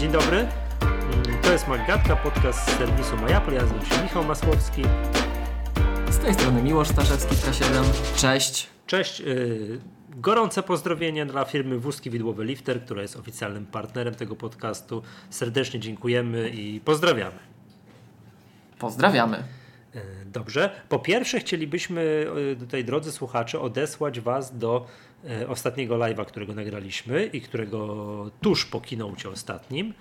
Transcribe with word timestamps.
Dzień 0.00 0.12
dobry. 0.12 0.36
Mm, 0.36 1.42
To 1.42 1.52
jest 1.52 1.68
Magatka, 1.68 2.16
podcast 2.16 2.70
z 2.70 2.78
serwisu 2.78 3.16
MyApple. 3.16 3.54
Ja 3.54 3.62
nazywam 3.62 3.86
się 3.86 4.02
Michał 4.02 4.24
Masłowski. 4.24 4.82
Z 6.10 6.18
tej 6.18 6.34
strony 6.34 6.62
Miłosz 6.62 6.88
Staszewski, 6.88 7.34
K7. 7.34 7.84
Cześć. 8.16 8.66
Cześć. 8.86 9.20
yy, 9.20 9.80
Gorące 10.10 10.62
pozdrowienia 10.62 11.26
dla 11.26 11.44
firmy 11.44 11.78
Wózki 11.78 12.10
Widłowy 12.10 12.44
Lifter, 12.44 12.84
która 12.84 13.02
jest 13.02 13.16
oficjalnym 13.16 13.66
partnerem 13.66 14.14
tego 14.14 14.36
podcastu. 14.36 15.02
Serdecznie 15.30 15.80
dziękujemy 15.80 16.50
i 16.50 16.80
pozdrawiamy. 16.80 17.38
Pozdrawiamy. 18.78 19.44
Yy, 19.94 20.00
Dobrze. 20.26 20.70
Po 20.88 20.98
pierwsze 20.98 21.40
chcielibyśmy 21.40 22.26
yy, 22.36 22.56
tutaj, 22.56 22.84
drodzy 22.84 23.12
słuchacze, 23.12 23.60
odesłać 23.60 24.20
Was 24.20 24.58
do 24.58 24.86
ostatniego 25.48 25.94
live'a, 25.98 26.24
którego 26.24 26.54
nagraliśmy 26.54 27.26
i 27.26 27.40
którego 27.40 28.30
tuż 28.40 28.66
po 28.66 28.80
keynocie 28.80 29.28
ostatnim. 29.28 29.94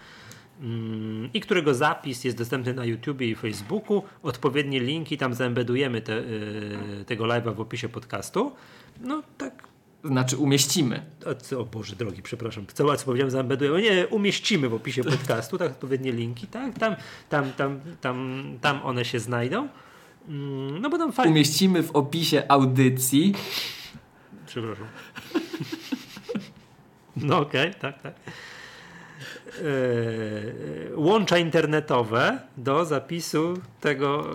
Mm, 0.62 1.30
i 1.34 1.40
którego 1.40 1.74
zapis 1.74 2.24
jest 2.24 2.38
dostępny 2.38 2.74
na 2.74 2.86
YouTubie 2.86 3.28
i 3.28 3.36
Facebooku. 3.36 4.04
Odpowiednie 4.24 4.80
linki 4.80 5.18
tam 5.18 5.34
zaembedujemy 5.34 6.02
te, 6.02 6.14
yy, 6.16 7.06
tego 7.06 7.24
live'a 7.24 7.56
w 7.56 7.60
opisie 7.62 7.90
podcastu. 7.90 8.52
No 9.02 9.24
tak. 9.38 9.70
Znaczy 10.04 10.38
umieścimy. 10.38 11.06
Co, 11.42 11.60
o 11.60 11.66
Boże 11.66 11.96
drogi, 11.96 12.22
przepraszam. 12.22 12.66
Co, 12.74 12.96
co 12.96 13.06
powiedziałem, 13.06 13.32
zaembedujemy. 13.32 13.82
Nie, 13.82 14.08
umieścimy 14.08 14.70
w 14.70 14.74
opisie 14.74 15.04
podcastu, 15.04 15.58
tak, 15.58 15.72
odpowiednie 15.72 16.12
linki, 16.12 16.48
tak, 16.48 16.80
tam, 16.80 16.96
tam, 17.30 17.52
tam, 17.54 17.80
tam, 18.02 18.44
tam 18.62 18.82
one 18.84 19.06
się 19.06 19.20
znajdą. 19.20 19.68
Mm, 20.28 20.82
No 20.82 20.90
bo 20.90 20.98
tam 20.98 21.12
fajnie. 21.12 21.32
Umieścimy 21.32 21.84
w 21.84 21.92
opisie 21.92 22.44
audycji. 22.48 23.34
Przepraszam. 24.48 24.86
No 27.18 27.38
okej, 27.40 27.74
tak, 27.74 28.02
tak. 28.02 28.14
Eee, 29.60 29.64
łącza 30.96 31.38
internetowe 31.38 32.40
do 32.58 32.86
zapisu 32.86 33.54
tego, 33.82 34.26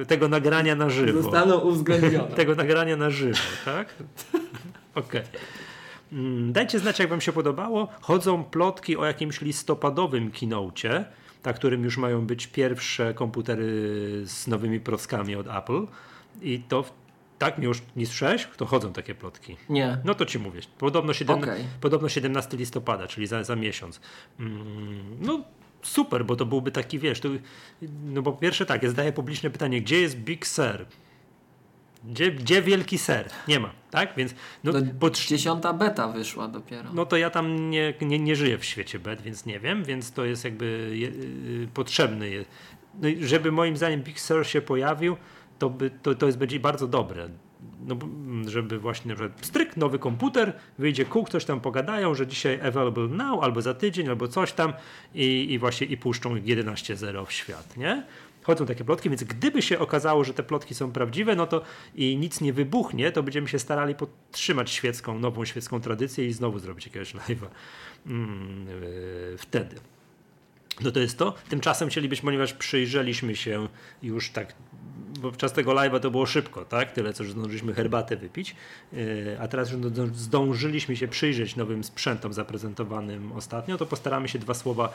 eee, 0.00 0.06
tego 0.06 0.28
nagrania 0.28 0.74
na 0.74 0.90
żywo. 0.90 1.22
Zostaną 1.22 1.58
uwzględnione. 1.58 2.28
Tego 2.40 2.54
nagrania 2.54 2.96
na 2.96 3.10
żywo, 3.10 3.38
tak? 3.64 3.94
Okej. 4.94 5.22
Mm, 6.12 6.52
Dajcie 6.52 6.78
znać, 6.78 6.98
jak 6.98 7.08
Wam 7.08 7.20
się 7.20 7.32
podobało. 7.32 7.88
Chodzą 8.00 8.44
plotki 8.44 8.96
o 8.96 9.04
jakimś 9.04 9.40
listopadowym 9.40 10.30
keynocie, 10.30 11.04
na 11.44 11.52
którym 11.52 11.84
już 11.84 11.96
mają 11.98 12.26
być 12.26 12.46
pierwsze 12.46 13.14
komputery 13.14 13.72
z 14.26 14.46
nowymi 14.46 14.80
prockami 14.80 15.36
od 15.36 15.46
Apple. 15.48 15.86
I 16.42 16.58
to 16.68 16.82
w- 16.82 16.92
tak 17.38 17.58
mi 17.58 17.64
już 17.64 17.82
nie 17.96 18.06
słyszałeś? 18.06 18.48
To 18.56 18.66
chodzą 18.66 18.92
takie 18.92 19.14
plotki. 19.14 19.56
Nie. 19.68 19.98
No 20.04 20.14
to 20.14 20.26
ci 20.26 20.38
mówię. 20.38 20.60
Podobno, 20.78 21.12
siedem, 21.12 21.38
Okej. 21.38 21.64
podobno 21.80 22.08
17 22.08 22.56
listopada, 22.56 23.06
czyli 23.06 23.26
za, 23.26 23.44
za 23.44 23.56
miesiąc. 23.56 24.00
Mm, 24.40 24.62
No 25.20 25.44
super, 25.82 26.24
bo 26.24 26.36
to 26.36 26.46
byłby 26.46 26.70
taki, 26.70 26.98
wiesz, 26.98 27.20
to, 27.20 27.28
no 28.04 28.22
bo 28.22 28.32
pierwsze 28.32 28.66
tak, 28.66 28.82
jest 28.82 28.94
daję 28.94 29.12
publiczne 29.12 29.50
pytanie, 29.50 29.80
gdzie 29.82 30.00
jest 30.00 30.16
Big 30.16 30.46
Sur? 30.46 30.86
Gdzie, 32.04 32.32
gdzie 32.32 32.62
wielki 32.62 32.98
ser? 32.98 33.28
Nie 33.48 33.60
ma, 33.60 33.70
tak? 33.90 34.12
Więc 34.16 34.34
no, 34.64 34.72
po, 35.00 35.06
trz- 35.10 35.28
Dziesiąta 35.28 35.72
beta 35.72 36.08
wyszła 36.08 36.48
dopiero. 36.48 36.90
no 36.92 37.06
to 37.06 37.16
ja 37.16 37.30
tam 37.30 37.70
nie, 37.70 37.94
nie, 38.00 38.18
nie 38.18 38.36
żyję 38.36 38.58
w 38.58 38.64
świecie 38.64 38.98
bet, 38.98 39.22
więc 39.22 39.46
nie 39.46 39.60
wiem, 39.60 39.84
więc 39.84 40.12
to 40.12 40.24
jest 40.24 40.44
jakby 40.44 40.90
je, 40.94 41.08
y, 41.08 41.68
potrzebny. 41.74 42.30
Je, 42.30 42.44
no 43.02 43.08
żeby 43.20 43.52
moim 43.52 43.76
zdaniem 43.76 44.02
Big 44.02 44.20
Sur 44.20 44.46
się 44.46 44.60
pojawił, 44.62 45.16
to, 45.58 45.70
by, 45.70 45.90
to, 45.90 46.14
to 46.14 46.26
jest 46.26 46.38
będzie 46.38 46.60
bardzo 46.60 46.88
dobre. 46.88 47.28
No, 47.86 47.94
mm, 47.94 48.50
żeby 48.50 48.78
właśnie 48.78 49.08
na 49.08 49.14
przykład 49.14 49.46
stryk, 49.46 49.76
nowy 49.76 49.98
komputer, 49.98 50.52
wyjdzie 50.78 51.04
kół, 51.04 51.24
ktoś 51.24 51.44
tam 51.44 51.60
pogadają, 51.60 52.14
że 52.14 52.26
dzisiaj 52.26 52.60
available 52.60 53.08
now, 53.08 53.42
albo 53.42 53.62
za 53.62 53.74
tydzień, 53.74 54.08
albo 54.08 54.28
coś 54.28 54.52
tam 54.52 54.72
i, 55.14 55.52
i 55.52 55.58
właśnie 55.58 55.86
i 55.86 55.96
puszczą 55.96 56.34
11.0 56.34 57.26
w 57.26 57.32
świat, 57.32 57.76
nie? 57.76 58.06
Chodzą 58.42 58.66
takie 58.66 58.84
plotki, 58.84 59.08
więc 59.08 59.24
gdyby 59.24 59.62
się 59.62 59.78
okazało, 59.78 60.24
że 60.24 60.34
te 60.34 60.42
plotki 60.42 60.74
są 60.74 60.92
prawdziwe, 60.92 61.36
no 61.36 61.46
to 61.46 61.62
i 61.94 62.16
nic 62.16 62.40
nie 62.40 62.52
wybuchnie, 62.52 63.12
to 63.12 63.22
będziemy 63.22 63.48
się 63.48 63.58
starali 63.58 63.94
podtrzymać 63.94 64.70
świecką, 64.70 65.18
nową 65.18 65.44
świecką 65.44 65.80
tradycję 65.80 66.26
i 66.26 66.32
znowu 66.32 66.58
zrobić 66.58 66.86
jakiegoś 66.86 67.14
live'a 67.14 67.46
mm, 68.06 68.66
yy, 68.66 69.38
wtedy. 69.38 69.76
No 70.80 70.90
to 70.90 71.00
jest 71.00 71.18
to. 71.18 71.34
Tymczasem 71.48 71.88
chcielibyśmy, 71.88 72.26
ponieważ 72.26 72.52
przyjrzeliśmy 72.52 73.36
się 73.36 73.68
już 74.02 74.30
tak, 74.30 74.54
bo 75.24 75.36
czas 75.36 75.52
tego 75.52 75.72
live'a 75.72 76.00
to 76.00 76.10
było 76.10 76.26
szybko, 76.26 76.64
tak? 76.64 76.92
Tyle, 76.92 77.12
co 77.12 77.24
że 77.24 77.32
zdążyliśmy 77.32 77.74
herbatę 77.74 78.16
wypić, 78.16 78.56
yy, 78.92 79.36
a 79.40 79.48
teraz 79.48 79.70
już 79.70 79.80
zdąż- 79.80 80.14
zdążyliśmy 80.14 80.96
się 80.96 81.08
przyjrzeć 81.08 81.56
nowym 81.56 81.84
sprzętom 81.84 82.32
zaprezentowanym 82.32 83.32
ostatnio, 83.32 83.78
to 83.78 83.86
postaramy 83.86 84.28
się 84.28 84.38
dwa 84.38 84.54
słowa, 84.54 84.92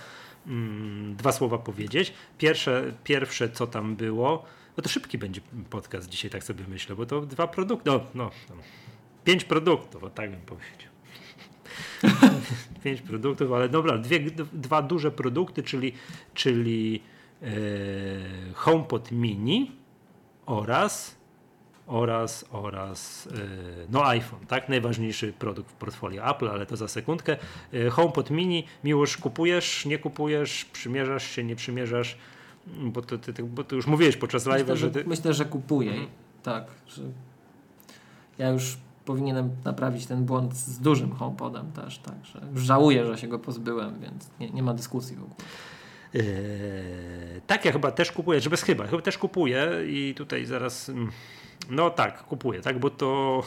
mm, 0.47 1.15
dwa 1.15 1.31
słowa 1.31 1.57
powiedzieć. 1.57 2.13
Pierwsze, 2.37 2.93
pierwsze, 3.03 3.49
co 3.49 3.67
tam 3.67 3.95
było, 3.95 4.45
no 4.77 4.83
to 4.83 4.89
szybki 4.89 5.17
będzie 5.17 5.41
podcast 5.69 6.09
dzisiaj, 6.09 6.31
tak 6.31 6.43
sobie 6.43 6.63
myślę, 6.67 6.95
bo 6.95 7.05
to 7.05 7.21
dwa 7.21 7.47
produkty, 7.47 7.89
no, 7.89 8.01
no, 8.15 8.31
no 8.49 8.55
pięć 9.23 9.43
produktów, 9.43 10.03
o 10.03 10.09
tak 10.09 10.31
bym 10.31 10.41
powiedział. 10.41 10.89
Pięć 12.83 13.01
produktów, 13.01 13.51
ale 13.51 13.69
dobra, 13.69 13.97
dwie, 13.97 14.19
dwa 14.53 14.81
duże 14.81 15.11
produkty, 15.11 15.63
czyli, 15.63 15.93
czyli 16.33 17.01
e, 17.41 17.47
HomePod 18.53 19.11
Mini 19.11 19.71
oraz 20.49 21.19
oraz, 21.87 22.45
oraz 22.51 23.27
e, 23.27 23.31
no 23.89 24.05
iPhone, 24.05 24.45
tak? 24.47 24.69
Najważniejszy 24.69 25.33
produkt 25.33 25.71
w 25.71 25.73
portfolio 25.73 26.31
Apple, 26.31 26.47
ale 26.47 26.65
to 26.65 26.77
za 26.77 26.87
sekundkę. 26.87 27.37
E, 27.73 27.89
HomePod 27.89 28.29
Mini, 28.29 28.63
miłość 28.83 29.17
kupujesz, 29.17 29.85
nie 29.85 29.99
kupujesz, 29.99 30.65
przymierzasz 30.65 31.23
się, 31.23 31.43
nie 31.43 31.55
przymierzasz, 31.55 32.17
bo 32.67 33.01
to, 33.01 33.17
ty, 33.17 33.43
bo 33.43 33.63
to 33.63 33.75
już 33.75 33.87
mówiłeś 33.87 34.17
podczas 34.17 34.45
myślę, 34.45 34.77
że 34.77 34.91
ty... 34.91 35.03
myślę, 35.07 35.33
że 35.33 35.45
kupuję. 35.45 35.91
Mhm. 35.91 36.09
Tak. 36.43 36.65
Że 36.87 37.03
ja 38.37 38.49
już 38.49 38.77
powinienem 39.05 39.49
naprawić 39.65 40.05
ten 40.05 40.25
błąd 40.25 40.55
z 40.55 40.79
dużym 40.79 41.11
HomePodem 41.11 41.71
też. 41.71 41.99
Tak, 41.99 42.25
że 42.25 42.41
już 42.53 42.63
żałuję, 42.63 43.05
że 43.05 43.17
się 43.17 43.27
go 43.27 43.39
pozbyłem, 43.39 43.99
więc 43.99 44.27
nie, 44.39 44.49
nie 44.49 44.63
ma 44.63 44.73
dyskusji 44.73 45.15
w 45.15 45.19
ogóle. 45.19 45.35
Eee, 46.15 46.21
tak, 47.47 47.65
ja 47.65 47.71
chyba 47.71 47.91
też 47.91 48.11
kupuję, 48.11 48.41
że 48.41 48.49
bez 48.49 48.63
chyba, 48.63 48.87
chyba 48.87 49.01
też 49.01 49.17
kupuję 49.17 49.67
i 49.87 50.13
tutaj 50.17 50.45
zaraz, 50.45 50.89
mm, 50.89 51.09
no 51.69 51.89
tak, 51.89 52.23
kupuję, 52.23 52.61
tak, 52.61 52.79
bo 52.79 52.89
to, 52.89 53.43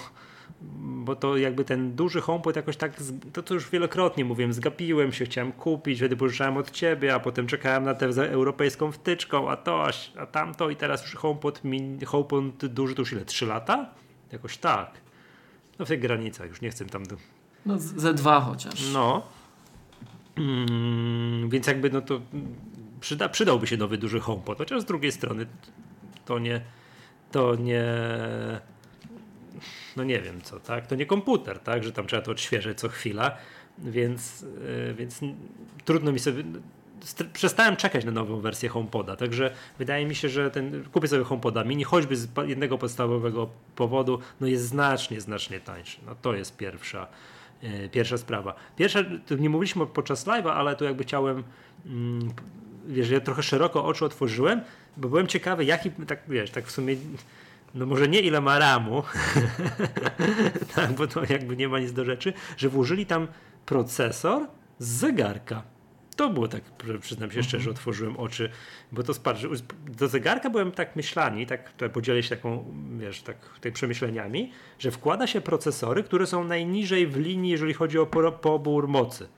bo 0.80 1.16
to 1.16 1.36
jakby 1.36 1.64
ten 1.64 1.94
duży 1.94 2.20
HomePod 2.20 2.56
jakoś 2.56 2.76
tak, 2.76 2.92
to 3.32 3.42
co 3.42 3.54
już 3.54 3.70
wielokrotnie 3.70 4.24
mówiłem, 4.24 4.52
zgapiłem 4.52 5.12
się, 5.12 5.24
chciałem 5.24 5.52
kupić, 5.52 5.98
wtedy 5.98 6.16
pożyczałem 6.16 6.56
od 6.56 6.70
ciebie, 6.70 7.14
a 7.14 7.20
potem 7.20 7.46
czekałem 7.46 7.84
na 7.84 7.94
tę 7.94 8.06
europejską 8.30 8.92
wtyczką, 8.92 9.50
a 9.50 9.56
to, 9.56 9.86
a, 9.86 9.90
a 10.18 10.26
tamto 10.26 10.70
i 10.70 10.76
teraz 10.76 11.02
już 11.02 11.14
HomePod, 11.14 11.64
mini, 11.64 12.04
HomePod 12.04 12.66
duży 12.66 12.94
to 12.94 13.02
już 13.02 13.12
ile, 13.12 13.24
3 13.24 13.46
lata? 13.46 13.90
Jakoś 14.32 14.56
tak. 14.56 14.90
No 15.78 15.84
w 15.84 15.88
tych 15.88 16.00
granicach, 16.00 16.48
już 16.48 16.60
nie 16.60 16.70
chcę 16.70 16.84
tam... 16.84 17.06
Do... 17.06 17.16
No 17.66 17.78
z- 17.78 17.82
ze 17.82 18.14
dwa 18.14 18.40
chociaż. 18.40 18.92
No. 18.92 19.22
Mm, 20.36 21.50
więc 21.50 21.66
jakby 21.66 21.90
no 21.90 22.00
to 22.00 22.20
przyda, 23.00 23.28
przydałby 23.28 23.66
się 23.66 23.76
nowy 23.76 23.98
duży 23.98 24.20
HomePod, 24.20 24.58
chociaż 24.58 24.82
z 24.82 24.84
drugiej 24.84 25.12
strony 25.12 25.46
to 26.24 26.38
nie 26.38 26.60
to 27.32 27.54
nie 27.54 27.84
no 29.96 30.04
nie 30.04 30.20
wiem 30.20 30.40
co, 30.42 30.60
tak? 30.60 30.86
To 30.86 30.94
nie 30.94 31.06
komputer, 31.06 31.58
tak? 31.58 31.84
Że 31.84 31.92
tam 31.92 32.06
trzeba 32.06 32.22
to 32.22 32.30
odświeżać 32.30 32.80
co 32.80 32.88
chwila, 32.88 33.36
więc, 33.78 34.42
yy, 34.86 34.94
więc 34.94 35.20
trudno 35.84 36.12
mi 36.12 36.18
sobie 36.18 36.44
przestałem 37.32 37.76
czekać 37.76 38.04
na 38.04 38.12
nową 38.12 38.40
wersję 38.40 38.68
HomePoda, 38.68 39.16
także 39.16 39.50
wydaje 39.78 40.06
mi 40.06 40.14
się, 40.14 40.28
że 40.28 40.50
ten 40.50 40.84
kupię 40.84 41.08
sobie 41.08 41.24
HomePoda 41.24 41.64
mini, 41.64 41.84
choćby 41.84 42.16
z 42.16 42.28
jednego 42.46 42.78
podstawowego 42.78 43.48
powodu, 43.76 44.18
no 44.40 44.46
jest 44.46 44.64
znacznie, 44.64 45.20
znacznie 45.20 45.60
tańszy. 45.60 45.98
No 46.06 46.14
to 46.22 46.34
jest 46.34 46.56
pierwsza 46.56 47.06
Pierwsza 47.92 48.18
sprawa. 48.18 48.54
Pierwsza, 48.76 49.00
to 49.26 49.34
nie 49.34 49.50
mówiliśmy 49.50 49.86
podczas 49.86 50.26
live'a, 50.26 50.50
ale 50.50 50.76
tu 50.76 50.84
jakby 50.84 51.04
chciałem, 51.04 51.44
mm, 51.86 52.30
wiesz, 52.86 53.10
ja 53.10 53.20
trochę 53.20 53.42
szeroko 53.42 53.84
oczy 53.84 54.04
otworzyłem, 54.04 54.60
bo 54.96 55.08
byłem 55.08 55.26
ciekawy, 55.26 55.64
jaki, 55.64 55.90
tak 55.90 56.22
wiesz, 56.28 56.50
tak 56.50 56.66
w 56.66 56.70
sumie, 56.70 56.96
no 57.74 57.86
może 57.86 58.08
nie 58.08 58.20
ile 58.20 58.40
ma 58.40 58.58
ramu, 58.58 59.02
tak, 60.74 60.92
bo 60.92 61.06
to 61.06 61.20
jakby 61.28 61.56
nie 61.56 61.68
ma 61.68 61.78
nic 61.78 61.92
do 61.92 62.04
rzeczy, 62.04 62.32
że 62.56 62.68
włożyli 62.68 63.06
tam 63.06 63.28
procesor 63.66 64.46
z 64.78 64.88
zegarka. 64.88 65.62
To 66.16 66.30
było 66.30 66.48
tak, 66.48 66.62
przy- 66.62 66.98
przyznam 66.98 67.30
się 67.30 67.42
szczerze, 67.42 67.70
otworzyłem 67.70 68.16
oczy, 68.16 68.50
bo 68.92 69.02
to 69.02 69.14
spadł. 69.14 69.40
Do 69.88 70.08
zegarka 70.08 70.50
byłem 70.50 70.72
tak 70.72 70.96
myślani, 70.96 71.46
tak 71.46 71.72
tutaj 71.72 71.90
podzielę 71.90 72.22
się 72.22 72.36
taką, 72.36 72.64
wiesz, 72.98 73.22
tak 73.22 73.48
tutaj 73.54 73.72
przemyśleniami, 73.72 74.52
że 74.78 74.90
wkłada 74.90 75.26
się 75.26 75.40
procesory, 75.40 76.02
które 76.02 76.26
są 76.26 76.44
najniżej 76.44 77.06
w 77.06 77.16
linii, 77.16 77.50
jeżeli 77.50 77.74
chodzi 77.74 77.98
o 77.98 78.06
po- 78.06 78.32
pobór 78.32 78.88
mocy. 78.88 79.28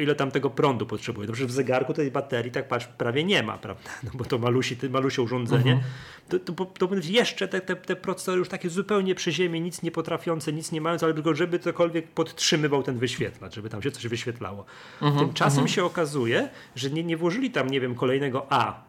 Ile 0.00 0.14
tam 0.14 0.30
tego 0.30 0.50
prądu 0.50 0.86
potrzebuje. 0.86 1.26
Dobrze, 1.26 1.46
w 1.46 1.50
zegarku 1.50 1.94
tej 1.94 2.10
baterii 2.10 2.52
tak 2.52 2.68
patrz, 2.68 2.86
prawie 2.86 3.24
nie 3.24 3.42
ma, 3.42 3.58
prawda? 3.58 3.90
No 4.04 4.10
bo 4.14 4.24
to 4.24 4.38
malusi, 4.38 4.76
malusie 4.90 5.22
urządzenie. 5.22 5.72
Mhm. 5.72 5.92
To, 6.28 6.38
to, 6.38 6.52
to, 6.66 6.86
to 6.86 6.94
jeszcze 7.02 7.48
te, 7.48 7.60
te, 7.60 7.76
te 7.76 7.96
procesory 7.96 8.38
już 8.38 8.48
takie 8.48 8.70
zupełnie 8.70 9.14
przy 9.14 9.32
ziemi, 9.32 9.60
nic 9.60 9.82
nie 9.82 9.90
potrafiące, 9.90 10.52
nic 10.52 10.72
nie 10.72 10.80
mające, 10.80 11.06
ale 11.06 11.14
tylko 11.14 11.34
żeby 11.34 11.58
cokolwiek 11.58 12.08
podtrzymywał 12.08 12.82
ten 12.82 12.98
wyświetlacz, 12.98 13.54
żeby 13.54 13.68
tam 13.68 13.82
się 13.82 13.90
coś 13.90 14.06
wyświetlało. 14.06 14.64
Mhm. 15.02 15.26
Tymczasem 15.26 15.58
mhm. 15.58 15.68
się 15.68 15.84
okazuje, 15.84 16.48
że 16.74 16.90
nie, 16.90 17.04
nie 17.04 17.16
włożyli 17.16 17.50
tam, 17.50 17.70
nie 17.70 17.80
wiem, 17.80 17.94
kolejnego 17.94 18.46
A 18.50 18.86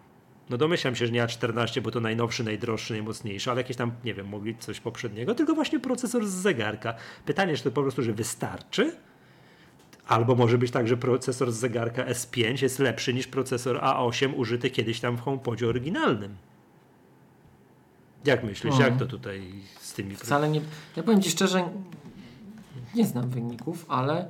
no 0.49 0.57
domyślam 0.57 0.95
się, 0.95 1.05
że 1.05 1.11
nie 1.11 1.23
A14, 1.23 1.81
bo 1.81 1.91
to 1.91 1.99
najnowszy, 1.99 2.43
najdroższy, 2.43 2.93
najmocniejszy, 2.93 3.51
ale 3.51 3.61
jakieś 3.61 3.77
tam, 3.77 3.91
nie 4.03 4.13
wiem, 4.13 4.27
mogli 4.27 4.55
coś 4.57 4.79
poprzedniego, 4.79 5.35
tylko 5.35 5.55
właśnie 5.55 5.79
procesor 5.79 6.27
z 6.27 6.31
zegarka. 6.31 6.93
Pytanie, 7.25 7.57
czy 7.57 7.63
to 7.63 7.71
po 7.71 7.81
prostu, 7.81 8.03
że 8.03 8.13
wystarczy? 8.13 8.95
Albo 10.07 10.35
może 10.35 10.57
być 10.57 10.71
tak, 10.71 10.87
że 10.87 10.97
procesor 10.97 11.51
z 11.51 11.55
zegarka 11.55 12.05
S5 12.05 12.63
jest 12.63 12.79
lepszy 12.79 13.13
niż 13.13 13.27
procesor 13.27 13.77
A8 13.77 14.33
użyty 14.35 14.69
kiedyś 14.69 14.99
tam 14.99 15.17
w 15.17 15.21
HomePodzie 15.21 15.67
oryginalnym. 15.67 16.35
Jak 18.25 18.43
myślisz, 18.43 18.73
mhm. 18.73 18.91
jak 18.91 18.99
to 18.99 19.05
tutaj 19.05 19.51
z 19.79 19.93
tymi... 19.93 20.15
Wcale 20.15 20.49
nie... 20.49 20.61
Ja 20.95 21.03
powiem 21.03 21.21
Ci 21.21 21.29
szczerze, 21.29 21.69
nie 22.95 23.05
znam 23.05 23.29
wyników, 23.29 23.85
ale 23.87 24.29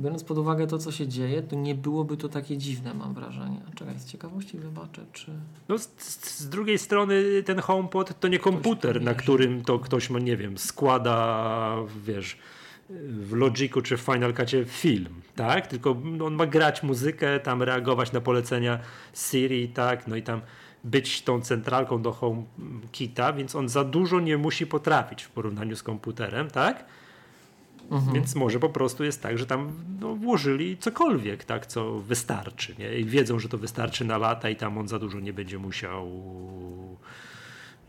biorąc 0.00 0.24
pod 0.24 0.38
uwagę 0.38 0.66
to, 0.66 0.78
co 0.78 0.92
się 0.92 1.08
dzieje, 1.08 1.42
to 1.42 1.56
nie 1.56 1.74
byłoby 1.74 2.16
to 2.16 2.28
takie 2.28 2.58
dziwne, 2.58 2.94
mam 2.94 3.14
wrażenie. 3.14 3.60
Czekaj, 3.74 3.98
z 3.98 4.06
ciekawości 4.06 4.58
zobaczę, 4.58 5.04
czy... 5.12 5.32
No 5.68 5.78
z, 5.78 5.88
z 6.38 6.48
drugiej 6.48 6.78
strony 6.78 7.42
ten 7.42 7.58
HomePod 7.58 8.20
to 8.20 8.28
nie 8.28 8.38
komputer, 8.38 9.02
na 9.02 9.14
którym 9.14 9.64
to 9.64 9.78
ktoś, 9.78 10.10
ma, 10.10 10.18
nie 10.18 10.36
wiem, 10.36 10.58
składa, 10.58 11.76
wiesz, 12.04 12.38
w 13.08 13.32
Logicu 13.32 13.82
czy 13.82 13.96
w 13.96 14.00
Final 14.00 14.34
Cutie 14.34 14.64
film, 14.64 15.22
tak? 15.36 15.66
Tylko 15.66 15.96
on 16.24 16.34
ma 16.34 16.46
grać 16.46 16.82
muzykę, 16.82 17.40
tam 17.40 17.62
reagować 17.62 18.12
na 18.12 18.20
polecenia 18.20 18.78
Siri, 19.14 19.68
tak? 19.68 20.06
No 20.06 20.16
i 20.16 20.22
tam 20.22 20.40
być 20.84 21.22
tą 21.22 21.40
centralką 21.40 22.02
do 22.02 22.12
HomeKita, 22.12 23.32
więc 23.32 23.54
on 23.54 23.68
za 23.68 23.84
dużo 23.84 24.20
nie 24.20 24.38
musi 24.38 24.66
potrafić 24.66 25.22
w 25.22 25.30
porównaniu 25.30 25.76
z 25.76 25.82
komputerem, 25.82 26.50
tak? 26.50 26.84
Mhm. 27.90 28.14
Więc 28.14 28.34
może 28.34 28.58
po 28.58 28.68
prostu 28.68 29.04
jest 29.04 29.22
tak, 29.22 29.38
że 29.38 29.46
tam 29.46 29.72
no, 30.00 30.14
włożyli 30.14 30.78
cokolwiek, 30.78 31.44
tak, 31.44 31.66
co 31.66 31.98
wystarczy. 31.98 32.74
Nie? 32.78 32.98
I 32.98 33.04
wiedzą, 33.04 33.38
że 33.38 33.48
to 33.48 33.58
wystarczy 33.58 34.04
na 34.04 34.18
lata 34.18 34.50
i 34.50 34.56
tam 34.56 34.78
on 34.78 34.88
za 34.88 34.98
dużo 34.98 35.20
nie 35.20 35.32
będzie 35.32 35.58
musiał, 35.58 36.08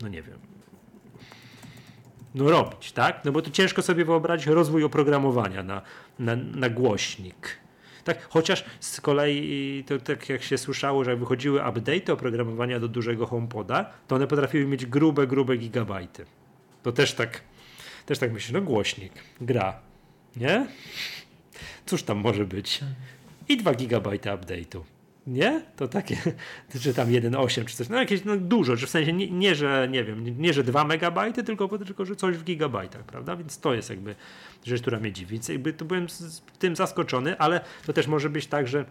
no 0.02 0.08
nie 0.08 0.22
wiem, 0.22 0.38
no 2.34 2.50
robić, 2.50 2.92
tak? 2.92 3.24
No 3.24 3.32
bo 3.32 3.42
to 3.42 3.50
ciężko 3.50 3.82
sobie 3.82 4.04
wyobrazić 4.04 4.46
rozwój 4.46 4.84
oprogramowania 4.84 5.62
na, 5.62 5.82
na, 6.18 6.36
na 6.36 6.68
głośnik. 6.68 7.58
Tak, 8.04 8.28
chociaż 8.28 8.64
z 8.80 9.00
kolei 9.00 9.84
to 9.86 9.98
tak 9.98 10.28
jak 10.28 10.42
się 10.42 10.58
słyszało, 10.58 11.04
że 11.04 11.10
jak 11.10 11.20
wychodziły 11.20 11.68
update 11.68 12.12
oprogramowania 12.12 12.80
do 12.80 12.88
dużego 12.88 13.26
HomePoda, 13.26 13.90
to 14.08 14.16
one 14.16 14.26
potrafiły 14.26 14.66
mieć 14.66 14.86
grube, 14.86 15.26
grube 15.26 15.56
gigabajty. 15.56 16.24
To 16.82 16.92
też 16.92 17.14
tak, 17.14 17.40
też 18.06 18.18
tak 18.18 18.32
myślę, 18.32 18.60
no 18.60 18.66
głośnik, 18.66 19.12
gra, 19.40 19.80
nie? 20.36 20.66
Cóż 21.86 22.02
tam 22.02 22.18
może 22.18 22.44
być? 22.44 22.80
I 23.48 23.56
2 23.56 23.74
GB 23.74 24.10
update'u. 24.10 24.80
Nie? 25.26 25.62
To 25.76 25.88
takie, 25.88 26.16
czy 26.82 26.94
tam 26.94 27.08
1,8 27.08 27.64
czy 27.64 27.76
coś, 27.76 27.88
no 27.88 27.98
jakieś 27.98 28.24
no 28.24 28.36
dużo, 28.36 28.76
czy 28.76 28.86
w 28.86 28.90
sensie 28.90 29.12
nie, 29.12 29.30
nie, 29.30 29.54
że 29.54 29.88
nie 29.90 30.04
wiem, 30.04 30.40
nie, 30.40 30.52
że 30.52 30.64
2 30.64 30.84
megabajty, 30.84 31.44
tylko, 31.44 31.78
tylko 31.78 32.04
że 32.04 32.16
coś 32.16 32.36
w 32.36 32.44
gigabajtach, 32.44 33.02
prawda? 33.02 33.36
Więc 33.36 33.58
to 33.58 33.74
jest 33.74 33.90
jakby 33.90 34.14
rzecz, 34.64 34.80
która 34.80 35.00
mnie 35.00 35.12
dziwi. 35.12 35.32
Więc 35.32 35.48
jakby 35.48 35.72
to 35.72 35.84
byłem 35.84 36.08
z, 36.08 36.42
tym 36.58 36.76
zaskoczony, 36.76 37.38
ale 37.38 37.60
to 37.86 37.92
też 37.92 38.06
może 38.06 38.30
być 38.30 38.46
tak, 38.46 38.68
że 38.68 38.84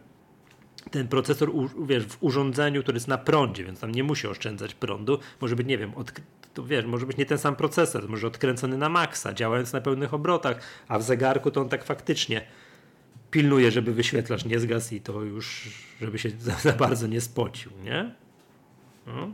ten 0.92 1.08
procesor 1.08 1.52
wiesz, 1.86 2.06
w 2.06 2.24
urządzeniu, 2.24 2.82
który 2.82 2.96
jest 2.96 3.08
na 3.08 3.18
prądzie, 3.18 3.64
więc 3.64 3.80
tam 3.80 3.92
nie 3.92 4.04
musi 4.04 4.28
oszczędzać 4.28 4.76
prądu, 4.76 5.20
może 5.42 5.56
być, 5.56 5.68
nie 5.68 5.78
wiem, 5.78 5.96
od, 5.96 6.12
to 6.54 6.64
wiesz, 6.64 6.86
może 6.86 7.06
być 7.06 7.18
nie 7.18 7.26
ten 7.26 7.38
sam 7.38 7.56
procesor, 7.56 8.10
może 8.10 8.28
odkręcony 8.28 8.78
na 8.78 8.90
maksa, 8.90 9.34
działając 9.34 9.74
na 9.74 9.82
pełnych 9.82 10.14
obrotach, 10.14 10.60
a 10.88 11.00
w 11.00 11.04
zegarku 11.04 11.52
to 11.52 11.62
on 11.62 11.70
tak 11.70 11.84
faktycznie 11.84 12.42
pilnuje, 13.34 13.72
żeby 13.72 13.94
wyświetlacz 13.94 14.46
nie 14.46 14.60
zgasł 14.60 14.96
i 14.96 15.02
to 15.02 15.22
już, 15.22 15.72
żeby 16.02 16.20
się 16.20 16.30
za, 16.30 16.52
za 16.52 16.74
bardzo 16.74 17.08
nie 17.08 17.22
spocił, 17.22 17.72
nie? 17.84 18.16
No. 19.08 19.32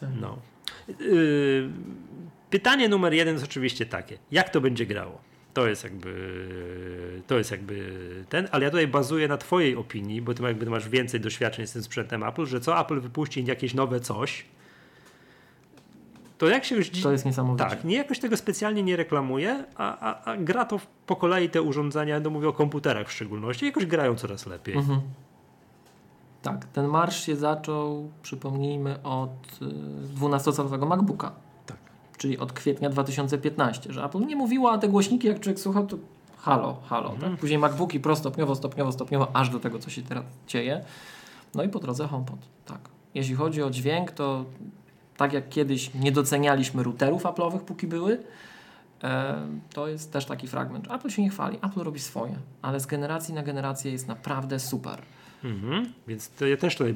Tak. 0.00 0.08
no. 0.20 0.38
Yy, 0.88 1.70
pytanie 2.50 2.88
numer 2.88 3.14
jeden 3.14 3.34
jest 3.34 3.44
oczywiście 3.44 3.86
takie, 3.86 4.18
jak 4.30 4.50
to 4.50 4.60
będzie 4.60 4.86
grało? 4.86 5.20
To 5.54 5.68
jest 5.68 5.84
jakby 5.84 6.12
to 7.26 7.38
jest 7.38 7.50
jakby 7.50 7.92
ten, 8.28 8.48
ale 8.50 8.64
ja 8.64 8.70
tutaj 8.70 8.88
bazuję 8.88 9.28
na 9.28 9.36
twojej 9.36 9.76
opinii, 9.76 10.22
bo 10.22 10.34
ty 10.34 10.42
jakby 10.42 10.66
masz 10.66 10.88
więcej 10.88 11.20
doświadczeń 11.20 11.66
z 11.66 11.72
tym 11.72 11.82
sprzętem 11.82 12.22
Apple, 12.22 12.46
że 12.46 12.60
co 12.60 12.80
Apple 12.80 13.00
wypuści 13.00 13.44
jakieś 13.44 13.74
nowe 13.74 14.00
coś, 14.00 14.44
to 16.38 16.48
jak 16.48 16.64
się 16.64 16.76
już... 16.76 16.90
To 16.90 17.12
jest 17.12 17.24
niesamowite. 17.24 17.70
Tak, 17.70 17.84
nie 17.84 17.96
jakoś 17.96 18.18
tego 18.18 18.36
specjalnie 18.36 18.82
nie 18.82 18.96
reklamuje, 18.96 19.64
a, 19.76 19.98
a, 19.98 20.24
a 20.24 20.36
gra 20.36 20.64
to 20.64 20.80
po 21.06 21.16
kolei 21.16 21.50
te 21.50 21.62
urządzenia, 21.62 22.20
no 22.20 22.30
mówię 22.30 22.48
o 22.48 22.52
komputerach 22.52 23.08
w 23.08 23.12
szczególności, 23.12 23.66
jakoś 23.66 23.86
grają 23.86 24.14
coraz 24.14 24.46
lepiej. 24.46 24.76
Mhm. 24.76 25.00
Tak, 26.42 26.64
ten 26.64 26.86
marsz 26.86 27.26
się 27.26 27.36
zaczął, 27.36 28.10
przypomnijmy, 28.22 29.02
od 29.02 29.58
12-calowego 30.20 30.82
y, 30.82 30.86
MacBooka. 30.86 31.32
Tak. 31.66 31.76
Czyli 32.16 32.38
od 32.38 32.52
kwietnia 32.52 32.90
2015, 32.90 33.92
że 33.92 34.04
Apple 34.04 34.20
nie 34.20 34.36
mówiła, 34.36 34.72
a 34.72 34.78
te 34.78 34.88
głośniki, 34.88 35.28
jak 35.28 35.40
człowiek 35.40 35.60
słuchał, 35.60 35.86
to 35.86 35.96
halo, 36.38 36.76
halo. 36.86 37.12
Mhm. 37.12 37.32
Tak? 37.32 37.40
Później 37.40 37.58
MacBooki 37.58 38.00
pro 38.00 38.16
stopniowo, 38.16 38.54
stopniowo, 38.54 38.92
stopniowo, 38.92 39.36
aż 39.36 39.50
do 39.50 39.60
tego, 39.60 39.78
co 39.78 39.90
się 39.90 40.02
teraz 40.02 40.24
dzieje. 40.46 40.84
No 41.54 41.62
i 41.62 41.68
po 41.68 41.78
drodze 41.78 42.06
HomePod, 42.06 42.38
tak. 42.66 42.80
Jeśli 43.14 43.34
chodzi 43.34 43.62
o 43.62 43.70
dźwięk, 43.70 44.10
to 44.10 44.44
tak 45.18 45.32
jak 45.32 45.48
kiedyś 45.48 45.94
nie 45.94 46.12
docenialiśmy 46.12 46.82
routerów 46.82 47.22
Apple'owych, 47.22 47.60
póki 47.60 47.86
były, 47.86 48.18
e, 49.02 49.34
to 49.72 49.88
jest 49.88 50.12
też 50.12 50.26
taki 50.26 50.48
fragment. 50.48 50.90
Apple 50.92 51.08
się 51.08 51.22
nie 51.22 51.30
chwali, 51.30 51.58
Apple 51.62 51.80
robi 51.80 52.00
swoje, 52.00 52.36
ale 52.62 52.80
z 52.80 52.86
generacji 52.86 53.34
na 53.34 53.42
generację 53.42 53.92
jest 53.92 54.08
naprawdę 54.08 54.60
super. 54.60 55.02
Mhm. 55.44 55.92
Więc 56.08 56.30
to 56.30 56.46
ja 56.46 56.56
też 56.56 56.76
tutaj 56.76 56.94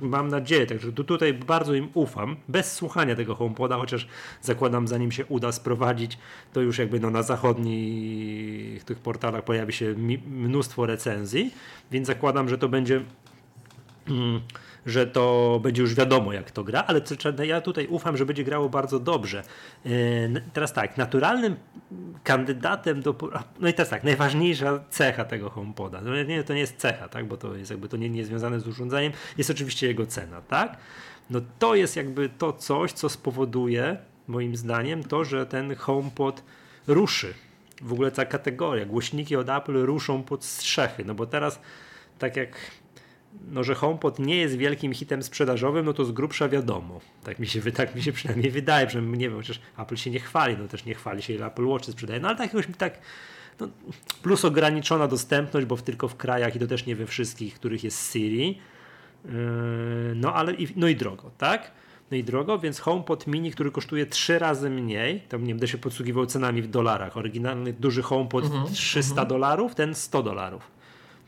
mam 0.00 0.28
nadzieję, 0.28 0.66
także 0.66 0.92
tu, 0.92 1.04
tutaj 1.04 1.34
bardzo 1.34 1.74
im 1.74 1.88
ufam, 1.94 2.36
bez 2.48 2.72
słuchania 2.72 3.16
tego 3.16 3.34
HomePoda, 3.34 3.76
chociaż 3.76 4.08
zakładam, 4.42 4.88
zanim 4.88 5.12
się 5.12 5.26
uda 5.26 5.52
sprowadzić, 5.52 6.18
to 6.52 6.60
już 6.60 6.78
jakby 6.78 7.00
no 7.00 7.10
na 7.10 7.22
zachodnich 7.22 8.84
tych 8.84 8.98
portalach 8.98 9.44
pojawi 9.44 9.72
się 9.72 9.94
mnóstwo 10.26 10.86
recenzji, 10.86 11.54
więc 11.90 12.06
zakładam, 12.06 12.48
że 12.48 12.58
to 12.58 12.68
będzie. 12.68 13.00
Mm, 14.08 14.40
że 14.88 15.06
to 15.06 15.60
będzie 15.62 15.82
już 15.82 15.94
wiadomo, 15.94 16.32
jak 16.32 16.50
to 16.50 16.64
gra, 16.64 16.84
ale 16.86 17.00
ja 17.46 17.60
tutaj 17.60 17.86
ufam, 17.86 18.16
że 18.16 18.26
będzie 18.26 18.44
grało 18.44 18.68
bardzo 18.68 19.00
dobrze. 19.00 19.42
E, 19.86 19.90
teraz 20.52 20.72
tak, 20.72 20.96
naturalnym 20.96 21.56
kandydatem 22.24 23.02
do. 23.02 23.14
No 23.60 23.68
i 23.68 23.74
teraz 23.74 23.90
tak, 23.90 24.04
najważniejsza 24.04 24.80
cecha 24.90 25.24
tego 25.24 25.50
HomePoda. 25.50 26.00
No 26.00 26.22
nie, 26.22 26.44
to 26.44 26.54
nie 26.54 26.60
jest 26.60 26.76
cecha, 26.76 27.08
tak, 27.08 27.26
bo 27.26 27.36
to 27.36 27.54
jest 27.54 27.70
jakby 27.70 27.88
to 27.88 27.96
nie, 27.96 28.10
nie 28.10 28.18
jest 28.18 28.30
związane 28.30 28.60
z 28.60 28.68
urządzeniem, 28.68 29.12
jest 29.38 29.50
oczywiście 29.50 29.86
jego 29.86 30.06
cena, 30.06 30.40
tak? 30.40 30.76
No 31.30 31.40
to 31.58 31.74
jest 31.74 31.96
jakby 31.96 32.28
to 32.28 32.52
coś, 32.52 32.92
co 32.92 33.08
spowoduje, 33.08 33.96
moim 34.28 34.56
zdaniem, 34.56 35.02
to, 35.02 35.24
że 35.24 35.46
ten 35.46 35.74
HomePod 35.74 36.42
ruszy. 36.86 37.34
W 37.82 37.92
ogóle 37.92 38.10
ta 38.10 38.24
kategoria, 38.24 38.86
głośniki 38.86 39.36
od 39.36 39.48
Apple 39.48 39.84
ruszą 39.84 40.22
pod 40.22 40.44
strzechy, 40.44 41.04
no 41.04 41.14
bo 41.14 41.26
teraz 41.26 41.60
tak 42.18 42.36
jak 42.36 42.56
no, 43.52 43.64
że 43.64 43.74
HomePod 43.74 44.18
nie 44.18 44.36
jest 44.36 44.56
wielkim 44.56 44.94
hitem 44.94 45.22
sprzedażowym, 45.22 45.86
no 45.86 45.92
to 45.92 46.04
z 46.04 46.12
grubsza 46.12 46.48
wiadomo. 46.48 47.00
Tak 47.24 47.38
mi 47.38 47.46
się, 47.46 47.72
tak 47.72 47.94
mi 47.94 48.02
się 48.02 48.12
przynajmniej 48.12 48.50
wydaje, 48.50 48.90
że 48.90 49.02
nie 49.02 49.28
wiem, 49.28 49.38
chociaż 49.38 49.60
Apple 49.78 49.96
się 49.96 50.10
nie 50.10 50.20
chwali, 50.20 50.56
no 50.58 50.68
też 50.68 50.84
nie 50.84 50.94
chwali 50.94 51.22
się 51.22 51.32
ile 51.32 51.46
Apple 51.46 51.66
Watch 51.66 51.84
sprzedaje, 51.84 52.20
no 52.20 52.28
ale 52.28 52.36
tak 52.36 52.54
jakoś 52.54 52.76
tak 52.78 52.98
no, 53.60 53.68
plus 54.22 54.44
ograniczona 54.44 55.08
dostępność, 55.08 55.66
bo 55.66 55.76
tylko 55.76 56.08
w 56.08 56.16
krajach 56.16 56.56
i 56.56 56.58
to 56.58 56.66
też 56.66 56.86
nie 56.86 56.96
we 56.96 57.06
wszystkich, 57.06 57.54
których 57.54 57.84
jest 57.84 58.12
Siri, 58.12 58.58
yy, 59.24 59.32
no 60.14 60.34
ale 60.34 60.54
i, 60.54 60.68
no 60.76 60.88
i 60.88 60.96
drogo, 60.96 61.30
tak? 61.38 61.70
No 62.10 62.16
i 62.16 62.24
drogo, 62.24 62.58
więc 62.58 62.80
HomePod 62.80 63.26
mini, 63.26 63.50
który 63.50 63.70
kosztuje 63.70 64.06
trzy 64.06 64.38
razy 64.38 64.70
mniej, 64.70 65.20
tam 65.20 65.44
nie 65.44 65.54
będę 65.54 65.68
się 65.68 65.78
podsługiwał 65.78 66.26
cenami 66.26 66.62
w 66.62 66.68
dolarach, 66.68 67.16
oryginalny 67.16 67.72
duży 67.72 68.02
HomePod 68.02 68.44
mm 68.44 68.64
-hmm, 68.64 68.72
300 68.72 69.12
mm 69.12 69.24
-hmm. 69.24 69.28
dolarów, 69.28 69.74
ten 69.74 69.94
100 69.94 70.22
dolarów 70.22 70.77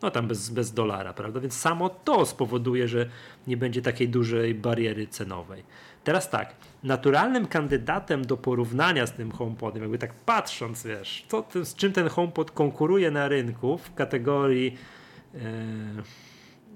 no 0.02 0.10
tam 0.10 0.28
bez, 0.28 0.50
bez 0.50 0.72
dolara, 0.72 1.12
prawda? 1.12 1.40
Więc 1.40 1.56
samo 1.56 1.88
to 1.88 2.26
spowoduje, 2.26 2.88
że 2.88 3.06
nie 3.46 3.56
będzie 3.56 3.82
takiej 3.82 4.08
dużej 4.08 4.54
bariery 4.54 5.06
cenowej. 5.06 5.62
Teraz 6.04 6.30
tak, 6.30 6.54
naturalnym 6.82 7.46
kandydatem 7.46 8.24
do 8.24 8.36
porównania 8.36 9.06
z 9.06 9.12
tym 9.12 9.32
HomePodem, 9.32 9.82
jakby 9.82 9.98
tak 9.98 10.14
patrząc, 10.14 10.84
wiesz, 10.84 11.24
to, 11.28 11.44
z 11.64 11.74
czym 11.74 11.92
ten 11.92 12.08
HomePod 12.08 12.50
konkuruje 12.50 13.10
na 13.10 13.28
rynku 13.28 13.78
w 13.78 13.94
kategorii 13.94 14.76
e, 15.34 15.38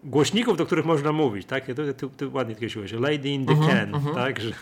głośników, 0.04 0.56
do 0.56 0.66
których 0.66 0.84
można 0.84 1.12
mówić, 1.12 1.46
tak? 1.46 1.64
Ty, 1.64 1.94
ty, 1.94 2.08
ty 2.16 2.28
ładnie 2.28 2.54
określiłeś, 2.54 2.92
lady 2.92 3.28
in 3.28 3.46
the 3.46 3.52
uh 3.52 3.58
-huh, 3.58 3.68
can, 3.68 3.94
uh 3.94 4.02
-huh. 4.02 4.14
tak? 4.14 4.40
Że 4.40 4.52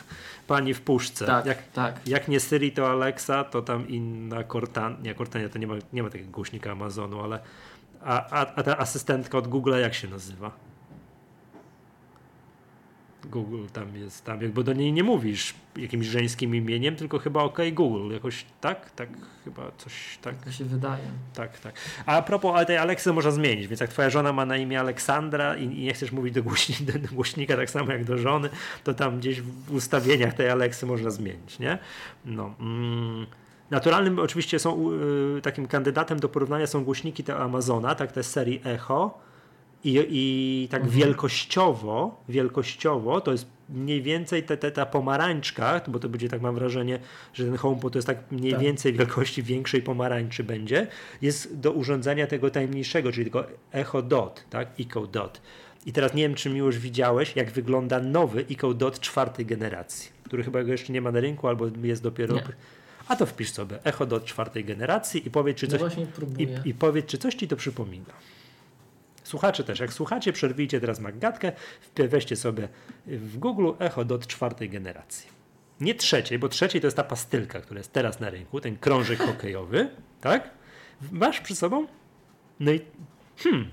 pani 0.47 0.75
w 0.75 0.81
puszce. 0.81 1.27
Tak, 1.27 1.47
jak, 1.47 1.59
tak. 1.73 2.01
jak 2.07 2.29
nie 2.29 2.41
Siri, 2.41 2.73
to 2.73 2.91
Alexa, 2.91 3.45
to 3.45 3.63
tam 3.63 3.89
inna 3.89 4.45
Cortana, 4.45 4.97
nie 5.03 5.15
Cortana, 5.15 5.49
to 5.49 5.59
nie 5.59 5.67
ma, 5.67 5.75
nie 5.93 6.03
ma 6.03 6.11
takiego 6.11 6.31
głośnika 6.31 6.73
Amazonu, 6.73 7.21
ale 7.21 7.41
A, 8.05 8.31
a, 8.31 8.55
a 8.55 8.63
ta 8.63 8.79
asystentka 8.79 9.39
od 9.39 9.49
Google 9.49 9.81
jak 9.81 9.95
się 9.95 10.09
nazywa? 10.09 10.51
Google 13.25 13.67
tam 13.73 13.97
jest, 13.97 14.25
tam 14.25 14.43
jakby 14.43 14.65
do 14.65 14.73
niej 14.73 14.93
nie 14.93 15.05
mówisz 15.05 15.55
jakimś 15.77 16.07
żeńskim 16.07 16.55
imieniem, 16.55 16.97
tylko 16.97 17.19
chyba 17.19 17.43
OK 17.43 17.59
Google, 17.73 18.13
jakoś 18.13 18.45
tak, 18.61 18.91
tak, 18.91 19.09
chyba 19.45 19.71
coś 19.79 20.19
tak. 20.23 20.45
Tak 20.45 20.53
się 20.53 20.65
wydaje. 20.65 21.05
Tak, 21.35 21.61
tak. 21.61 21.75
A, 22.07 22.17
a 22.17 22.23
propos, 22.23 22.57
ale 22.57 22.67
tej 22.67 22.77
Aleksy 22.77 23.13
można 23.13 23.31
zmienić, 23.31 23.67
więc 23.67 23.81
jak 23.81 23.91
twoja 23.91 24.11
żona 24.11 24.33
ma 24.33 24.47
na 24.47 24.57
imię 24.57 24.81
Aleksandra 24.81 25.57
i, 25.57 25.65
i 25.65 25.85
nie 25.85 25.95
chcesz 25.95 26.13
mówić 26.13 26.35
do, 26.35 26.43
głośni, 26.43 26.87
do, 26.87 27.09
głośnika 27.15 27.57
tak 27.57 27.71
samo 27.71 27.93
jak 27.93 28.05
do 28.05 28.19
żony, 28.19 28.49
to 28.85 28.95
tam 28.95 29.19
gdzieś 29.19 29.41
w 29.41 29.75
ustawieniach 29.75 30.35
tej 30.35 30.51
Aleksy 30.51 30.87
można 30.87 31.11
zmienić, 31.11 31.59
nie? 31.59 31.79
No. 32.25 32.55
Mm. 32.61 33.27
Naturalnym 33.73 34.19
oczywiście 34.19 34.59
są 34.59 34.91
y, 35.39 35.41
takim 35.43 35.67
kandydatem 35.67 36.21
do 36.21 36.29
porównania 36.29 36.67
są 36.67 36.85
głośniki 36.85 37.25
te 37.25 37.37
Amazona, 37.37 37.95
tak, 37.95 38.13
te 38.13 38.23
serii 38.23 38.61
Echo, 38.65 39.19
i, 39.85 40.07
i 40.11 40.69
tak 40.71 40.83
mhm. 40.83 41.01
wielkościowo, 41.01 42.23
wielkościowo 42.29 43.21
to 43.21 43.33
jest 43.33 43.47
mniej 43.69 44.03
więcej 44.03 44.43
te, 44.43 44.57
te, 44.57 44.71
ta 44.71 44.87
pomarańczka, 44.87 45.81
bo 45.89 45.99
to 45.99 46.09
będzie 46.09 46.29
tak 46.29 46.41
mam 46.41 46.55
wrażenie, 46.55 46.99
że 47.35 47.45
ten 47.45 47.57
HomePod 47.57 47.93
to 47.93 47.99
jest 47.99 48.07
tak 48.07 48.19
mniej 48.31 48.53
tak. 48.53 48.61
więcej 48.61 48.93
wielkości 48.93 49.43
większej 49.43 49.83
pomarańczy 49.83 50.45
będzie, 50.45 50.87
jest 51.23 51.61
do 51.61 51.73
urządzenia 51.73 52.27
tego 52.27 52.51
tajemniejszego, 52.51 53.13
czyli 53.13 53.25
tego 53.25 53.45
Echo 53.73 54.03
Dot, 54.03 54.45
tak, 54.51 54.69
Echo 54.81 55.07
Dot. 55.07 55.41
I 55.87 55.93
teraz 55.93 56.15
nie 56.15 56.23
wiem, 56.23 56.35
czy 56.35 56.51
mi 56.51 56.59
już 56.59 56.79
widziałeś, 56.79 57.37
jak 57.37 57.51
wygląda 57.51 58.01
nowy 58.01 58.45
Echo 58.51 58.75
Dot 58.75 59.01
czwartej 59.01 59.47
generacji, 59.47 60.11
który 60.25 60.43
chyba 60.43 60.61
jeszcze 60.61 60.93
nie 60.93 61.01
ma 61.01 61.13
na 61.13 61.21
rynku, 61.21 61.49
albo 61.49 61.67
jest 61.83 62.03
dopiero... 62.03 62.35
Nie. 62.35 62.43
A 63.13 63.17
to 63.17 63.27
wpisz 63.27 63.53
sobie 63.53 63.85
Echo 63.85 64.07
Dot 64.07 64.25
czwartej 64.25 64.65
generacji 64.65 65.27
i 65.27 65.31
powiedz, 65.31 65.59
czy 65.59 65.69
no 65.69 65.79
coś, 65.79 65.97
no 65.97 66.05
i, 66.39 66.69
i 66.69 66.75
powiedz, 66.75 67.07
czy 67.07 67.19
coś 67.19 67.35
ci 67.35 67.49
to 67.49 67.57
przypomina. 67.57 68.15
Słuchacze 69.25 69.65
też, 69.65 69.81
jak 69.81 69.93
słuchacie, 69.93 70.33
przerwijcie 70.33 70.81
teraz 70.81 71.01
Maggatkę, 71.01 71.53
weźcie 71.97 72.37
sobie 72.37 72.69
w 73.07 73.39
Google 73.39 73.71
Echo 73.79 74.05
Dot 74.05 74.27
czwartej 74.27 74.71
generacji. 74.71 75.29
Nie 75.81 75.95
trzeciej, 75.95 76.39
bo 76.39 76.49
trzeciej 76.49 76.81
to 76.81 76.87
jest 76.87 76.97
ta 76.97 77.05
pastylka, 77.05 77.61
która 77.61 77.79
jest 77.79 77.93
teraz 77.93 78.21
na 78.21 78.31
rynku, 78.31 78.61
ten 78.61 78.77
krążek 78.77 79.19
hokejowy, 79.29 79.91
tak? 80.21 80.51
Masz 81.11 81.41
przy 81.41 81.57
sobą? 81.57 81.87
No 82.61 82.73
i 82.73 82.81
hmm. 83.37 83.71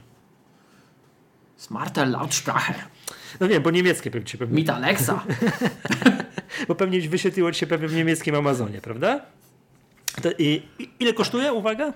Smarte 1.58 2.06
Lautsprache. 2.06 2.74
No 3.40 3.48
wiem, 3.48 3.64
bo 3.64 3.72
niemieckie 3.72 4.12
pewnie 4.12 4.40
pewnie. 4.40 4.56
Mit 4.56 4.70
Alexa. 4.70 5.26
bo 6.68 6.76
pewnie 6.76 7.02
wyświetliło 7.02 7.52
ci 7.52 7.60
się 7.60 7.68
pewnie 7.68 7.88
w 7.88 7.96
niemieckim 7.96 8.36
Amazonie, 8.36 8.82
prawda? 8.82 9.26
To 10.22 10.30
i, 10.38 10.62
ile 11.00 11.14
kosztuje, 11.14 11.54
uwaga? 11.54 11.94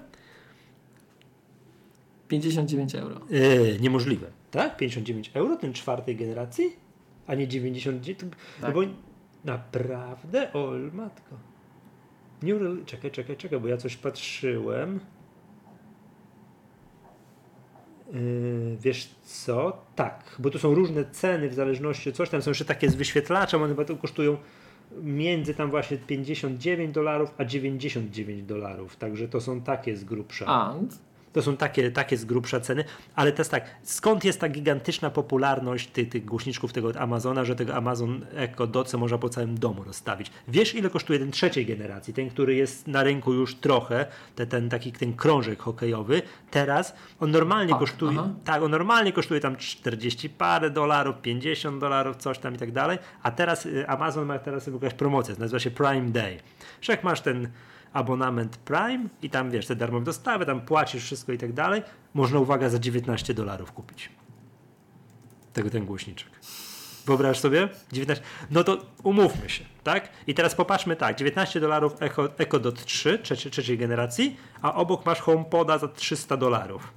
59 2.28 2.96
euro. 2.96 3.22
Yy, 3.30 3.78
niemożliwe, 3.82 4.28
tak? 4.52 4.78
59 4.78 5.32
euro 5.34 5.56
ten 5.56 5.74
czwartej 5.74 6.16
generacji? 6.16 6.76
A 7.28 7.36
nie 7.36 7.48
99? 7.48 8.20
No 8.22 8.30
tak. 8.30 8.76
No 8.76 8.82
bo 8.82 8.88
naprawdę? 9.46 10.54
O, 10.54 10.72
matko. 10.94 11.36
Nie, 12.44 12.54
czekaj, 12.86 13.12
czekaj, 13.12 13.38
czekaj, 13.38 13.60
bo 13.60 13.68
ja 13.68 13.78
coś 13.78 13.98
patrzyłem. 13.98 15.00
Yy, 18.03 18.03
wiesz 18.80 19.10
co? 19.24 19.78
Tak, 19.96 20.36
bo 20.40 20.50
tu 20.50 20.60
są 20.60 20.74
różne 20.74 21.06
ceny 21.12 21.50
w 21.50 21.54
zależności 21.54 22.14
coś. 22.14 22.30
Tam 22.30 22.42
są 22.42 22.52
jeszcze 22.52 22.66
takie 22.66 22.90
z 22.90 22.96
wyświetlaczem, 22.96 23.64
one 23.64 23.76
chyba 23.76 23.96
kosztują 23.96 24.38
między 25.02 25.54
tam 25.54 25.70
właśnie 25.70 25.98
59 25.98 26.94
dolarów 26.94 27.34
a 27.38 27.46
99 27.46 28.44
dolarów. 28.44 28.96
Także 28.96 29.28
to 29.28 29.42
są 29.42 29.62
takie 29.62 29.98
z 29.98 30.04
grubsza. 30.04 30.46
To 31.34 31.42
są 31.42 31.58
takie, 31.58 31.92
takie 31.92 32.18
z 32.18 32.26
grubsza 32.26 32.60
ceny, 32.60 32.84
ale 33.16 33.32
jest 33.38 33.52
tak, 33.52 33.66
skąd 33.84 34.24
jest 34.24 34.40
ta 34.40 34.50
gigantyczna 34.50 35.10
popularność 35.10 35.88
tych, 35.88 36.10
tych 36.10 36.26
głośniczków 36.26 36.74
tego 36.74 37.00
Amazona, 37.00 37.46
że 37.46 37.56
tego 37.56 37.76
Amazon 37.76 38.26
Echo 38.36 38.68
Dot 38.68 38.94
można 38.94 39.18
po 39.18 39.30
całym 39.30 39.60
domu 39.60 39.84
rozstawić. 39.84 40.32
Wiesz 40.48 40.76
ile 40.76 40.90
kosztuje 40.90 41.20
ten 41.20 41.32
trzeciej 41.32 41.66
generacji, 41.66 42.14
ten, 42.14 42.30
który 42.30 42.56
jest 42.56 42.88
na 42.88 43.04
rynku 43.04 43.34
już 43.34 43.56
trochę, 43.56 44.06
te, 44.36 44.46
ten 44.46 44.70
taki 44.70 44.92
ten 44.92 45.14
krążek 45.14 45.60
hokejowy, 45.60 46.22
teraz 46.52 46.96
on 47.20 47.32
normalnie 47.32 47.74
kosztuje, 47.74 48.18
aha. 48.20 48.30
tak, 48.44 48.64
on 48.64 48.72
normalnie 48.72 49.14
kosztuje 49.14 49.40
tam 49.40 49.56
40 49.56 50.30
parę 50.30 50.70
dolarów, 50.70 51.16
50 51.22 51.80
dolarów, 51.80 52.18
coś 52.18 52.40
tam 52.40 52.56
i 52.56 52.58
tak 52.58 52.72
dalej, 52.72 52.98
a 53.24 53.32
teraz 53.32 53.66
y, 53.66 53.88
Amazon 53.88 54.26
ma 54.26 54.40
teraz 54.40 54.68
jakaś 54.68 54.94
promocja, 54.94 55.36
nazywa 55.40 55.60
się 55.60 55.72
Prime 55.72 56.10
Day. 56.10 56.40
Że 56.82 56.94
jak 56.94 57.04
masz 57.04 57.22
ten 57.22 57.50
abonament 57.94 58.58
Prime 58.58 59.10
i 59.22 59.30
tam 59.30 59.52
wiesz, 59.52 59.68
te 59.68 59.76
darmowe 59.76 60.06
dostawy, 60.06 60.46
tam 60.46 60.62
płacisz 60.62 61.04
wszystko 61.04 61.32
i 61.32 61.38
tak 61.38 61.54
dalej, 61.54 61.82
można 62.14 62.40
uwaga 62.40 62.70
za 62.70 62.80
19 62.80 63.34
dolarów 63.34 63.72
kupić. 63.72 64.10
Tego 65.54 65.70
ten 65.70 65.86
głośniczek. 65.86 66.30
Wyobraź 67.06 67.40
sobie? 67.40 67.70
19. 67.92 68.26
No 68.52 68.64
to 68.64 68.78
umówmy 69.04 69.50
się, 69.50 69.66
tak? 69.84 70.10
I 70.28 70.34
teraz 70.34 70.56
popatrzmy 70.56 70.96
tak, 70.96 71.18
19 71.18 71.60
dolarów 71.60 72.02
Echo, 72.02 72.38
Echo 72.38 72.60
Dot 72.60 72.86
3 72.86 73.20
trzeciej, 73.20 73.78
generacji, 73.78 74.38
a 74.62 74.74
obok 74.74 75.06
masz 75.06 75.20
HomePoda 75.20 75.78
za 75.78 75.88
300 75.88 76.38
dolarów. 76.38 76.94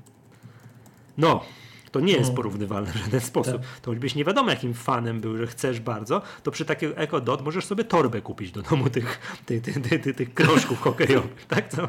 No, 1.18 1.44
to 1.90 2.00
nie 2.00 2.12
jest 2.12 2.34
porównywalne 2.34 2.92
w 2.92 2.96
żaden 2.96 3.20
sposób. 3.20 3.60
Tak. 3.60 3.80
To 3.80 3.90
choćbyś 3.90 4.14
nie 4.14 4.24
wiadomo 4.24 4.50
jakim 4.50 4.74
fanem 4.74 5.20
był, 5.20 5.36
że 5.36 5.46
chcesz 5.46 5.80
bardzo, 5.80 6.22
to 6.42 6.50
przy 6.50 6.64
takim 6.64 6.92
Echo 6.96 7.20
Dot 7.20 7.44
możesz 7.44 7.64
sobie 7.64 7.84
torbę 7.84 8.20
kupić 8.20 8.52
do 8.52 8.62
domu 8.62 8.90
tych, 8.90 9.20
tych, 9.46 9.62
tych, 9.62 10.02
tych, 10.02 10.16
tych, 10.16 10.34
krążków 10.34 10.80
hokejowych, 10.80 11.46
tak? 11.48 11.68
Co? 11.68 11.88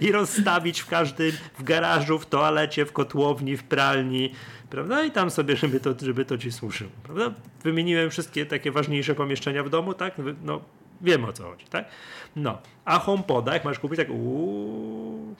I 0.00 0.12
rozstawić 0.12 0.80
w 0.80 0.86
każdym, 0.86 1.32
w 1.58 1.62
garażu, 1.62 2.18
w 2.18 2.26
toalecie, 2.26 2.86
w 2.86 2.92
kotłowni, 2.92 3.56
w 3.56 3.62
pralni, 3.62 4.32
prawda? 4.70 5.04
I 5.04 5.10
tam 5.10 5.30
sobie, 5.30 5.56
żeby 5.56 5.80
to, 5.80 5.94
żeby 6.02 6.24
to 6.24 6.38
ci 6.38 6.52
służyło, 6.52 6.90
prawda? 7.02 7.34
Wymieniłem 7.64 8.10
wszystkie 8.10 8.46
takie 8.46 8.72
ważniejsze 8.72 9.14
pomieszczenia 9.14 9.64
w 9.64 9.70
domu, 9.70 9.94
tak? 9.94 10.14
No, 10.42 10.60
wiem 11.00 11.24
o 11.24 11.32
co 11.32 11.42
chodzi, 11.42 11.66
tak? 11.66 11.88
No, 12.36 12.58
a 12.84 12.98
HomePoda, 12.98 13.54
jak 13.54 13.64
masz 13.64 13.78
kupić, 13.78 13.98
tak 13.98 14.10
uuu, 14.10 15.34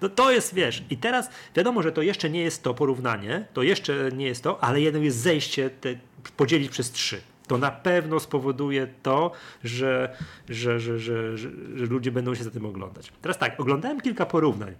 no 0.00 0.08
to 0.08 0.30
jest, 0.30 0.54
wiesz, 0.54 0.84
i 0.90 0.96
teraz 0.96 1.30
wiadomo, 1.56 1.82
że 1.82 1.92
to 1.92 2.02
jeszcze 2.02 2.30
nie 2.30 2.40
jest 2.40 2.62
to 2.62 2.74
porównanie, 2.74 3.46
to 3.52 3.62
jeszcze 3.62 4.10
nie 4.12 4.26
jest 4.26 4.42
to, 4.42 4.64
ale 4.64 4.80
jedno 4.80 5.00
jest 5.00 5.18
zejście, 5.18 5.70
te, 5.70 5.94
podzielić 6.36 6.70
przez 6.70 6.90
trzy. 6.90 7.20
To 7.46 7.58
na 7.58 7.70
pewno 7.70 8.20
spowoduje 8.20 8.88
to, 9.02 9.32
że, 9.64 10.16
że, 10.48 10.80
że, 10.80 10.98
że, 10.98 11.36
że, 11.36 11.50
że 11.74 11.86
ludzie 11.86 12.12
będą 12.12 12.34
się 12.34 12.44
za 12.44 12.50
tym 12.50 12.66
oglądać. 12.66 13.12
Teraz 13.22 13.38
tak, 13.38 13.60
oglądałem 13.60 14.00
kilka 14.00 14.26
porównań, 14.26 14.74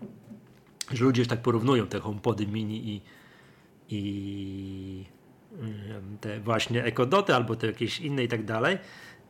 że 0.92 1.04
ludzie 1.04 1.20
już 1.20 1.28
tak 1.28 1.42
porównują 1.42 1.86
te 1.86 2.00
HomePody 2.00 2.46
mini 2.46 2.88
i, 2.88 3.00
i 3.88 5.04
te 6.20 6.40
właśnie 6.40 6.84
ekodoty 6.84 7.34
albo 7.34 7.56
te 7.56 7.66
jakieś 7.66 8.00
inne 8.00 8.25
i 8.25 8.28
tak 8.28 8.44
dalej, 8.44 8.78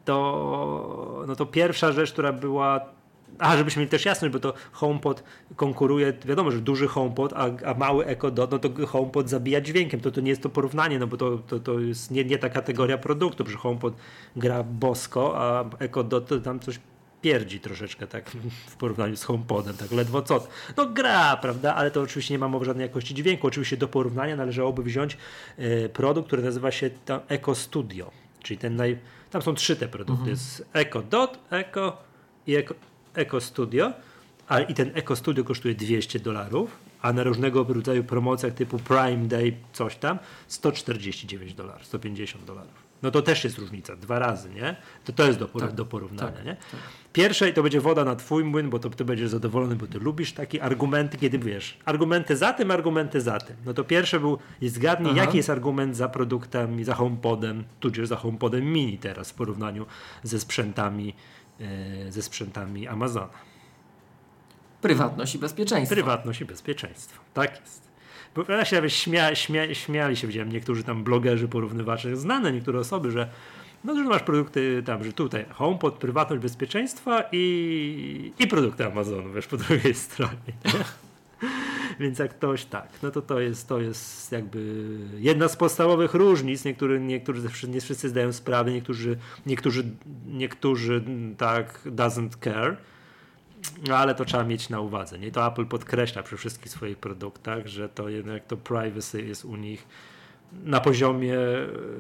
to, 0.04 1.24
no 1.26 1.36
to 1.36 1.46
pierwsza 1.46 1.92
rzecz, 1.92 2.12
która 2.12 2.32
była 2.32 2.95
a, 3.38 3.56
żebyśmy 3.56 3.80
mieli 3.80 3.90
też 3.90 4.04
jasność, 4.04 4.32
bo 4.32 4.40
to 4.40 4.54
HomePod 4.72 5.22
konkuruje, 5.56 6.12
wiadomo, 6.24 6.50
że 6.50 6.60
duży 6.60 6.88
HomePod, 6.88 7.32
a, 7.32 7.50
a 7.64 7.74
mały 7.74 8.06
Echo 8.06 8.30
Dot, 8.30 8.50
no 8.50 8.58
to 8.58 8.86
HomePod 8.86 9.28
zabija 9.28 9.60
dźwiękiem, 9.60 10.00
to, 10.00 10.10
to 10.10 10.20
nie 10.20 10.30
jest 10.30 10.42
to 10.42 10.48
porównanie, 10.48 10.98
no 10.98 11.06
bo 11.06 11.16
to, 11.16 11.38
to, 11.38 11.60
to 11.60 11.80
jest 11.80 12.10
nie, 12.10 12.24
nie 12.24 12.38
ta 12.38 12.48
kategoria 12.48 12.98
produktu, 12.98 13.46
że 13.46 13.56
HomePod 13.56 13.94
gra 14.36 14.62
bosko, 14.62 15.38
a 15.38 15.64
Echo 15.78 16.04
Dot 16.04 16.26
to 16.26 16.40
tam 16.40 16.60
coś 16.60 16.80
pierdzi 17.22 17.60
troszeczkę 17.60 18.06
tak 18.06 18.30
w 18.66 18.76
porównaniu 18.76 19.16
z 19.16 19.24
HomePodem, 19.24 19.76
tak 19.76 19.92
ledwo 19.92 20.22
co. 20.22 20.46
No 20.76 20.86
gra, 20.86 21.36
prawda, 21.36 21.74
ale 21.74 21.90
to 21.90 22.02
oczywiście 22.02 22.34
nie 22.34 22.38
ma 22.38 22.48
mowy 22.48 22.64
żadnej 22.64 22.86
jakości 22.86 23.14
dźwięku. 23.14 23.46
Oczywiście 23.46 23.76
do 23.76 23.88
porównania 23.88 24.36
należałoby 24.36 24.82
wziąć 24.82 25.16
y, 25.58 25.90
produkt, 25.92 26.26
który 26.26 26.42
nazywa 26.42 26.70
się 26.70 26.90
Echo 27.28 27.54
Studio, 27.54 28.10
czyli 28.42 28.58
ten 28.58 28.76
naj... 28.76 28.98
Tam 29.30 29.42
są 29.42 29.54
trzy 29.54 29.76
te 29.76 29.88
produkty, 29.88 30.12
mhm. 30.12 30.30
jest 30.30 30.68
Echo 30.72 31.02
Dot, 31.02 31.38
Echo 31.50 31.96
i 32.46 32.54
Echo, 32.54 32.74
Eco 33.16 33.40
Studio, 33.40 33.92
a 34.48 34.60
i 34.60 34.74
ten 34.74 34.90
Eco 34.94 35.16
Studio 35.16 35.44
kosztuje 35.44 35.74
200 35.74 36.18
dolarów, 36.18 36.70
a 37.02 37.12
na 37.12 37.22
różnego 37.22 37.64
rodzaju 37.64 38.04
promocjach 38.04 38.54
typu 38.54 38.78
Prime 38.78 39.28
Day, 39.28 39.56
coś 39.72 39.96
tam, 39.96 40.18
149 40.48 41.54
dolarów, 41.54 41.86
150 41.86 42.44
dolarów. 42.44 42.86
No 43.02 43.10
to 43.10 43.22
też 43.22 43.44
jest 43.44 43.58
różnica, 43.58 43.96
dwa 43.96 44.18
razy, 44.18 44.50
nie? 44.50 44.76
To 45.04 45.12
to 45.12 45.26
jest 45.26 45.38
do, 45.38 45.46
tak, 45.46 45.72
do 45.72 45.84
porównania, 45.84 46.32
tak, 46.32 46.44
nie? 46.44 46.56
Tak. 46.70 46.80
Pierwsze 47.12 47.52
to 47.52 47.62
będzie 47.62 47.80
woda 47.80 48.04
na 48.04 48.16
twój 48.16 48.44
młyn, 48.44 48.70
bo 48.70 48.78
to 48.78 48.90
ty 48.90 49.04
będziesz 49.04 49.30
zadowolony, 49.30 49.76
bo 49.76 49.86
ty 49.86 49.98
lubisz 49.98 50.32
takie 50.32 50.62
argumenty, 50.62 51.18
kiedy 51.18 51.38
wiesz, 51.38 51.78
argumenty 51.84 52.36
za 52.36 52.52
tym, 52.52 52.70
argumenty 52.70 53.20
za 53.20 53.40
tym. 53.40 53.56
No 53.64 53.74
to 53.74 53.84
pierwsze 53.84 54.20
był, 54.20 54.38
zgadnij, 54.62 55.12
Aha. 55.12 55.20
jaki 55.20 55.36
jest 55.36 55.50
argument 55.50 55.96
za 55.96 56.08
produktem, 56.08 56.84
za 56.84 56.94
HomePodem, 56.94 57.64
tudzież 57.80 58.08
za 58.08 58.16
HomePodem 58.16 58.72
mini 58.72 58.98
teraz 58.98 59.30
w 59.30 59.34
porównaniu 59.34 59.86
ze 60.22 60.40
sprzętami 60.40 61.14
ze 62.08 62.22
sprzętami 62.22 62.88
Amazona. 62.88 63.28
Prywatność 64.80 65.34
i 65.34 65.38
bezpieczeństwo. 65.38 65.94
Prywatność 65.94 66.40
i 66.40 66.44
bezpieczeństwo. 66.44 67.22
Tak 67.34 67.60
jest. 67.60 67.86
Bo 68.34 68.44
ja 68.48 68.64
się 68.64 68.76
nawet 68.76 68.92
śmia, 68.92 69.34
śmia, 69.34 69.74
śmiali 69.74 70.16
się, 70.16 70.26
widziałem 70.26 70.52
niektórzy 70.52 70.84
tam 70.84 71.04
blogerzy, 71.04 71.48
porównywacze, 71.48 72.16
znane 72.16 72.52
niektóre 72.52 72.78
osoby, 72.78 73.10
że 73.10 73.28
no, 73.84 73.96
że 73.96 74.04
masz 74.04 74.22
produkty 74.22 74.82
tam, 74.86 75.04
że 75.04 75.12
tutaj 75.12 75.44
HomePod, 75.50 75.94
prywatność, 75.94 76.42
bezpieczeństwa 76.42 77.22
i, 77.32 78.32
i 78.38 78.46
produkty 78.46 78.86
Amazonu, 78.86 79.32
wiesz, 79.32 79.46
po 79.46 79.56
drugiej 79.56 79.94
stronie. 79.94 80.52
Więc 82.00 82.18
jak 82.18 82.30
ktoś 82.30 82.64
tak, 82.64 82.88
no 83.02 83.10
to 83.10 83.22
to 83.22 83.40
jest, 83.40 83.68
to 83.68 83.80
jest 83.80 84.32
jakby 84.32 84.88
jedna 85.18 85.48
z 85.48 85.56
podstawowych 85.56 86.14
różnic. 86.14 86.64
Niektórzy, 86.64 87.00
niektórzy 87.00 87.68
nie 87.68 87.80
wszyscy 87.80 88.08
zdają 88.08 88.32
sprawę, 88.32 88.72
niektórzy, 88.72 89.18
niektórzy, 89.46 89.84
niektórzy 90.26 91.04
tak 91.38 91.80
doesn't 91.86 92.30
care. 92.44 92.76
Ale 93.92 94.14
to 94.14 94.24
trzeba 94.24 94.44
mieć 94.44 94.68
na 94.68 94.80
uwadze. 94.80 95.18
Nie? 95.18 95.32
To 95.32 95.46
Apple 95.46 95.66
podkreśla 95.66 96.22
przy 96.22 96.36
wszystkich 96.36 96.72
swoich 96.72 96.98
produktach, 96.98 97.66
że 97.66 97.88
to 97.88 98.08
jednak 98.08 98.46
to 98.46 98.56
privacy 98.56 99.22
jest 99.22 99.44
u 99.44 99.56
nich 99.56 99.86
na 100.64 100.80
poziomie, 100.80 101.36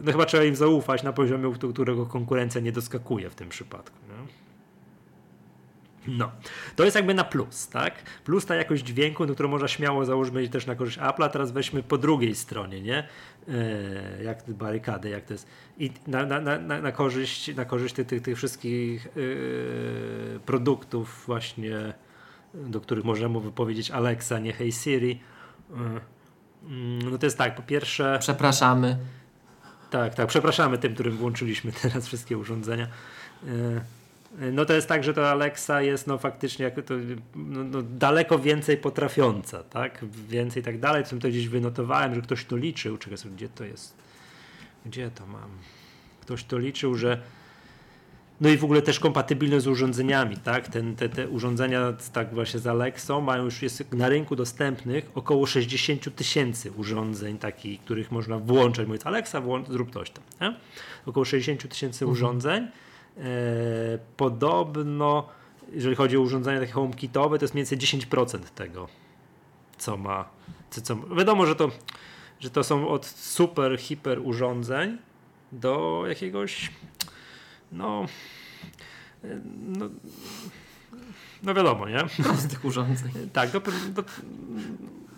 no 0.04 0.12
chyba 0.12 0.26
trzeba 0.26 0.44
im 0.44 0.56
zaufać, 0.56 1.02
na 1.02 1.12
poziomie, 1.12 1.52
którego 1.72 2.06
konkurencja 2.06 2.60
nie 2.60 2.72
doskakuje 2.72 3.30
w 3.30 3.34
tym 3.34 3.48
przypadku. 3.48 3.96
Nie? 4.08 4.15
No, 6.08 6.30
to 6.76 6.84
jest 6.84 6.96
jakby 6.96 7.14
na 7.14 7.24
plus, 7.24 7.68
tak? 7.68 7.94
Plus 8.24 8.46
ta 8.46 8.54
jakość 8.54 8.84
dźwięku, 8.84 9.26
no, 9.26 9.34
którą 9.34 9.48
można 9.48 9.68
śmiało 9.68 10.04
założyć 10.04 10.52
też 10.52 10.66
na 10.66 10.74
korzyść 10.74 10.98
Apple'a, 10.98 11.30
teraz 11.30 11.52
weźmy 11.52 11.82
po 11.82 11.98
drugiej 11.98 12.34
stronie, 12.34 12.80
nie? 12.80 13.08
E, 13.48 14.22
jak 14.22 14.50
barykady, 14.50 15.08
jak 15.08 15.24
to 15.24 15.34
jest. 15.34 15.46
I 15.78 15.90
na, 16.06 16.26
na, 16.26 16.40
na, 16.40 16.58
na 16.58 16.92
korzyść, 16.92 17.54
na 17.54 17.64
korzyść 17.64 17.94
tych, 17.94 18.06
tych, 18.06 18.22
tych 18.22 18.36
wszystkich 18.36 19.08
yy, 19.16 20.40
produktów 20.46 21.24
właśnie, 21.26 21.94
do 22.54 22.80
których 22.80 23.04
możemy 23.04 23.40
wypowiedzieć 23.40 23.90
Alexa, 23.90 24.38
nie 24.38 24.52
Hey 24.52 24.72
Siri. 24.72 25.20
Yy, 25.70 25.76
no 27.10 27.18
to 27.18 27.26
jest 27.26 27.38
tak, 27.38 27.54
po 27.54 27.62
pierwsze... 27.62 28.18
Przepraszamy. 28.20 28.98
Tak, 29.90 30.14
tak, 30.14 30.28
przepraszamy 30.28 30.78
tym, 30.78 30.94
którym 30.94 31.16
włączyliśmy 31.16 31.72
teraz 31.82 32.06
wszystkie 32.06 32.38
urządzenia. 32.38 32.88
Yy, 33.44 33.80
no 34.52 34.64
to 34.64 34.72
jest 34.72 34.88
tak, 34.88 35.04
że 35.04 35.14
to 35.14 35.30
Alexa 35.30 35.82
jest 35.82 36.06
no 36.06 36.18
faktycznie 36.18 36.70
to, 36.70 36.94
no, 37.34 37.64
no 37.64 37.82
daleko 37.82 38.38
więcej 38.38 38.76
potrafiąca, 38.76 39.62
tak? 39.62 40.04
Więcej 40.28 40.62
tak 40.62 40.80
dalej. 40.80 41.04
Co 41.04 41.16
to 41.16 41.28
gdzieś 41.28 41.48
wynotowałem, 41.48 42.14
że 42.14 42.20
ktoś 42.20 42.44
to 42.44 42.56
liczył. 42.56 42.98
Czekaj 42.98 43.18
sobie, 43.18 43.34
gdzie 43.34 43.48
to 43.48 43.64
jest? 43.64 43.96
Gdzie 44.86 45.10
to 45.10 45.26
mam? 45.26 45.50
Ktoś 46.20 46.44
to 46.44 46.58
liczył, 46.58 46.94
że 46.94 47.20
no 48.40 48.48
i 48.48 48.56
w 48.56 48.64
ogóle 48.64 48.82
też 48.82 49.00
kompatybilne 49.00 49.60
z 49.60 49.66
urządzeniami, 49.66 50.36
tak? 50.36 50.68
Ten, 50.68 50.96
te, 50.96 51.08
te 51.08 51.28
urządzenia 51.28 51.92
tak 52.12 52.34
właśnie 52.34 52.60
z 52.60 52.66
Alexą 52.66 53.20
mają 53.20 53.44
już 53.44 53.62
jest 53.62 53.92
na 53.92 54.08
rynku 54.08 54.36
dostępnych 54.36 55.10
około 55.14 55.46
60 55.46 56.16
tysięcy 56.16 56.72
urządzeń 56.72 57.38
takich, 57.38 57.80
których 57.80 58.10
można 58.10 58.38
włączać. 58.38 58.86
Mówiąc 58.86 59.06
Alexa, 59.06 59.40
włącz, 59.40 59.68
zrób 59.68 59.92
coś 59.92 60.10
tam. 60.10 60.24
Nie? 60.40 60.56
Około 61.06 61.24
60 61.24 61.68
tysięcy 61.68 62.04
mhm. 62.04 62.12
urządzeń 62.12 62.62
E, 62.64 62.85
podobno, 64.16 65.28
jeżeli 65.72 65.96
chodzi 65.96 66.16
o 66.16 66.20
urządzenia 66.20 66.60
takie 66.60 66.72
HomeKitowe, 66.72 67.38
to 67.38 67.44
jest 67.44 67.54
mniej 67.54 67.64
więcej 67.66 68.00
10% 68.00 68.38
tego, 68.38 68.88
co 69.78 69.96
ma. 69.96 70.28
Co, 70.70 70.80
co, 70.80 70.96
wiadomo, 70.96 71.46
że 71.46 71.56
to, 71.56 71.70
że 72.40 72.50
to 72.50 72.64
są 72.64 72.88
od 72.88 73.06
super, 73.06 73.78
hiper 73.80 74.20
urządzeń 74.24 74.98
do 75.52 76.04
jakiegoś 76.08 76.70
no, 77.72 78.06
no, 79.66 79.88
no 81.42 81.54
wiadomo, 81.54 81.88
nie? 81.88 81.98
Prostych 82.24 82.64
urządzeń. 82.64 83.10
Tak, 83.32 83.50
do, 83.50 83.60
do, 83.88 84.04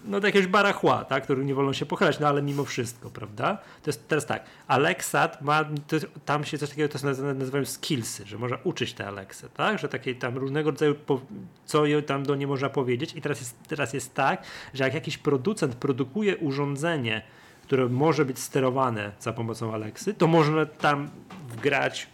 no 0.08 0.20
do 0.20 0.28
jakiegoś 0.28 0.46
barachła, 0.46 1.04
tak, 1.04 1.24
który 1.24 1.44
nie 1.44 1.54
wolno 1.54 1.72
się 1.72 1.86
pochylać, 1.86 2.20
no 2.20 2.28
ale 2.28 2.42
mimo 2.42 2.64
wszystko, 2.64 3.10
prawda? 3.10 3.56
To 3.82 3.88
jest 3.88 4.08
teraz 4.08 4.26
tak, 4.26 4.44
Alexa 4.66 5.28
ma, 5.40 5.64
to, 5.64 5.96
tam 6.24 6.44
się 6.44 6.58
coś 6.58 6.70
takiego 6.70 6.98
to 6.98 7.06
nazywają 7.34 7.64
skillsy, 7.64 8.26
że 8.26 8.38
można 8.38 8.58
uczyć 8.64 8.94
te 8.94 9.06
Alexa, 9.06 9.48
tak? 9.48 9.78
Że 9.78 9.88
takie 9.88 10.14
tam 10.14 10.38
różnego 10.38 10.70
rodzaju, 10.70 10.94
po, 10.94 11.20
co 11.64 11.82
tam 12.06 12.22
do 12.22 12.34
nie 12.34 12.46
można 12.46 12.68
powiedzieć 12.68 13.14
i 13.16 13.20
teraz 13.20 13.40
jest, 13.40 13.56
teraz 13.68 13.92
jest 13.92 14.14
tak, 14.14 14.42
że 14.74 14.84
jak 14.84 14.94
jakiś 14.94 15.18
producent 15.18 15.74
produkuje 15.74 16.36
urządzenie, 16.36 17.22
które 17.62 17.88
może 17.88 18.24
być 18.24 18.38
sterowane 18.38 19.12
za 19.20 19.32
pomocą 19.32 19.74
Alexy, 19.74 20.14
to 20.14 20.26
można 20.26 20.66
tam 20.66 21.10
wgrać 21.48 22.06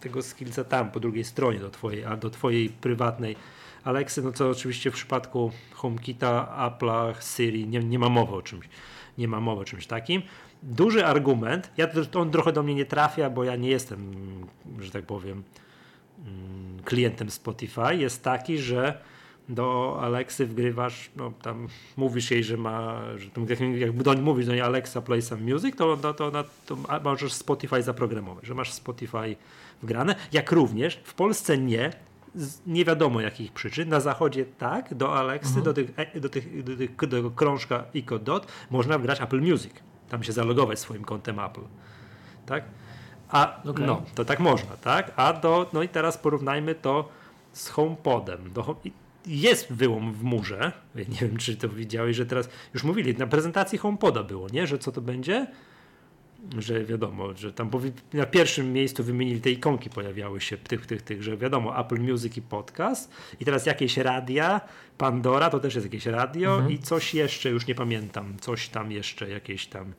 tego 0.00 0.22
skillsa 0.22 0.64
tam 0.64 0.90
po 0.90 1.00
drugiej 1.00 1.24
stronie 1.24 1.58
do 1.58 1.70
twojej, 1.70 2.04
do 2.20 2.30
twojej 2.30 2.68
prywatnej 2.68 3.36
Alexy, 3.84 4.22
no 4.22 4.32
co 4.32 4.50
oczywiście 4.50 4.90
w 4.90 4.94
przypadku 4.94 5.52
HomeKita, 5.72 6.56
Apple'a, 6.58 7.14
Siri 7.36 7.68
nie, 7.68 7.78
nie 7.78 7.98
ma 7.98 8.08
mowy 8.08 8.34
o 8.34 8.42
czymś, 8.42 8.68
nie 9.18 9.28
ma 9.28 9.40
mowy 9.40 9.62
o 9.62 9.64
czymś 9.64 9.86
takim. 9.86 10.22
Duży 10.62 11.06
argument, 11.06 11.70
ja, 11.76 11.88
on 12.14 12.30
trochę 12.30 12.52
do 12.52 12.62
mnie 12.62 12.74
nie 12.74 12.84
trafia, 12.84 13.30
bo 13.30 13.44
ja 13.44 13.56
nie 13.56 13.68
jestem, 13.68 14.12
że 14.80 14.90
tak 14.90 15.06
powiem, 15.06 15.42
mm, 16.18 16.82
klientem 16.84 17.30
Spotify, 17.30 17.96
jest 17.96 18.22
taki, 18.22 18.58
że 18.58 19.00
do 19.48 19.98
Alexy 20.02 20.46
wgrywasz, 20.46 21.10
no 21.16 21.32
tam 21.42 21.68
mówisz 21.96 22.30
jej, 22.30 22.44
że 22.44 22.56
ma, 22.56 23.00
że 23.16 23.30
jak, 23.48 23.60
jakby 23.60 24.04
do 24.04 24.14
niej 24.14 24.22
mówisz 24.22 24.46
do 24.46 24.52
niej 24.52 24.60
Alexa 24.60 25.02
play 25.02 25.22
some 25.22 25.42
music, 25.42 25.76
to, 25.76 25.96
to, 25.96 26.14
to, 26.14 26.44
to 26.66 26.76
możesz 27.04 27.32
Spotify 27.32 27.82
zaprogramować, 27.82 28.46
że 28.46 28.54
masz 28.54 28.72
Spotify 28.72 29.36
wgrane, 29.82 30.14
jak 30.32 30.52
również 30.52 31.00
w 31.04 31.14
Polsce 31.14 31.58
nie, 31.58 31.90
z 32.34 32.66
nie 32.66 32.84
wiadomo 32.84 33.20
jakich 33.20 33.52
przyczyn. 33.52 33.88
Na 33.88 34.00
zachodzie 34.00 34.44
tak, 34.44 34.94
do 34.94 35.18
Alexy, 35.18 35.58
mhm. 35.58 35.64
do, 35.64 35.74
tych, 35.74 35.90
e, 35.96 36.20
do, 36.20 36.28
tych, 36.28 36.64
do, 36.64 36.76
tych, 36.76 36.96
do 36.96 37.06
tego 37.06 37.30
krążka 37.30 37.84
Ico 37.94 38.18
Dot 38.18 38.46
można 38.70 38.98
wgrać 38.98 39.20
Apple 39.20 39.40
Music. 39.40 39.72
Tam 40.08 40.22
się 40.22 40.32
zalogować 40.32 40.78
swoim 40.78 41.04
kontem 41.04 41.38
Apple. 41.40 41.60
Tak? 42.46 42.64
A 43.28 43.62
okay. 43.64 43.86
no, 43.86 44.02
to 44.14 44.24
tak 44.24 44.40
można, 44.40 44.76
tak? 44.76 45.12
A 45.16 45.32
do, 45.32 45.70
no 45.72 45.82
i 45.82 45.88
teraz 45.88 46.18
porównajmy 46.18 46.74
to 46.74 47.08
z 47.52 47.68
HomePodem. 47.68 48.52
Do, 48.52 48.76
jest 49.26 49.72
wyłom 49.72 50.12
w 50.12 50.22
murze. 50.22 50.72
Ja 50.94 51.04
nie 51.08 51.16
wiem, 51.16 51.36
czy 51.36 51.56
to 51.56 51.68
widziałeś, 51.68 52.16
że 52.16 52.26
teraz 52.26 52.48
już 52.74 52.84
mówili, 52.84 53.14
na 53.18 53.26
prezentacji 53.26 53.78
HomePoda 53.78 54.22
było, 54.22 54.48
nie? 54.48 54.66
Że 54.66 54.78
co 54.78 54.92
to 54.92 55.00
będzie? 55.00 55.46
Że 56.58 56.84
wiadomo, 56.84 57.36
że 57.36 57.52
tam 57.52 57.70
na 58.12 58.26
pierwszym 58.26 58.72
miejscu 58.72 59.04
wymienili 59.04 59.40
te 59.40 59.50
ikonki 59.50 59.90
pojawiały 59.90 60.40
się 60.40 60.56
tych, 60.56 60.86
tych, 60.86 61.02
tych, 61.02 61.22
że 61.22 61.36
wiadomo, 61.36 61.80
Apple 61.80 62.00
Music 62.00 62.36
i 62.36 62.42
podcast 62.42 63.10
i 63.40 63.44
teraz 63.44 63.66
jakieś 63.66 63.96
radia, 63.96 64.60
Pandora 64.98 65.50
to 65.50 65.60
też 65.60 65.74
jest 65.74 65.86
jakieś 65.86 66.06
radio 66.06 66.54
mhm. 66.54 66.72
i 66.72 66.78
coś 66.78 67.14
jeszcze, 67.14 67.50
już 67.50 67.66
nie 67.66 67.74
pamiętam, 67.74 68.36
coś 68.40 68.68
tam 68.68 68.92
jeszcze, 68.92 69.30
jakieś 69.30 69.66
tam 69.66 69.94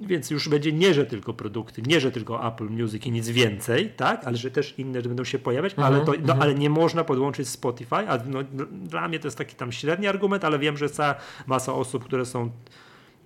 więc 0.00 0.30
już 0.30 0.48
będzie 0.48 0.72
nie, 0.72 0.94
że 0.94 1.06
tylko 1.06 1.34
produkty, 1.34 1.82
nie, 1.86 2.00
że 2.00 2.12
tylko 2.12 2.46
Apple 2.48 2.68
Music 2.68 3.06
i 3.06 3.10
nic 3.10 3.28
więcej, 3.28 3.90
tak, 3.96 4.24
ale 4.24 4.36
że 4.36 4.50
też 4.50 4.74
inne 4.78 5.02
będą 5.02 5.24
się 5.24 5.38
pojawiać, 5.38 5.72
mhm, 5.72 5.94
ale, 5.94 6.04
to, 6.04 6.12
no, 6.12 6.18
mhm. 6.18 6.42
ale 6.42 6.54
nie 6.54 6.70
można 6.70 7.04
podłączyć 7.04 7.48
Spotify, 7.48 8.08
a 8.08 8.18
no, 8.26 8.38
dla 8.72 9.08
mnie 9.08 9.18
to 9.18 9.26
jest 9.26 9.38
taki 9.38 9.56
tam 9.56 9.72
średni 9.72 10.06
argument, 10.06 10.44
ale 10.44 10.58
wiem, 10.58 10.76
że 10.76 10.88
cała 10.88 11.14
masa 11.46 11.74
osób, 11.74 12.04
które 12.04 12.26
są 12.26 12.50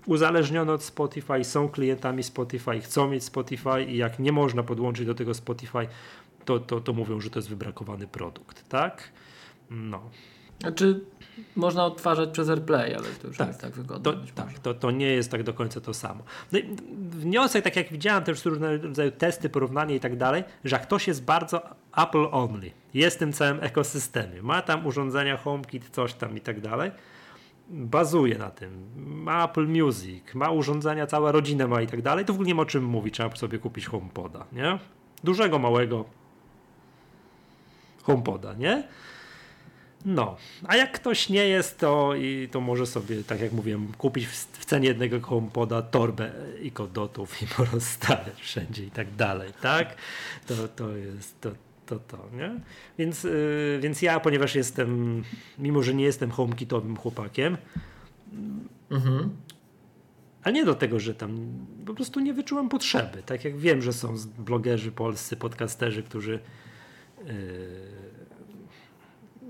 uzależnione 0.06 0.72
od 0.72 0.82
Spotify, 0.82 1.44
są 1.44 1.68
klientami 1.68 2.22
Spotify, 2.22 2.80
chcą 2.80 3.10
mieć 3.10 3.24
Spotify 3.24 3.84
i 3.88 3.96
jak 3.96 4.18
nie 4.18 4.32
można 4.32 4.62
podłączyć 4.62 5.06
do 5.06 5.14
tego 5.14 5.34
Spotify, 5.34 5.88
to, 6.44 6.58
to, 6.60 6.80
to 6.80 6.92
mówią, 6.92 7.20
że 7.20 7.30
to 7.30 7.38
jest 7.38 7.48
wybrakowany 7.48 8.06
produkt, 8.06 8.68
tak? 8.68 9.12
No. 9.70 10.10
Znaczy, 10.60 11.00
można 11.56 11.84
odtwarzać 11.84 12.30
przez 12.30 12.48
AirPlay, 12.48 12.94
ale 12.94 13.08
to 13.08 13.28
już 13.28 13.36
tak, 13.36 13.48
jest 13.48 13.60
tak 13.60 13.72
wygodne. 13.72 14.12
To, 14.12 14.18
tak, 14.34 14.58
to, 14.58 14.74
to 14.74 14.90
nie 14.90 15.06
jest 15.06 15.30
tak 15.30 15.42
do 15.42 15.54
końca 15.54 15.80
to 15.80 15.94
samo. 15.94 16.24
No 16.52 16.58
wniosek, 16.92 17.64
tak 17.64 17.76
jak 17.76 17.92
widziałem 17.92 18.24
też 18.24 18.44
różne 18.44 18.76
rodzaju 18.76 19.10
testy, 19.10 19.48
porównanie 19.48 19.94
i 19.94 20.00
tak 20.00 20.16
dalej, 20.16 20.44
że 20.64 20.76
jak 20.76 20.82
ktoś 20.82 21.08
jest 21.08 21.24
bardzo 21.24 21.62
Apple 21.96 22.26
only, 22.30 22.70
jest 22.94 23.18
tym 23.18 23.32
całym 23.32 23.58
ekosystemie, 23.62 24.42
ma 24.42 24.62
tam 24.62 24.86
urządzenia 24.86 25.36
HomeKit, 25.36 25.88
coś 25.90 26.14
tam 26.14 26.36
i 26.36 26.40
tak 26.40 26.60
dalej, 26.60 26.90
bazuje 27.68 28.38
na 28.38 28.50
tym, 28.50 28.90
ma 28.96 29.44
Apple 29.44 29.66
Music, 29.66 30.34
ma 30.34 30.50
urządzenia, 30.50 31.06
cała 31.06 31.32
rodzina 31.32 31.66
ma 31.66 31.82
i 31.82 31.86
tak 31.86 32.02
dalej, 32.02 32.24
to 32.24 32.32
w 32.32 32.36
ogóle 32.36 32.46
nie 32.46 32.54
ma 32.54 32.62
o 32.62 32.66
czym 32.66 32.84
mówić, 32.84 33.14
trzeba 33.14 33.36
sobie 33.36 33.58
kupić 33.58 33.86
HomePoda, 33.86 34.44
nie? 34.52 34.78
Dużego, 35.24 35.58
małego 35.58 36.04
HomePoda, 38.02 38.54
nie? 38.54 38.84
No, 40.04 40.36
a 40.66 40.76
jak 40.76 40.92
ktoś 40.92 41.28
nie 41.28 41.48
jest, 41.48 41.78
to, 41.78 42.14
i 42.14 42.48
to 42.52 42.60
może 42.60 42.86
sobie, 42.86 43.24
tak 43.24 43.40
jak 43.40 43.52
mówiłem, 43.52 43.92
kupić 43.98 44.26
w, 44.26 44.64
cenie 44.64 44.88
jednego 44.88 45.20
HomePoda 45.20 45.82
torbę 45.82 46.32
i 46.62 46.70
kodotów 46.70 47.42
i 47.42 47.46
porozstawiać 47.56 48.40
wszędzie 48.40 48.84
i 48.84 48.90
tak 48.90 49.14
dalej, 49.14 49.52
tak? 49.62 49.96
To, 50.46 50.68
to 50.68 50.96
jest, 50.96 51.40
to, 51.40 51.50
to 51.86 51.98
to, 51.98 52.28
nie? 52.36 52.60
Więc, 52.98 53.24
yy, 53.24 53.78
więc 53.82 54.02
ja, 54.02 54.20
ponieważ 54.20 54.54
jestem, 54.54 55.22
mimo 55.58 55.82
że 55.82 55.94
nie 55.94 56.04
jestem 56.04 56.30
homekitowym 56.30 56.96
chłopakiem, 56.96 57.56
mhm. 58.90 59.30
ale 60.42 60.52
nie 60.52 60.64
do 60.64 60.74
tego, 60.74 61.00
że 61.00 61.14
tam 61.14 61.38
po 61.86 61.94
prostu 61.94 62.20
nie 62.20 62.34
wyczułem 62.34 62.68
potrzeby. 62.68 63.22
Tak 63.26 63.44
jak 63.44 63.56
wiem, 63.56 63.82
że 63.82 63.92
są 63.92 64.14
blogerzy 64.38 64.92
polscy, 64.92 65.36
podcasterzy, 65.36 66.02
którzy 66.02 66.38
yy, 67.24 67.34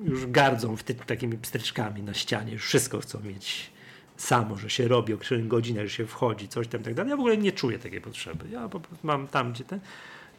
już 0.05 0.27
gardzą 0.27 0.77
w 0.77 0.83
ty, 0.83 0.94
takimi 0.94 1.38
pstryczkami 1.38 2.03
na 2.03 2.14
ścianie, 2.14 2.53
już 2.53 2.66
wszystko 2.66 3.01
chcą 3.01 3.20
mieć 3.20 3.75
samo, 4.16 4.57
że 4.57 4.70
się 4.70 4.88
robi 4.88 5.14
o 5.14 5.18
których 5.18 5.47
godzinach, 5.47 5.87
że 5.87 5.90
się 5.90 6.07
wchodzi, 6.07 6.49
coś 6.49 6.68
tam 6.68 6.83
tak 6.83 6.94
dalej. 6.94 7.11
Ja 7.11 7.16
w 7.16 7.20
ogóle 7.20 7.37
nie 7.37 7.53
czuję 7.53 7.79
takiej 7.79 8.01
potrzeby. 8.01 8.44
Ja 8.51 8.68
po 8.68 8.81
prostu 8.81 9.07
mam 9.07 9.29
tam, 9.29 9.53
gdzie 9.53 9.64
ten 9.64 9.81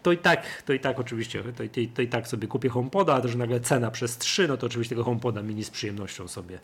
to 0.06 0.12
i 0.12 0.18
tak, 0.18 0.62
to 0.66 0.74
i 0.74 0.80
tak 0.80 1.00
oczywiście, 1.00 1.44
to, 1.44 1.64
i, 1.64 1.88
to 1.88 2.02
i 2.02 2.08
tak 2.08 2.28
sobie 2.28 2.48
kupię 2.48 2.70
HomePoda, 2.70 3.14
a 3.14 3.22
to, 3.22 3.28
że 3.28 3.38
nagle 3.38 3.60
cena 3.60 3.92
przez 3.92 4.18
3, 4.18 4.48
no 4.48 4.58
to 4.58 4.68
oczywiście 4.68 4.96
tego 4.96 5.04
HomePoda 5.04 5.42
mini 5.42 5.64
z 5.64 5.70
przyjemnością 5.70 6.28
sobie 6.28 6.60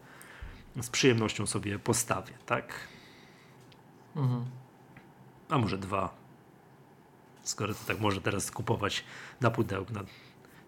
z 0.81 0.89
przyjemnością 0.89 1.47
sobie 1.47 1.79
postawię, 1.79 2.33
tak? 2.45 2.73
Mhm. 4.15 4.45
A 5.49 5.57
może 5.57 5.77
dwa. 5.77 6.13
Skoro 7.43 7.73
to 7.73 7.79
tak 7.87 7.99
może 7.99 8.21
teraz 8.21 8.51
kupować 8.51 9.03
na 9.41 9.51
pudełku. 9.51 9.93
Na... 9.93 10.03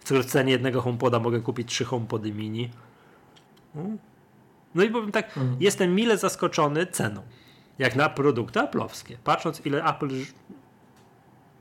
W 0.06 0.26
cenie 0.26 0.52
jednego 0.52 0.82
HomePoda 0.82 1.20
mogę 1.20 1.40
kupić 1.40 1.68
trzy 1.70 1.86
HomePody 1.86 2.32
mini. 2.32 2.70
Hmm? 3.74 3.98
No 4.76 4.84
i 4.84 4.90
powiem 4.90 5.12
tak, 5.12 5.38
mhm. 5.38 5.58
jestem 5.60 5.96
mile 5.96 6.18
zaskoczony 6.18 6.88
ceną. 6.88 7.22
Jak 7.80 7.96
na 7.96 8.10
produkty 8.10 8.60
aplowskie. 8.60 9.18
Patrząc 9.24 9.66
ile 9.66 9.84
Apple 9.84 10.10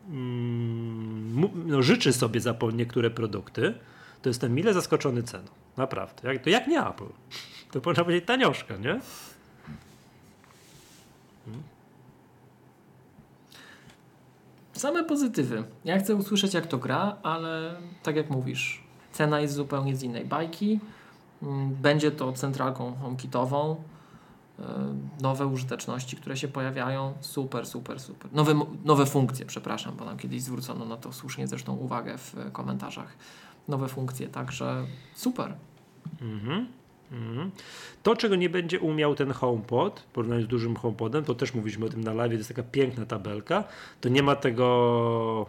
mm, 0.08 1.50
no, 1.66 1.82
życzy 1.82 2.12
sobie 2.12 2.40
za 2.40 2.54
niektóre 2.72 3.10
produkty, 3.10 3.74
to 4.22 4.28
jestem 4.28 4.54
mile 4.54 4.74
zaskoczony 4.74 5.22
ceną. 5.22 5.48
Naprawdę. 5.76 6.32
Jak, 6.32 6.42
to 6.42 6.50
jak 6.50 6.66
nie 6.66 6.80
Apple. 6.80 7.04
To 7.72 7.80
można 7.86 8.04
powiedzieć 8.04 8.26
tanioszka, 8.26 8.76
nie? 8.76 9.00
Hmm. 11.44 11.62
Same 14.72 15.04
pozytywy. 15.04 15.64
Ja 15.84 15.98
chcę 15.98 16.14
usłyszeć, 16.14 16.54
jak 16.54 16.66
to 16.66 16.78
gra, 16.78 17.16
ale 17.22 17.76
tak 18.02 18.16
jak 18.16 18.30
mówisz, 18.30 18.82
cena 19.12 19.40
jest 19.40 19.54
zupełnie 19.54 19.96
z 19.96 20.02
innej 20.02 20.24
bajki. 20.24 20.80
Mm, 21.42 21.74
będzie 21.74 22.10
to 22.10 22.32
centralką 22.32 22.94
HomeKitową. 22.94 23.76
E, 24.58 24.94
nowe 25.20 25.46
użyteczności, 25.46 26.16
które 26.16 26.36
się 26.36 26.48
pojawiają. 26.48 27.14
Super, 27.20 27.66
super, 27.66 28.00
super. 28.00 28.32
Nowe, 28.32 28.54
nowe 28.84 29.06
funkcje, 29.06 29.46
przepraszam, 29.46 29.96
bo 29.96 30.04
nam 30.04 30.18
kiedyś 30.18 30.42
zwrócono 30.42 30.84
na 30.84 30.96
to 30.96 31.12
słusznie 31.12 31.46
zresztą 31.46 31.76
uwagę 31.76 32.18
w 32.18 32.36
komentarzach. 32.52 33.16
Nowe 33.68 33.88
funkcje, 33.88 34.28
także 34.28 34.86
super. 35.14 35.54
Mhm. 36.22 36.66
Mhm. 37.12 37.50
To, 38.02 38.16
czego 38.16 38.36
nie 38.36 38.50
będzie 38.50 38.80
umiał 38.80 39.14
ten 39.14 39.30
HomePod, 39.32 40.00
w 40.00 40.04
porównaniu 40.04 40.42
z 40.42 40.46
dużym 40.46 40.76
HomePodem, 40.76 41.24
to 41.24 41.34
też 41.34 41.54
mówiliśmy 41.54 41.86
o 41.86 41.88
tym 41.88 42.04
na 42.04 42.12
live, 42.12 42.30
to 42.30 42.36
jest 42.36 42.48
taka 42.48 42.62
piękna 42.62 43.06
tabelka, 43.06 43.64
to 44.00 44.08
nie 44.08 44.22
ma 44.22 44.36
tego, 44.36 45.46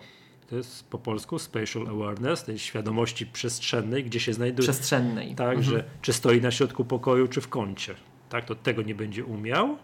to 0.50 0.56
jest 0.56 0.90
po 0.90 0.98
polsku 0.98 1.40
spatial 1.40 1.88
awareness, 1.88 2.44
tej 2.44 2.60
świadomości 2.60 3.26
przestrzennej, 3.26 4.04
gdzie 4.04 4.20
się 4.20 4.34
znajduje. 4.34 4.68
Przestrzennej. 4.68 5.36
Tak, 5.36 5.58
mhm. 5.58 5.64
że 5.64 5.84
czy 6.02 6.14
stoi 6.14 6.42
na 6.42 6.52
środku 6.52 6.86
pokoju, 6.86 7.28
czy 7.28 7.42
w 7.42 7.48
kącie. 7.48 7.96
Tak, 8.34 8.46
to 8.46 8.56
tego 8.56 8.82
nie 8.82 8.96
będzie 8.96 9.26
umiał. 9.26 9.78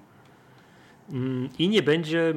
Mm, 1.11 1.49
I 1.59 1.69
nie 1.69 1.83
będzie 1.83 2.33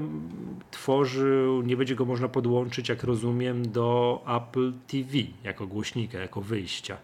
tworzył, 0.71 1.63
nie 1.63 1.77
będzie 1.77 1.95
go 1.95 2.05
można 2.05 2.29
podłączyć, 2.29 2.89
jak 2.89 3.05
rozumiem, 3.05 3.73
do 3.73 4.21
Apple 4.37 4.73
TV 4.87 5.13
jako 5.45 5.67
głośnika, 5.67 6.19
jako 6.19 6.41
wyjścia. 6.41 6.97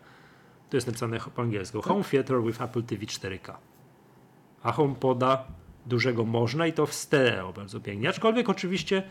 To 0.70 0.76
jest 0.76 0.86
napisane 0.86 1.18
po 1.34 1.42
angielsku. 1.42 1.82
Home 1.82 2.04
Theater 2.04 2.42
with 2.42 2.62
Apple 2.62 2.82
TV 2.82 3.06
4K. 3.06 3.54
A 4.62 4.72
HomePoda 4.72 5.44
dużego 5.86 6.24
można 6.24 6.66
i 6.66 6.72
to 6.72 6.86
w 6.86 6.94
stereo 6.94 7.52
bardzo 7.52 7.80
pięknie. 7.80 8.08
Aczkolwiek 8.08 8.48
oczywiście 8.48 9.02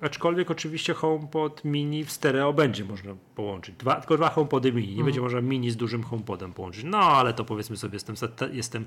Aczkolwiek 0.00 0.50
oczywiście 0.50 0.94
HomePod 0.94 1.64
mini 1.64 2.04
w 2.04 2.12
stereo 2.12 2.52
będzie 2.52 2.84
można 2.84 3.14
połączyć. 3.34 3.76
Dwa, 3.76 3.94
tylko 3.94 4.16
dwa 4.16 4.28
HomePody 4.28 4.72
mini. 4.72 4.88
Nie 4.88 4.94
mm. 4.94 5.04
będzie 5.04 5.20
można 5.20 5.40
mini 5.40 5.70
z 5.70 5.76
dużym 5.76 6.02
HomePodem 6.02 6.52
połączyć. 6.52 6.84
No 6.84 6.98
ale 6.98 7.34
to 7.34 7.44
powiedzmy 7.44 7.76
sobie, 7.76 7.94
jestem, 7.96 8.16
jestem, 8.52 8.86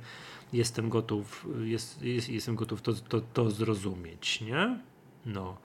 jestem 0.54 0.90
gotów, 0.90 1.48
jest, 1.64 2.02
jest, 2.02 2.30
jestem 2.30 2.56
gotów 2.56 2.82
to, 2.82 2.94
to, 2.94 3.22
to 3.22 3.52
zrozumieć, 3.52 4.42
nie? 4.42 4.80
No. 5.26 5.58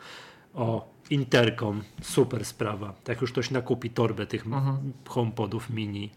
O, 0.54 0.88
Intercom, 1.10 1.82
super 2.02 2.44
sprawa. 2.44 2.94
Tak 3.04 3.20
już 3.20 3.32
ktoś 3.32 3.50
nakupi 3.50 3.90
torbę 3.90 4.26
tych 4.26 4.46
mhm. 4.46 4.92
HomePodów 5.08 5.70
mini, 5.70 6.10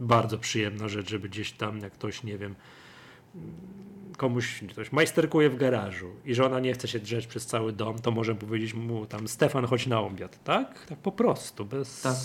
bardzo 0.00 0.38
przyjemna 0.38 0.88
rzecz, 0.88 1.10
żeby 1.10 1.28
gdzieś 1.28 1.52
tam, 1.52 1.78
jak 1.78 1.92
ktoś, 1.92 2.22
nie 2.22 2.38
wiem, 2.38 2.54
komuś 4.20 4.64
ktoś 4.70 4.92
majsterkuje 4.92 5.50
w 5.50 5.56
garażu 5.56 6.10
i 6.24 6.34
żona 6.34 6.60
nie 6.60 6.72
chce 6.72 6.88
się 6.88 6.98
drzeć 6.98 7.26
przez 7.26 7.46
cały 7.46 7.72
dom, 7.72 7.98
to 7.98 8.10
może 8.10 8.34
powiedzieć 8.34 8.74
mu 8.74 9.06
tam 9.06 9.28
Stefan, 9.28 9.66
chodź 9.66 9.86
na 9.86 10.00
obiad, 10.00 10.44
tak? 10.44 10.86
Tak 10.86 10.98
po 10.98 11.12
prostu, 11.12 11.64
bez 11.64 12.02
tak. 12.02 12.16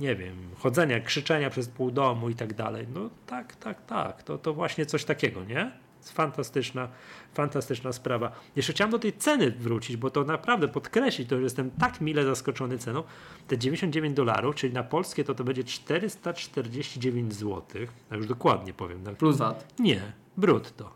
nie 0.00 0.16
wiem, 0.16 0.36
chodzenia, 0.58 1.00
krzyczenia 1.00 1.50
przez 1.50 1.68
pół 1.68 1.90
domu 1.90 2.28
i 2.30 2.34
tak 2.34 2.54
dalej. 2.54 2.86
No 2.94 3.10
tak, 3.26 3.56
tak, 3.56 3.86
tak. 3.86 4.22
To, 4.22 4.38
to 4.38 4.54
właśnie 4.54 4.86
coś 4.86 5.04
takiego, 5.04 5.44
nie? 5.44 5.70
Fantastyczna, 6.02 6.88
fantastyczna 7.34 7.92
sprawa. 7.92 8.32
Jeszcze 8.56 8.72
chciałem 8.72 8.90
do 8.90 8.98
tej 8.98 9.12
ceny 9.12 9.50
wrócić, 9.50 9.96
bo 9.96 10.10
to 10.10 10.24
naprawdę 10.24 10.68
podkreślić, 10.68 11.28
to 11.28 11.36
że 11.36 11.42
jestem 11.42 11.70
tak 11.70 12.00
mile 12.00 12.24
zaskoczony 12.24 12.78
ceną. 12.78 13.02
Te 13.48 13.58
99 13.58 14.16
dolarów, 14.16 14.54
czyli 14.54 14.72
na 14.72 14.82
polskie 14.82 15.24
to 15.24 15.34
to 15.34 15.44
będzie 15.44 15.64
449 15.64 17.34
zł. 17.34 17.62
Ja 18.10 18.16
już 18.16 18.26
dokładnie 18.26 18.72
powiem. 18.72 19.04
Plus 19.18 19.36
VAT? 19.36 19.78
Nie, 19.78 20.12
brutto. 20.36 20.90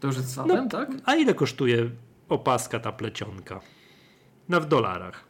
To 0.00 0.06
już 0.06 0.16
jest 0.16 0.28
z 0.28 0.34
VAT-em, 0.34 0.64
no, 0.64 0.68
tak? 0.68 0.90
A 1.04 1.14
ile 1.14 1.34
kosztuje 1.34 1.90
opaska 2.28 2.80
ta 2.80 2.92
plecionka? 2.92 3.60
No 4.48 4.60
w 4.60 4.66
dolarach. 4.66 5.24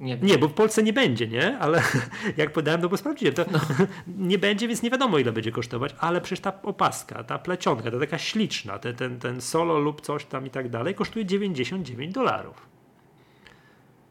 Nie, 0.00 0.16
nie, 0.16 0.38
bo 0.38 0.48
w 0.48 0.52
Polsce 0.52 0.82
nie 0.82 0.92
będzie, 0.92 1.28
nie? 1.28 1.58
Ale 1.58 1.82
jak 2.36 2.52
podałem, 2.52 2.80
no 2.80 2.88
bo 2.88 2.96
sprawdziłem, 2.96 3.34
to 3.34 3.44
no. 3.52 3.60
nie 4.30 4.38
będzie, 4.38 4.68
więc 4.68 4.82
nie 4.82 4.90
wiadomo 4.90 5.18
ile 5.18 5.32
będzie 5.32 5.52
kosztować, 5.52 5.94
ale 5.98 6.20
przecież 6.20 6.40
ta 6.40 6.62
opaska, 6.62 7.24
ta 7.24 7.38
plecionka, 7.38 7.90
ta 7.90 7.98
taka 7.98 8.18
śliczna, 8.18 8.78
ten, 8.78 8.96
ten, 8.96 9.18
ten 9.18 9.40
solo 9.40 9.78
lub 9.78 10.00
coś 10.00 10.24
tam 10.24 10.46
i 10.46 10.50
tak 10.50 10.68
dalej, 10.68 10.94
kosztuje 10.94 11.24
99 11.24 12.14
dolarów. 12.14 12.68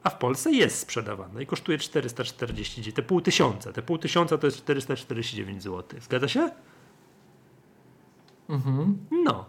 A 0.04 0.10
w 0.10 0.18
Polsce 0.18 0.52
jest 0.52 0.80
sprzedawana 0.80 1.42
i 1.42 1.46
kosztuje 1.46 1.78
449, 1.78 2.96
te 2.96 3.02
pół 3.02 3.22
tysiąca. 3.22 3.74
Te 3.74 3.82
pół 3.82 3.98
tysiąca 3.98 4.38
to 4.38 4.48
jest 4.48 4.58
449 4.58 5.64
zł. 5.64 6.00
Zgadza 6.02 6.28
się? 6.28 6.50
Mhm. 8.50 8.98
No. 9.12 9.46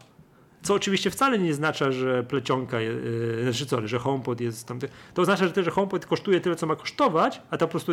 Co 0.62 0.74
oczywiście 0.74 1.10
wcale 1.10 1.38
nie 1.38 1.50
oznacza, 1.50 1.92
że 1.92 2.24
plecionka, 2.24 2.80
yy, 2.80 3.40
znaczy 3.42 3.64
sorry, 3.64 3.88
że 3.88 3.98
HomePod 3.98 4.40
jest 4.40 4.68
tam. 4.68 4.78
To 5.14 5.22
oznacza, 5.22 5.46
że, 5.46 5.52
też, 5.52 5.64
że 5.64 5.70
HomePod 5.70 6.06
kosztuje 6.06 6.40
tyle, 6.40 6.56
co 6.56 6.66
ma 6.66 6.76
kosztować, 6.76 7.42
a 7.50 7.56
ta 7.56 7.66
po 7.66 7.70
prostu 7.70 7.92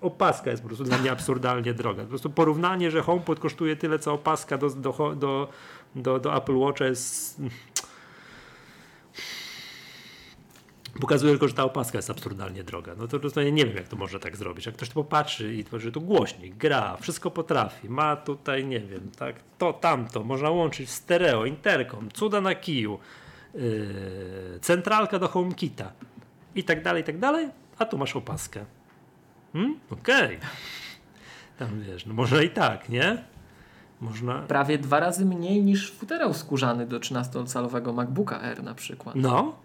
opaska 0.00 0.50
jest 0.50 0.62
po 0.62 0.68
prostu 0.68 0.84
dla 0.84 0.98
mnie 0.98 1.12
absurdalnie 1.12 1.74
droga. 1.74 2.02
Po 2.02 2.08
prostu 2.08 2.30
porównanie, 2.30 2.90
że 2.90 3.02
HomePod 3.02 3.40
kosztuje 3.40 3.76
tyle, 3.76 3.98
co 3.98 4.12
opaska 4.12 4.58
do, 4.58 4.70
do, 4.70 5.14
do, 5.16 5.48
do, 5.94 6.18
do 6.18 6.36
Apple 6.36 6.56
Watcha 6.56 6.84
jest 6.84 7.40
pokazuje 11.00 11.32
tylko, 11.32 11.48
że 11.48 11.54
ta 11.54 11.64
opaska 11.64 11.98
jest 11.98 12.10
absurdalnie 12.10 12.64
droga. 12.64 12.94
No 12.98 13.06
to 13.30 13.40
ja 13.40 13.50
nie 13.50 13.66
wiem, 13.66 13.76
jak 13.76 13.88
to 13.88 13.96
można 13.96 14.18
tak 14.18 14.36
zrobić. 14.36 14.66
Jak 14.66 14.74
ktoś 14.74 14.88
to 14.88 14.94
popatrzy 14.94 15.54
i 15.54 15.64
tworzy 15.64 15.92
tu 15.92 16.00
głośnik, 16.00 16.54
gra, 16.56 16.96
wszystko 16.96 17.30
potrafi, 17.30 17.88
ma 17.88 18.16
tutaj, 18.16 18.64
nie 18.64 18.80
wiem, 18.80 19.10
tak, 19.18 19.36
to, 19.58 19.72
tamto, 19.72 20.24
można 20.24 20.50
łączyć 20.50 20.90
stereo, 20.90 21.46
interkom, 21.46 22.08
cuda 22.10 22.40
na 22.40 22.54
kiju, 22.54 22.98
yy, 23.54 24.58
centralka 24.60 25.18
do 25.18 25.28
HomeKita 25.28 25.92
i 26.54 26.64
tak 26.64 26.82
dalej, 26.82 27.02
i 27.02 27.04
tak 27.04 27.18
dalej, 27.18 27.48
a 27.78 27.84
tu 27.84 27.98
masz 27.98 28.16
opaskę. 28.16 28.64
Hmm? 29.52 29.80
Okej. 29.90 30.36
Okay. 30.36 30.48
Tam 31.58 31.80
wiesz, 31.80 32.06
no 32.06 32.14
można 32.14 32.42
i 32.42 32.50
tak, 32.50 32.88
nie? 32.88 33.24
Można... 34.00 34.38
Prawie 34.38 34.78
dwa 34.78 35.00
razy 35.00 35.24
mniej 35.24 35.62
niż 35.62 35.92
futerał 35.92 36.34
skórzany 36.34 36.86
do 36.86 37.00
13-calowego 37.00 37.94
MacBooka 37.94 38.40
R 38.40 38.62
na 38.62 38.74
przykład. 38.74 39.14
No, 39.14 39.56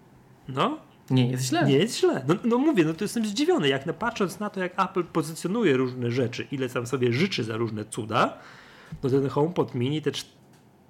no, 0.47 0.77
nie 1.09 1.31
jest 1.31 1.43
źle. 1.43 1.65
Nie 1.65 1.77
jest 1.77 1.99
źle. 1.99 2.23
No, 2.27 2.35
no 2.43 2.57
mówię, 2.57 2.83
no 2.85 2.93
to 2.93 3.03
jestem 3.03 3.25
zdziwiony, 3.25 3.67
jak 3.67 3.85
na, 3.85 3.93
patrząc 3.93 4.39
na 4.39 4.49
to, 4.49 4.59
jak 4.59 4.79
Apple 4.79 5.03
pozycjonuje 5.03 5.77
różne 5.77 6.11
rzeczy, 6.11 6.47
ile 6.51 6.69
tam 6.69 6.87
sobie 6.87 7.13
życzy 7.13 7.43
za 7.43 7.57
różne 7.57 7.85
cuda, 7.85 8.37
no 9.03 9.09
ten 9.09 9.29
HomePod 9.29 9.75
mini, 9.75 10.01
te 10.01 10.11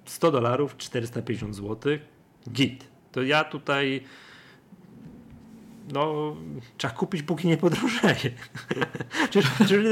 100 0.04 0.30
dolarów, 0.30 0.76
450 0.76 1.56
zł, 1.56 1.98
git. 2.50 2.84
To 3.12 3.22
ja 3.22 3.44
tutaj 3.44 4.04
no, 5.92 6.36
trzeba 6.76 6.94
kupić, 6.94 7.22
póki 7.22 7.48
nie 7.48 7.56
podrożeje. 7.56 8.30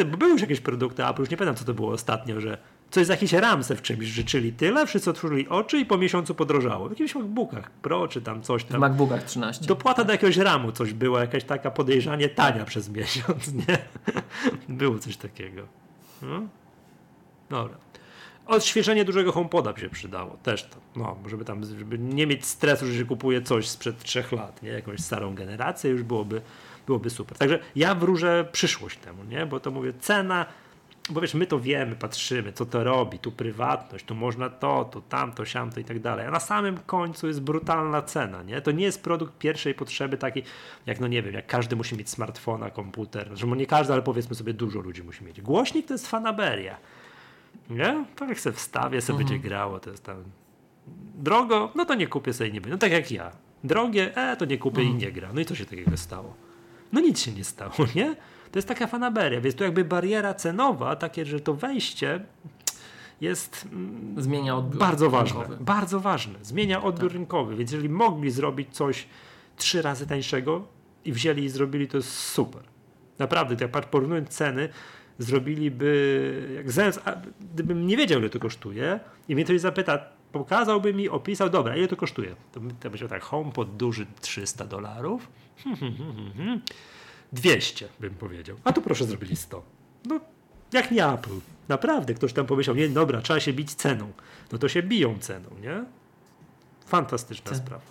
były 0.19 0.31
już 0.31 0.41
jakieś 0.41 0.61
produkty 0.61 1.07
Apple, 1.07 1.23
już 1.23 1.31
nie 1.31 1.37
pamiętam, 1.37 1.57
co 1.57 1.65
to 1.65 1.75
było 1.75 1.93
ostatnio, 1.93 2.41
że 2.41 2.59
coś 2.97 3.07
za 3.07 3.13
jakiś 3.13 3.33
ramsę 3.33 3.77
w 3.77 3.83
czymś 3.83 4.07
życzyli 4.07 4.53
tyle, 4.53 4.87
wszyscy 4.87 5.11
otworzyli 5.11 5.49
oczy 5.49 5.79
i 5.79 5.87
po 5.87 5.99
miesiącu 5.99 6.35
podrożało. 6.35 6.89
W 6.89 6.91
jakimś 6.91 7.15
MacBookach 7.15 7.71
Pro 7.71 8.09
czy 8.09 8.23
tam 8.23 8.43
coś 8.43 8.65
tam. 8.65 8.77
W 8.77 8.81
MacBookach 8.81 9.25
13. 9.25 9.67
Dopłata 9.67 10.05
do 10.05 10.13
jakiegoś 10.13 10.37
ramu 10.37 10.73
coś 10.73 10.93
była, 10.93 11.21
jakaś 11.21 11.45
taka 11.45 11.71
podejrzanie 11.71 12.29
tania 12.29 12.65
przez 12.65 12.89
miesiąc, 12.89 13.53
nie? 13.53 13.79
Było 14.79 14.99
coś 14.99 15.17
takiego. 15.17 15.63
No? 16.23 16.43
Dobra. 17.51 17.77
Odświeżenie 18.47 19.05
dużego 19.05 19.33
HomePoda 19.33 19.73
by 19.73 19.81
się 19.81 19.89
przydało. 19.89 20.37
Też 20.43 20.65
to. 20.65 20.77
No, 20.97 21.17
żeby 21.27 21.45
tam, 21.45 21.65
żeby 21.65 21.99
nie 21.99 22.27
mieć 22.27 22.47
stresu, 22.47 22.87
że 22.87 22.99
się 22.99 23.05
kupuje 23.05 23.43
coś 23.43 23.69
sprzed 23.69 23.99
trzech 23.99 24.33
lat, 24.33 24.63
nie? 24.63 24.71
Jakąś 24.71 25.01
starą 25.01 25.35
generację, 25.35 25.91
już 25.91 26.03
byłoby, 26.03 26.41
byłoby 26.87 27.11
super. 27.11 27.39
Także 27.39 27.59
ja 27.77 27.95
wróżę 27.95 28.49
przyszłość 28.53 28.99
temu, 28.99 29.25
nie? 29.25 29.47
Bo 29.47 29.61
to 29.61 29.71
mówię, 29.71 29.93
cena 30.01 30.47
bo 31.11 31.21
wiesz, 31.21 31.35
my 31.35 31.47
to 31.47 31.61
wiemy, 31.61 31.97
patrzymy, 31.97 32.53
co 32.53 32.67
to 32.67 32.85
robi, 32.85 33.19
tu 33.19 33.33
prywatność, 33.33 34.05
tu 34.05 34.15
można 34.15 34.51
to, 34.51 34.85
tu 34.85 35.01
tamto, 35.01 35.45
siamto 35.45 35.81
i 35.81 35.85
tak 35.85 36.01
dalej. 36.01 36.27
A 36.27 36.31
na 36.31 36.41
samym 36.41 36.79
końcu 36.87 37.27
jest 37.27 37.41
brutalna 37.43 38.03
cena, 38.03 38.43
nie? 38.43 38.61
To 38.61 38.71
nie 38.71 38.85
jest 38.85 39.03
produkt 39.03 39.39
pierwszej 39.39 39.75
potrzeby 39.75 40.17
taki, 40.17 40.43
jak 40.87 41.01
no 41.01 41.07
nie 41.07 41.23
wiem, 41.23 41.35
jak 41.35 41.47
każdy 41.47 41.77
musi 41.77 41.97
mieć 41.97 42.11
smartfona, 42.11 42.71
komputer, 42.71 43.31
że 43.35 43.47
nie 43.47 43.67
każdy, 43.67 43.93
ale 43.93 44.03
powiedzmy 44.03 44.35
sobie 44.35 44.55
dużo 44.55 44.81
ludzi 44.81 45.03
musi 45.03 45.25
mieć. 45.25 45.41
Głośnik 45.41 45.87
to 45.87 45.95
jest 45.95 46.07
fanaberia. 46.09 46.77
Nie? 47.71 48.05
To 48.17 48.25
jak 48.25 48.41
sobie 48.41 48.57
wstawię, 48.57 49.01
sobie 49.01 49.19
Mhm. 49.19 49.29
będzie 49.29 49.49
grało, 49.49 49.81
to 49.81 49.91
jest 49.91 50.05
tam 50.05 50.17
drogo, 51.15 51.73
no 51.75 51.85
to 51.85 51.95
nie 51.95 52.07
kupię 52.07 52.33
sobie 52.33 52.51
nie 52.51 52.61
będzie. 52.61 52.73
No 52.73 52.79
tak 52.79 52.93
jak 52.93 53.11
ja. 53.11 53.31
Drogie, 53.65 54.17
e, 54.17 54.37
to 54.37 54.45
nie 54.45 54.59
kupię 54.59 54.81
Mhm. 54.81 54.99
i 54.99 55.03
nie 55.05 55.13
gra. 55.13 55.31
No 55.35 55.41
i 55.41 55.45
co 55.45 55.55
się 55.55 55.65
takiego 55.65 55.97
stało? 55.97 56.35
No 56.93 57.01
nic 57.01 57.21
się 57.21 57.33
nie 57.33 57.45
stało, 57.45 57.73
nie? 57.95 58.17
To 58.57 58.59
jest 58.59 58.69
taka 58.69 58.87
fanaberia, 58.87 59.41
więc 59.41 59.55
tu 59.57 59.65
jakby 59.65 59.85
bariera 59.85 60.35
cenowa, 60.35 60.97
takie, 60.97 61.25
że 61.27 61.41
to 61.41 61.55
wejście 61.55 62.21
jest 63.21 63.69
mm, 63.73 64.23
Zmienia 64.23 64.57
odbiór. 64.57 64.81
bardzo 64.81 65.11
ważne. 65.11 65.41
rynkowy. 65.41 65.65
Bardzo 65.65 66.01
ważne. 66.01 66.35
Zmienia 66.43 66.83
odbiór 66.83 67.09
Tak. 67.11 67.13
rynkowy, 67.17 67.57
więc 67.57 67.73
jeżeli 67.73 67.89
mogli 67.89 68.31
zrobić 68.31 68.69
coś 68.75 69.07
trzy 69.57 69.83
razy 69.83 70.07
tańszego 70.07 70.65
i 71.05 71.13
wzięli 71.13 71.45
i 71.45 71.49
zrobili, 71.49 71.89
to 71.89 71.97
jest 71.97 72.11
super. 72.19 72.63
Naprawdę, 73.19 73.57
jak 73.75 73.87
porównując 73.87 74.29
ceny, 74.29 74.69
zrobiliby, 75.19 76.63
jak 76.77 76.99
a, 77.05 77.13
gdybym 77.55 77.87
nie 77.87 77.97
wiedział, 77.97 78.21
ile 78.21 78.31
to 78.31 78.39
kosztuje 78.39 79.01
i 79.29 79.35
mnie 79.35 79.45
ktoś 79.45 79.61
zapyta, 79.61 79.99
pokazałby 80.33 80.95
mi, 80.95 81.09
opisał, 81.09 81.51
dobra, 81.51 81.77
ile 81.77 81.89
to 81.89 81.97
kosztuje? 81.97 82.37
To 82.53 82.61
bym 82.61 82.71
to 82.71 82.77
powiedział 82.89 83.09
tak, 83.09 83.23
HomePod 83.23 83.77
duży 83.77 84.07
300 84.21 84.67
dolarów, 84.67 85.29
200 87.33 87.89
bym 88.01 88.15
powiedział, 88.15 88.57
a 88.65 88.73
tu 88.73 88.83
proszę 88.83 89.05
zrobili 89.05 89.37
100. 89.37 89.63
No, 90.05 90.21
jak 90.73 90.91
nie 90.91 91.07
Apple. 91.07 91.39
Naprawdę, 91.69 92.15
ktoś 92.15 92.33
tam 92.33 92.47
pomyślał, 92.47 92.77
nie, 92.77 92.89
dobra, 92.89 93.23
trzeba 93.23 93.41
się 93.41 93.53
bić 93.53 93.75
ceną. 93.75 94.13
No 94.53 94.59
to 94.59 94.69
się 94.69 94.83
biją 94.83 95.19
ceną, 95.19 95.49
nie? 95.63 95.85
Fantastyczna 96.87 97.51
Tak. 97.51 97.57
sprawa. 97.59 97.83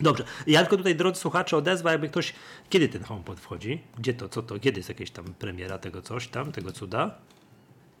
Dobrze, 0.00 0.24
ja 0.46 0.60
tylko 0.60 0.76
tutaj, 0.76 0.96
drodzy 0.96 1.20
słuchacze, 1.20 1.56
odezwa, 1.56 1.92
jakby 1.92 2.08
ktoś, 2.08 2.32
kiedy 2.70 2.88
ten 2.88 3.02
HomePod 3.04 3.40
wchodzi? 3.40 3.82
Gdzie 3.98 4.14
to, 4.14 4.28
co 4.28 4.42
to, 4.42 4.58
kiedy 4.60 4.78
jest 4.80 4.88
jakaś 4.88 5.10
tam 5.10 5.24
premiera 5.24 5.78
tego 5.78 6.02
coś 6.02 6.28
tam, 6.28 6.52
tego 6.52 6.72
cuda? 6.72 7.18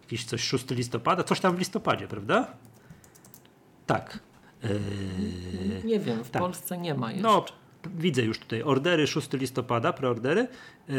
Jakiś 0.02 0.24
coś 0.24 0.42
6 0.42 0.70
listopada? 0.70 1.22
Coś 1.24 1.40
tam 1.40 1.56
w 1.56 1.58
listopadzie, 1.58 2.08
prawda? 2.08 2.46
Tak. 3.86 4.18
Yy, 4.62 4.70
Nie 5.84 6.00
wiem, 6.00 6.24
w 6.24 6.30
Tak. 6.30 6.42
Polsce 6.42 6.78
nie 6.78 6.94
ma 6.94 7.12
jeszcze. 7.12 7.22
no, 7.28 7.44
widzę 7.98 8.22
już 8.22 8.38
tutaj 8.38 8.62
ordery 8.62 9.06
6 9.06 9.32
listopada, 9.32 9.92
preordery, 9.92 10.48
yy, 10.88 10.96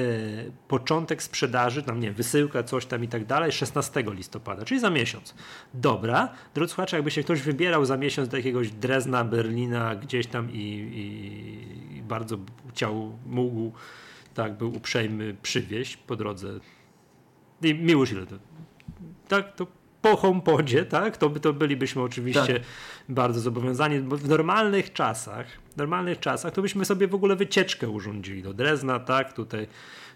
początek 0.68 1.24
sprzedaży, 1.24 1.84
tam 1.84 2.00
nie 2.00 2.12
wysyłka, 2.12 2.64
coś 2.64 2.86
tam 2.86 3.04
i 3.04 3.08
tak 3.08 3.26
dalej, 3.26 3.52
16 3.52 4.04
listopada, 4.08 4.66
czyli 4.66 4.80
za 4.80 4.90
miesiąc. 4.90 5.36
Dobra, 5.74 6.30
drodzy 6.54 6.74
słuchacze, 6.74 6.98
jakby 6.98 7.12
się 7.12 7.24
ktoś 7.24 7.42
wybierał 7.42 7.86
za 7.86 7.98
miesiąc 7.98 8.30
do 8.30 8.38
jakiegoś 8.38 8.72
Drezna, 8.72 9.24
Berlina, 9.24 9.96
gdzieś 9.96 10.28
tam 10.28 10.52
i, 10.52 10.56
i, 10.56 11.98
i 11.98 12.02
bardzo 12.02 12.38
chciał, 12.70 13.18
mógł, 13.26 13.72
tak, 14.34 14.58
był 14.58 14.76
uprzejmy 14.76 15.36
przywieźć 15.42 15.98
po 15.98 16.16
drodze. 16.16 16.48
I 17.62 17.74
miłość 17.74 18.12
ile 18.12 18.26
to? 18.26 18.36
Tak, 19.28 19.56
to 19.56 19.68
po 20.12 20.18
HomePodzie, 20.18 20.86
tak, 20.86 21.18
to, 21.18 21.30
to 21.30 21.54
bylibyśmy 21.54 22.02
oczywiście 22.02 22.54
Tak. 22.54 22.62
bardzo 23.10 23.40
zobowiązani, 23.40 24.00
bo 24.00 24.18
w 24.18 24.30
normalnych 24.30 24.94
czasach, 24.94 25.48
w 25.74 25.78
normalnych 25.78 26.20
czasach, 26.20 26.54
to 26.54 26.62
byśmy 26.62 26.86
sobie 26.86 27.08
w 27.08 27.16
ogóle 27.16 27.36
wycieczkę 27.36 27.90
urządzili 27.90 28.44
do 28.44 28.54
Drezna, 28.54 29.00
tak, 29.00 29.34
tutaj, 29.34 29.68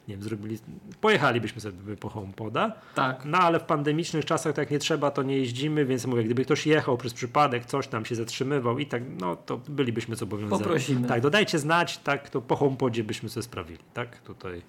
nie 0.07 0.15
wiem, 0.15 0.23
zrobili, 0.23 0.57
pojechalibyśmy 1.01 1.61
sobie 1.61 1.97
po 1.97 2.09
HomePoda, 2.09 2.71
Tak. 2.95 3.21
no 3.25 3.37
ale 3.37 3.59
w 3.59 3.63
pandemicznych 3.63 4.25
czasach, 4.25 4.53
tak 4.53 4.57
jak 4.63 4.71
nie 4.71 4.79
trzeba, 4.79 5.11
to 5.11 5.23
nie 5.23 5.37
jeździmy, 5.37 5.85
więc 5.85 6.05
mówię, 6.05 6.23
gdyby 6.23 6.45
ktoś 6.45 6.67
jechał 6.67 6.97
przez 6.97 7.13
przypadek, 7.13 7.65
coś 7.65 7.87
tam 7.87 8.05
się 8.05 8.15
zatrzymywał 8.15 8.79
i 8.79 8.85
tak, 8.85 9.03
no 9.19 9.35
to 9.35 9.57
bylibyśmy 9.69 10.15
zobowiązani. 10.15 10.63
Poprosimy. 10.63 11.07
Tak, 11.07 11.21
dodajcie 11.21 11.59
znać, 11.59 11.97
tak, 11.97 12.29
to 12.29 12.41
po 12.41 12.55
HomePodzie 12.55 13.03
byśmy 13.03 13.29
sobie 13.29 13.43
sprawili, 13.43 13.79
tak, 13.93 14.19
tutaj 14.21 14.61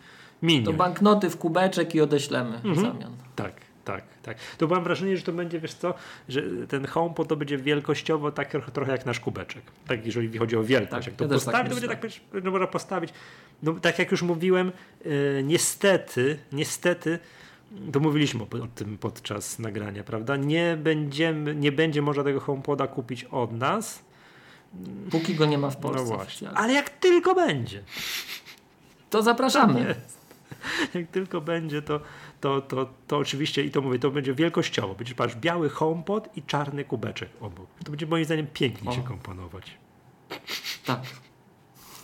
minion. 0.42 0.64
To 0.64 0.72
banknoty 0.72 1.30
w 1.30 1.36
kubeczek 1.36 1.94
i 1.94 2.00
odeślemy 2.00 2.56
Mhm. 2.56 2.74
w 2.74 2.78
zamian. 2.78 3.12
Tak, 3.36 3.52
tak, 3.84 4.04
tak. 4.22 4.38
To 4.58 4.66
mam 4.66 4.84
wrażenie, 4.84 5.16
że 5.16 5.22
to 5.22 5.32
będzie, 5.32 5.60
wiesz 5.60 5.74
co, 5.74 5.94
że 6.28 6.42
ten 6.68 6.86
HomePod 6.86 7.28
to 7.28 7.36
będzie 7.36 7.58
wielkościowo 7.58 8.32
tak 8.32 8.56
trochę, 8.72 8.92
jak 8.92 9.06
nasz 9.06 9.20
kubeczek. 9.20 9.62
Tak, 9.86 10.06
jeżeli 10.06 10.38
chodzi 10.38 10.56
o 10.56 10.64
wielkość. 10.64 10.90
Tak, 10.90 11.06
jak 11.06 11.16
to 11.16 11.34
ja 11.34 11.40
tak 11.52 11.68
to 11.68 11.74
będzie 11.74 11.88
tak, 11.88 12.02
że 12.44 12.50
można 12.50 12.66
postawić. 12.66 13.12
No, 13.62 13.72
tak 13.72 13.98
jak 13.98 14.10
już 14.10 14.22
mówiłem, 14.22 14.72
e, 15.04 15.42
niestety, 15.42 16.38
niestety, 16.52 17.18
to 17.92 18.00
mówiliśmy 18.00 18.42
o, 18.42 18.64
o 18.64 18.68
tym 18.74 18.98
podczas 18.98 19.58
nagrania, 19.58 20.04
prawda? 20.04 20.36
Nie 20.36 20.76
będziemy, 20.82 21.54
nie 21.54 21.72
będzie 21.72 22.02
można 22.02 22.24
tego 22.24 22.40
HomePoda 22.40 22.86
kupić 22.86 23.24
od 23.24 23.52
nas. 23.52 24.02
Póki 25.10 25.34
go 25.34 25.46
nie 25.46 25.58
ma 25.58 25.70
w 25.70 25.76
Polsce. 25.76 26.10
no 26.10 26.16
właśnie. 26.16 26.50
Ale 26.50 26.72
jak 26.72 26.90
tylko 26.90 27.34
będzie, 27.34 27.82
To 29.10 29.22
zapraszamy. 29.22 29.94
Jak 30.94 31.06
tylko 31.06 31.40
będzie, 31.40 31.82
to, 31.82 32.00
to, 32.42 32.60
to, 32.60 32.88
to 33.06 33.18
oczywiście, 33.18 33.64
i 33.64 33.70
to 33.70 33.80
mówię, 33.82 33.98
to 33.98 34.10
będzie 34.10 34.34
wielkościowo. 34.34 34.94
Będzie, 34.94 35.14
patrz, 35.14 35.34
biały 35.34 35.68
HomePod 35.68 36.28
i 36.36 36.42
czarny 36.42 36.84
kubeczek 36.84 37.28
obok. 37.40 37.66
To 37.84 37.90
będzie 37.90 38.06
moim 38.06 38.24
zdaniem 38.24 38.46
pięknie 38.46 38.92
się 38.92 39.00
O. 39.00 39.04
komponować. 39.04 39.76
Tak. 40.86 41.00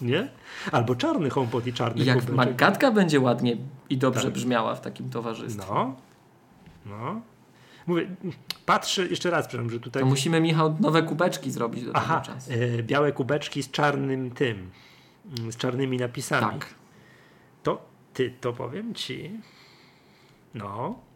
Nie? 0.00 0.28
Albo 0.72 0.94
czarny 0.94 1.30
HomePod 1.30 1.66
i 1.66 1.72
czarny 1.72 2.02
I 2.02 2.06
jak 2.06 2.16
kubeczek. 2.16 2.36
magatka 2.36 2.90
będzie 2.90 3.20
ładnie 3.20 3.56
i 3.90 3.98
dobrze 3.98 4.22
Tak. 4.22 4.32
brzmiała 4.32 4.74
w 4.74 4.80
takim 4.80 5.10
towarzystwie. 5.10 5.64
No. 5.68 5.96
No. 6.86 7.20
Mówię, 7.86 8.08
patrzę 8.66 9.06
jeszcze 9.06 9.30
raz, 9.30 9.46
przepraszam, 9.48 9.70
że 9.70 9.80
tutaj... 9.80 10.02
To 10.02 10.08
musimy, 10.08 10.40
Michał, 10.40 10.76
nowe 10.80 11.02
kubeczki 11.02 11.50
zrobić 11.50 11.84
do 11.84 11.96
Aha, 11.96 12.20
tego 12.20 12.34
czasu. 12.34 12.50
e, 12.52 12.82
białe 12.82 13.12
kubeczki 13.12 13.62
z 13.62 13.70
czarnym 13.70 14.30
tym, 14.30 14.70
mm, 15.38 15.52
z 15.52 15.56
czarnymi 15.56 15.96
napisami. 15.96 16.58
Tak. 16.58 16.74
To 17.62 17.82
ty, 18.14 18.34
to 18.40 18.52
powiem 18.52 18.94
ci. 18.94 19.30
No. 20.54 21.08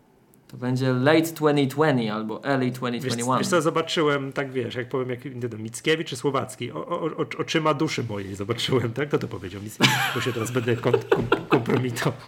To 0.49 0.57
będzie 0.57 0.93
late 0.93 1.33
2020 1.33 2.15
albo 2.15 2.45
early 2.45 2.67
Wiesz, 2.67 2.75
2021. 2.75 3.39
wiesz 3.39 3.49
co, 3.49 3.63
zobaczyłem, 3.63 4.33
tak 4.33 4.53
wiesz, 4.53 4.75
jak 4.75 4.89
powiem, 4.89 5.11
jak 5.11 5.25
nie 5.25 5.49
wiem, 5.49 5.63
Mickiewicz 5.63 6.09
czy 6.09 6.17
Słowacki, 6.17 6.73
o, 6.73 6.89
o, 6.89 7.05
o, 7.05 7.27
oczyma 7.39 7.75
duszy 7.75 8.05
mojej 8.05 8.35
zobaczyłem, 8.35 8.93
tak? 8.93 9.09
Kto 9.09 9.19
to 9.19 9.29
powiedział? 9.29 9.63
Mickiewicz, 9.63 10.15
bo 10.15 10.21
się 10.21 10.33
teraz 10.33 10.51
będę 10.51 10.77
kom, 10.77 10.93
kom, 10.93 11.27
kompromitował. 11.49 12.21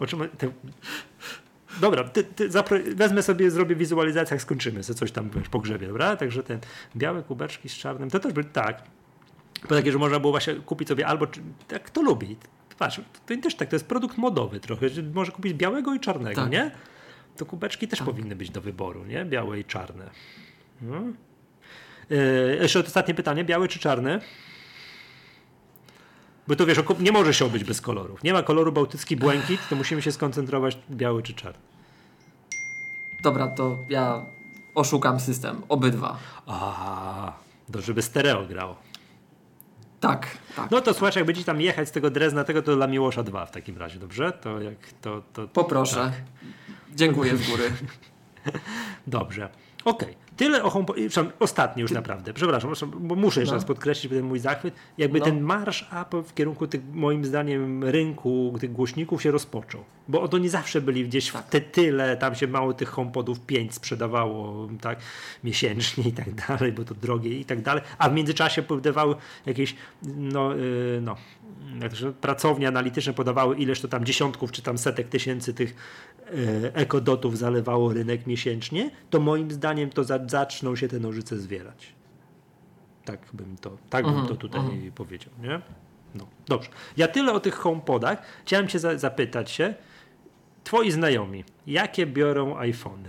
Oczyma, 0.00 0.24
te... 0.38 0.48
Dobra, 1.80 2.04
ty, 2.04 2.24
ty 2.24 2.50
zapro... 2.50 2.78
wezmę 2.94 3.22
sobie, 3.22 3.50
zrobię 3.50 3.76
wizualizację, 3.76 4.34
jak 4.34 4.42
skończymy, 4.42 4.82
sobie 4.82 4.98
coś 4.98 5.12
tam 5.12 5.30
wiesz, 5.30 5.48
pogrzebie, 5.48 5.86
dobra? 5.86 6.16
Także 6.16 6.42
ten 6.42 6.58
białe 6.96 7.22
kubeczki 7.22 7.68
z 7.68 7.74
czarnym, 7.74 8.10
to 8.10 8.20
też 8.20 8.32
by 8.32 8.44
tak. 8.44 8.82
Bo 9.68 9.74
takie, 9.74 9.92
że 9.92 9.98
można 9.98 10.20
było 10.20 10.32
właśnie 10.32 10.54
kupić 10.54 10.88
sobie 10.88 11.06
albo, 11.06 11.26
jak 11.72 11.82
kto 11.82 12.02
lubi. 12.02 12.36
Patrz, 12.78 13.00
to 13.26 13.34
też 13.42 13.54
tak, 13.54 13.68
to 13.68 13.76
jest 13.76 13.86
produkt 13.86 14.18
modowy 14.18 14.60
trochę, 14.60 14.88
że 14.88 15.02
może 15.02 15.32
kupić 15.32 15.54
białego 15.54 15.94
i 15.94 16.00
czarnego, 16.00 16.40
Tak. 16.42 16.50
nie? 16.50 16.70
To 17.36 17.46
kubeczki 17.46 17.88
też 17.88 17.98
Tak. 17.98 18.06
powinny 18.06 18.36
być 18.36 18.50
do 18.50 18.60
wyboru, 18.60 19.04
nie? 19.04 19.24
Białe 19.24 19.60
i 19.60 19.64
czarne. 19.64 20.10
No. 20.82 20.96
Yy, 22.10 22.58
jeszcze 22.62 22.80
ostatnie 22.80 23.14
pytanie, 23.14 23.44
biały 23.44 23.68
czy 23.68 23.78
czarny? 23.78 24.20
Bo 26.48 26.56
to 26.56 26.66
wiesz, 26.66 26.78
nie 27.00 27.12
może 27.12 27.34
się 27.34 27.44
obyć 27.44 27.64
bez 27.64 27.80
kolorów. 27.80 28.22
Nie 28.22 28.32
ma 28.32 28.42
koloru 28.42 28.72
bałtycki 28.72 29.16
błękit, 29.16 29.60
to 29.70 29.76
musimy 29.76 30.02
się 30.02 30.12
skoncentrować 30.12 30.78
biały 30.90 31.22
czy 31.22 31.34
czarny. 31.34 31.60
Dobra, 33.22 33.48
to 33.48 33.78
ja 33.88 34.24
oszukam 34.74 35.20
system. 35.20 35.62
Obydwa. 35.68 36.18
A, 36.46 37.32
to 37.72 37.80
żeby 37.80 38.02
stereo 38.02 38.46
grało. 38.46 38.76
Tak, 40.06 40.26
tak. 40.56 40.70
No 40.70 40.80
to 40.80 40.94
słuchaj, 40.94 41.12
jak 41.16 41.24
będziecie 41.26 41.46
tam 41.46 41.60
jechać 41.60 41.88
z 41.88 41.92
tego 41.92 42.10
Drezna, 42.10 42.44
tego 42.44 42.62
to 42.62 42.76
dla 42.76 42.86
Miłosza 42.86 43.22
2 43.22 43.46
w 43.46 43.50
takim 43.50 43.78
razie, 43.78 43.98
dobrze? 43.98 44.32
To 44.32 44.60
jak 44.60 44.74
to. 45.00 45.22
to 45.32 45.48
Poproszę. 45.48 45.94
Tak. 45.94 46.12
Dziękuję 46.94 47.36
z 47.36 47.50
góry. 47.50 47.64
Dobrze. 49.06 49.48
Okej. 49.84 50.16
Tyle 50.36 50.62
o 50.64 50.70
HomePod. 50.70 50.96
Przepraszam, 50.96 51.32
Ostatni 51.38 51.82
już 51.82 51.90
naprawdę. 51.90 52.32
Przepraszam, 52.32 52.72
bo 53.00 53.14
muszę 53.14 53.40
jeszcze 53.40 53.54
No. 53.54 53.58
raz 53.58 53.64
podkreślić 53.64 54.12
ten 54.12 54.24
mój 54.24 54.38
zachwyt. 54.38 54.74
Jakby 54.98 55.18
No. 55.18 55.24
ten 55.24 55.40
marsz 55.40 55.88
Apple 56.02 56.22
w 56.22 56.34
kierunku 56.34 56.66
tych, 56.66 56.80
moim 56.92 57.24
zdaniem, 57.24 57.84
rynku 57.84 58.54
tych 58.60 58.72
głośników 58.72 59.22
się 59.22 59.30
rozpoczął. 59.30 59.84
Bo 60.08 60.22
oto 60.22 60.38
nie 60.38 60.50
zawsze 60.50 60.80
byli 60.80 61.08
gdzieś 61.08 61.28
w 61.28 61.42
te 61.42 61.60
tyle, 61.60 62.16
tam 62.16 62.34
się 62.34 62.46
mało 62.46 62.74
tych 62.74 62.88
HomePodów 62.88 63.40
5 63.40 63.74
sprzedawało 63.74 64.68
tak 64.80 64.98
miesięcznie 65.44 66.04
i 66.04 66.12
tak 66.12 66.34
dalej, 66.34 66.72
bo 66.72 66.84
to 66.84 66.94
drogie 66.94 67.38
i 67.38 67.44
tak 67.44 67.62
dalej. 67.62 67.82
A 67.98 68.08
w 68.08 68.12
międzyczasie 68.12 68.62
podawały 68.62 69.14
jakieś, 69.46 69.76
no, 70.02 70.54
yy, 70.54 71.00
no 71.02 71.16
pracownie 72.20 72.68
analityczne 72.68 73.12
podawały 73.12 73.56
ileś 73.56 73.80
to 73.80 73.88
tam 73.88 74.04
dziesiątków 74.04 74.52
czy 74.52 74.62
tam 74.62 74.78
setek 74.78 75.08
tysięcy 75.08 75.54
tych 75.54 75.74
e, 76.26 76.74
ekodotów 76.74 77.38
zalewało 77.38 77.92
rynek 77.92 78.26
miesięcznie, 78.26 78.90
to 79.10 79.20
moim 79.20 79.50
zdaniem 79.50 79.90
to 79.90 80.04
za, 80.04 80.18
zaczną 80.26 80.76
się 80.76 80.88
te 80.88 81.00
nożyce 81.00 81.38
zwierać. 81.38 81.92
Tak 83.04 83.20
bym 83.32 83.56
to, 83.56 83.76
tak 83.90 84.04
bym 84.04 84.14
Mhm, 84.14 84.28
to 84.28 84.36
tutaj 84.36 84.92
powiedział, 84.94 85.32
nie? 85.42 85.60
No, 86.14 86.26
dobrze. 86.46 86.68
Ja 86.96 87.08
tyle 87.08 87.32
o 87.32 87.40
tych 87.40 87.54
HomePodach. 87.54 88.22
Chciałem 88.44 88.68
cię 88.68 88.78
za, 88.78 88.98
zapytać 88.98 89.50
się, 89.50 89.74
twoi 90.66 90.90
znajomi, 90.90 91.44
jakie 91.66 92.06
biorą 92.06 92.56
iPhony? 92.58 93.08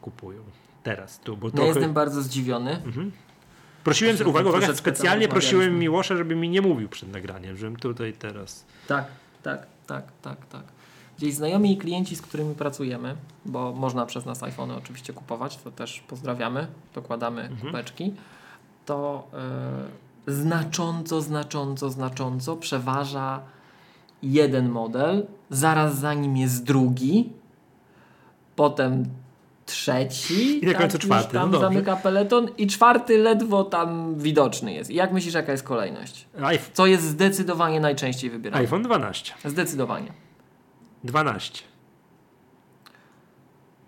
Kupują 0.00 0.42
teraz 0.82 1.18
tu, 1.20 1.36
bo 1.36 1.46
Ja 1.46 1.52
trochę... 1.52 1.66
jestem 1.68 1.92
bardzo 1.92 2.22
zdziwiony. 2.22 2.82
Prosiłem, 3.84 4.16
Troszeczkę- 4.16 4.30
uwaga, 4.30 4.48
uwaga, 4.50 4.74
specjalnie 4.74 5.28
prosiłem. 5.28 5.78
Miłosza, 5.78 6.16
żeby 6.16 6.36
mi 6.36 6.48
nie 6.48 6.62
mówił 6.62 6.88
przed 6.88 7.12
nagraniem, 7.12 7.56
żebym 7.56 7.76
tutaj 7.76 8.12
teraz... 8.12 8.64
Tak, 8.88 9.04
tak, 9.42 9.66
tak, 9.86 10.04
tak, 10.22 10.46
tak. 10.46 10.62
Gdzieś 11.18 11.34
znajomi 11.34 11.72
i 11.72 11.76
klienci, 11.76 12.16
z 12.16 12.22
którymi 12.22 12.54
pracujemy, 12.54 13.16
bo 13.44 13.72
można 13.72 14.06
przez 14.06 14.26
nas 14.26 14.42
iPhony 14.42 14.76
oczywiście 14.76 15.12
kupować, 15.12 15.56
to 15.56 15.70
też 15.70 16.00
pozdrawiamy, 16.08 16.66
dokładamy 16.94 17.42
Mhm. 17.42 17.60
kubeczki, 17.60 18.14
to 18.86 19.28
y, 20.28 20.32
znacząco, 20.32 21.22
znacząco, 21.22 21.90
znacząco 21.90 22.56
przeważa 22.56 23.40
jeden 24.22 24.68
model, 24.68 25.26
zaraz 25.50 25.98
za 25.98 26.14
nim 26.14 26.36
jest 26.36 26.64
drugi, 26.64 27.32
potem 28.56 29.04
trzeci, 29.66 30.64
I 30.64 30.66
na 30.66 30.74
końcu 30.74 30.96
już 30.96 31.04
czwarty, 31.04 31.32
tam 31.32 31.50
no 31.50 31.60
zamyka 31.60 31.96
peleton 31.96 32.48
i 32.58 32.66
czwarty 32.66 33.18
ledwo 33.18 33.64
tam 33.64 34.14
widoczny 34.18 34.72
jest. 34.72 34.90
I 34.90 34.94
jak 34.94 35.12
myślisz, 35.12 35.34
jaka 35.34 35.52
jest 35.52 35.64
kolejność? 35.64 36.28
iPhone, 36.42 36.70
Co 36.72 36.86
jest 36.86 37.04
zdecydowanie 37.04 37.80
najczęściej 37.80 38.30
wybierane? 38.30 38.60
iPhone 38.62 38.82
12. 38.82 39.32
Zdecydowanie. 39.44 40.12
12. 41.04 41.62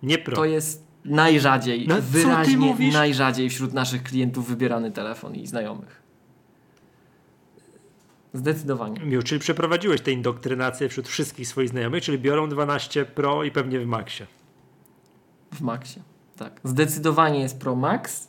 Nie 0.02 0.18
Pro. 0.18 0.36
To 0.36 0.44
jest 0.44 0.84
najrzadziej, 1.04 1.88
No, 1.88 1.94
wyraźnie 2.00 2.90
najrzadziej 2.92 3.50
wśród 3.50 3.72
naszych 3.72 4.02
klientów 4.02 4.48
wybierany 4.48 4.90
telefon 4.90 5.34
i 5.34 5.46
znajomych. 5.46 6.02
Zdecydowanie. 8.34 9.00
Miło, 9.00 9.22
czyli 9.22 9.40
przeprowadziłeś 9.40 10.00
tę 10.00 10.12
indoktrynację 10.12 10.88
wśród 10.88 11.08
wszystkich 11.08 11.48
swoich 11.48 11.68
znajomych, 11.68 12.02
czyli 12.02 12.18
biorą 12.18 12.48
12 12.48 13.04
Pro 13.04 13.44
i 13.44 13.50
pewnie 13.50 13.80
w 13.80 13.86
Maxie. 13.86 14.26
W 15.54 15.60
Maxie. 15.60 16.02
Tak. 16.36 16.60
Zdecydowanie 16.64 17.40
jest 17.40 17.60
Pro 17.60 17.74
Max. 17.74 18.28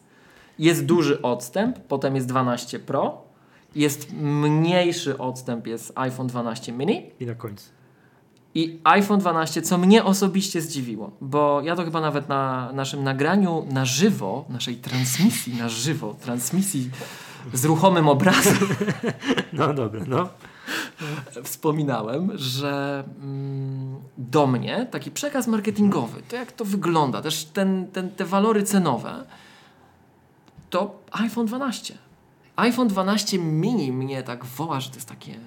Jest 0.59 0.85
duży 0.85 1.21
odstęp, 1.21 1.79
potem 1.79 2.15
jest 2.15 2.27
12 2.27 2.79
Pro. 2.79 3.21
Jest 3.75 4.13
mniejszy 4.21 5.17
odstęp, 5.17 5.67
jest 5.67 5.91
iPhone 5.95 6.27
12 6.27 6.71
mini. 6.71 7.11
I 7.19 7.25
na 7.25 7.35
końcu. 7.35 7.69
I 8.55 8.79
iPhone 8.83 9.19
12, 9.19 9.61
co 9.61 9.77
mnie 9.77 10.03
osobiście 10.03 10.61
zdziwiło, 10.61 11.11
bo 11.21 11.61
ja 11.61 11.75
to 11.75 11.85
chyba 11.85 12.01
nawet 12.01 12.29
na 12.29 12.71
naszym 12.73 13.03
nagraniu 13.03 13.65
na 13.71 13.85
żywo, 13.85 14.45
naszej 14.49 14.75
transmisji 14.75 15.55
na 15.55 15.69
żywo, 15.69 16.15
transmisji 16.21 16.89
z 17.53 17.65
ruchomym 17.65 18.07
obrazem, 18.07 18.57
No 19.53 19.73
dobra, 19.73 20.01
no. 20.07 20.29
wspominałem, 21.43 22.31
że 22.35 23.03
mm, 23.21 23.99
do 24.17 24.47
mnie 24.47 24.87
taki 24.91 25.11
przekaz 25.11 25.47
marketingowy, 25.47 26.21
to 26.21 26.35
jak 26.35 26.51
to 26.51 26.65
wygląda, 26.65 27.21
też 27.21 27.45
ten, 27.45 27.87
ten, 27.87 28.11
te 28.11 28.25
walory 28.25 28.63
cenowe, 28.63 29.25
to 30.69 30.99
iPhone 31.11 31.45
12. 31.45 31.97
iPhone 32.55 32.87
12 32.87 33.39
mini 33.39 33.91
mnie 33.91 34.23
tak 34.23 34.45
woła, 34.45 34.79
że 34.79 34.89
to 34.89 34.95
jest 34.95 35.09
takie 35.09 35.39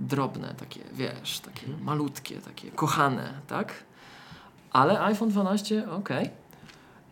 drobne, 0.00 0.54
takie, 0.58 0.80
wiesz, 0.92 1.40
takie 1.40 1.66
malutkie, 1.82 2.38
takie 2.38 2.70
kochane, 2.70 3.32
tak? 3.46 3.84
Ale 4.72 5.00
iPhone 5.00 5.28
12, 5.28 5.90
okej. 5.90 6.30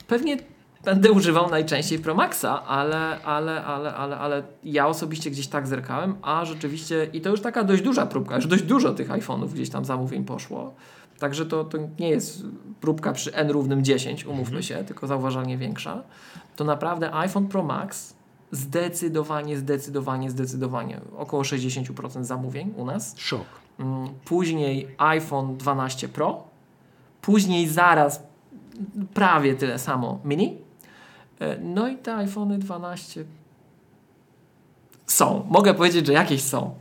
Pewnie 0.07 0.37
będę 0.85 1.13
używał 1.13 1.51
najczęściej 1.51 1.99
Pro 1.99 2.15
Maxa, 2.15 2.65
ale, 2.65 3.23
ale, 3.23 3.65
ale, 3.65 3.95
ale, 3.95 4.19
ale 4.19 4.43
ja 4.65 4.87
osobiście 4.87 5.31
gdzieś 5.31 5.47
tak 5.49 5.67
zerkałem, 5.67 6.15
a 6.23 6.45
rzeczywiście, 6.45 7.09
i 7.13 7.21
to 7.21 7.31
już 7.31 7.41
taka 7.41 7.65
dość 7.65 7.83
duża 7.83 8.07
próbka, 8.07 8.37
już 8.37 8.47
dość 8.47 8.63
dużo 8.63 8.93
tych 8.93 9.09
iPhone'ów 9.09 9.53
gdzieś 9.53 9.71
tam 9.71 9.85
zamówień 9.85 10.25
poszło. 10.25 10.75
Także 11.19 11.47
to, 11.47 11.65
to 11.65 11.79
nie 11.99 12.09
jest 12.09 12.43
próbka 12.81 13.13
przy 13.13 13.35
n 13.35 13.51
równym 13.51 13.85
10, 13.85 14.27
umówmy 14.27 14.63
się, 14.63 14.85
tylko 14.85 15.07
zauważalnie 15.07 15.59
większa. 15.59 16.03
To 16.57 16.65
naprawdę 16.65 17.15
iPhone 17.15 17.49
Pro 17.49 17.63
Max 17.63 18.15
zdecydowanie, 18.51 19.57
zdecydowanie, 19.57 20.31
zdecydowanie 20.31 21.01
około 21.17 21.43
60% 21.43 22.25
zamówień 22.25 22.75
u 22.77 22.85
nas. 22.85 23.15
Szok. 23.19 23.45
Mm, 23.79 24.09
Później 24.25 24.89
iPhone 24.99 25.57
12 25.57 26.09
Pro. 26.09 26.45
Później 27.21 27.69
zaraz 27.69 28.23
prawie 29.15 29.55
tyle 29.55 29.79
samo 29.79 30.19
mini. 30.25 30.59
E, 31.41 31.59
No 31.59 31.89
i 31.89 31.97
te 31.97 32.15
iPhony 32.15 32.59
12 32.59 33.25
są. 35.07 35.47
Mogę 35.51 35.75
powiedzieć, 35.75 36.07
że 36.07 36.13
jakieś 36.13 36.43
są. 36.43 36.75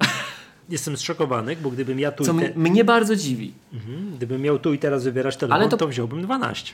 Jestem 0.70 0.98
zszokowany, 0.98 1.56
bo 1.56 1.70
gdybym 1.72 2.00
ja 2.00 2.12
tu 2.12 2.24
Co 2.26 2.34
te... 2.34 2.54
mnie 2.56 2.84
bardzo 2.84 3.16
dziwi. 3.16 3.54
mhm. 3.74 4.12
Gdybym 4.16 4.42
miał 4.42 4.60
tu 4.60 4.74
i 4.74 4.80
teraz 4.80 5.04
wybierać 5.04 5.38
telefon, 5.38 5.62
Ale 5.62 5.70
to... 5.70 5.78
to- 5.78 5.88
wziąłbym 5.88 6.22
12. 6.22 6.74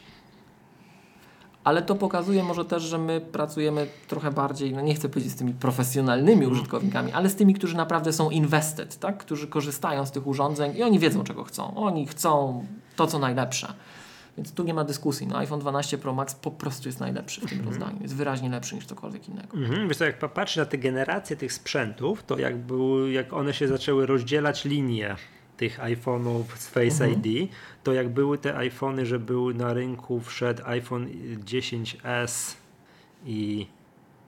Ale 1.64 1.82
to 1.82 1.96
pokazuje 1.96 2.44
może 2.44 2.66
też, 2.66 2.84
że 2.84 2.98
my 2.98 3.22
pracujemy 3.22 3.88
trochę 4.08 4.32
bardziej, 4.32 4.74
no 4.74 4.82
nie 4.82 4.96
chcę 4.96 5.10
powiedzieć 5.10 5.32
z 5.32 5.36
tymi 5.36 5.54
profesjonalnymi 5.54 6.48
użytkownikami, 6.48 7.12
ale 7.12 7.30
z 7.30 7.36
tymi, 7.36 7.54
którzy 7.54 7.78
naprawdę 7.78 8.14
są 8.14 8.30
invested, 8.30 9.00
tak? 9.00 9.18
którzy 9.18 9.48
korzystają 9.48 10.06
z 10.06 10.12
tych 10.12 10.28
urządzeń 10.28 10.78
i 10.78 10.84
oni 10.84 11.00
wiedzą, 11.00 11.24
czego 11.24 11.44
chcą. 11.44 11.76
Oni 11.76 12.08
chcą 12.08 12.66
to, 12.96 13.08
co 13.08 13.20
najlepsze. 13.20 13.74
Więc 14.38 14.54
tu 14.54 14.64
nie 14.64 14.74
ma 14.74 14.84
dyskusji. 14.84 15.28
No, 15.28 15.38
iPhone 15.38 15.60
12 15.60 15.98
Pro 15.98 16.14
Max 16.14 16.36
po 16.36 16.52
prostu 16.52 16.90
jest 16.90 17.00
najlepszy 17.00 17.42
w 17.42 17.50
tym 17.50 17.66
rozdaniu. 17.66 18.02
Jest 18.02 18.16
wyraźnie 18.16 18.50
lepszy 18.50 18.76
niż 18.76 18.86
cokolwiek 18.86 19.30
innego. 19.30 19.58
Mhm. 19.58 19.88
Wiesz 19.88 19.98
co, 19.98 20.06
jak 20.06 20.34
patrzę 20.34 20.60
na 20.60 20.66
te 20.66 20.78
generacje 20.78 21.36
tych 21.36 21.54
sprzętów, 21.54 22.24
to 22.24 22.40
jak, 22.40 22.58
był, 22.58 23.08
jak 23.08 23.34
one 23.34 23.54
się 23.54 23.68
zaczęły 23.68 24.06
rozdzielać 24.06 24.66
linie 24.66 25.16
tych 25.58 25.80
iPhone'ów 25.80 26.44
z 26.56 26.68
Face 26.68 27.10
ID, 27.10 27.52
to 27.84 27.94
jak 27.94 28.10
były 28.10 28.38
te 28.38 28.58
iPhony, 28.58 29.06
że 29.06 29.20
był 29.20 29.54
na 29.54 29.74
rynku 29.74 30.20
wszedł 30.20 30.64
iPhone 30.66 31.08
10s 31.46 32.56
i, 33.26 33.68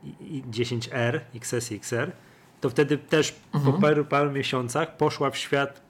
i, 0.03 0.37
i 0.37 0.43
10R, 0.43 1.19
XS 1.35 1.71
i 1.71 1.75
XR, 1.75 2.11
to 2.61 2.69
wtedy 2.69 2.97
też 2.97 3.35
po 3.65 3.73
paru, 3.73 4.05
paru 4.05 4.31
miesiącach 4.31 4.97
poszła 4.97 5.29
w 5.29 5.37
świat 5.37 5.81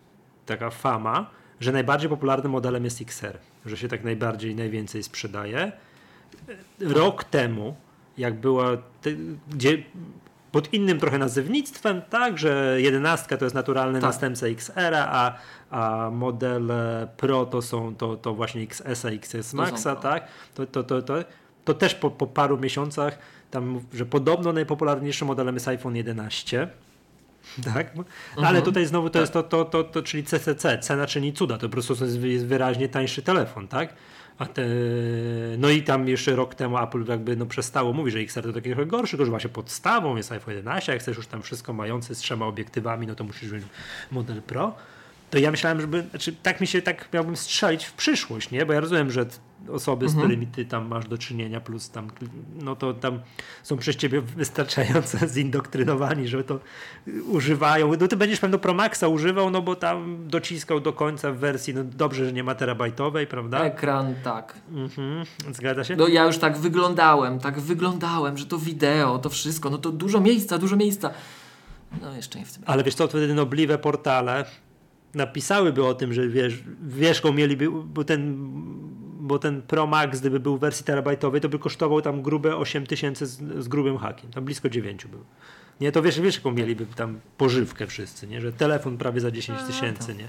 taka 0.46 0.70
fama, 0.70 1.30
że 1.60 1.72
najbardziej 1.72 2.10
popularnym 2.10 2.52
modelem 2.52 2.86
jest 2.86 3.02
XR, 3.02 3.38
że 3.66 3.78
się 3.78 3.88
tak 3.88 4.04
najbardziej, 4.04 4.56
najwięcej 4.56 5.04
sprzedaje. 5.04 5.72
Rok 6.80 7.24
temu, 7.24 7.76
jak 8.18 8.40
była, 8.40 8.78
te, 9.02 9.10
gdzie 9.50 9.84
pod 10.52 10.74
innym 10.74 11.00
trochę 11.00 11.18
nazewnictwem, 11.18 12.02
tak, 12.10 12.38
że 12.38 12.78
11 12.82 13.38
to 13.38 13.46
jest 13.46 13.56
naturalny 13.56 14.00
Tak. 14.00 14.10
następca 14.10 14.48
XR, 14.48 14.96
a, 14.96 15.38
a 15.70 16.10
modele 16.14 17.08
Pro 17.18 17.46
to 17.46 17.62
są 17.62 17.96
to, 17.96 18.16
to 18.18 18.34
właśnie 18.34 18.62
XS, 18.62 19.06
XS 19.06 19.54
Maxa, 19.54 19.96
Pro. 19.96 20.02
tak, 20.02 20.28
to, 20.56 20.66
to, 20.66 20.84
to, 20.84 21.02
to, 21.02 21.24
to 21.66 21.74
też 21.74 21.96
po, 21.96 22.12
po 22.12 22.28
paru 22.28 22.58
miesiącach 22.58 23.20
tam, 23.52 23.82
że 23.94 24.06
podobno 24.06 24.54
najpopularniejszym 24.54 25.28
modelem 25.28 25.56
jest 25.56 25.68
iPhone 25.68 25.96
11. 25.96 26.68
Tak, 27.74 27.94
ale 28.38 28.62
tutaj 28.62 28.86
znowu 28.86 29.10
to 29.10 29.20
jest 29.20 29.34
to, 29.34 29.44
to, 29.44 29.66
to, 29.66 29.84
to, 29.84 30.04
czyli 30.04 30.24
CCC, 30.24 30.78
cena 30.78 31.08
czyni 31.08 31.34
cuda, 31.34 31.58
to 31.58 31.70
po 31.70 31.72
prostu 31.72 31.96
jest, 32.26 32.46
wyraźnie 32.46 32.90
tańszy 32.90 33.22
telefon, 33.22 33.68
tak? 33.68 33.94
A 34.38 34.46
te, 34.46 34.66
no 35.58 35.70
i 35.70 35.84
tam 35.84 36.08
jeszcze 36.08 36.36
rok 36.36 36.56
temu 36.56 36.78
Apple 36.78 37.06
jakby 37.08 37.36
no 37.36 37.46
przestało 37.46 37.94
mówić, 37.94 38.14
że 38.14 38.20
XR 38.20 38.44
to 38.44 38.54
taki 38.54 38.70
trochę 38.70 38.86
gorszy, 38.86 39.12
tylko 39.12 39.26
że 39.26 39.30
właśnie 39.30 39.50
podstawą 39.50 40.16
jest 40.16 40.32
iPhone 40.32 40.56
11, 40.56 40.92
jak 40.92 41.02
chcesz 41.02 41.18
już 41.18 41.28
tam 41.28 41.42
wszystko 41.42 41.74
mający 41.74 42.16
z 42.16 42.20
trzema 42.20 42.46
obiektywami, 42.46 43.08
no 43.08 43.16
to 43.16 43.24
musisz 43.24 43.52
mieć 43.52 43.64
model 44.12 44.42
Pro. 44.42 44.76
To 45.30 45.38
ja 45.38 45.52
myślałem, 45.52 45.82
żeby, 45.82 46.04
znaczy 46.10 46.36
tak 46.44 46.62
mi 46.62 46.68
się, 46.68 46.82
tak 46.82 47.14
miałbym 47.14 47.36
strzelić 47.36 47.86
w 47.86 47.94
przyszłość, 47.94 48.52
nie? 48.52 48.66
Bo 48.66 48.74
ja 48.74 48.80
rozumiem, 48.80 49.12
że 49.12 49.26
osoby, 49.68 50.10
z 50.10 50.16
którymi 50.16 50.48
ty 50.48 50.66
tam 50.66 50.88
masz 50.88 51.08
do 51.08 51.18
czynienia, 51.18 51.62
plus 51.62 51.90
tam, 51.90 52.08
no 52.56 52.76
to 52.76 52.94
tam 52.94 53.20
są 53.64 53.78
przez 53.78 53.96
ciebie 53.96 54.22
wystarczająco 54.22 55.18
zindoktrynowani, 55.28 56.28
że 56.28 56.44
to 56.44 56.60
y, 57.08 57.24
używają. 57.24 57.92
No 58.00 58.08
ty 58.08 58.18
będziesz 58.18 58.40
pewno 58.40 58.60
Pro 58.60 58.74
Maxa 58.74 59.08
używał, 59.08 59.50
no 59.50 59.62
bo 59.62 59.76
tam 59.76 60.28
dociskał 60.28 60.80
do 60.80 60.94
końca 60.94 61.32
w 61.32 61.38
wersji, 61.38 61.74
no 61.74 61.84
dobrze, 61.84 62.26
że 62.26 62.34
nie 62.34 62.44
ma 62.44 62.56
terabajtowej, 62.56 63.28
prawda? 63.28 63.60
Ekran, 63.64 64.16
tak. 64.24 64.54
Mhm, 64.72 65.26
zgadza 65.52 65.84
się? 65.84 65.96
No 65.96 66.08
ja 66.08 66.26
już 66.26 66.38
tak 66.38 66.58
wyglądałem, 66.58 67.40
tak 67.40 67.60
wyglądałem, 67.60 68.38
że 68.38 68.46
to 68.46 68.58
wideo, 68.58 69.20
to 69.20 69.30
wszystko, 69.30 69.70
no 69.70 69.78
to 69.78 69.92
dużo 69.92 70.20
miejsca, 70.22 70.58
dużo 70.58 70.76
miejsca. 70.76 71.12
No 72.02 72.16
jeszcze 72.16 72.40
nie 72.40 72.46
w 72.46 72.54
tym. 72.54 72.64
Ale 72.66 72.84
wiesz 72.84 72.96
co, 72.96 73.08
wtedy 73.08 73.34
nobliwe 73.34 73.78
portale 73.78 74.46
napisałyby 75.14 75.86
o 75.86 75.94
tym, 75.94 76.14
że 76.14 76.28
wiesz, 76.28 76.64
wierzchą 76.88 77.34
mieliby, 77.34 77.72
bo 77.72 78.04
ten, 78.04 78.36
bo 79.20 79.40
ten 79.40 79.62
Pro 79.62 79.88
Max, 79.88 80.20
gdyby 80.20 80.40
był 80.40 80.58
w 80.58 80.60
wersji 80.60 80.86
terabajtowej, 80.86 81.42
to 81.42 81.50
by 81.50 81.60
kosztował 81.60 82.02
tam 82.02 82.22
grube 82.22 82.58
8 82.58 82.88
tysięcy 82.88 83.26
z, 83.26 83.64
z 83.64 83.68
grubym 83.68 83.98
hakiem, 83.98 84.32
tam 84.32 84.46
blisko 84.46 84.70
9 84.70 85.06
był. 85.06 85.24
Nie, 85.82 85.92
to 85.92 86.02
wiesz, 86.02 86.22
wiesz 86.22 86.36
jaką 86.36 86.52
mieliby 86.52 86.86
tam 86.86 87.20
pożywkę 87.38 87.88
wszyscy, 87.88 88.28
nie? 88.28 88.42
że 88.42 88.54
telefon 88.54 88.98
prawie 88.98 89.22
za 89.22 89.32
10 89.32 89.62
tysięcy, 89.62 90.16
nie? 90.16 90.28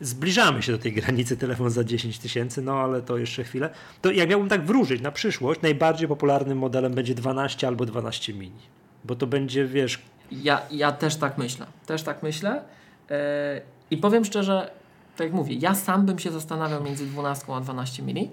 Zbliżamy 0.00 0.62
się 0.62 0.72
do 0.72 0.78
tej 0.78 0.92
granicy 0.92 1.36
telefon 1.46 1.70
za 1.70 1.84
10 1.84 2.18
tysięcy, 2.18 2.62
no 2.62 2.80
ale 2.80 3.02
to 3.02 3.18
jeszcze 3.18 3.44
chwilę. 3.44 3.70
To 4.02 4.10
jak 4.10 4.28
miałbym 4.28 4.48
tak 4.48 4.66
wróżyć 4.66 5.02
na 5.02 5.12
przyszłość, 5.12 5.60
najbardziej 5.62 6.08
popularnym 6.08 6.58
modelem 6.58 6.94
będzie 6.94 7.14
12 7.14 7.66
albo 7.66 7.86
12 7.86 8.34
mini. 8.34 8.60
Bo 9.04 9.16
to 9.16 9.26
będzie, 9.26 9.64
wiesz, 9.64 9.98
Ja, 10.30 10.62
ja 10.70 10.92
też 10.92 11.16
tak 11.16 11.38
myślę. 11.38 11.66
Też 11.86 12.02
tak 12.02 12.22
myślę. 12.22 12.64
Yy, 13.10 13.16
I 13.90 13.96
powiem 13.96 14.24
szczerze, 14.24 14.70
tak 15.16 15.24
jak 15.26 15.34
mówię, 15.34 15.54
ja 15.54 15.74
sam 15.74 16.06
bym 16.06 16.18
się 16.18 16.30
zastanawiał 16.30 16.82
między 16.84 17.06
12 17.06 17.54
a 17.54 17.60
12 17.60 18.02
mini. 18.02 18.30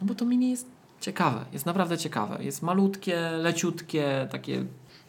No 0.00 0.06
bo 0.06 0.14
to 0.14 0.24
mini 0.24 0.50
jest 0.50 0.66
ciekawe, 1.00 1.44
jest 1.52 1.66
naprawdę 1.66 1.98
ciekawe. 1.98 2.44
Jest 2.44 2.62
malutkie, 2.62 3.30
leciutkie, 3.30 4.28
takie 4.30 4.64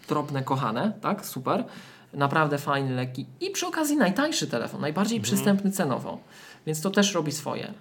drobne, 0.07 0.43
kochane, 0.43 0.93
tak? 1.01 1.25
Super. 1.25 1.65
Naprawdę 2.13 2.57
fajny, 2.57 2.95
lekki 2.95 3.25
i 3.41 3.49
przy 3.49 3.67
okazji 3.67 3.97
najtańszy 3.97 4.47
telefon, 4.47 4.81
najbardziej 4.81 5.17
Mhm. 5.17 5.23
przystępny 5.23 5.71
cenowo. 5.71 6.19
Więc 6.65 6.81
to 6.81 6.89
też 6.89 7.13
robi 7.13 7.31
swoje. 7.31 7.73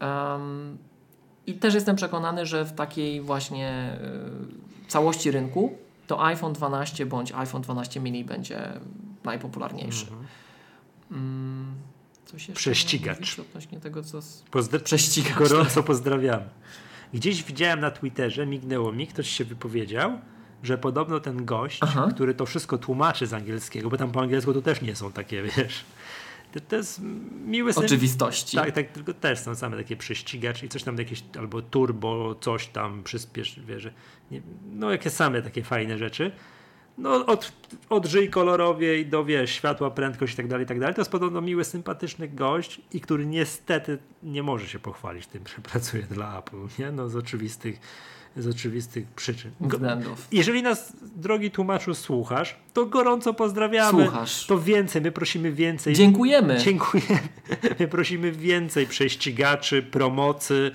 Um, 0.00 0.78
I 1.46 1.54
też 1.54 1.74
jestem 1.74 1.96
przekonany, 1.96 2.46
że 2.46 2.64
w 2.64 2.72
takiej 2.72 3.20
właśnie 3.20 3.96
y, 4.86 4.88
całości 4.90 5.30
rynku 5.30 5.72
to 6.06 6.24
iPhone 6.24 6.52
12 6.52 7.06
bądź 7.06 7.32
iPhone 7.32 7.62
12 7.62 8.00
mini 8.00 8.24
będzie 8.24 8.72
najpopularniejszy. 9.24 10.06
Mm, 11.12 11.74
coś 12.24 12.48
jeszcze 12.48 12.60
Prześcigacz. 12.60 13.38
Odnośnie 13.38 13.80
tego, 13.80 14.02
co... 14.02 14.22
z- 14.22 14.44
Pozdra- 14.50 14.80
Prześcigacz. 14.80 15.38
Gorąco 15.38 15.82
pozdrawiamy. 15.82 16.48
Gdzieś 17.14 17.42
widziałem 17.42 17.80
na 17.80 17.90
Twitterze, 17.90 18.46
mignęło 18.46 18.92
mi, 18.92 19.06
ktoś 19.06 19.28
się 19.28 19.44
wypowiedział, 19.44 20.18
że 20.62 20.78
podobno 20.78 21.20
ten 21.20 21.44
gość, 21.44 21.78
Aha. 21.82 22.08
który 22.14 22.34
to 22.34 22.46
wszystko 22.46 22.78
tłumaczy 22.78 23.26
z 23.26 23.32
angielskiego, 23.34 23.90
bo 23.90 23.96
tam 23.96 24.12
po 24.12 24.20
angielsku 24.20 24.52
to 24.54 24.62
też 24.62 24.82
nie 24.82 24.96
są 24.96 25.12
takie, 25.12 25.42
wiesz. 25.56 25.84
To, 26.52 26.60
to 26.60 26.76
jest 26.76 27.00
miły 27.46 27.72
syn- 27.72 27.84
Oczywistości. 27.84 28.56
Tak, 28.56 28.72
tak, 28.72 28.88
tylko 28.92 29.14
też 29.14 29.38
są 29.38 29.54
same 29.54 29.76
takie 29.76 29.96
prześcigacz 29.96 30.62
i 30.62 30.68
coś 30.68 30.82
tam 30.82 30.98
jakieś, 30.98 31.24
albo 31.38 31.62
turbo, 31.62 32.34
coś 32.40 32.66
tam, 32.66 33.02
przyspiesz, 33.02 33.60
wiesz, 33.66 33.88
nie, 34.30 34.42
no 34.72 34.90
jakie 34.90 35.10
same 35.10 35.42
takie 35.42 35.62
fajne 35.64 35.98
rzeczy. 35.98 36.32
No 36.98 37.26
od, 37.26 37.52
od 37.90 38.06
żyj 38.06 38.30
kolorowej 38.30 39.06
do, 39.06 39.24
wiesz, 39.24 39.50
światła, 39.50 39.90
prędkość 39.90 40.34
i 40.34 40.36
tak 40.36 40.48
dalej, 40.48 40.66
tak 40.66 40.80
dalej. 40.80 40.94
To 40.94 41.00
jest 41.00 41.10
podobno 41.10 41.40
miły, 41.40 41.64
sympatyczny 41.64 42.28
gość 42.28 42.80
i 42.92 43.00
który 43.00 43.26
niestety 43.26 43.98
nie 44.22 44.42
może 44.42 44.66
się 44.66 44.78
pochwalić 44.78 45.26
tym, 45.26 45.44
że 45.56 45.62
pracuje 45.72 46.02
dla 46.02 46.38
Apple, 46.38 46.56
nie? 46.78 46.92
No 46.92 47.08
z 47.08 47.16
oczywistych, 47.16 47.80
z 48.36 48.46
oczywistych 48.46 49.06
przyczyn. 49.06 49.50
Względów. 49.60 50.28
jeżeli 50.32 50.62
nas, 50.62 50.92
drogi 51.16 51.50
tłumaczu, 51.50 51.94
słuchasz, 51.94 52.56
to 52.72 52.86
gorąco 52.86 53.34
pozdrawiamy. 53.34 54.04
Słuchasz. 54.04 54.46
To 54.46 54.58
więcej, 54.58 55.02
my 55.02 55.12
prosimy 55.12 55.52
więcej. 55.52 55.94
Dziękujemy. 55.94 56.58
Dziękujemy. 56.58 57.28
My 57.80 57.88
prosimy 57.88 58.32
więcej 58.32 58.86
prześcigaczy, 58.86 59.82
promocy 59.82 60.70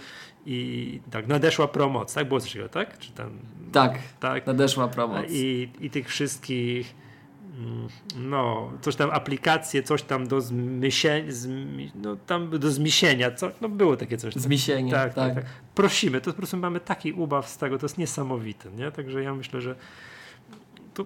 i 0.50 1.00
tak, 1.12 1.28
nadeszła 1.28 1.68
promoc, 1.68 2.14
tak? 2.14 2.28
Było 2.28 2.40
coś 2.40 2.50
takiego, 2.50 2.70
tak? 2.70 2.98
Czy 2.98 3.12
tam, 3.12 3.40
Tak, 3.72 4.00
tak? 4.20 4.48
nadeszła 4.48 4.88
promoc. 4.88 5.26
I, 5.30 5.70
I 5.80 5.90
tych 5.90 6.08
wszystkich 6.08 6.96
mm, 7.58 7.88
no, 8.16 8.72
coś 8.82 8.96
tam 8.96 9.10
aplikacje, 9.12 9.84
coś 9.84 10.04
tam 10.04 10.28
do 10.28 10.42
zmysienia, 10.42 11.32
zmi, 11.32 11.92
no 11.96 12.16
tam 12.16 12.60
do 12.60 12.72
zmiesienia, 12.72 13.32
co, 13.32 13.52
no 13.62 13.70
było 13.70 13.98
takie 13.98 14.18
coś. 14.18 14.34
Zmiesienie, 14.34 14.92
tak, 14.92 15.14
tak, 15.14 15.36
tak. 15.36 15.44
tak. 15.44 15.54
Prosimy, 15.76 16.22
to 16.22 16.32
po 16.32 16.38
prostu 16.38 16.58
mamy 16.58 16.80
taki 16.80 17.14
ubaw 17.14 17.50
z 17.50 17.58
tego, 17.58 17.78
to 17.78 17.86
jest 17.86 17.98
niesamowite, 17.98 18.72
nie? 18.72 18.92
Także 18.92 19.24
ja 19.24 19.34
myślę, 19.36 19.62
że 19.62 19.76
to 20.94 21.06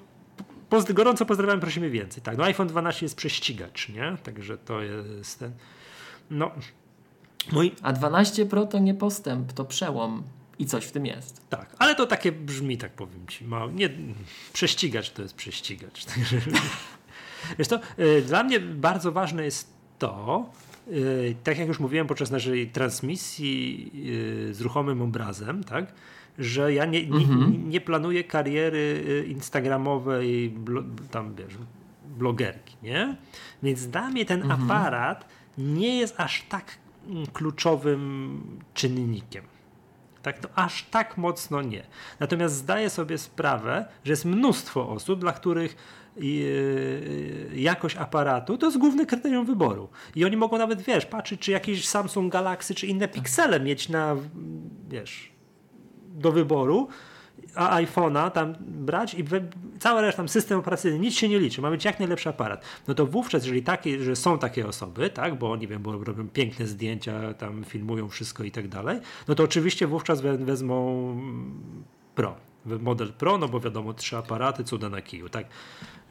poz, 0.69 0.91
gorąco 0.91 1.25
pozdrawiam, 1.25 1.59
prosimy 1.59 1.89
więcej. 1.89 2.23
Tak, 2.23 2.37
no 2.37 2.43
iPhone 2.43 2.67
12 2.67 3.05
jest 3.05 3.15
prześcigacz, 3.15 3.89
nie? 3.89 4.17
Także 4.23 4.57
to 4.57 4.81
jest 4.81 5.39
ten, 5.39 5.51
no, 6.31 6.51
mój, 7.51 7.71
A 7.81 7.93
12 7.93 8.45
Pro 8.45 8.65
to 8.65 8.79
nie 8.79 8.93
postęp, 8.93 9.53
to 9.53 9.65
przełom. 9.65 10.23
I 10.59 10.65
coś 10.65 10.85
w 10.85 10.91
tym 10.91 11.05
jest. 11.05 11.49
tak, 11.49 11.75
ale 11.79 11.95
to 11.95 12.07
takie 12.07 12.31
brzmi, 12.31 12.77
tak 12.77 12.91
powiem 12.91 13.27
ci, 13.27 13.45
mało, 13.45 13.71
nie, 13.71 13.89
prześcigacz 14.53 15.09
to 15.09 15.21
jest 15.21 15.35
prześcigacz, 15.35 16.05
to, 17.69 17.75
y, 18.03 18.21
dla 18.21 18.43
mnie 18.43 18.59
bardzo 18.59 19.11
ważne 19.11 19.45
jest 19.45 19.73
to, 19.99 20.49
y, 20.87 21.35
tak 21.43 21.57
jak 21.57 21.67
już 21.67 21.79
mówiłem 21.79 22.07
podczas 22.07 22.31
naszej 22.31 22.69
transmisji 22.69 23.91
y, 24.49 24.53
z 24.53 24.61
ruchomym 24.61 25.01
obrazem, 25.01 25.63
tak, 25.63 25.93
że 26.39 26.73
ja 26.73 26.85
nie, 26.85 27.05
nie, 27.07 27.25
nie 27.67 27.81
planuję 27.81 28.23
kariery 28.23 29.03
y, 29.07 29.25
instagramowej, 29.27 30.49
blo, 30.49 30.83
tam 31.11 31.35
wiesz, 31.35 31.57
blogerki, 32.17 32.75
nie? 32.83 33.15
Więc 33.63 33.87
dla 33.87 34.09
mnie 34.09 34.25
ten 34.25 34.51
aparat 34.51 35.27
nie 35.57 35.99
jest 35.99 36.15
aż 36.17 36.43
tak 36.49 36.77
kluczowym 37.33 38.41
czynnikiem. 38.73 39.43
Tak, 40.21 40.39
to 40.39 40.49
aż 40.55 40.83
tak 40.83 41.17
mocno 41.17 41.61
nie. 41.61 41.83
Natomiast 42.19 42.55
zdaję 42.55 42.89
sobie 42.89 43.17
sprawę, 43.17 43.85
że 44.03 44.11
jest 44.11 44.25
mnóstwo 44.25 44.89
osób, 44.89 45.19
dla 45.19 45.31
których 45.31 45.75
yy, 46.17 47.49
jakość 47.55 47.95
aparatu 47.95 48.57
to 48.57 48.65
jest 48.65 48.77
główne 48.77 49.05
kryterium 49.05 49.45
wyboru. 49.45 49.89
I 50.15 50.25
oni 50.25 50.37
mogą 50.37 50.57
nawet, 50.57 50.81
wiesz, 50.81 51.05
patrzeć, 51.05 51.41
czy 51.41 51.51
jakiś 51.51 51.87
Samsung 51.87 52.33
Galaxy, 52.33 52.75
czy 52.75 52.87
inne 52.87 53.07
piksele 53.07 53.59
mieć 53.59 53.89
na, 53.89 54.15
wiesz, 54.89 55.31
do 56.07 56.31
wyboru, 56.31 56.87
iPhone'a 57.55 58.31
tam 58.31 58.55
brać 58.59 59.13
i 59.13 59.23
we, 59.23 59.41
cała 59.79 60.01
reszta, 60.01 60.17
tam 60.17 60.29
system 60.29 60.59
operacyjny, 60.59 60.99
nic 60.99 61.15
się 61.15 61.29
nie 61.29 61.39
liczy, 61.39 61.61
ma 61.61 61.69
być 61.69 61.85
jak 61.85 61.99
najlepszy 61.99 62.29
aparat. 62.29 62.63
No 62.87 62.93
to 62.93 63.05
wówczas, 63.05 63.43
jeżeli 63.43 63.63
takie, 63.63 64.03
że 64.03 64.15
są 64.15 64.39
takie 64.39 64.67
osoby, 64.67 65.09
tak, 65.09 65.35
bo 65.35 65.55
nie 65.55 65.67
wiem, 65.67 65.81
bo 65.81 66.03
robią 66.03 66.27
piękne 66.27 66.67
zdjęcia, 66.67 67.33
tam 67.33 67.63
filmują 67.63 68.09
wszystko 68.09 68.43
i 68.43 68.51
tak 68.51 68.67
dalej, 68.67 68.99
no 69.27 69.35
to 69.35 69.43
oczywiście 69.43 69.87
wówczas 69.87 70.21
we, 70.21 70.37
wezmą 70.37 71.21
Pro, 72.15 72.35
model 72.65 73.13
Pro, 73.13 73.37
no 73.37 73.47
bo 73.47 73.59
wiadomo, 73.59 73.93
trzy 73.93 74.17
aparaty, 74.17 74.63
cuda 74.63 74.89
na 74.89 75.01
kiju, 75.01 75.29
tak. 75.29 75.45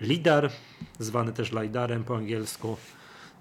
LIDAR, 0.01 0.51
zwany 0.99 1.33
też 1.33 1.53
LiDARem 1.53 2.05
po 2.05 2.17
angielsku, 2.17 2.77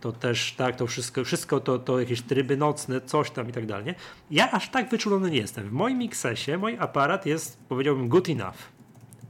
to 0.01 0.11
też 0.11 0.53
tak, 0.53 0.75
to 0.75 0.87
wszystko, 0.87 1.23
wszystko 1.23 1.59
to, 1.59 1.79
to 1.79 1.99
jakieś 1.99 2.21
tryby 2.21 2.57
nocne, 2.57 3.01
coś 3.01 3.31
tam 3.31 3.49
i 3.49 3.51
tak 3.51 3.65
dalej. 3.65 3.85
nie? 3.85 3.95
Ja 4.31 4.51
aż 4.51 4.69
tak 4.69 4.89
wyczulony 4.89 5.31
nie 5.31 5.37
jestem. 5.37 5.69
W 5.69 5.71
moim 5.71 6.01
XS-ie 6.01 6.57
mój 6.57 6.77
aparat 6.79 7.25
jest, 7.25 7.57
powiedziałbym, 7.69 8.09
good 8.09 8.29
enough. 8.29 8.57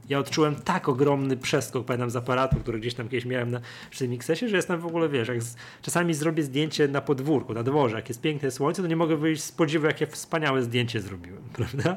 Ja 0.08 0.18
odczułem 0.18 0.54
tak 0.54 0.88
ogromny 0.88 1.36
przeskok, 1.36 1.86
pamiętam 1.86 2.10
z 2.10 2.16
aparatu, 2.16 2.56
który 2.56 2.80
gdzieś 2.80 2.94
tam 2.94 3.08
kiedyś 3.08 3.24
miałem 3.24 3.50
na, 3.50 3.60
przy 3.90 4.04
tym 4.04 4.12
XS-ie, 4.12 4.48
że 4.48 4.56
jestem 4.56 4.80
w 4.80 4.86
ogóle, 4.86 5.08
wiesz, 5.08 5.28
jak 5.28 5.42
z, 5.42 5.56
czasami 5.82 6.14
zrobię 6.14 6.42
zdjęcie 6.42 6.88
na 6.88 7.00
podwórku, 7.00 7.54
na 7.54 7.62
dworze, 7.62 7.96
jak 7.96 8.08
jest 8.08 8.20
piękne 8.20 8.50
słońce, 8.50 8.82
to 8.82 8.88
nie 8.88 8.96
mogę 8.96 9.16
wyjść 9.16 9.42
z 9.42 9.52
podziwu, 9.52 9.86
jakie 9.86 10.06
wspaniałe 10.06 10.62
zdjęcie 10.62 11.00
zrobiłem, 11.00 11.42
prawda? 11.56 11.96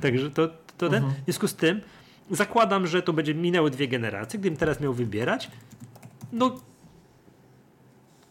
Także 0.00 0.30
to, 0.30 0.48
to 0.78 0.88
ten, 0.88 1.04
w 1.04 1.24
związku 1.24 1.48
z 1.48 1.54
tym 1.54 1.80
zakładam, 2.30 2.86
że 2.86 3.02
to 3.02 3.12
będzie 3.12 3.34
minęły 3.34 3.70
dwie 3.70 3.88
generacje, 3.88 4.40
gdybym 4.40 4.56
teraz 4.56 4.80
miał 4.80 4.94
wybierać, 4.94 5.50
no 6.32 6.60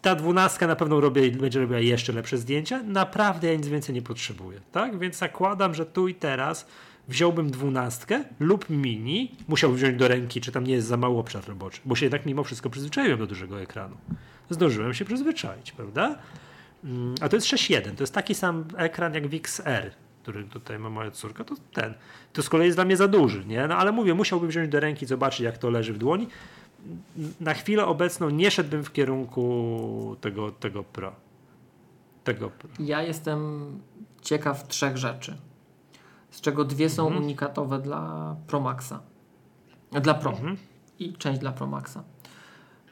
ta 0.04 0.16
dwunastka 0.16 0.68
na 0.68 0.76
pewno 0.76 0.99
robię, 0.99 1.32
będzie 1.32 1.60
robiła 1.60 1.80
jeszcze 1.80 2.14
lepsze 2.14 2.38
zdjęcia. 2.38 2.84
Naprawdę 2.84 3.47
ja 3.47 3.56
nic 3.56 3.68
więcej 3.68 3.95
nie 3.95 4.01
potrzebuję. 4.01 4.60
Tak? 4.72 4.99
Więc 4.99 5.18
zakładam, 5.18 5.74
że 5.74 5.86
tu 5.86 6.08
i 6.08 6.16
teraz 6.16 6.68
wziąłbym 7.08 7.51
dwunastkę 7.51 8.24
lub 8.39 8.70
mini. 8.70 9.32
Musiał 9.47 9.72
wziąć 9.72 9.97
do 9.97 10.08
ręki, 10.08 10.41
czy 10.41 10.51
tam 10.51 10.64
nie 10.64 10.74
jest 10.74 10.88
za 10.88 10.97
mały 10.97 11.18
obszar 11.18 11.47
roboczy, 11.47 11.82
bo 11.86 11.95
się 11.95 12.06
jednak 12.06 12.26
mimo 12.26 12.43
wszystko 12.43 12.70
przyzwyczaiłem 12.70 13.20
do 13.20 13.28
dużego 13.28 13.62
ekranu. 13.62 13.97
Zdążyłem 14.49 14.93
się 14.93 15.06
przyzwyczaić, 15.06 15.72
prawda? 15.72 16.16
Mm, 16.84 17.16
A 17.22 17.30
to 17.30 17.36
jest 17.36 17.47
6.1. 17.47 17.95
To 17.95 18.04
jest 18.04 18.14
taki 18.14 18.36
sam 18.36 18.66
ekran 18.78 19.14
jak 19.14 19.28
w 19.28 19.34
XR, 19.34 19.91
który 20.22 20.43
tutaj 20.43 20.80
ma 20.80 20.89
moja 20.89 21.12
córka. 21.12 21.43
To 21.43 21.56
ten. 21.74 21.93
To 22.34 22.43
z 22.43 22.49
kolei 22.49 22.66
jest 22.66 22.78
dla 22.78 22.86
mnie 22.86 22.97
za 22.97 23.08
duży, 23.08 23.45
nie? 23.45 23.68
No 23.68 23.76
ale 23.76 23.91
mówię, 23.91 24.14
musiałbym 24.14 24.49
wziąć 24.49 24.70
do 24.70 24.80
ręki, 24.80 25.06
zobaczyć 25.06 25.39
jak 25.39 25.58
to 25.58 25.70
leży 25.70 25.93
w 25.93 25.97
dłoni 25.97 26.28
na 27.39 27.53
chwilę 27.53 27.86
obecną 27.86 28.29
nie 28.29 28.51
szedłbym 28.51 28.84
w 28.84 28.91
kierunku 28.91 30.15
tego, 30.21 30.51
tego 30.51 30.84
pro. 30.84 31.11
Tego 32.23 32.49
pro. 32.49 32.69
Ja 32.79 33.01
jestem 33.01 33.65
ciekaw 34.21 34.67
trzech 34.67 34.97
rzeczy, 34.97 35.38
z 36.31 36.41
czego 36.41 36.65
dwie 36.65 36.89
są 36.89 37.07
Mhm. 37.07 37.23
unikatowe 37.23 37.79
dla 37.79 38.36
Pro 38.47 38.59
Maxa. 38.59 38.99
Dla 40.01 40.13
Pro 40.13 40.31
Mhm. 40.31 40.57
i 40.99 41.13
część 41.13 41.39
dla 41.39 41.51
Pro 41.51 41.67
Maxa. 41.67 42.03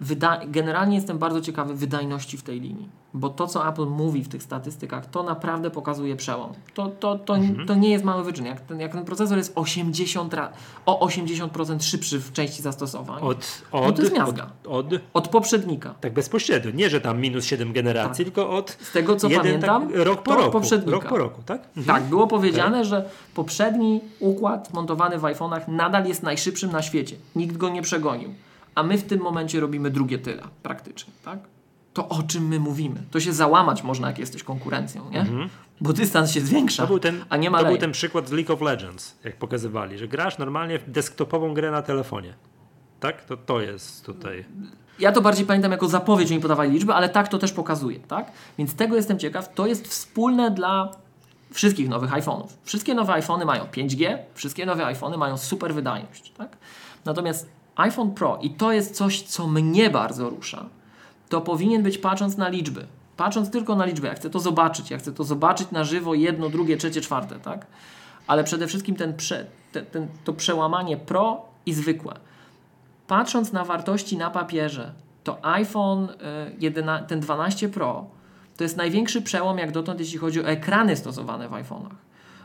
Wyda- 0.01 0.39
generalnie 0.47 0.95
jestem 0.95 1.17
bardzo 1.17 1.41
ciekawy 1.41 1.75
wydajności 1.75 2.37
w 2.37 2.43
tej 2.43 2.59
linii, 2.59 2.89
bo 3.13 3.29
to, 3.29 3.47
co 3.47 3.67
Apple 3.69 3.85
mówi 3.85 4.23
w 4.23 4.27
tych 4.27 4.43
statystykach, 4.43 5.05
to 5.05 5.23
naprawdę 5.23 5.71
pokazuje 5.71 6.15
przełom. 6.15 6.53
To, 6.73 6.87
to, 6.87 7.17
to, 7.19 7.35
Mhm. 7.35 7.67
to 7.67 7.75
nie 7.75 7.89
jest 7.89 8.03
mały 8.03 8.23
wyczyn. 8.23 8.45
Jak 8.45 8.61
ten, 8.61 8.79
jak 8.79 8.91
ten 8.91 9.05
procesor 9.05 9.37
jest 9.37 9.51
80 9.55 10.33
ra- 10.33 10.51
o 10.85 10.99
80% 11.07 11.83
szybszy 11.83 12.19
w 12.19 12.31
części 12.33 12.61
zastosowań 12.61 13.21
od, 13.23 13.37
Od, 13.37 13.63
No 13.73 13.79
od, 13.83 13.95
to 13.95 14.01
jest 14.01 14.13
od, 14.13 14.19
miazga. 14.19 14.47
od, 15.13 15.27
poprzednika. 15.27 15.93
tak 16.01 16.13
bezpośrednio. 16.13 16.71
Nie, 16.71 16.89
że 16.89 17.01
tam 17.01 17.19
minus 17.21 17.45
7 17.45 17.73
generacji, 17.73 18.25
tylko 18.25 18.49
od 18.49 18.77
Z 18.81 18.91
tego, 18.91 19.15
co 19.15 19.27
jeden, 19.27 19.43
pamiętam, 19.43 19.87
tak, 19.87 19.97
rok 20.05 20.23
po 20.23 20.31
od 20.31 20.37
roku. 20.37 20.51
poprzednika. 20.51 20.91
Rok 20.91 21.05
po 21.05 21.17
roku, 21.17 21.41
tak? 21.45 21.61
Mhm. 21.77 21.85
Tak, 21.85 22.03
było 22.09 22.27
powiedziane, 22.27 22.85
że 22.85 23.09
poprzedni 23.35 24.01
układ 24.19 24.73
montowany 24.73 25.17
w 25.19 25.21
iPhone'ach 25.21 25.61
nadal 25.67 26.05
jest 26.05 26.23
najszybszym 26.23 26.71
na 26.71 26.81
świecie. 26.81 27.15
Nikt 27.35 27.57
go 27.57 27.69
nie 27.69 27.81
przegonił. 27.81 28.33
A 28.75 28.83
my 28.83 28.97
w 28.97 29.03
tym 29.03 29.21
momencie 29.21 29.59
robimy 29.59 29.89
drugie 29.89 30.17
tyle, 30.17 30.43
praktycznie, 30.63 31.13
tak? 31.25 31.39
To 31.93 32.09
o 32.09 32.23
czym 32.23 32.47
my 32.47 32.59
mówimy? 32.59 33.03
To 33.11 33.19
się 33.19 33.33
załamać 33.33 33.83
można, 33.83 34.07
jak 34.07 34.19
jesteś 34.19 34.43
konkurencją, 34.43 35.09
nie? 35.09 35.25
Bo 35.81 35.93
dystans 35.93 36.31
się 36.31 36.41
zwiększa, 36.41 36.83
Mhm. 36.83 36.87
To 36.87 36.93
był 36.93 36.99
ten, 36.99 37.25
a 37.29 37.37
nie 37.37 37.49
ma 37.49 37.59
to 37.59 37.65
był 37.65 37.77
ten 37.77 37.91
przykład 37.91 38.27
z 38.29 38.31
League 38.31 38.53
of 38.53 38.61
Legends, 38.61 39.17
jak 39.23 39.35
pokazywali, 39.35 39.97
że 39.97 40.07
grasz 40.07 40.37
normalnie 40.37 40.79
w 40.79 40.89
desktopową 40.91 41.53
grę 41.53 41.71
na 41.71 41.81
telefonie. 41.81 42.33
Tak? 42.99 43.25
To, 43.25 43.37
to 43.37 43.61
jest 43.61 44.05
tutaj. 44.05 44.45
Ja 44.99 45.11
to 45.11 45.21
bardziej 45.21 45.45
pamiętam 45.45 45.71
jako 45.71 45.87
zapowiedź, 45.87 46.31
oni 46.31 46.39
podawali 46.39 46.71
liczby, 46.71 46.93
ale 46.93 47.09
tak 47.09 47.27
to 47.27 47.37
też 47.37 47.51
pokazuje, 47.51 47.99
tak? 47.99 48.31
Więc 48.57 48.75
tego 48.75 48.95
jestem 48.95 49.19
ciekaw. 49.19 49.53
To 49.53 49.67
jest 49.67 49.87
wspólne 49.87 50.51
dla 50.51 50.91
wszystkich 51.51 51.89
nowych 51.89 52.11
iPhone'ów. 52.11 52.47
Wszystkie 52.63 52.93
nowe 52.95 53.13
iPhony 53.13 53.45
mają 53.45 53.63
5G, 53.65 54.17
wszystkie 54.33 54.65
nowe 54.65 54.85
iPhony 54.85 55.17
mają 55.17 55.37
super 55.37 55.73
wydajność, 55.73 56.31
tak? 56.37 56.57
Natomiast 57.05 57.49
iPhone 57.75 58.11
Pro, 58.11 58.39
i 58.41 58.49
to 58.49 58.71
jest 58.71 58.95
coś, 58.95 59.21
co 59.21 59.47
mnie 59.47 59.89
bardzo 59.89 60.29
rusza, 60.29 60.65
to 61.29 61.41
powinien 61.41 61.83
być 61.83 61.97
patrząc 61.97 62.37
na 62.37 62.49
liczby. 62.49 62.85
Patrząc 63.17 63.51
tylko 63.51 63.75
na 63.75 63.85
liczby, 63.85 64.07
ja 64.07 64.13
chcę 64.13 64.29
to 64.29 64.39
zobaczyć, 64.39 64.91
ja 64.91 64.97
chcę 64.97 65.11
to 65.11 65.23
zobaczyć 65.23 65.71
na 65.71 65.83
żywo, 65.83 66.13
jedno, 66.13 66.49
drugie, 66.49 66.77
trzecie, 66.77 67.01
czwarte, 67.01 67.39
tak? 67.39 67.65
Ale 68.27 68.43
przede 68.43 68.67
wszystkim 68.67 68.95
ten, 68.95 69.17
prze, 69.17 69.45
ten, 69.71 69.85
ten 69.85 70.07
to 70.23 70.33
przełamanie 70.33 70.97
Pro 70.97 71.45
i 71.65 71.73
zwykłe. 71.73 72.13
Patrząc 73.07 73.51
na 73.51 73.65
wartości 73.65 74.17
na 74.17 74.29
papierze, 74.29 74.93
to 75.23 75.45
iPhone 75.45 76.07
11, 76.59 77.07
ten 77.07 77.19
12 77.19 77.69
Pro 77.69 78.05
to 78.57 78.63
jest 78.63 78.77
największy 78.77 79.21
przełom 79.21 79.57
jak 79.57 79.71
dotąd, 79.71 79.99
jeśli 79.99 80.17
chodzi 80.17 80.41
o 80.41 80.47
ekrany 80.47 80.95
stosowane 80.95 81.49
w 81.49 81.51
iPhone'ach. 81.51 81.95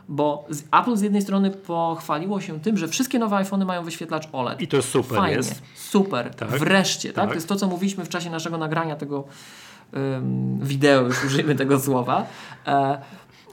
Bo 0.09 0.47
Apple 0.71 0.95
z 0.95 1.01
jednej 1.01 1.21
strony 1.21 1.51
pochwaliło 1.51 2.41
się 2.41 2.59
tym, 2.59 2.77
że 2.77 2.87
wszystkie 2.87 3.19
nowe 3.19 3.35
iPhony 3.35 3.65
mają 3.65 3.83
wyświetlacz 3.83 4.27
OLED. 4.31 4.61
I 4.61 4.67
to 4.67 4.81
super 4.81 5.17
Fajnie, 5.17 5.35
jest. 5.37 5.61
super, 5.75 6.35
Tak. 6.35 6.49
wreszcie. 6.49 7.09
Tak? 7.13 7.15
Tak. 7.15 7.29
To 7.29 7.35
jest 7.35 7.47
to, 7.47 7.55
co 7.55 7.67
mówiliśmy 7.67 8.05
w 8.05 8.09
czasie 8.09 8.29
naszego 8.29 8.57
nagrania 8.57 8.95
tego 8.95 9.23
ym, 9.97 10.59
wideo, 10.61 11.01
już 11.01 11.23
użyjmy 11.23 11.55
tego 11.55 11.79
słowa. 11.79 12.25
E, 12.67 13.01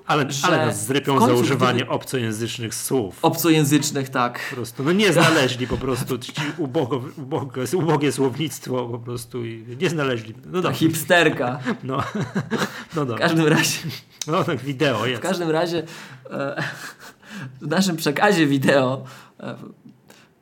Ale, 0.06 0.26
ale 0.42 0.66
nas 0.66 0.86
zrypią 0.86 1.18
w 1.18 1.26
za 1.26 1.32
używanie 1.32 1.88
obcojęzycznych 1.88 2.74
słów. 2.74 3.18
obcojęzycznych, 3.22 4.08
tak. 4.08 4.40
Po 4.50 4.56
prostu, 4.56 4.84
no 4.84 4.92
nie 4.92 5.12
znaleźli 5.12 5.66
po 5.74 5.76
prostu 5.76 6.18
ci 6.18 6.32
ubogo, 6.58 7.02
ubogo, 7.16 7.60
ubogie 7.76 8.12
słownictwo 8.12 8.88
po 8.88 8.98
prostu 8.98 9.44
i 9.44 9.76
nie 9.80 9.90
znaleźli. 9.90 10.34
No 10.46 10.52
dobra, 10.52 10.72
hipsterka. 10.72 11.58
no, 11.84 12.02
no 12.96 13.04
W 13.04 13.18
każdym 13.18 13.46
razie, 13.46 13.78
No 14.26 14.44
tak 14.44 14.58
wideo 14.60 14.98
w 14.98 15.08
jest. 15.08 15.22
każdym 15.22 15.50
razie 15.50 15.82
e, 16.30 16.62
w 17.60 17.66
naszym 17.66 17.96
przekazie 17.96 18.46
wideo, 18.46 19.04
e, 19.40 19.56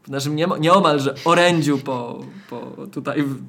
w 0.03 0.09
naszym 0.09 0.37
nieomalże 0.37 1.15
orędziu 1.25 1.79
po, 1.79 2.25
po 2.51 2.87
tutaj 2.93 3.23
w 3.23 3.43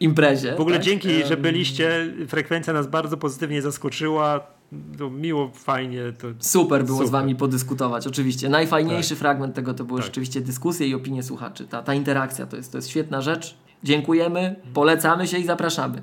imprezie. 0.00 0.54
W 0.56 0.60
ogóle 0.60 0.76
tak? 0.76 0.84
dzięki, 0.84 1.24
że 1.24 1.36
byliście, 1.36 2.14
frekwencja 2.28 2.72
nas 2.72 2.86
bardzo 2.86 3.16
pozytywnie 3.16 3.62
zaskoczyła. 3.62 4.57
To 4.98 5.10
miło, 5.10 5.50
fajnie. 5.54 6.12
To 6.18 6.28
Super 6.38 6.84
było 6.84 6.98
z 6.98 7.00
Super. 7.00 7.12
Wami 7.12 7.36
podyskutować, 7.36 8.06
oczywiście. 8.06 8.48
Najfajniejszy 8.48 9.16
fragment 9.16 9.54
tego 9.54 9.74
to 9.74 9.84
były 9.84 10.00
Tak. 10.00 10.06
rzeczywiście 10.06 10.40
dyskusje 10.40 10.86
i 10.88 10.94
opinie 10.94 11.22
słuchaczy. 11.22 11.66
Ta, 11.66 11.82
ta 11.82 11.94
interakcja 11.94 12.46
to 12.46 12.56
jest, 12.56 12.72
to 12.72 12.78
jest 12.78 12.88
świetna 12.88 13.20
rzecz. 13.20 13.56
Dziękujemy, 13.82 14.56
polecamy 14.74 15.26
się 15.26 15.38
i 15.38 15.44
zapraszamy. 15.44 16.02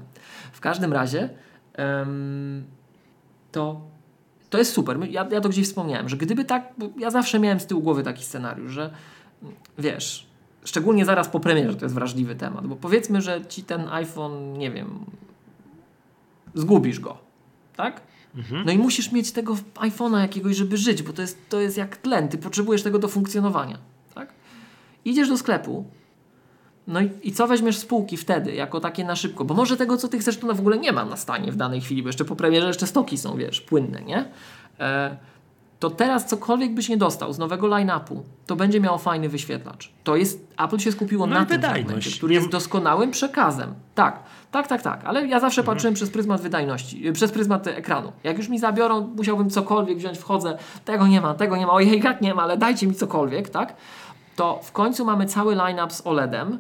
W 0.52 0.60
każdym 0.60 0.94
razie 0.94 1.30
em, 1.74 2.64
to, 3.52 3.82
to 4.50 4.58
jest 4.58 4.74
super. 4.74 4.98
Ja, 5.10 5.28
ja 5.32 5.42
to 5.42 5.50
gdzieś 5.50 5.68
wspomniałem, 5.68 6.10
że 6.10 6.18
gdyby 6.18 6.46
tak, 6.46 6.74
bo 6.78 6.90
ja 6.98 7.12
zawsze 7.12 7.40
miałem 7.40 7.60
z 7.60 7.66
tyłu 7.66 7.82
głowy 7.82 8.04
taki 8.04 8.24
scenariusz, 8.24 8.72
że 8.72 8.92
wiesz, 9.78 10.28
szczególnie 10.64 11.06
zaraz 11.06 11.28
po 11.30 11.40
premierze 11.40 11.76
to 11.78 11.86
jest 11.86 11.96
wrażliwy 11.96 12.36
temat, 12.36 12.68
bo 12.68 12.76
powiedzmy, 12.76 13.22
że 13.22 13.46
Ci 13.46 13.64
ten 13.64 13.90
iPhone, 13.90 14.54
nie 14.54 14.72
wiem, 14.72 15.00
zgubisz 16.54 17.00
go, 17.00 17.18
tak? 17.76 18.02
No 18.66 18.72
i 18.72 18.78
musisz 18.78 19.12
mieć 19.12 19.32
tego 19.32 19.58
iPhone'a 19.76 20.20
jakiegoś, 20.20 20.56
żeby 20.56 20.78
żyć, 20.78 21.04
bo 21.04 21.14
to 21.14 21.22
jest, 21.22 21.50
to 21.50 21.60
jest 21.60 21.78
jak 21.78 21.98
tlen, 21.98 22.28
ty 22.28 22.38
potrzebujesz 22.38 22.84
tego 22.84 23.00
do 23.00 23.08
funkcjonowania. 23.08 23.78
Tak? 24.14 24.34
Idziesz 25.06 25.30
do 25.30 25.38
sklepu, 25.38 25.86
no 26.88 27.02
i, 27.02 27.10
i 27.24 27.32
co 27.32 27.48
weźmiesz 27.48 27.78
z 27.78 27.86
półki 27.86 28.18
wtedy, 28.18 28.54
jako 28.54 28.80
takie 28.80 29.04
na 29.04 29.16
szybko? 29.16 29.46
Bo 29.46 29.54
może 29.54 29.78
tego, 29.78 29.98
co 29.98 30.08
ty 30.08 30.20
chcesz, 30.20 30.38
to 30.38 30.56
w 30.56 30.60
ogóle 30.60 30.78
nie 30.78 30.92
ma 30.92 31.06
na 31.06 31.18
stanie 31.18 31.52
w 31.52 31.56
danej 31.56 31.82
chwili, 31.82 32.04
bo 32.04 32.10
jeszcze 32.10 32.26
po 32.26 32.36
premierze 32.36 32.68
jeszcze 32.68 32.88
stoki 32.88 33.18
są, 33.18 33.38
wiesz, 33.38 33.62
płynne, 33.62 34.02
nie? 34.02 34.26
E, 34.80 35.18
to 35.80 35.90
teraz 35.90 36.26
cokolwiek 36.26 36.74
byś 36.74 36.90
nie 36.90 36.98
dostał 36.98 37.34
z 37.34 37.40
nowego 37.40 37.68
line-upu, 37.68 38.22
to 38.46 38.56
będzie 38.56 38.80
miało 38.80 38.98
fajny 38.98 39.30
wyświetlacz. 39.30 39.92
To 40.04 40.16
jest, 40.16 40.48
Apple 40.58 40.78
się 40.78 40.92
skupiło 40.92 41.28
No 41.28 41.36
na 41.36 41.46
tym 41.46 41.62
segmencie, 41.62 42.12
który 42.12 42.34
jest 42.34 42.50
doskonałym 42.50 43.12
przekazem. 43.12 43.74
Tak, 43.96 44.24
tak, 44.56 44.68
tak, 44.68 44.82
tak, 44.82 45.02
ale 45.06 45.28
ja 45.28 45.40
zawsze 45.40 45.62
Mhm. 45.62 45.76
patrzyłem 45.76 45.94
przez 45.94 46.10
pryzmat 46.10 46.42
wydajności, 46.42 47.08
y, 47.08 47.14
przez 47.14 47.32
pryzmat 47.32 47.68
ekranu. 47.68 48.12
Jak 48.24 48.38
już 48.38 48.50
mi 48.50 48.60
zabiorą, 48.60 49.02
musiałbym 49.16 49.50
cokolwiek 49.50 49.98
wziąć, 49.98 50.18
wchodzę, 50.18 50.58
tego 50.86 51.08
nie 51.08 51.22
ma, 51.22 51.34
tego 51.34 51.58
nie 51.58 51.66
ma, 51.68 51.74
ojej, 51.74 52.02
jak 52.04 52.22
nie 52.22 52.34
ma, 52.34 52.44
ale 52.44 52.58
dajcie 52.58 52.88
mi 52.88 52.96
cokolwiek, 52.96 53.50
tak? 53.50 53.76
To 54.36 54.60
w 54.64 54.72
końcu 54.72 55.06
mamy 55.06 55.26
cały 55.26 55.56
line-up 55.56 55.94
z 55.94 56.08
OLEDem. 56.08 56.60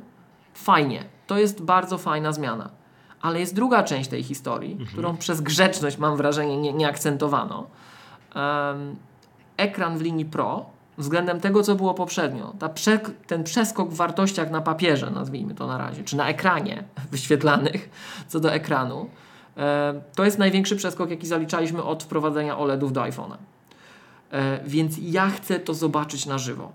Fajnie, 0.54 1.04
to 1.28 1.38
jest 1.38 1.62
bardzo 1.62 1.98
fajna 1.98 2.32
zmiana. 2.32 2.70
Ale 3.22 3.39
jest 3.39 3.56
druga 3.56 3.84
część 3.84 4.10
tej 4.10 4.24
historii, 4.24 4.72
Mhm. 4.72 4.89
którą 4.89 5.18
przez 5.18 5.41
grzeczność, 5.41 5.98
mam 5.98 6.18
wrażenie, 6.18 6.58
nie, 6.58 6.74
nie 6.74 6.88
akcentowano. 6.88 7.68
Em, 8.36 8.96
ekran 9.58 9.98
w 9.98 10.02
linii 10.02 10.26
Pro 10.26 10.66
względem 10.98 11.39
tego, 11.39 11.64
co 11.64 11.76
było 11.76 11.93
poprzednio. 11.93 12.54
Ten 13.28 13.43
przeskok 13.43 13.89
w 13.89 13.96
wartościach 13.96 14.52
na 14.52 14.62
papierze, 14.62 15.12
nazwijmy 15.12 15.56
to 15.56 15.68
na 15.68 15.78
razie, 15.78 16.04
czy 16.04 16.18
na 16.18 16.30
ekranie 16.30 16.84
wyświetlanych 17.12 17.89
co 18.28 18.39
do 18.39 18.54
ekranu, 18.54 19.10
e, 19.58 20.02
to 20.16 20.26
jest 20.26 20.38
największy 20.38 20.76
przeskok, 20.76 21.10
jaki 21.10 21.28
zaliczaliśmy 21.28 21.84
od 21.84 22.04
wprowadzenia 22.04 22.58
OLEDów 22.58 22.93
do 22.93 23.02
iPhone'a. 23.02 23.38
E, 24.32 24.60
więc 24.66 24.96
ja 25.02 25.30
chcę 25.30 25.60
to 25.60 25.74
zobaczyć 25.74 26.26
na 26.26 26.38
żywo. 26.38 26.72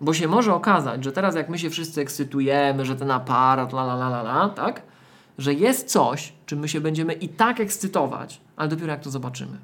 Bo 0.00 0.14
się 0.14 0.28
może 0.28 0.54
okazać, 0.54 1.04
że 1.04 1.12
teraz 1.12 1.34
jak 1.34 1.48
my 1.48 1.58
się 1.58 1.70
wszyscy 1.70 2.00
ekscytujemy, 2.00 2.84
że 2.84 2.96
ten 2.96 3.10
aparat, 3.10 3.72
la 3.72 3.82
la 3.82 3.94
la 3.94 4.08
la, 4.08 4.20
la 4.20 4.48
tak? 4.48 4.82
Że 5.38 5.54
jest 5.54 5.88
coś, 5.88 6.32
czym 6.46 6.58
my 6.58 6.68
się 6.68 6.80
będziemy 6.80 7.12
i 7.12 7.28
tak 7.28 7.60
ekscytować, 7.60 8.40
ale 8.56 8.68
dopiero 8.68 8.92
jak 8.92 9.00
to 9.00 9.10
zobaczymy. 9.10 9.58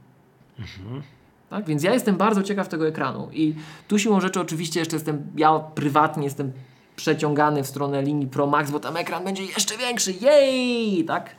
Tak? 1.51 1.67
Więc 1.67 1.83
ja 1.83 1.93
jestem 1.93 2.17
bardzo 2.17 2.43
ciekaw 2.43 2.69
tego 2.69 2.89
ekranu 2.89 3.29
i 3.33 3.55
tu 3.89 3.99
siłą 3.99 4.21
rzeczy 4.21 4.41
oczywiście 4.41 4.81
jeszcze 4.81 4.97
jestem, 4.97 5.27
ja 5.37 5.59
prywatnie 5.59 6.25
jestem 6.25 6.53
przeciągany 6.97 7.63
w 7.63 7.67
stronę 7.67 8.03
linii 8.03 8.27
Pro 8.27 8.47
Max, 8.47 8.71
bo 8.71 8.81
tam 8.81 8.97
ekran 8.97 9.25
będzie 9.25 9.45
jeszcze 9.45 9.77
większy, 9.77 10.13
jej, 10.13 11.05
tak? 11.05 11.35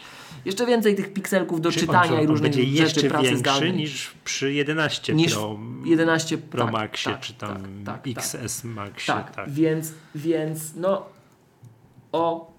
Jeszcze 0.45 0.65
więcej 0.65 0.95
tych 0.95 1.13
pikselków 1.13 1.61
do 1.61 1.71
Czy 1.71 1.79
czytania 1.79 2.21
i 2.21 2.27
różnych 2.27 2.51
będzie 2.51 2.69
rzeczy 2.69 2.81
jeszcze 2.81 3.09
pracy 3.09 3.25
większy 3.25 3.39
zdalnej. 3.39 3.73
niż 3.73 4.11
przy 4.25 4.53
11 4.53 5.15
niż 5.15 5.33
Pro, 5.33 5.59
11 5.85 6.37
Pro 6.37 6.63
tak, 6.63 6.73
Maxie, 6.73 7.11
tak, 7.11 7.21
czy 7.21 7.33
tam 7.33 7.83
tak, 7.85 8.03
tak, 8.03 8.17
XS 8.17 8.63
Maxie. 8.63 9.13
tak, 9.13 9.35
Tak. 9.35 9.51
Więc, 9.51 9.93
więc 10.15 10.75
no 10.75 11.05
o 12.11 12.51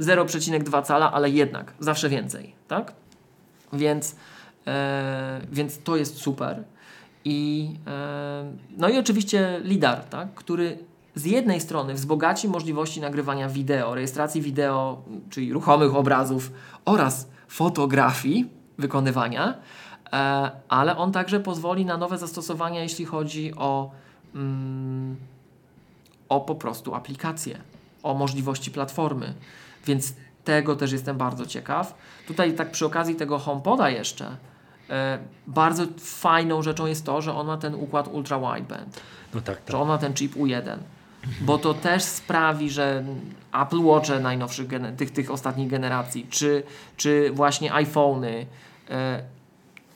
0,2 0.00 0.82
cala, 0.82 1.12
ale 1.12 1.30
jednak 1.30 1.72
zawsze 1.80 2.08
więcej, 2.08 2.54
tak? 2.68 2.92
Więc, 3.72 4.16
e, 4.66 5.40
więc 5.52 5.82
to 5.82 5.96
jest 5.96 6.16
super. 6.16 6.64
I, 7.24 7.70
e, 7.86 8.52
no 8.76 8.88
i 8.88 8.98
oczywiście 8.98 9.60
LIDAR, 9.64 10.04
tak? 10.04 10.34
który 10.34 10.78
z 11.14 11.24
jednej 11.24 11.60
strony 11.60 11.94
wzbogaci 11.94 12.48
możliwości 12.48 13.00
nagrywania 13.00 13.48
wideo, 13.48 13.94
rejestracji 13.94 14.42
wideo, 14.42 15.02
czyli 15.30 15.52
ruchomych 15.52 15.96
obrazów 15.96 16.52
oraz 16.84 17.28
fotografii 17.48 18.50
wykonywania, 18.78 19.54
e, 20.12 20.50
ale 20.68 20.96
on 20.96 21.12
także 21.12 21.40
pozwoli 21.40 21.84
na 21.84 21.96
nowe 21.96 22.18
zastosowania, 22.18 22.82
jeśli 22.82 23.04
chodzi 23.04 23.54
o, 23.56 23.90
mm, 24.34 25.16
o 26.28 26.40
po 26.40 26.54
prostu 26.54 26.94
aplikacje, 26.94 27.58
o 28.02 28.14
możliwości 28.14 28.70
platformy. 28.70 29.34
Więc 29.86 30.14
tego 30.44 30.76
też 30.76 30.92
jestem 30.92 31.16
bardzo 31.16 31.46
ciekaw. 31.46 31.94
Tutaj 32.26 32.54
tak 32.54 32.70
przy 32.70 32.86
okazji 32.86 33.14
tego 33.14 33.38
HomePoda 33.38 33.90
jeszcze 33.90 34.36
bardzo 35.46 35.84
fajną 35.98 36.62
rzeczą 36.62 36.86
jest 36.86 37.06
to, 37.06 37.22
że 37.22 37.34
on 37.34 37.46
ma 37.46 37.56
ten 37.56 37.74
układ 37.74 38.08
ultra 38.08 38.38
wideband 38.38 39.00
No 39.34 39.40
tak, 39.40 39.56
że 39.56 39.72
tak. 39.72 39.76
on 39.76 39.88
ma 39.88 39.98
ten 39.98 40.14
chip 40.14 40.36
U1. 40.36 40.78
Bo 41.40 41.58
to 41.58 41.74
też 41.74 42.02
sprawi, 42.02 42.70
że 42.70 43.04
Apple 43.62 43.82
Watche 43.82 44.20
najnowszych, 44.20 44.68
tych, 44.96 45.10
tych 45.10 45.30
ostatnich 45.30 45.70
generacji, 45.70 46.26
czy, 46.30 46.62
czy 46.96 47.30
właśnie 47.34 47.74
iPhony, 47.74 48.46
e, 48.90 49.22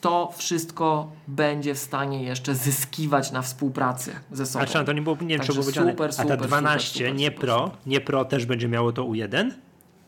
to 0.01 0.33
wszystko 0.37 1.09
będzie 1.29 1.75
w 1.75 1.79
stanie 1.79 2.23
jeszcze 2.23 2.55
zyskiwać 2.55 3.33
na 3.33 3.43
współpracy 3.43 4.13
ze 4.33 4.47
sobą. 4.47 4.63
A 4.63 4.67
czy 4.67 4.85
to 4.85 4.93
nie 4.93 5.03
było, 5.03 5.17
nie 5.21 5.37
wiem, 5.37 5.47
czy 5.47 5.53
było 5.53 5.65
powiedziane, 5.65 5.91
super, 5.91 6.09
a 6.11 6.13
super, 6.13 6.39
ta 6.39 6.47
12, 6.47 6.89
super, 6.89 6.99
super, 6.99 7.15
nie 7.15 7.27
super, 7.27 7.41
Pro, 7.41 7.65
super. 7.65 7.79
nie 7.87 8.01
Pro 8.01 8.25
też 8.25 8.47
będzie 8.47 8.69
miało 8.69 8.93
to 8.93 9.05
U1? 9.05 9.51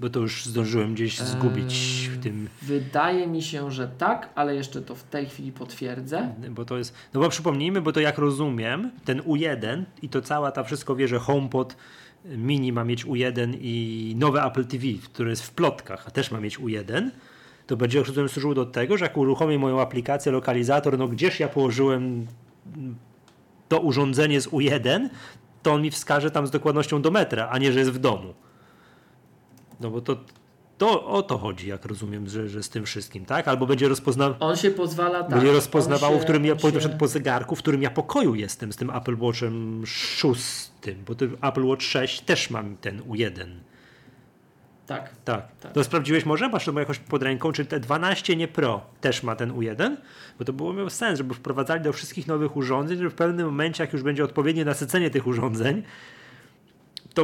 Bo 0.01 0.11
to 0.11 0.21
już 0.21 0.45
zdążyłem 0.45 0.95
gdzieś 0.95 1.19
zgubić 1.19 1.75
w 2.13 2.23
tym, 2.23 2.49
Wydaje 2.63 3.27
mi 3.27 3.43
się, 3.43 3.71
że 3.71 3.89
tak, 3.89 4.29
ale 4.35 4.55
jeszcze 4.55 4.83
to 4.83 4.95
w 4.95 5.03
tej 5.03 5.27
chwili 5.27 5.53
potwierdzę. 5.53 6.35
bo 6.51 6.65
to 6.65 6.79
jest, 6.79 6.95
no 7.15 7.21
bo 7.21 7.29
przypomnijmy, 7.29 7.81
bo 7.81 7.93
to 7.93 8.01
jak 8.01 8.19
rozumiem, 8.19 8.91
ten 9.05 9.21
U1 9.21 9.85
i 10.03 10.09
to 10.09 10.23
cała 10.23 10.53
ta 10.53 10.65
wszystko 10.65 10.97
wie, 10.97 11.09
że 11.09 11.19
HomePod 11.19 11.77
mini 12.25 12.73
ma 12.73 12.85
mieć 12.85 13.07
U1 13.07 13.57
i 13.61 14.15
nowe 14.19 14.43
Apple 14.43 14.65
TV, 14.65 14.87
które 15.05 15.31
jest 15.31 15.43
w 15.43 15.51
plotkach, 15.51 16.05
a 16.07 16.11
też 16.11 16.31
ma 16.31 16.41
mieć 16.41 16.59
U1, 16.59 17.11
to 17.67 17.77
będzie 17.77 17.99
rozumiem, 17.99 18.29
służyło 18.29 18.55
do 18.55 18.67
tego, 18.67 18.97
że 18.99 19.05
jak 19.05 19.17
uruchomię 19.17 19.59
moją 19.59 19.81
aplikację, 19.81 20.33
lokalizator, 20.33 20.99
no 20.99 21.09
gdzież 21.09 21.41
ja 21.41 21.49
położyłem 21.49 22.27
to 23.69 23.81
urządzenie 23.81 24.41
z 24.41 24.49
U1, 24.49 25.09
to 25.63 25.73
on 25.73 25.83
mi 25.83 25.91
wskaże 25.91 26.31
tam 26.31 26.47
z 26.47 26.51
dokładnością 26.51 27.03
do 27.03 27.11
metra, 27.11 27.49
a 27.51 27.59
nie, 27.59 27.73
że 27.73 27.79
jest 27.79 27.91
w 27.91 27.99
domu. 27.99 28.35
No 29.81 29.91
bo 29.91 30.01
to 30.01 30.17
To 30.79 31.07
o 31.07 31.23
to 31.23 31.39
chodzi, 31.39 31.69
jak 31.69 31.85
rozumiem, 31.85 32.29
że, 32.29 32.49
że 32.49 32.63
z 32.63 32.69
tym 32.69 32.85
wszystkim, 32.85 33.25
tak? 33.25 33.49
Albo 33.49 33.67
będzie 33.67 33.89
rozpoznawał. 33.89 34.37
On 34.41 34.57
się 34.57 34.71
pozwala 34.71 35.23
tak. 35.23 35.31
Będzie 35.31 35.53
rozpoznawało, 35.53 36.15
się, 36.15 36.21
w 36.21 36.25
którym 36.25 36.45
ja 36.45 36.59
się... 36.59 36.73
po, 36.73 36.89
po 36.99 37.09
zegarku, 37.09 37.57
w 37.57 37.59
którym 37.59 37.83
ja 37.83 37.91
pokoju 37.91 38.35
jestem 38.35 38.73
z 38.73 38.77
tym 38.77 38.91
Apple 38.91 39.17
Watchem 39.19 39.83
6, 39.87 40.71
bo 41.07 41.15
ten 41.15 41.37
Apple 41.43 41.67
Watch 41.67 41.83
6 41.83 42.21
też 42.21 42.51
mam 42.51 42.77
ten 42.77 43.01
U1. 43.01 43.47
Tak. 44.87 45.11
Tak. 45.25 45.57
tak. 45.61 45.73
To 45.73 45.85
sprawdziłeś 45.85 46.25
może? 46.25 46.49
Masz 46.49 46.65
to 46.65 46.79
jakoś 46.79 46.99
pod 46.99 47.23
ręką, 47.23 47.53
czy 47.53 47.65
te 47.65 47.81
12 47.81 48.37
nie 48.37 48.49
Pro 48.49 48.81
też 49.01 49.23
ma 49.23 49.37
ten 49.37 49.53
U1? 49.53 49.97
Bo 50.39 50.45
to 50.45 50.53
było 50.53 50.73
miało 50.73 50.91
sens, 50.91 51.19
żeby 51.19 51.35
wprowadzali 51.35 51.83
do 51.83 51.93
wszystkich 51.93 52.27
nowych 52.27 52.57
urządzeń, 52.57 52.99
żeby 52.99 53.11
w 53.11 53.15
pewnym 53.15 53.47
momencie, 53.47 53.83
jak 53.83 53.93
już 53.93 54.03
będzie 54.03 54.25
odpowiednie 54.25 54.65
nasycenie 54.65 55.11
tych 55.11 55.27
urządzeń, 55.27 55.83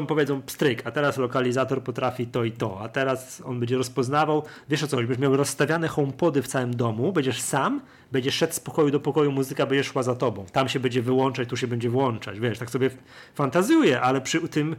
to 0.00 0.06
powiedzą 0.06 0.42
pstryk, 0.42 0.86
a 0.86 0.90
teraz 0.90 1.16
lokalizator 1.16 1.82
potrafi 1.82 2.26
to 2.26 2.44
i 2.44 2.52
to, 2.52 2.80
a 2.80 2.88
teraz 2.88 3.42
on 3.44 3.60
będzie 3.60 3.76
rozpoznawał, 3.76 4.42
wiesz 4.68 4.82
o 4.82 4.86
co 4.86 4.96
będziesz 4.96 5.18
miał 5.18 5.36
rozstawiane 5.36 5.88
homepody 5.88 6.42
w 6.42 6.48
całym 6.48 6.76
domu, 6.76 7.12
będziesz 7.12 7.40
sam, 7.40 7.80
będziesz 8.12 8.34
szedł 8.34 8.52
z 8.52 8.60
pokoju 8.60 8.90
do 8.90 9.00
pokoju, 9.00 9.32
muzyka 9.32 9.66
będzie 9.66 9.84
szła 9.84 10.02
za 10.02 10.14
tobą, 10.14 10.46
tam 10.52 10.68
się 10.68 10.80
będzie 10.80 11.02
wyłączać, 11.02 11.48
tu 11.48 11.56
się 11.56 11.66
będzie 11.66 11.90
włączać, 11.90 12.40
wiesz, 12.40 12.58
tak 12.58 12.70
sobie 12.70 12.90
fantazjuję, 13.34 14.00
ale 14.00 14.20
przy 14.20 14.48
tym 14.48 14.76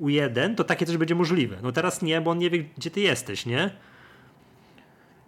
U1 0.00 0.54
to 0.54 0.64
takie 0.64 0.86
też 0.86 0.96
będzie 0.96 1.14
możliwe. 1.14 1.56
No 1.62 1.72
teraz 1.72 2.02
nie, 2.02 2.20
bo 2.20 2.30
on 2.30 2.38
nie 2.38 2.50
wie, 2.50 2.64
gdzie 2.76 2.90
ty 2.90 3.00
jesteś, 3.00 3.46
nie? 3.46 3.70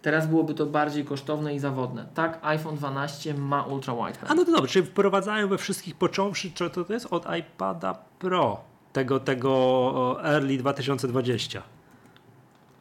Teraz 0.01 0.27
byłoby 0.27 0.53
to 0.53 0.65
bardziej 0.65 1.05
kosztowne 1.05 1.55
i 1.55 1.59
zawodne. 1.59 2.05
Tak, 2.13 2.39
iPhone 2.41 2.75
12 2.75 3.33
ma 3.33 3.63
ultra 3.63 3.93
wide. 3.93 4.19
A 4.27 4.35
no 4.35 4.45
to 4.45 4.51
dobrze, 4.51 4.73
czyli 4.73 4.85
wprowadzają 4.85 5.47
we 5.47 5.57
wszystkich 5.57 5.95
począwszy, 5.95 6.51
czy 6.51 6.69
to 6.69 6.93
jest 6.93 7.07
od 7.11 7.25
iPada 7.37 7.93
Pro 8.19 8.68
tego, 8.93 9.19
tego 9.19 10.19
Early 10.23 10.57
2020 10.57 11.63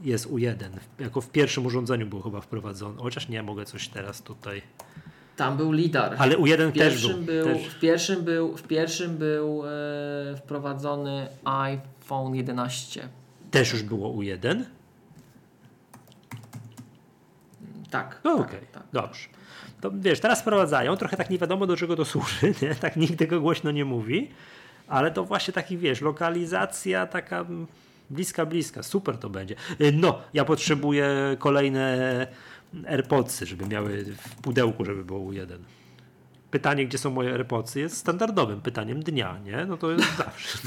jest 0.00 0.28
U1. 0.28 0.54
Jako 0.98 1.20
w 1.20 1.30
pierwszym 1.30 1.66
urządzeniu 1.66 2.06
był 2.06 2.20
chyba 2.22 2.40
wprowadzony. 2.40 2.98
Chociaż 2.98 3.28
nie 3.28 3.42
mogę 3.42 3.64
coś 3.64 3.88
teraz 3.88 4.22
tutaj. 4.22 4.62
Tam 5.36 5.56
był 5.56 5.72
lidar. 5.72 6.16
Ale 6.18 6.36
U1 6.36 6.72
też 6.72 7.08
był. 7.08 7.18
był 7.18 7.44
też. 7.44 7.68
W 7.68 7.80
pierwszym 7.80 8.24
był, 8.24 8.56
w 8.56 8.62
pierwszym 8.62 9.16
był 9.16 9.62
e, 9.66 10.36
wprowadzony 10.36 11.28
iPhone 11.44 12.34
11. 12.34 13.08
Też 13.50 13.72
już 13.72 13.82
było 13.82 14.10
U1? 14.14 14.64
Tak. 17.90 18.20
No, 18.24 18.36
tak, 18.38 18.46
Okej, 18.46 18.66
tak. 18.72 18.82
dobrze. 18.92 19.28
To 19.80 19.90
wiesz, 19.94 20.20
teraz 20.20 20.40
wprowadzają, 20.40 20.96
trochę 20.96 21.16
tak 21.16 21.30
nie 21.30 21.38
wiadomo 21.38 21.66
do 21.66 21.76
czego 21.76 21.96
to 21.96 22.04
służy, 22.04 22.54
nie? 22.62 22.74
tak 22.74 22.96
nikt 22.96 23.18
tego 23.18 23.40
głośno 23.40 23.70
nie 23.70 23.84
mówi, 23.84 24.30
ale 24.88 25.10
to 25.10 25.24
właśnie 25.24 25.54
taki, 25.54 25.78
wiesz, 25.78 26.00
lokalizacja 26.00 27.06
taka 27.06 27.46
bliska, 28.10 28.46
bliska, 28.46 28.82
super 28.82 29.18
to 29.18 29.30
będzie. 29.30 29.54
No, 29.92 30.18
ja 30.34 30.44
potrzebuję 30.44 31.36
kolejne 31.38 32.26
AirPodsy, 32.86 33.46
żeby 33.46 33.66
miały 33.66 34.04
w 34.04 34.34
pudełku, 34.34 34.84
żeby 34.84 35.04
było 35.04 35.20
U1. 35.20 35.58
Pytanie, 36.50 36.86
gdzie 36.86 36.98
są 36.98 37.10
moje 37.10 37.32
AirPodsy 37.32 37.80
jest 37.80 37.96
standardowym 37.96 38.60
pytaniem 38.60 39.02
dnia, 39.02 39.38
nie? 39.44 39.64
No 39.64 39.76
to 39.76 39.90
jest 39.90 40.16
zawsze. 40.24 40.58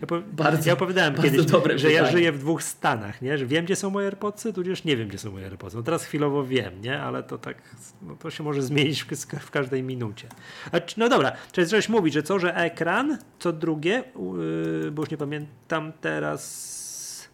Ja, 0.00 0.06
Bardzo- 0.32 0.68
ja 0.68 0.72
opowiadałem 0.72 1.14
bardzo 1.14 1.30
kiedyś, 1.30 1.46
dobre 1.46 1.78
że 1.78 1.92
ja 1.92 1.98
pytanie. 1.98 2.16
żyję 2.18 2.32
w 2.32 2.38
dwóch 2.38 2.62
stanach, 2.62 3.22
nie? 3.22 3.38
że 3.38 3.46
wiem, 3.46 3.64
gdzie 3.64 3.76
są 3.76 3.90
moje 3.90 4.06
AirPodsy, 4.06 4.52
tudzież 4.52 4.84
nie 4.84 4.96
wiem, 4.96 5.08
gdzie 5.08 5.18
są 5.18 5.30
moje 5.32 5.44
AirPodsy. 5.46 5.76
No 5.76 5.82
teraz 5.82 6.04
chwilowo 6.04 6.44
wiem, 6.44 6.80
nie? 6.82 7.00
ale 7.02 7.22
to 7.22 7.38
tak, 7.38 7.56
no 8.02 8.16
to 8.16 8.30
się 8.30 8.44
może 8.44 8.62
zmienić 8.62 9.04
w, 9.04 9.16
w 9.40 9.50
każdej 9.50 9.82
minucie. 9.82 10.28
A, 10.72 10.80
czy- 10.80 11.00
no 11.00 11.08
dobra, 11.08 11.32
czyli 11.52 11.66
coś 11.66 11.88
mówić, 11.88 12.14
że 12.14 12.22
co, 12.22 12.38
że 12.38 12.54
ekran, 12.56 13.18
co 13.38 13.52
drugie, 13.52 14.04
yy, 14.82 14.90
bo 14.90 15.02
już 15.02 15.10
nie 15.10 15.16
pamiętam 15.16 15.92
teraz, 16.00 17.30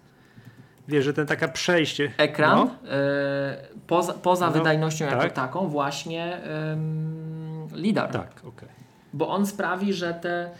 wiesz, 0.89 1.05
że 1.05 1.13
ten 1.13 1.27
taka 1.27 1.49
przejście. 1.49 2.13
Ekran 2.17 2.59
No, 2.59 2.91
e, 2.91 3.57
poza, 3.87 4.13
poza 4.13 4.47
No, 4.47 4.53
wydajnością 4.53 5.05
jako 5.05 5.21
tak. 5.23 5.33
taką 5.33 5.69
właśnie 5.69 6.37
em, 6.43 7.69
lidar. 7.75 8.11
tak, 8.13 8.31
okej. 8.45 8.69
Bo 9.13 9.29
on 9.29 9.47
sprawi, 9.47 9.93
że 9.93 10.15
te 10.15 10.51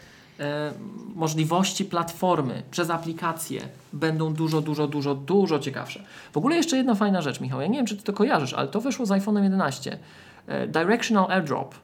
możliwości 1.15 1.85
platformy 1.85 2.63
przez 2.71 2.89
aplikacje 2.89 3.61
będą 3.93 4.33
dużo, 4.33 4.61
dużo, 4.61 4.87
dużo, 4.87 5.15
dużo 5.15 5.59
ciekawsze. 5.59 6.03
W 6.33 6.37
ogóle 6.37 6.55
jeszcze 6.55 6.77
jedna 6.77 6.95
fajna 6.95 7.21
rzecz, 7.21 7.41
Michał. 7.41 7.61
Ja 7.61 7.67
nie 7.67 7.77
wiem, 7.77 7.85
czy 7.85 7.97
ty 7.97 8.03
to 8.03 8.13
kojarzysz, 8.13 8.53
ale 8.53 8.67
to 8.67 8.81
wyszło 8.81 9.05
z 9.05 9.09
iPhone'em 9.09 9.43
11. 9.43 9.99
E, 10.47 10.67
directional 10.67 11.31
AirDrop. 11.31 11.75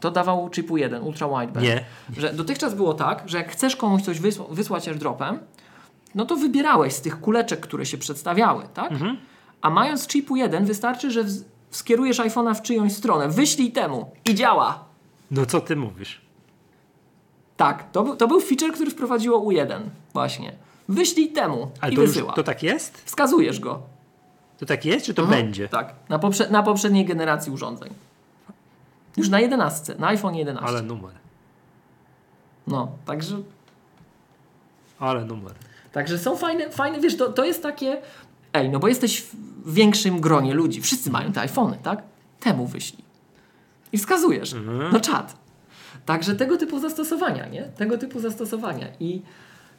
To 0.00 0.10
dawał 0.10 0.50
chipu 0.54 0.76
1, 0.76 1.02
ultra 1.02 1.28
wideband. 1.28 1.66
Nie. 1.66 1.84
Że 2.16 2.32
dotychczas 2.32 2.74
było 2.74 2.94
tak, 2.94 3.22
że 3.26 3.38
jak 3.38 3.52
chcesz 3.52 3.76
komuś 3.76 4.02
coś 4.02 4.20
wysła- 4.20 4.54
wysłać 4.54 4.88
airdropem, 4.88 5.38
no 6.14 6.26
to 6.26 6.36
wybierałeś 6.36 6.92
z 6.92 7.00
tych 7.00 7.20
kuleczek, 7.20 7.60
które 7.60 7.86
się 7.86 7.98
przedstawiały, 7.98 8.64
tak? 8.74 8.92
Mhm. 8.92 9.16
A 9.62 9.70
mając 9.70 10.08
chipu 10.08 10.36
1 10.36 10.64
wystarczy, 10.64 11.10
że 11.10 11.24
skierujesz 11.70 12.18
iPhone'a 12.18 12.54
w 12.54 12.62
czyjąś 12.62 12.92
stronę, 12.92 13.28
wyślij 13.28 13.72
temu 13.72 14.10
i 14.30 14.34
działa. 14.34 14.84
No 15.30 15.46
co 15.46 15.60
ty 15.60 15.76
mówisz? 15.76 16.20
Tak, 17.60 17.90
to, 17.92 18.02
był- 18.04 18.16
to 18.16 18.28
był 18.28 18.40
feature, 18.40 18.72
który 18.72 18.90
wprowadziło 18.90 19.40
U1 19.40 19.80
właśnie. 20.12 20.52
Wyślij 20.88 21.32
temu 21.32 21.70
Ale 21.80 21.92
i 21.92 21.96
to 21.96 22.02
już, 22.02 22.10
wysyła. 22.10 22.32
to 22.32 22.42
tak 22.42 22.62
jest? 22.62 23.02
Wskazujesz 23.04 23.60
go. 23.60 23.82
To 24.58 24.66
tak 24.66 24.84
jest, 24.84 25.06
czy 25.06 25.14
to 25.14 25.22
Mhm. 25.22 25.42
będzie? 25.42 25.68
Tak, 25.68 25.94
na, 26.08 26.18
poprze- 26.18 26.50
na 26.50 26.62
poprzedniej 26.62 27.04
generacji 27.04 27.52
urządzeń. 27.52 27.90
Już 29.16 29.28
na 29.28 29.40
11, 29.40 29.94
na 29.98 30.06
iPhone 30.06 30.34
11. 30.34 30.68
Ale 30.68 30.82
numer. 30.82 31.12
No, 32.66 32.92
także, 33.06 33.36
Ale 34.98 35.24
numer. 35.24 35.54
także 35.92 36.18
są 36.18 36.36
fajne, 36.36 36.70
fajne 36.70 37.00
wiesz, 37.00 37.16
to, 37.16 37.32
to 37.32 37.44
jest 37.44 37.62
takie, 37.62 38.02
ej, 38.52 38.70
no 38.70 38.78
bo 38.78 38.88
jesteś 38.88 39.22
w 39.64 39.74
większym 39.74 40.20
gronie 40.20 40.54
ludzi, 40.54 40.80
wszyscy 40.80 41.10
mają 41.10 41.32
te 41.32 41.40
iPhony, 41.40 41.78
tak? 41.82 42.02
Temu 42.40 42.66
wyślij. 42.66 43.04
I 43.92 43.98
wskazujesz. 43.98 44.52
Mhm. 44.54 44.92
No 44.92 45.00
czat. 45.00 45.39
Także 46.10 46.34
tego 46.34 46.56
typu 46.56 46.78
zastosowania, 46.78 47.48
nie? 47.48 47.62
Tego 47.62 47.98
typu 47.98 48.20
zastosowania. 48.20 48.86
I, 49.00 49.22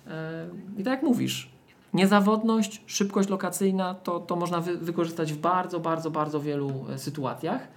e, 0.08 0.48
i 0.78 0.84
tak 0.84 0.94
jak 0.94 1.04
mówisz, 1.04 1.50
niezawodność, 1.94 2.82
szybkość 2.86 3.30
lokacyjna 3.30 3.94
to, 3.94 4.20
to 4.20 4.36
można 4.36 4.62
wy, 4.62 4.78
wykorzystać 4.78 5.34
w 5.34 5.38
bardzo, 5.38 5.80
bardzo, 5.80 6.12
bardzo 6.12 6.40
wielu 6.42 6.86
e, 6.90 6.98
sytuacjach. 6.98 7.68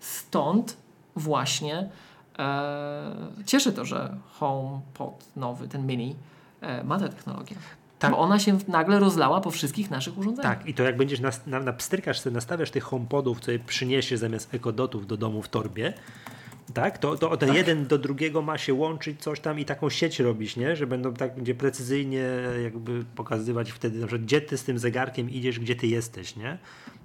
Stąd 0.00 0.76
właśnie 1.16 1.88
e, 2.38 3.14
cieszy 3.46 3.72
to, 3.72 3.84
że 3.84 4.16
HomePod 4.32 5.24
nowy, 5.36 5.68
ten 5.68 5.86
mini, 5.86 6.16
e, 6.60 6.84
ma 6.84 6.98
tę 6.98 7.08
technologię. 7.08 7.56
Tak. 7.98 8.10
Bo 8.10 8.18
ona 8.18 8.38
się 8.38 8.58
nagle 8.68 8.98
rozlała 8.98 9.40
po 9.40 9.50
wszystkich 9.50 9.90
naszych 9.90 10.18
urządzeniach. 10.18 10.58
Tak, 10.58 10.66
i 10.66 10.74
to 10.74 10.82
jak 10.82 10.96
będziesz 10.96 11.20
na, 11.20 11.30
na, 11.46 11.60
na 11.60 11.72
pstrykasz 11.72 12.20
sobie, 12.20 12.34
nastawiasz 12.34 12.70
tych 12.70 12.84
homepodów, 12.84 13.40
co 13.40 13.50
je 13.50 13.58
przyniesie 13.58 14.18
zamiast 14.18 14.54
ekodotów 14.54 15.06
do 15.06 15.16
domu 15.16 15.42
w 15.42 15.48
torbie, 15.48 15.94
tak, 16.74 16.98
to, 16.98 17.16
to 17.16 17.36
ten 17.36 17.54
jeden 17.54 17.86
do 17.86 17.98
drugiego 17.98 18.42
ma 18.42 18.58
się 18.58 18.74
łączyć, 18.74 19.22
coś 19.22 19.40
tam 19.40 19.58
i 19.58 19.64
taką 19.64 19.90
sieć 19.90 20.20
robić, 20.20 20.56
nie? 20.56 20.76
Że 20.76 20.86
będą 20.86 21.14
tak, 21.14 21.34
będzie 21.34 21.54
precyzyjnie 21.54 22.24
jakby 22.62 23.04
pokazywać 23.14 23.72
wtedy, 23.72 23.98
na 23.98 24.06
przykład, 24.06 24.24
gdzie 24.26 24.40
ty 24.40 24.58
z 24.58 24.64
tym 24.64 24.78
zegarkiem 24.78 25.30
idziesz, 25.30 25.60
gdzie 25.60 25.76
ty 25.76 25.86
jesteś, 25.86 26.36
nie? 26.36 26.58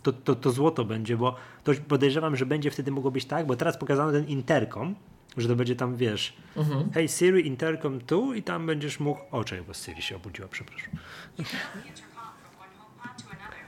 To, 0.04 0.14
to, 0.14 0.36
to 0.36 0.52
złoto 0.52 0.86
będzie, 0.86 1.18
bo 1.18 1.36
to 1.64 1.72
podejrzewam, 1.88 2.36
że 2.36 2.46
będzie 2.46 2.72
wtedy 2.72 2.92
mogło 2.92 3.12
być 3.12 3.26
tak, 3.26 3.46
bo 3.48 3.56
teraz 3.56 3.78
pokazano 3.78 4.12
ten 4.12 4.28
interkom, 4.28 4.96
że 5.38 5.48
to 5.48 5.56
będzie 5.56 5.76
tam, 5.76 5.96
wiesz, 5.96 6.34
Mhm. 6.56 6.92
hey 6.92 7.08
Siri, 7.08 7.48
interkom 7.48 8.02
tu 8.02 8.34
i 8.34 8.44
tam 8.44 8.66
będziesz 8.66 9.00
mógł, 9.00 9.20
o 9.32 9.44
czekaj, 9.44 9.66
bo 9.66 9.74
Siri 9.74 10.02
się 10.02 10.16
obudziła, 10.16 10.48
przepraszam. 10.52 10.90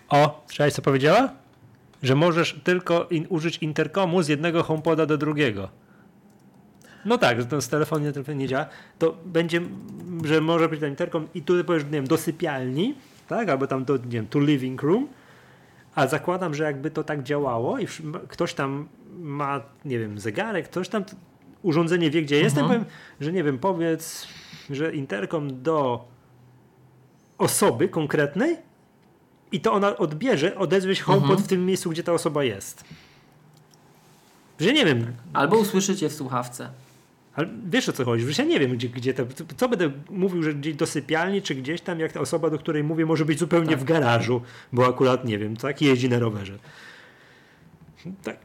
O, 0.10 0.44
słyszałeś 0.48 0.74
co 0.74 0.82
powiedziała? 0.82 1.30
Że 2.04 2.16
możesz 2.16 2.60
tylko 2.64 3.08
in, 3.10 3.26
użyć 3.30 3.58
interkomu 3.58 4.22
z 4.22 4.28
jednego 4.28 4.64
homepoda 4.64 5.06
do 5.06 5.18
drugiego. 5.18 5.70
No 7.08 7.18
tak, 7.18 7.42
że 7.42 7.48
to 7.48 7.62
z 7.62 7.70
telefonu 7.70 8.06
nie, 8.06 8.12
telefon 8.12 8.38
nie 8.38 8.48
działa. 8.48 8.66
To 9.00 9.18
będzie, 9.26 9.62
że 10.24 10.42
może 10.42 10.70
być 10.70 10.80
ten 10.80 10.90
interkom 10.90 11.28
i 11.36 11.42
tu 11.42 11.64
powiesz, 11.64 11.84
nie 11.84 11.90
wiem, 11.92 12.08
do 12.08 12.18
sypialni, 12.18 12.96
tak? 13.28 13.50
Albo 13.50 13.68
tam 13.68 13.86
do, 13.86 13.98
nie 13.98 14.04
wiem, 14.04 14.28
to 14.28 14.40
living 14.40 14.84
room. 14.84 15.08
A 15.96 16.08
zakładam, 16.08 16.54
że 16.54 16.64
jakby 16.64 16.92
to 16.92 17.04
tak 17.04 17.24
działało 17.24 17.80
i 17.80 17.88
ktoś 18.28 18.54
tam 18.54 18.88
ma, 19.20 19.62
nie 19.86 20.00
wiem, 20.00 20.20
zegarek, 20.20 20.66
ktoś 20.66 20.90
tam, 20.90 21.04
urządzenie 21.62 22.10
wie, 22.10 22.22
gdzie 22.22 22.40
jestem, 22.40 22.66
powiem, 22.68 22.86
że 23.20 23.32
nie 23.32 23.44
wiem, 23.44 23.60
powiedz, 23.60 24.28
że 24.70 24.94
interkom 24.96 25.64
do 25.64 26.06
osoby 27.38 27.90
konkretnej 27.90 28.58
i 29.52 29.62
to 29.62 29.74
ona 29.74 29.98
odbierze, 29.98 30.56
odezwie 30.56 30.96
się 30.96 31.04
HomePod 31.04 31.42
w 31.42 31.48
tym 31.48 31.66
miejscu, 31.66 31.90
gdzie 31.90 32.04
ta 32.04 32.14
osoba 32.14 32.44
jest. 32.44 32.84
Że 34.60 34.74
nie 34.74 34.86
wiem, 34.86 35.14
Albo 35.34 35.58
usłyszycie 35.58 36.10
w 36.10 36.14
słuchawce. 36.14 36.70
Ale 37.38 37.48
wiesz 37.70 37.90
o 37.90 37.94
co 37.94 38.06
chodzi, 38.06 38.26
ja 38.38 38.44
nie 38.44 38.60
wiem, 38.60 38.72
gdzie, 38.72 38.90
gdzie 38.90 39.14
to, 39.14 39.24
co- 39.58 39.70
będę 39.70 39.92
mówił, 40.10 40.44
że 40.44 40.54
gdzieś 40.54 40.76
do 40.76 40.86
sypialni, 40.86 41.42
czy 41.42 41.56
gdzieś 41.56 41.82
tam, 41.82 42.00
jak 42.00 42.12
ta 42.12 42.20
osoba, 42.20 42.50
do 42.50 42.58
której 42.58 42.84
mówię, 42.84 43.06
może 43.06 43.26
być 43.26 43.40
zupełnie 43.40 43.78
w 43.78 43.84
garażu, 43.84 44.42
bo 44.74 44.88
akurat, 44.88 45.26
nie 45.26 45.38
wiem, 45.38 45.58
tak, 45.58 45.82
jeździ 45.82 46.10
na 46.10 46.20
rowerze. 46.20 46.60
Tak. 48.24 48.38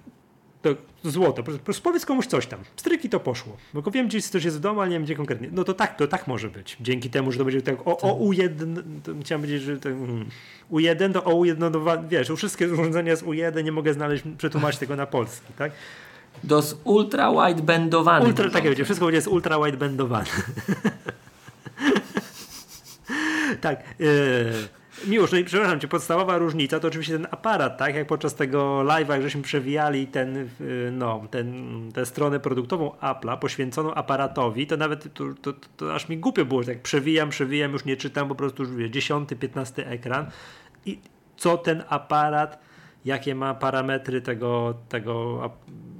to 0.62 0.74
złoto. 1.04 1.42
Po 1.42 1.52
prostu 1.52 1.82
powiedz 1.82 2.06
komuś 2.06 2.26
coś 2.26 2.46
tam. 2.46 2.60
Stryki 2.76 3.08
to 3.08 3.20
poszło. 3.20 3.56
Bo 3.74 3.90
wiem, 3.90 4.08
gdzieś 4.08 4.26
coś 4.26 4.44
jest 4.44 4.56
w 4.56 4.60
domu, 4.60 4.80
ale 4.80 4.90
nie 4.90 4.96
wiem 4.96 5.04
gdzie 5.04 5.14
konkretnie. 5.16 5.48
No 5.52 5.64
to 5.64 5.74
tak, 5.74 5.96
to 5.96 6.08
tak 6.08 6.26
może 6.26 6.48
być. 6.48 6.76
Dzięki 6.80 7.10
temu, 7.10 7.32
że 7.32 7.38
to 7.38 7.44
będzie 7.44 7.62
tak 7.62 7.88
o, 7.88 7.98
o 7.98 8.28
U1, 8.28 8.82
to 9.02 9.12
chciałem 9.20 9.42
powiedzieć, 9.42 9.62
że 9.62 9.78
ten, 9.78 10.04
mm, 10.04 10.28
U1 10.70 11.12
to 11.12 11.24
o 11.24 11.30
U1, 11.30 11.70
no, 11.70 12.02
wiesz, 12.08 12.30
wszystkie 12.36 12.68
urządzenia 12.72 13.10
jest 13.10 13.24
U1, 13.24 13.64
nie 13.64 13.72
mogę 13.72 13.94
znaleźć, 13.94 14.24
przetłumaczyć 14.38 14.80
tego 14.80 14.96
na 14.96 15.06
polski, 15.06 15.52
tak? 15.58 15.72
Do 16.44 16.62
ultra 16.84 17.46
widebandowany. 17.46 18.26
Ultra, 18.26 18.50
tak 18.50 18.64
będzie, 18.64 18.84
wszystko 18.84 19.06
będzie 19.06 19.22
z 19.22 19.26
ultra 19.26 19.64
widebandowane. 19.64 20.26
tak. 23.60 23.84
Yy. 23.98 24.68
Miłosz, 25.06 25.32
no 25.32 25.38
i 25.38 25.44
przepraszam 25.44 25.80
cię, 25.80 25.88
podstawowa 25.88 26.38
różnica 26.38 26.80
to 26.80 26.88
oczywiście 26.88 27.12
ten 27.12 27.26
aparat, 27.30 27.78
tak? 27.78 27.94
Jak 27.94 28.06
podczas 28.06 28.34
tego 28.34 28.84
live'a, 28.84 29.22
żeśmy 29.22 29.42
przewijali 29.42 30.06
ten, 30.06 30.48
no, 30.92 31.22
ten, 31.30 31.64
tę 31.94 32.06
stronę 32.06 32.40
produktową 32.40 32.90
Apple'a 33.00 33.38
poświęconą 33.38 33.94
aparatowi, 33.94 34.66
to 34.66 34.76
nawet 34.76 35.14
to, 35.14 35.24
to, 35.42 35.52
to, 35.52 35.68
to, 35.76 35.94
aż 35.94 36.08
mi 36.08 36.18
głupio 36.18 36.44
było, 36.44 36.62
że 36.62 36.72
tak 36.72 36.82
przewijam, 36.82 37.30
przewijam, 37.30 37.72
już 37.72 37.84
nie 37.84 37.96
czytam, 37.96 38.28
po 38.28 38.34
prostu 38.34 38.62
już 38.62 38.72
wie, 38.72 38.90
10, 38.90 39.28
15 39.40 39.86
ekran 39.86 40.26
i 40.86 40.98
co 41.36 41.58
ten 41.58 41.82
aparat, 41.88 42.58
jakie 43.04 43.34
ma 43.34 43.54
parametry 43.54 44.20
tego, 44.20 44.74
tego 44.88 45.40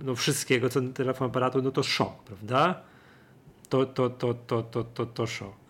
no 0.04 0.14
wszystkiego, 0.14 0.68
co 0.68 0.80
telefon 0.80 1.26
aparatu, 1.26 1.62
no 1.62 1.70
to 1.70 1.82
szok, 1.82 2.22
prawda? 2.22 2.80
To, 3.68 3.86
to, 3.86 4.10
to, 4.10 4.34
to, 4.34 4.62
to, 4.62 4.84
to, 4.84 5.06
to 5.06 5.26
szok. 5.26 5.62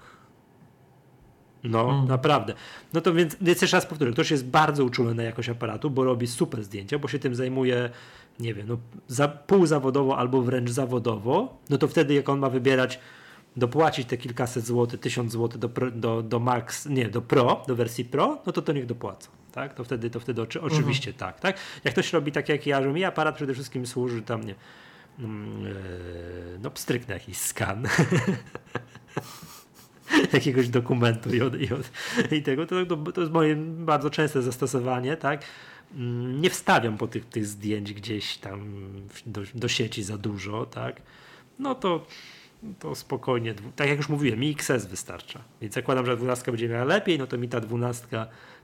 No, 1.65 1.91
mm. 1.91 2.09
naprawdę. 2.09 2.55
No 2.93 3.01
to 3.01 3.15
więc, 3.15 3.37
więc 3.41 3.63
jeszcze 3.63 3.77
raz 3.77 3.87
powtórzę, 3.87 4.13
ktoś 4.13 4.31
jest 4.31 4.47
bardzo 4.47 4.85
uczulony 4.85 5.15
na 5.15 5.23
jakość 5.23 5.49
aparatu, 5.49 5.91
bo 5.91 6.05
robi 6.05 6.27
super 6.27 6.65
zdjęcia, 6.65 6.99
bo 6.99 7.09
się 7.09 7.19
tym 7.19 7.35
zajmuje, 7.35 7.91
nie 8.41 8.55
wiem, 8.55 8.69
no, 8.69 8.77
za, 9.09 9.29
półzawodowo 9.29 10.19
albo 10.19 10.43
wręcz 10.43 10.71
zawodowo, 10.71 11.59
no 11.71 11.79
to 11.79 11.89
wtedy 11.89 12.15
jak 12.15 12.29
on 12.29 12.39
ma 12.39 12.51
wybierać, 12.51 12.99
dopłacić 13.57 14.09
te 14.09 14.17
kilkaset 14.17 14.67
złotych, 14.67 15.01
tysiąc 15.01 15.33
złotych 15.33 15.59
do, 15.59 15.69
do, 15.93 16.23
do 16.23 16.41
Max, 16.41 16.87
nie, 16.87 17.09
do 17.09 17.23
Pro, 17.23 17.63
do 17.67 17.77
wersji 17.77 18.05
Pro, 18.05 18.43
no 18.47 18.53
to 18.53 18.63
to 18.63 18.73
niech 18.73 18.87
dopłaca. 18.87 19.29
Tak? 19.53 19.75
To 19.75 19.85
wtedy, 19.85 20.11
to 20.11 20.21
wtedy 20.21 20.43
oczy, 20.43 20.59
mhm. 20.59 20.73
oczywiście 20.73 21.11
mm. 21.11 21.19
tak, 21.19 21.41
tak. 21.41 21.57
Jak 21.85 21.95
ktoś 21.95 22.13
robi 22.13 22.33
tak 22.33 22.49
jak 22.49 22.67
ja, 22.67 22.83
że 22.83 22.89
mi 22.89 23.05
aparat 23.05 23.35
przede 23.35 23.55
wszystkim 23.55 23.87
służy 23.87 24.23
tam, 24.23 24.45
nie, 24.45 24.55
yy, 25.19 25.27
no 26.63 26.71
pstryknę 26.71 27.15
jakiś 27.15 27.37
skan. 27.37 27.87
jakiegoś 30.33 30.69
dokumentu 30.69 31.35
i, 31.35 31.41
od, 31.41 31.61
i, 31.61 31.73
od, 31.73 31.91
i 32.33 32.43
tego, 32.43 32.67
to, 32.67 32.87
to, 32.87 32.97
to, 32.97 33.21
jest 33.21 33.33
moje 33.33 33.57
bardzo 33.57 34.11
częste 34.11 34.43
zastosowanie, 34.43 35.17
tak? 35.17 35.45
Mm, 35.95 36.41
nie 36.41 36.51
wstawiam 36.51 36.99
po 36.99 37.09
tych, 37.09 37.25
tych 37.29 37.47
zdjęć 37.47 37.93
gdzieś 37.95 38.37
tam 38.37 38.85
do, 39.27 39.43
do 39.55 39.69
sieci 39.69 40.03
za 40.03 40.19
dużo, 40.19 40.67
tak? 40.67 41.03
No 41.59 41.75
to, 41.75 42.07
to 42.79 42.95
spokojnie, 42.95 43.55
tak 43.77 43.89
jak 43.89 43.97
już 43.97 44.09
mówiłem, 44.09 44.41
mi 44.41 44.51
XS 44.51 44.87
wystarcza. 44.87 45.41
Więc 45.61 45.75
zakładam, 45.75 46.07
że 46.07 46.17
12 46.17 46.53
będzie 46.53 46.69
miała 46.69 46.85
lepiej, 46.85 47.19
no 47.19 47.27
to 47.27 47.39
mi 47.39 47.49
ta 47.49 47.61
12 47.61 48.07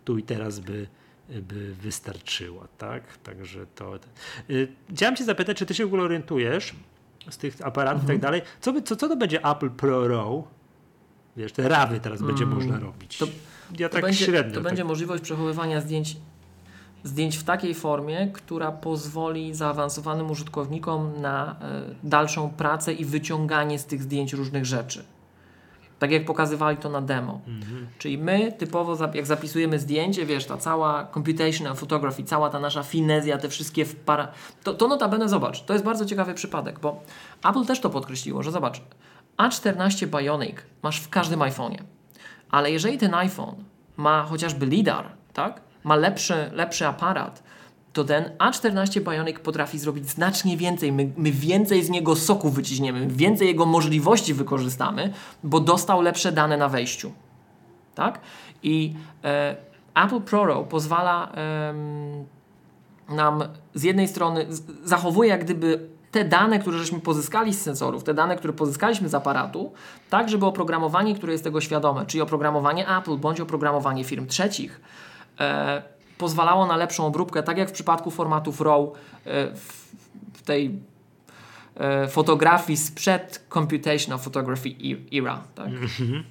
tu 0.05 0.19
i 0.19 0.23
teraz 0.23 0.61
by, 0.61 0.87
by 1.29 1.75
wystarczyła, 1.75 2.69
tak? 2.79 3.19
Także 3.19 3.67
to. 3.67 3.99
Y, 4.51 4.69
chciałem 4.95 5.17
Cię 5.17 5.25
zapytać, 5.25 5.57
czy 5.57 5.67
Ty 5.67 5.75
się 5.75 5.85
w 5.85 5.87
ogóle 5.87 6.03
orientujesz 6.03 6.75
z 7.31 7.39
tych 7.39 7.67
aparatów 7.67 8.01
mhm. 8.01 8.19
i 8.19 8.21
tak 8.21 8.29
mhm. 8.29 8.43
dalej? 8.43 8.43
Co, 8.61 8.83
co, 8.83 8.97
co 8.97 9.09
to 9.09 9.17
będzie 9.17 9.45
Apple 9.45 9.71
Pro 9.71 10.09
Raw? 10.09 10.45
Wiesz, 11.37 11.53
te 11.53 11.69
rawy 11.69 12.01
teraz 12.01 12.23
będzie 12.23 12.45
mm, 12.45 12.55
można 12.55 12.79
robić. 12.79 13.19
To, 13.19 13.27
ja 13.79 13.89
tak 13.89 14.03
będzie, 14.03 14.25
średnio. 14.25 14.55
To 14.55 14.61
tak... 14.61 14.65
będzie 14.65 14.85
możliwość 14.85 15.23
przechowywania 15.23 15.81
zdjęć, 15.81 16.17
zdjęć 17.05 17.37
w 17.37 17.45
takiej 17.45 17.75
formie, 17.75 18.29
która 18.33 18.73
pozwoli 18.73 19.55
zaawansowanym 19.55 20.31
użytkownikom 20.31 21.21
na 21.21 21.57
y, 22.03 22.09
dalszą 22.09 22.51
pracę 22.51 22.93
i 22.93 23.05
wyciąganie 23.05 23.79
z 23.79 23.87
tych 23.87 24.03
zdjęć 24.03 24.33
różnych 24.33 24.67
rzeczy. 24.67 25.05
Tak 25.99 26.11
jak 26.11 26.25
pokazywali 26.25 26.77
to 26.77 26.89
na 26.89 27.01
demo. 27.01 27.41
Mhm. 27.47 27.87
Czyli 27.99 28.19
my 28.19 28.53
typowo, 28.53 28.97
jak 29.15 29.27
zapisujemy 29.27 29.79
zdjęcie, 29.79 30.27
wiesz, 30.27 30.47
ta 30.47 30.57
cała 30.57 31.07
computational 31.15 31.77
photography, 31.77 32.25
cała 32.25 32.51
ta 32.51 32.61
nasza 32.61 32.83
finezja, 32.83 33.39
te 33.39 33.49
wszystkie 33.49 33.85
para... 33.87 34.29
To, 34.65 34.75
to 34.75 34.89
notabene, 34.89 35.29
zobacz, 35.29 35.65
to 35.65 35.73
jest 35.73 35.85
bardzo 35.85 36.07
ciekawy 36.07 36.35
przypadek, 36.35 36.81
bo 36.81 37.03
Apple 37.45 37.65
też 37.65 37.81
to 37.81 37.91
podkreśliło, 37.91 38.43
że 38.43 38.53
zobacz, 38.53 38.83
a14 39.37 40.07
Bionic 40.07 40.57
masz 40.83 41.01
w 41.01 41.09
każdym 41.09 41.41
iPhone'ie. 41.41 41.83
Ale 42.51 42.71
jeżeli 42.71 42.99
ten 42.99 43.15
iPhone 43.15 43.55
ma 43.97 44.23
chociażby 44.23 44.67
LiDAR, 44.67 45.09
tak? 45.33 45.68
Ma 45.89 45.97
lepszy, 45.97 46.51
lepszy 46.53 46.87
aparat, 46.87 47.43
to 47.93 48.05
ten 48.05 48.25
A14 48.39 49.01
Bionic 49.01 49.39
potrafi 49.39 49.79
zrobić 49.79 50.11
znacznie 50.11 50.57
więcej. 50.57 50.93
My, 50.93 51.11
my, 51.17 51.33
więcej 51.33 51.85
z 51.85 51.91
niego 51.91 52.17
soku 52.17 52.51
wyciśniemy, 52.51 53.07
więcej 53.07 53.49
jego 53.49 53.67
możliwości 53.67 54.35
wykorzystamy, 54.35 55.13
bo 55.45 55.61
dostał 55.61 56.01
lepsze 56.01 56.33
dane 56.33 56.57
na 56.57 56.69
wejściu. 56.69 57.13
Tak? 57.95 58.21
I 58.63 58.95
e, 59.25 59.57
Apple 59.95 60.21
ProRAW 60.21 60.69
pozwala 60.69 61.33
e, 61.35 61.75
nam 63.15 63.43
z 63.75 63.83
jednej 63.83 64.09
strony, 64.09 64.47
zachowuje 64.85 65.31
jak 65.31 65.45
gdyby 65.45 65.89
te 66.11 66.25
dane, 66.25 66.59
które 66.59 66.79
żeśmy 66.79 67.01
pozyskali 67.01 67.55
z 67.55 67.63
sensorów, 67.63 68.05
te 68.05 68.15
dane, 68.15 68.37
które 68.37 68.53
pozyskaliśmy 68.53 69.09
z 69.09 69.15
aparatu, 69.15 69.73
tak 70.11 70.29
żeby 70.29 70.47
oprogramowanie, 70.47 71.15
które 71.15 71.33
jest 71.33 71.45
tego 71.45 71.61
świadome, 71.61 72.07
czyli 72.07 72.21
oprogramowanie 72.21 72.89
Apple 72.99 73.17
bądź 73.17 73.41
oprogramowanie 73.41 74.05
firm 74.05 74.27
trzecich, 74.27 74.81
pozwalało 76.19 76.67
na 76.67 76.77
lepszą 76.77 77.07
obróbkę, 77.07 77.43
tak 77.43 77.59
jak 77.59 77.69
w 77.69 77.73
przypadku 77.73 78.11
formatów 78.11 78.61
RAW 78.61 78.93
e, 79.25 79.55
w, 80.35 80.43
tej 80.45 80.79
e, 81.77 82.09
fotografii 82.09 82.77
sprzed 82.77 83.47
computational 83.55 84.19
photography 84.19 84.69
e, 84.69 85.19
era. 85.19 85.43
Tak? 85.55 85.67
Mhm. 85.67 86.25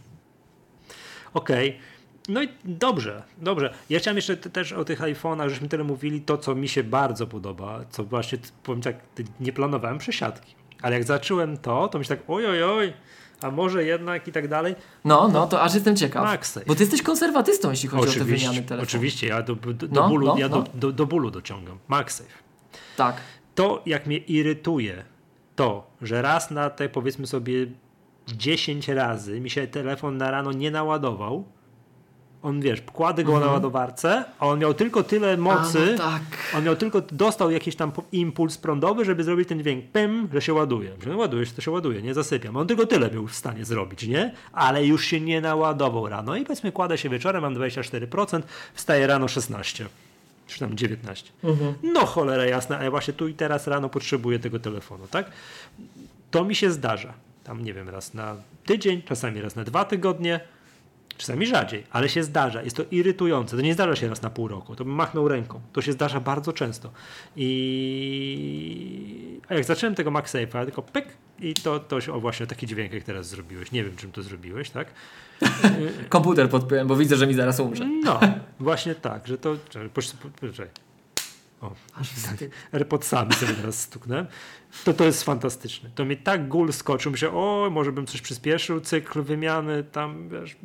Okej. 1.34 1.70
Okay. 1.70 1.82
No 2.30 2.44
i 2.44 2.50
dobrze, 2.66 3.24
dobrze. 3.38 3.74
Ja 3.90 4.00
chciałem 4.00 4.16
jeszcze 4.16 4.38
też 4.38 4.74
o 4.74 4.86
tych 4.86 5.00
iPhone'ach, 5.00 5.50
żeśmy 5.50 5.70
tyle 5.70 5.84
mówili, 5.84 6.22
to 6.22 6.38
co 6.38 6.56
mi 6.56 6.68
się 6.68 6.84
bardzo 6.84 7.28
podoba, 7.28 7.80
co 7.90 8.04
właśnie, 8.04 8.38
powiem 8.64 8.82
tak, 8.82 8.96
nie 9.40 9.54
planowałem 9.54 9.98
przesiadki. 9.98 10.56
Ale 10.82 10.96
jak 10.96 11.04
zacząłem 11.04 11.58
to, 11.58 11.88
to 11.88 11.98
myślę 11.98 12.18
tak, 12.18 12.26
oj, 12.30 12.48
oj, 12.48 12.64
oj, 12.64 12.94
a 13.42 13.52
może 13.52 13.84
jednak 13.84 14.28
i 14.28 14.32
tak 14.32 14.48
dalej. 14.48 14.76
No, 15.06 15.28
no, 15.28 15.48
to 15.48 15.62
aż 15.62 15.74
jestem 15.74 15.96
ciekaw. 15.96 16.24
MagSafe. 16.24 16.66
Bo 16.66 16.76
ty 16.76 16.84
jesteś 16.84 17.02
konserwatystą, 17.02 17.70
jeśli 17.70 17.90
chodzi 17.90 18.10
oczywiście, 18.10 18.24
o 18.24 18.26
te 18.26 18.50
wymiany 18.50 18.68
telefonów. 18.68 18.90
Oczywiście, 18.90 19.28
ja 19.28 19.42
do, 19.42 19.56
do, 19.56 19.74
do 19.74 20.02
no, 20.02 20.10
bólu, 20.10 20.28
no, 20.28 20.38
ja 20.38 20.50
no. 20.50 20.64
Do, 20.74 20.92
do, 20.92 21.06
bólu 21.06 21.32
dociągam. 21.32 21.78
MagSafe. 21.88 22.30
Tak. 22.98 23.16
To, 23.56 23.82
jak 23.86 24.06
mnie 24.08 24.18
irytuje, 24.18 25.04
to, 25.56 25.92
że 26.02 26.22
raz 26.22 26.52
na 26.52 26.70
te, 26.70 26.90
powiedzmy 26.90 27.28
sobie, 27.28 27.68
10 28.28 28.88
razy 28.88 29.40
mi 29.42 29.50
się 29.50 29.68
telefon 29.68 30.18
na 30.18 30.32
rano 30.32 30.52
nie 30.52 30.72
naładował, 30.72 31.46
on 32.44 32.62
wiesz, 32.62 32.82
kładę 32.82 33.24
go 33.24 33.32
mhm. 33.32 33.48
na 33.48 33.54
ładowarce, 33.54 34.24
a 34.40 34.48
on 34.48 34.60
miał 34.60 34.74
tylko 34.74 35.04
tyle 35.04 35.38
mocy, 35.38 35.80
a, 35.80 35.92
no 35.92 35.98
tak. 35.98 36.22
on 36.56 36.64
miał 36.64 36.76
tylko, 36.76 37.02
dostał 37.02 37.52
jakiś 37.52 37.76
tam 37.76 37.92
impuls 38.12 38.58
prądowy, 38.58 39.06
żeby 39.06 39.24
zrobić 39.24 39.50
ten 39.50 39.60
dźwięk, 39.60 39.86
pym, 39.86 40.30
że 40.34 40.42
się 40.42 40.54
ładuje. 40.54 40.92
Że 41.04 41.10
no, 41.10 41.18
ładuje 41.18 41.46
się, 41.46 41.54
to 41.54 41.62
się 41.62 41.72
ładuje, 41.72 42.02
nie 42.02 42.14
zasypiam. 42.14 42.58
On 42.58 42.68
tylko 42.68 42.86
tyle 42.86 43.10
był 43.10 43.28
w 43.28 43.36
stanie 43.36 43.66
zrobić, 43.66 44.08
nie? 44.08 44.34
Ale 44.54 44.86
już 44.86 45.06
się 45.06 45.22
nie 45.22 45.42
naładował 45.42 46.10
rano 46.10 46.36
i 46.36 46.44
powiedzmy 46.44 46.72
kładę 46.72 46.98
się 46.98 47.10
wieczorem, 47.10 47.42
mam 47.42 47.56
24%, 47.56 48.42
wstaję 48.74 49.08
rano 49.08 49.28
16 49.28 49.86
czy 50.48 50.60
tam 50.60 50.78
19. 50.78 51.32
Mhm. 51.44 51.74
No 51.84 52.06
cholera 52.06 52.46
jasna, 52.46 52.80
a 52.80 52.84
ja 52.84 52.92
właśnie 52.92 53.14
tu 53.14 53.28
i 53.28 53.34
teraz 53.34 53.68
rano 53.68 53.90
potrzebuję 53.90 54.40
tego 54.40 54.60
telefonu, 54.60 55.08
tak? 55.12 55.32
To 56.32 56.46
mi 56.46 56.56
się 56.56 56.72
zdarza. 56.72 57.14
Tam 57.44 57.64
nie 57.64 57.74
wiem, 57.74 57.90
raz 57.90 58.14
na 58.14 58.36
tydzień, 58.66 59.02
czasami 59.02 59.42
raz 59.42 59.56
na 59.56 59.64
dwa 59.64 59.86
tygodnie, 59.86 60.40
Czasami 61.18 61.46
rzadziej, 61.46 61.84
ale 61.92 62.10
się 62.10 62.24
zdarza. 62.24 62.64
Jest 62.64 62.76
to 62.76 62.84
irytujące. 62.92 63.56
To 63.56 63.62
nie 63.62 63.74
zdarza 63.74 63.96
się 63.96 64.10
raz 64.10 64.22
na 64.22 64.30
pół 64.30 64.48
roku. 64.48 64.76
To 64.76 64.86
bym 64.86 64.94
machnął 64.94 65.28
ręką. 65.28 65.62
To 65.74 65.82
się 65.82 65.92
zdarza 65.92 66.20
bardzo 66.20 66.54
często. 66.54 66.92
I 67.36 69.40
a 69.50 69.54
jak 69.54 69.64
zacząłem 69.64 69.96
tego 69.96 70.12
MagSafe'a, 70.12 70.66
tylko 70.66 70.82
pyk 70.82 71.06
i 71.40 71.54
to, 71.54 71.80
to 71.80 72.02
się, 72.02 72.14
o 72.14 72.20
właśnie 72.20 72.48
taki 72.48 72.68
dźwięk 72.68 72.94
jak 72.94 73.04
teraz 73.04 73.28
zrobiłeś. 73.28 73.72
Nie 73.72 73.84
wiem 73.84 73.96
czym 73.96 74.12
to 74.12 74.24
zrobiłeś, 74.24 74.70
tak? 74.70 74.88
Komputer 76.10 76.50
podpiąłem, 76.50 76.88
bo 76.88 76.96
widzę, 76.96 77.16
że 77.16 77.28
mi 77.28 77.34
zaraz 77.34 77.60
umrze. 77.60 77.90
No, 78.04 78.20
właśnie 78.60 78.96
tak, 78.96 79.28
że 79.28 79.38
to... 79.38 79.56
Poczekaj. 79.94 80.68
O, 81.62 81.72
Aż 81.96 82.10
tak, 82.10 82.50
AirPodsami 82.72 83.34
sobie 83.34 83.54
teraz 83.54 83.82
stuknę. 83.82 84.26
To 84.86 84.94
to 84.94 85.04
jest 85.04 85.24
fantastyczne. 85.24 85.90
To 85.96 86.06
mi 86.06 86.18
tak 86.18 86.48
gól 86.48 86.74
skoczył. 86.74 87.12
Myślę, 87.12 87.30
o, 87.30 87.70
może 87.72 87.92
bym 87.92 88.06
coś 88.06 88.22
przyspieszył, 88.22 88.82
cykl 88.82 89.22
wymiany, 89.22 89.84
tam, 89.84 90.30
wiesz, 90.30 90.58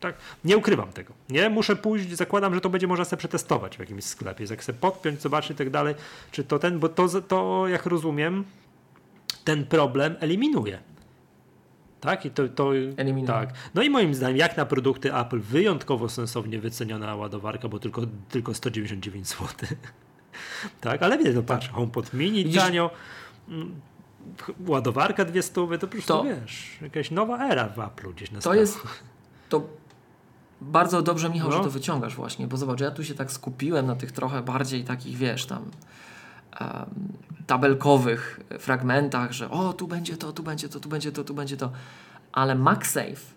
tak. 0.00 0.16
Nie 0.44 0.56
ukrywam 0.56 0.92
tego. 0.92 1.14
Nie, 1.28 1.50
muszę 1.50 1.76
pójść, 1.76 2.12
zakładam, 2.12 2.54
że 2.54 2.60
to 2.60 2.70
będzie 2.70 2.86
można 2.86 3.04
sobie 3.04 3.18
przetestować 3.18 3.76
w 3.76 3.80
jakimś 3.80 4.04
sklepie. 4.04 4.44
Jak 4.50 4.64
sobie 4.64 4.78
podpiąć, 4.78 5.22
zobaczyć 5.22 5.50
i 5.50 5.54
tak 5.54 5.70
dalej, 5.70 5.94
czy 6.30 6.44
to 6.44 6.58
ten, 6.58 6.78
bo 6.78 6.88
to, 6.88 7.08
to 7.22 7.68
jak 7.68 7.86
rozumiem, 7.86 8.44
ten 9.44 9.66
problem 9.66 10.16
eliminuje. 10.20 10.78
Tak, 12.00 12.26
i 12.26 12.30
to, 12.30 12.48
to 12.48 12.72
tak. 13.26 13.52
No 13.74 13.82
i 13.82 13.90
moim 13.90 14.14
zdaniem, 14.14 14.36
jak 14.36 14.56
na 14.56 14.66
produkty 14.66 15.14
Apple, 15.14 15.40
wyjątkowo 15.40 16.08
sensownie 16.08 16.58
wyceniona 16.58 17.16
ładowarka, 17.16 17.68
bo 17.68 17.78
tylko, 17.78 18.02
tylko 18.28 18.54
199 18.54 19.28
zł. 19.28 19.46
Tak, 20.80 21.02
ale 21.02 21.18
wiesz, 21.18 21.34
no 21.34 21.42
patrz, 21.42 21.68
HomePod 21.68 22.12
mini 22.14 22.44
Widzisz- 22.44 22.62
tanio, 22.62 22.90
mm, 23.48 23.80
ładowarka 24.66 25.24
dwie 25.24 25.42
stówy, 25.42 25.78
to 25.78 25.86
po 25.86 25.92
prostu 25.92 26.12
To- 26.12 26.24
wiesz, 26.24 26.78
jakaś 26.82 27.10
nowa 27.10 27.48
era 27.48 27.68
w 27.68 27.76
Apple'u 27.76 28.14
gdzieś 28.14 28.30
na 28.30 28.40
To 28.40 28.54
jest. 28.54 28.78
To 29.48 29.62
bardzo 30.60 31.02
dobrze, 31.02 31.30
Michał, 31.30 31.50
No. 31.50 31.56
że 31.56 31.62
to 31.64 31.70
wyciągasz 31.70 32.14
właśnie, 32.14 32.46
bo 32.46 32.56
zobacz, 32.56 32.80
ja 32.80 32.90
tu 32.90 33.04
się 33.04 33.14
tak 33.14 33.32
skupiłem 33.32 33.86
na 33.86 33.96
tych 33.96 34.12
trochę 34.12 34.42
bardziej 34.42 34.84
takich, 34.84 35.16
wiesz, 35.16 35.46
tam 35.46 35.70
tabelkowych 37.46 38.40
fragmentach, 38.58 39.32
że 39.32 39.50
o, 39.50 39.72
tu 39.72 39.88
będzie 39.88 40.16
to, 40.16 40.32
tu 40.32 40.42
będzie 40.42 40.68
to, 40.68 40.80
tu 40.80 40.88
będzie 40.88 41.12
to, 41.12 41.24
tu 41.24 41.34
będzie 41.34 41.56
to. 41.56 41.70
Ale 42.32 42.54
MagSafe 42.54 43.34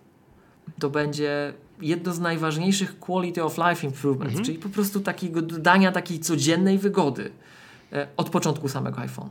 to 0.79 0.89
będzie 0.89 1.53
jedno 1.83 2.13
z 2.13 2.19
najważniejszych 2.19 2.99
quality 2.99 3.43
of 3.43 3.57
life 3.57 3.87
improvements, 3.87 4.41
czyli 4.41 4.57
po 4.59 4.69
prostu 4.69 4.99
takiego 4.99 5.41
dodania 5.41 5.91
takiej 5.91 6.19
codziennej 6.19 6.77
wygody 6.77 7.31
e, 7.93 8.07
od 8.17 8.29
początku 8.29 8.69
samego 8.69 8.97
iPhone'a. 9.01 9.29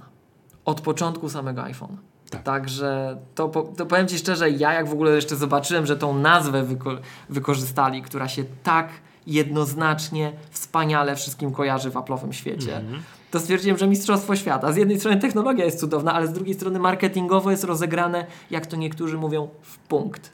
Od 0.65 0.81
początku 0.81 1.29
samego 1.29 1.63
iPhone'a. 1.63 1.97
Tak. 2.31 2.43
Także 2.43 3.17
to, 3.35 3.49
to 3.77 3.87
powiem 3.87 4.09
Ci 4.09 4.19
szczerze, 4.19 4.51
ja 4.51 4.73
jak 4.73 4.89
w 4.89 4.93
ogóle 4.93 5.11
jeszcze 5.15 5.37
zobaczyłem, 5.37 5.87
że 5.87 5.97
tą 5.97 6.19
nazwę 6.19 6.63
wyko- 6.65 6.99
wykorzystali, 7.29 8.03
która 8.03 8.29
się 8.29 8.45
tak 8.63 8.89
jednoznacznie, 9.27 10.33
wspaniale 10.51 11.17
wszystkim 11.17 11.53
kojarzy 11.53 11.91
w 11.91 11.95
Apple'owym 11.95 12.33
świecie, 12.33 12.77
Mhm. 12.77 13.03
to 13.31 13.41
stwierdziłem, 13.41 13.79
że 13.79 13.87
mistrzostwo 13.87 14.37
świata. 14.37 14.73
Z 14.73 14.77
jednej 14.77 14.99
strony 15.01 15.21
technologia 15.21 15.65
jest 15.65 15.81
cudowna, 15.81 16.15
ale 16.15 16.27
z 16.27 16.33
drugiej 16.33 16.55
strony 16.55 16.79
marketingowo 16.79 17.51
jest 17.51 17.65
rozegrane, 17.65 18.27
jak 18.51 18.67
to 18.67 18.77
niektórzy 18.77 19.19
mówią, 19.19 19.49
w 19.63 19.79
punkt. 19.79 20.33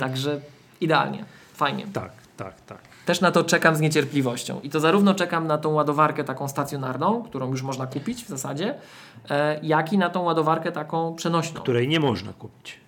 Także 0.00 0.40
idealnie, 0.80 1.24
fajnie. 1.58 1.86
Tak, 1.92 2.10
tak, 2.36 2.60
tak. 2.60 2.78
Też 3.06 3.20
na 3.20 3.30
to 3.30 3.44
czekam 3.44 3.76
z 3.76 3.80
niecierpliwością. 3.80 4.60
I 4.60 4.70
to 4.70 4.80
zarówno 4.80 5.14
czekam 5.14 5.46
na 5.46 5.58
tą 5.58 5.68
ładowarkę 5.72 6.24
taką 6.24 6.48
stacjonarną, 6.48 7.22
którą 7.22 7.50
już 7.50 7.62
można 7.62 7.86
kupić 7.86 8.24
w 8.24 8.28
zasadzie, 8.28 8.74
e, 9.30 9.60
jak 9.62 9.92
i 9.92 9.98
na 9.98 10.10
tą 10.10 10.22
ładowarkę 10.22 10.72
taką 10.72 11.14
przenośną, 11.14 11.60
Której 11.60 11.88
nie 11.88 12.00
można 12.00 12.32
kupić. 12.32 12.80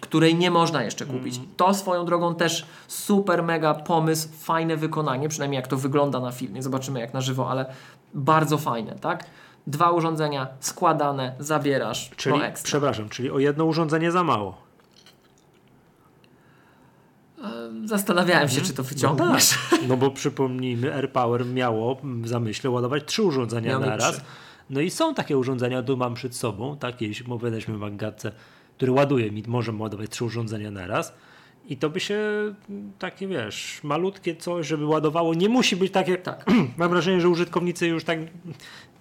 której 0.00 0.34
nie 0.34 0.50
można 0.50 0.82
jeszcze 0.82 1.06
kupić. 1.06 1.40
To 1.56 1.74
swoją 1.74 2.04
drogą 2.04 2.34
też 2.34 2.66
super 2.88 3.42
mega 3.42 3.74
pomysł, 3.74 4.28
fajne 4.38 4.76
wykonanie, 4.76 5.28
przynajmniej 5.28 5.56
jak 5.56 5.68
to 5.68 5.76
wygląda 5.76 6.20
na 6.20 6.32
filmie. 6.32 6.62
Zobaczymy 6.62 7.00
jak 7.00 7.14
na 7.14 7.20
żywo, 7.20 7.50
ale 7.50 7.66
bardzo 8.14 8.58
fajne, 8.58 8.94
tak? 9.00 9.24
Dwa 9.66 9.90
urządzenia 9.90 10.46
składane, 10.60 11.34
zabierasz, 11.38 12.10
Czyli, 12.16 12.38
no 12.38 12.44
ekstra. 12.44 12.66
przepraszam, 12.66 13.08
czyli 13.08 13.30
o 13.30 13.38
jedno 13.38 13.64
urządzenie 13.64 14.12
za 14.12 14.22
mało. 14.24 14.56
Zastanawiałem 17.84 18.48
się, 18.48 18.60
czy 18.60 18.72
to 18.74 18.82
No, 18.82 18.88
wyciągniesz. 18.88 19.50
tak. 19.70 19.80
no 19.88 19.96
bo 19.96 20.10
przypomnijmy, 20.10 20.94
AirPower 20.94 21.46
miało 21.46 22.00
w 22.04 22.28
zamyśle 22.28 22.70
ładować 22.70 23.02
trzy 23.06 23.22
urządzenia 23.22 23.70
Miał 23.70 23.80
na 23.80 23.96
raz. 23.96 24.20
No 24.70 24.80
i 24.80 24.90
są 24.90 25.14
takie 25.14 25.38
urządzenia, 25.38 25.82
tu 25.82 25.96
mam 25.96 26.14
przed 26.14 26.36
sobą, 26.36 26.76
takie, 26.76 27.06
jeśli 27.06 27.26
mówiliśmy 27.28 27.74
w 27.74 27.80
Magatce, 27.80 28.32
który 28.76 28.92
ładuje 28.92 29.30
mi, 29.30 29.42
może 29.46 29.72
ładować 29.72 30.10
trzy 30.10 30.24
urządzenia 30.24 30.70
na 30.70 30.86
raz. 30.86 31.14
I 31.68 31.76
to 31.76 31.90
by 31.90 32.00
się 32.00 32.18
takie, 32.98 33.28
wiesz, 33.28 33.80
malutkie 33.82 34.36
coś, 34.36 34.66
żeby 34.66 34.84
ładowało, 34.84 35.34
nie 35.34 35.48
musi 35.48 35.76
być 35.76 35.92
takie, 35.92 36.16
Tak. 36.16 36.44
mam 36.76 36.90
wrażenie, 36.90 37.20
że 37.20 37.28
użytkownicy 37.28 37.86
już 37.86 38.04
tak, 38.04 38.18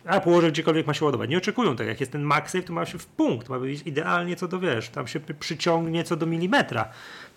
a 0.06 0.20
położę 0.20 0.52
gdziekolwiek 0.52 0.88
ma 0.88 0.94
się 0.94 1.06
ładować. 1.06 1.30
Nie 1.30 1.38
oczekują 1.38 1.76
tak, 1.76 1.88
jak 1.88 2.00
jest 2.00 2.12
ten 2.12 2.22
MagSafe, 2.22 2.64
to 2.64 2.74
ma 2.74 2.86
się 2.86 3.00
w 3.00 3.06
punkt, 3.06 3.50
ma 3.50 3.60
być 3.60 3.82
idealnie 3.86 4.36
co 4.36 4.48
do, 4.48 4.60
wiesz, 4.60 4.90
tam 4.90 5.08
się 5.08 5.20
przyciągnie 5.20 6.04
co 6.04 6.16
do 6.16 6.26
milimetra 6.26 6.90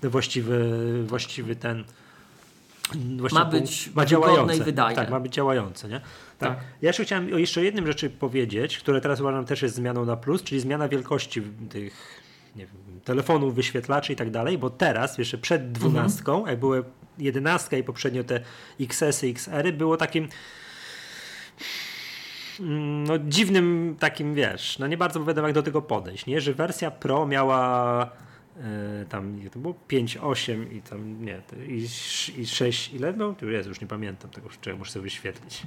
właściwy, 0.02 0.68
właściwy 1.06 1.56
ten 1.56 1.84
Ma 3.32 3.44
być 3.44 3.90
ma 3.94 4.06
działające. 4.06 4.56
i 4.56 4.60
wydajne. 4.60 4.96
Tak, 4.96 5.10
ma 5.10 5.20
być 5.20 5.32
działające, 5.32 5.88
nie? 5.88 6.00
Tak. 6.38 6.48
Tak. 6.48 6.58
Ja 6.82 6.88
jeszcze 6.88 7.04
chciałem 7.04 7.34
o 7.34 7.38
jeszcze 7.38 7.64
jednym 7.64 7.86
rzeczy 7.86 8.10
powiedzieć, 8.10 8.78
które 8.78 9.00
teraz 9.00 9.20
uważam 9.20 9.44
też 9.44 9.62
jest 9.62 9.74
zmianą 9.74 10.04
na 10.04 10.16
plus, 10.16 10.42
czyli 10.42 10.60
zmiana 10.60 10.88
wielkości 10.88 11.42
tych 11.70 12.22
wiem, 12.56 12.68
telefonów, 13.04 13.54
wyświetlaczy 13.54 14.12
i 14.12 14.16
tak 14.16 14.30
dalej, 14.30 14.58
bo 14.58 14.70
teraz, 14.70 15.18
jeszcze 15.18 15.38
przed 15.38 15.72
dwunastką, 15.72 16.46
jak 16.46 16.58
były 16.58 16.84
jedenastka 17.18 17.76
i 17.76 17.82
poprzednio 17.82 18.24
te 18.24 18.40
XS-y, 18.80 19.26
XR-y, 19.26 19.72
było 19.72 19.96
takim 19.96 20.28
no 23.06 23.18
dziwnym 23.18 23.96
takim, 23.98 24.34
wiesz, 24.34 24.78
no 24.78 24.86
nie 24.86 24.96
bardzo 24.96 25.24
wiadomo 25.24 25.48
jak 25.48 25.54
do 25.54 25.62
tego 25.62 25.82
podejść, 25.82 26.26
nie? 26.26 26.40
Że 26.40 26.54
wersja 26.54 26.90
Pro 26.90 27.26
miała 27.26 28.10
e, 28.56 29.04
tam, 29.08 29.40
ile 29.40 29.50
to 29.50 29.58
było 29.58 29.74
5, 29.88 30.16
8 30.22 30.72
i 30.72 30.80
tam, 30.82 31.24
nie, 31.24 31.40
i, 31.68 31.86
i 32.40 32.46
6, 32.46 32.94
ile? 32.94 33.14
Tu 33.38 33.50
jest, 33.50 33.68
już 33.68 33.80
nie 33.80 33.86
pamiętam 33.86 34.30
tego, 34.30 34.48
czego 34.60 34.78
muszę 34.78 34.92
sobie 34.92 35.02
wyświetlić. 35.02 35.62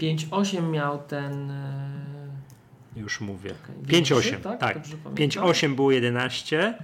5.8 0.00 0.70
miał 0.70 0.98
ten... 0.98 1.50
e, 1.50 1.90
Już 2.96 3.20
mówię. 3.20 3.50
Okej, 3.64 3.74
5, 3.74 3.88
większy, 3.88 4.14
8, 4.14 4.40
tak? 4.40 4.60
tak. 4.60 4.74
Dobrze 4.74 4.90
pamiętam? 4.96 5.14
5, 5.14 5.38
8 5.38 5.74
było 5.74 5.92
11, 5.92 6.78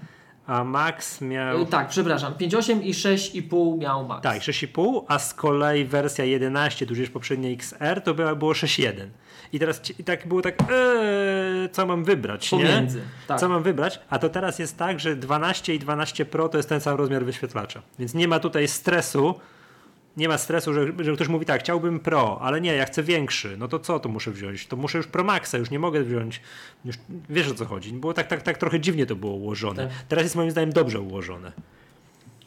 a 0.49 0.64
Max 0.64 1.20
miał... 1.20 1.62
e, 1.62 1.66
Tak, 1.66 1.88
przepraszam. 1.88 2.34
5.8 2.34 2.82
i 2.82 2.92
6,5 2.94 3.78
miał 3.78 4.07
Max. 4.09 4.22
Tak, 4.22 4.38
6,5, 4.42 5.05
a 5.09 5.18
z 5.18 5.34
kolei 5.34 5.84
wersja 5.84 6.24
11, 6.24 6.86
tudzież 6.86 7.11
poprzednia 7.11 7.51
XR, 7.51 8.01
to 8.05 8.14
była, 8.14 8.34
było 8.34 8.53
6,1. 8.53 9.07
I 9.53 9.59
teraz 9.59 9.82
i 9.99 10.05
tak 10.05 10.26
było 10.28 10.42
tak, 10.42 10.55
eee, 10.62 11.68
co 11.72 11.86
mam 11.86 12.05
wybrać, 12.05 12.53
nie? 12.53 12.59
Pomiędzy. 12.59 13.01
Tak. 13.26 13.40
Co 13.40 13.49
mam 13.49 13.62
wybrać? 13.62 14.01
A 14.11 14.18
to 14.18 14.28
teraz 14.28 14.59
jest 14.59 14.76
tak, 14.76 15.01
że 15.01 15.16
12 15.16 15.74
i 15.74 15.78
12 15.78 16.24
Pro 16.24 16.49
to 16.49 16.57
jest 16.57 16.68
ten 16.68 16.80
sam 16.80 16.96
rozmiar 16.96 17.24
wyświetlacza. 17.24 17.82
Więc 17.99 18.14
nie 18.14 18.28
ma 18.28 18.40
tutaj 18.40 18.68
stresu, 18.68 19.34
nie 20.19 20.29
ma 20.29 20.39
stresu, 20.39 20.75
że, 20.75 20.87
że 20.99 21.12
ktoś 21.12 21.29
mówi 21.29 21.47
tak, 21.47 21.61
chciałbym 21.61 22.01
Pro, 22.01 22.39
ale 22.41 22.61
nie, 22.61 22.75
ja 22.75 22.85
chcę 22.85 23.03
większy. 23.03 23.57
No 23.57 23.69
to 23.69 23.79
co 23.79 24.01
to 24.01 24.09
muszę 24.09 24.31
wziąć? 24.31 24.66
To 24.66 24.77
muszę 24.77 24.99
już 24.99 25.07
Pro 25.07 25.25
Maxa, 25.25 25.59
już 25.59 25.71
nie 25.71 25.79
mogę 25.79 26.05
wziąć. 26.05 26.41
Już, 26.85 26.97
wiesz 27.29 27.51
o 27.51 27.55
co 27.55 27.64
chodzi. 27.64 27.93
Było 27.93 28.14
tak, 28.14 28.27
tak, 28.27 28.43
tak 28.43 28.59
trochę 28.59 28.81
dziwnie 28.81 29.07
to 29.07 29.16
było 29.16 29.33
ułożone. 29.33 29.87
Tak. 29.87 29.97
Teraz 30.09 30.25
jest 30.25 30.37
moim 30.37 30.51
zdaniem 30.51 30.73
dobrze 30.73 31.01
ułożone. 31.01 31.53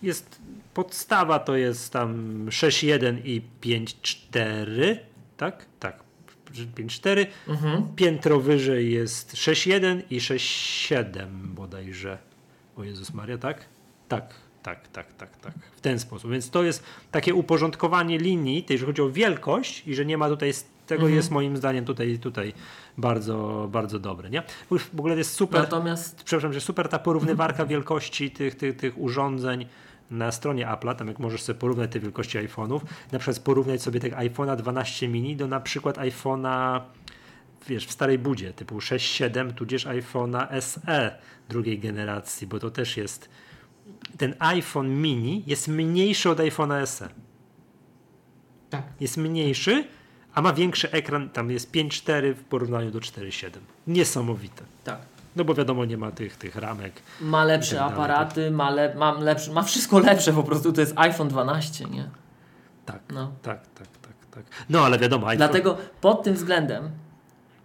Jest 0.01 0.39
podstawa 0.73 1.39
to 1.39 1.55
jest 1.55 1.93
tam 1.93 2.45
6.1 2.45 3.17
i 3.23 3.41
5.4, 3.61 4.97
tak? 5.37 5.65
Tak. 5.79 6.03
5.4. 6.51 7.25
Mhm. 7.47 7.95
Piętro 7.95 8.39
wyżej 8.39 8.91
jest 8.91 9.33
6.1 9.33 10.01
i 10.09 10.19
6.7 10.19 11.27
bodajże. 11.47 12.17
O 12.75 12.83
Jezus 12.83 13.13
Maria, 13.13 13.37
tak? 13.37 13.65
Tak, 14.07 14.33
tak, 14.63 14.87
tak, 14.87 15.13
tak, 15.13 15.37
tak. 15.37 15.53
W 15.75 15.81
ten 15.81 15.99
sposób. 15.99 16.31
Więc 16.31 16.49
to 16.49 16.63
jest 16.63 16.83
takie 17.11 17.33
uporządkowanie 17.35 18.17
linii, 18.17 18.65
jeżeli 18.69 18.87
chodzi 18.87 19.01
o 19.01 19.09
wielkość 19.09 19.87
i 19.87 19.95
że 19.95 20.05
nie 20.05 20.17
ma 20.17 20.29
tutaj 20.29 20.53
tego 20.87 21.01
Mhm. 21.01 21.15
jest 21.15 21.31
moim 21.31 21.57
zdaniem 21.57 21.85
tutaj, 21.85 22.19
tutaj 22.19 22.53
bardzo, 22.97 23.67
bardzo 23.71 23.99
dobre, 23.99 24.29
nie? 24.29 24.43
W 24.71 24.99
ogóle 24.99 25.17
jest 25.17 25.33
super 25.33 25.61
Natomiast 25.61 26.23
przepraszam, 26.23 26.53
że 26.53 26.61
super 26.61 26.89
ta 26.89 26.99
porównywarka 26.99 27.65
wielkości 27.75 28.31
tych, 28.31 28.55
tych, 28.55 28.77
tych 28.77 28.97
urządzeń 28.97 29.65
na 30.11 30.31
stronie 30.31 30.67
Apple'a, 30.67 30.95
tam 30.95 31.07
jak 31.07 31.19
możesz 31.19 31.41
sobie 31.41 31.59
porównać 31.59 31.91
te 31.91 31.99
wielkości 31.99 32.37
iPhone'ów, 32.37 32.79
na 33.11 33.19
przykład 33.19 33.39
porównać 33.39 33.81
sobie 33.81 33.99
tego 33.99 34.15
iPhone'a 34.15 34.55
12 34.55 35.07
mini 35.07 35.35
do 35.35 35.47
na 35.47 35.59
przykład 35.59 35.97
iPhone'a 35.97 36.81
wiesz, 37.67 37.87
w 37.87 37.91
starej 37.91 38.19
budzie, 38.19 38.53
typu 38.53 38.77
6-7, 38.77 39.53
tudzież 39.53 39.85
iPhone'a 39.85 40.61
SE 40.61 41.15
drugiej 41.49 41.79
generacji, 41.79 42.47
bo 42.47 42.59
to 42.59 42.71
też 42.71 42.97
jest 42.97 43.29
ten 44.17 44.35
iPhone 44.39 44.89
mini 45.01 45.43
jest 45.47 45.67
mniejszy 45.67 46.29
od 46.29 46.37
iPhone'a 46.39 46.85
SE. 46.85 47.09
tak. 48.69 48.83
Jest 48.99 49.17
mniejszy, 49.17 49.83
a 50.33 50.41
ma 50.41 50.53
większy 50.53 50.91
ekran, 50.91 51.29
tam 51.29 51.51
jest 51.51 51.71
5.4 51.71 52.33
w 52.33 52.43
porównaniu 52.43 52.91
do 52.91 52.99
4.7. 52.99 53.49
Niesamowite. 53.87 54.63
tak. 54.83 54.99
No 55.35 55.43
bo 55.43 55.53
wiadomo, 55.53 55.85
nie 55.85 55.97
ma 55.97 56.11
tych, 56.11 56.35
tych 56.37 56.55
ramek. 56.55 56.93
Ma 57.21 57.43
lepsze 57.45 57.75
tak 57.75 57.79
dalej, 57.79 57.93
aparaty, 57.95 58.51
ma, 58.51 58.69
le, 58.69 58.95
ma, 58.95 59.11
lepszy, 59.11 59.51
ma 59.51 59.63
wszystko 59.63 59.99
lepsze 59.99 60.33
po 60.33 60.43
prostu. 60.43 60.73
To 60.73 60.81
jest 60.81 60.93
iPhone 60.95 61.27
12, 61.27 61.85
nie? 61.85 62.09
Tak, 62.85 62.99
No. 63.13 63.31
tak, 63.41 63.67
tak, 63.67 63.87
tak, 64.01 64.13
tak. 64.31 64.43
No 64.69 64.79
ale 64.85 64.99
wiadomo, 64.99 65.27
iPhone, 65.27 65.37
Dlatego 65.37 65.77
pod 66.01 66.23
tym 66.23 66.33
względem 66.33 66.89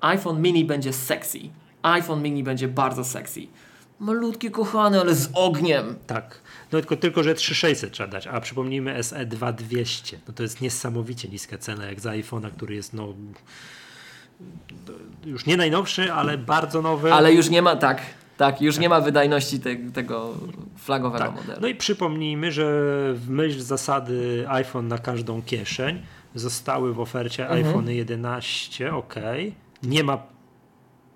iPhone 0.01 0.43
mini 0.43 0.65
będzie 0.65 0.93
sexy. 0.93 1.39
iPhone 1.83 2.23
mini 2.23 2.43
będzie 2.43 2.69
bardzo 2.69 3.05
sexy. 3.05 3.41
Malutki, 4.01 4.51
kochany, 4.51 5.01
ale 5.01 5.15
z 5.15 5.31
ogniem. 5.35 5.95
tak. 6.07 6.41
No 6.73 6.79
tylko, 6.81 6.97
tylko, 6.97 7.23
że 7.23 7.35
3600 7.35 7.93
trzeba 7.93 8.09
dać, 8.11 8.27
a 8.27 8.41
przypomnijmy 8.41 9.03
SE 9.03 9.27
2200. 9.27 10.19
No 10.29 10.35
to 10.35 10.43
jest 10.43 10.61
niesamowicie 10.61 11.29
niska 11.29 11.59
cena, 11.59 11.85
jak 11.87 12.01
za 12.01 12.11
iPhone'a, 12.11 12.51
który 12.51 12.75
jest 12.75 12.93
no 12.95 13.15
już 15.25 15.47
nie 15.47 15.57
najnowszy, 15.57 16.13
ale 16.13 16.39
bardzo 16.39 16.83
nowy. 16.83 17.13
Ale 17.13 17.33
już 17.35 17.49
nie 17.51 17.63
ma, 17.63 17.77
tak, 17.77 18.03
tak, 18.37 18.61
już 18.63 18.79
nie 18.79 18.89
ma 18.89 19.01
wydajności 19.01 19.61
te, 19.61 19.77
tego 19.77 20.35
flagowego 20.77 21.25
tak. 21.25 21.35
modelu. 21.35 21.59
No 21.61 21.69
i 21.69 21.75
przypomnijmy, 21.75 22.53
że 22.53 22.65
w 23.15 23.29
myśl 23.29 23.61
zasady 23.61 24.45
iPhone 24.49 24.89
na 24.89 24.99
każdą 24.99 25.43
kieszeń 25.43 26.03
zostały 26.35 26.95
w 26.95 27.01
ofercie 27.01 27.49
Mhm. 27.49 27.67
iPhone 27.67 27.91
11, 27.91 28.95
ok. 28.95 29.15
Nie 29.83 30.05
ma 30.05 30.19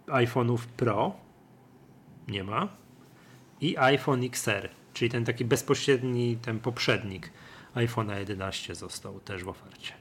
iPhone'ów 0.06 0.58
Pro. 0.76 1.12
Nie 2.28 2.44
ma. 2.44 2.68
I 3.60 3.78
iPhone 3.78 4.24
XR, 4.24 4.68
czyli 4.94 5.10
ten 5.10 5.24
taki 5.24 5.44
bezpośredni, 5.44 6.36
ten 6.36 6.60
poprzednik 6.60 7.30
iPhone'a 7.74 8.18
11 8.18 8.74
został 8.74 9.20
też 9.20 9.44
w 9.44 9.48
ofercie. 9.48 9.92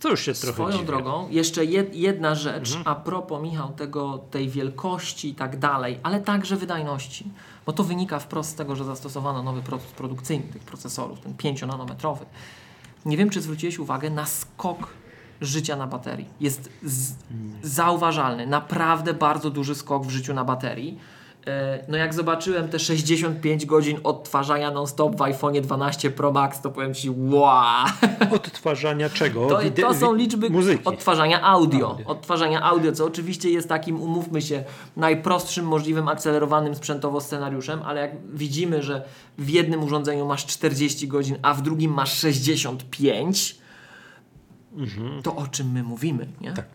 Co 0.00 0.08
już 0.10 0.20
się 0.20 0.32
trochę 0.34 0.52
Swoją 0.54 0.72
dziwię. 0.72 0.84
drogą, 0.86 1.28
jeszcze 1.30 1.64
jed, 1.64 1.94
jedna 1.94 2.34
rzecz 2.34 2.78
a 2.84 2.94
propos, 2.94 3.42
Michał, 3.42 3.72
tego, 3.72 4.18
tej 4.30 4.48
wielkości 4.48 5.28
i 5.28 5.34
tak 5.34 5.58
dalej, 5.58 5.98
ale 6.02 6.20
także 6.20 6.56
wydajności. 6.56 7.24
Bo 7.66 7.72
to 7.72 7.84
wynika 7.84 8.18
wprost 8.18 8.50
z 8.50 8.54
tego, 8.54 8.76
że 8.76 8.84
zastosowano 8.84 9.42
nowy 9.42 9.62
proces 9.62 9.90
produkcyjny 9.92 10.44
tych 10.52 10.62
procesorów, 10.62 11.20
ten 11.20 11.34
5-nanometrowy. 11.34 12.24
Nie 13.06 13.16
wiem, 13.16 13.30
czy 13.30 13.40
zwróciłeś 13.40 13.78
uwagę 13.78 14.10
na 14.10 14.26
skok 14.26 14.88
życia 15.40 15.76
na 15.76 15.86
baterii. 15.86 16.28
Jest 16.40 16.70
zauważalny, 17.62 18.46
naprawdę 18.46 19.14
bardzo 19.14 19.50
duży 19.50 19.74
skok 19.74 20.06
w 20.06 20.10
życiu 20.10 20.34
na 20.34 20.44
baterii. 20.44 20.98
E, 21.46 21.84
No 21.88 21.96
jak 21.96 22.14
zobaczyłem 22.14 22.68
te 22.68 22.78
65 22.78 23.66
godzin 23.66 23.98
odtwarzania 24.04 24.70
non-stop 24.70 25.16
w 25.16 25.22
iPhone 25.22 25.60
12 25.62 26.10
Pro 26.10 26.32
Max, 26.32 26.60
to 26.60 26.70
powiem 26.70 26.94
Ci, 26.94 27.10
wow! 27.10 27.86
Odtwarzania 28.36 29.10
czego? 29.10 29.46
To, 29.48 29.60
to 29.82 29.94
są 29.94 30.14
liczby 30.14 30.50
muzyki. 30.50 30.84
odtwarzania 30.84 31.42
audio. 31.42 31.88
Audio. 31.90 32.06
Odtwarzania 32.06 32.62
audio, 32.62 32.92
co 32.92 33.04
oczywiście 33.04 33.50
jest 33.50 33.68
takim, 33.68 34.00
umówmy 34.00 34.42
się, 34.42 34.64
najprostszym 34.96 35.64
możliwym 35.66 36.08
akcelerowanym 36.08 36.74
sprzętowo 36.74 37.20
scenariuszem, 37.20 37.80
ale 37.84 38.00
jak 38.00 38.10
widzimy, 38.34 38.82
że 38.82 39.04
w 39.38 39.48
jednym 39.48 39.82
urządzeniu 39.84 40.26
masz 40.26 40.46
40 40.46 41.08
godzin, 41.08 41.36
a 41.42 41.54
w 41.54 41.62
drugim 41.62 41.94
masz 41.94 42.12
65, 42.12 43.56
to 45.22 45.36
o 45.36 45.46
czym 45.46 45.72
my 45.72 45.82
mówimy, 45.82 46.28
nie? 46.40 46.52
Tak, 46.52 46.68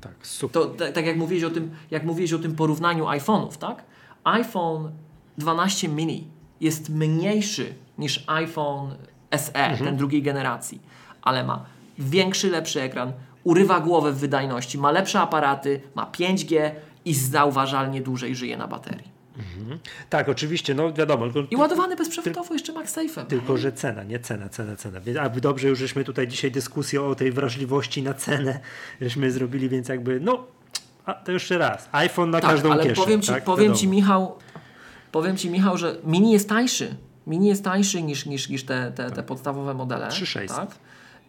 tak, 0.00 0.14
super. 0.22 0.62
To 0.62 0.68
tak, 0.68 0.92
tak 0.92 1.06
jak 1.06 1.16
mówiłeś 1.16 1.44
o 1.44 1.50
tym, 1.50 1.70
jak 1.90 2.04
mówiłeś 2.04 2.32
o 2.32 2.38
tym 2.38 2.56
porównaniu 2.56 3.04
iPhone'ów, 3.04 3.56
tak? 3.56 3.84
iPhone 4.24 4.90
12 5.38 5.88
mini 5.88 6.26
jest 6.60 6.90
mniejszy 6.90 7.74
niż 7.98 8.24
iPhone 8.26 8.94
SE, 9.36 9.76
ten 9.78 9.96
drugiej 9.96 10.22
generacji, 10.22 10.82
ale 11.22 11.44
ma 11.44 11.64
większy, 11.98 12.50
lepszy 12.50 12.82
ekran, 12.82 13.12
urywa 13.44 13.80
głowę 13.80 14.12
w 14.12 14.18
wydajności, 14.18 14.78
ma 14.78 14.90
lepsze 14.90 15.20
aparaty, 15.20 15.80
ma 15.94 16.06
5G 16.06 16.70
i 17.04 17.14
zauważalnie 17.14 18.00
dłużej 18.00 18.36
żyje 18.36 18.56
na 18.56 18.68
baterii. 18.68 19.11
Tak, 20.10 20.28
oczywiście, 20.28 20.74
no 20.74 20.92
wiadomo. 20.92 21.26
I 21.50 21.56
ładowany 21.56 21.96
bezprzewodowo 21.96 22.54
jeszcze 22.54 22.72
MagSafe'em. 22.72 23.26
tylko, 23.26 23.56
że 23.56 23.72
cena, 23.72 24.02
nie 24.04 24.18
cena, 24.18 24.48
cena, 24.48 24.76
cena. 24.76 25.00
A 25.20 25.28
dobrze, 25.28 25.68
już 25.68 25.78
żeśmy 25.78 26.04
tutaj 26.04 26.28
dzisiaj 26.28 26.50
dyskusję 26.50 27.02
o 27.02 27.14
tej 27.14 27.32
wrażliwości 27.32 28.02
na 28.02 28.14
cenę, 28.14 28.60
żeśmy 29.00 29.30
zrobili, 29.30 29.68
więc 29.68 29.88
jakby, 29.88 30.20
no, 30.20 30.44
a 31.06 31.14
to 31.14 31.32
jeszcze 31.32 31.58
raz. 31.58 31.88
iPhone 31.92 32.30
na 32.30 32.40
Tak, 32.40 32.50
każdą 32.50 32.72
ale 32.72 32.82
kieszeń. 32.82 33.04
powiem 33.04 33.22
ci, 33.22 33.28
tak? 33.28 33.44
powiem 33.44 33.74
ci. 33.74 33.88
Michał, 33.88 34.38
powiem 35.12 35.36
ci 35.36 35.50
Michał, 35.50 35.76
że 35.78 35.96
mini 36.04 36.32
jest 36.32 36.48
tańszy. 36.48 36.94
Mini 37.26 37.48
jest 37.48 37.64
tańszy 37.64 38.02
niż, 38.02 38.26
niż, 38.26 38.48
niż 38.48 38.64
te, 38.64 38.92
te, 38.96 39.10
te 39.10 39.22
podstawowe 39.22 39.74
modele. 39.74 40.08
3600. 40.08 40.56
Tak? 40.56 40.78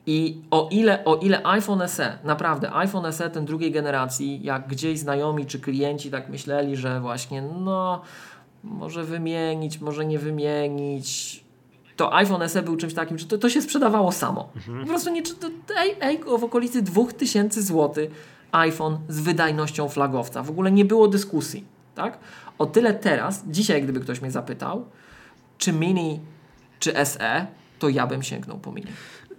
I 0.06 0.42
o 0.52 0.70
ile, 0.72 1.06
o 1.06 1.16
ile 1.16 1.46
iPhone 1.46 1.88
SE, 1.88 2.18
naprawdę 2.24 2.74
iPhone 2.74 3.14
SE 3.14 3.30
ten 3.30 3.46
drugiej 3.46 3.72
generacji, 3.72 4.44
jak 4.44 4.68
gdzieś 4.68 5.00
znajomi 5.00 5.46
czy 5.46 5.60
klienci 5.60 6.12
tak 6.12 6.30
myśleli, 6.30 6.76
że 6.76 7.02
właśnie 7.02 7.42
no 7.42 8.02
może 8.64 9.04
wymienić, 9.04 9.82
może 9.82 10.06
nie 10.06 10.20
wymienić, 10.20 11.44
to 11.96 12.16
iPhone 12.16 12.50
SE 12.50 12.62
był 12.62 12.78
czymś 12.78 12.94
takim, 12.94 13.18
że 13.18 13.26
to, 13.26 13.38
to 13.38 13.50
się 13.50 13.62
sprzedawało 13.62 14.12
samo. 14.12 14.50
Po 14.82 14.88
prostu 14.88 15.10
nie, 15.10 15.24
czy 15.24 15.36
to, 15.36 15.48
ej, 15.78 15.96
ej, 16.02 16.20
w 16.40 16.44
okolicy 16.44 16.82
2000 16.82 17.62
zł 17.62 18.08
iPhone 18.52 18.98
z 19.10 19.20
wydajnością 19.20 19.90
flagowca. 19.90 20.44
W 20.44 20.50
ogóle 20.50 20.72
nie 20.72 20.86
było 20.86 21.08
dyskusji. 21.08 21.66
Tak? 21.96 22.20
O 22.58 22.66
tyle 22.66 22.94
teraz, 22.94 23.44
dzisiaj 23.48 23.84
gdyby 23.84 24.00
ktoś 24.00 24.22
mnie 24.22 24.32
zapytał, 24.32 24.86
czy 25.58 25.74
Mini, 25.74 26.20
czy 26.80 27.06
SE, 27.06 27.48
to 27.80 27.90
ja 27.90 28.08
bym 28.08 28.24
sięgnął 28.24 28.60
po 28.60 28.72
Mini. 28.72 28.92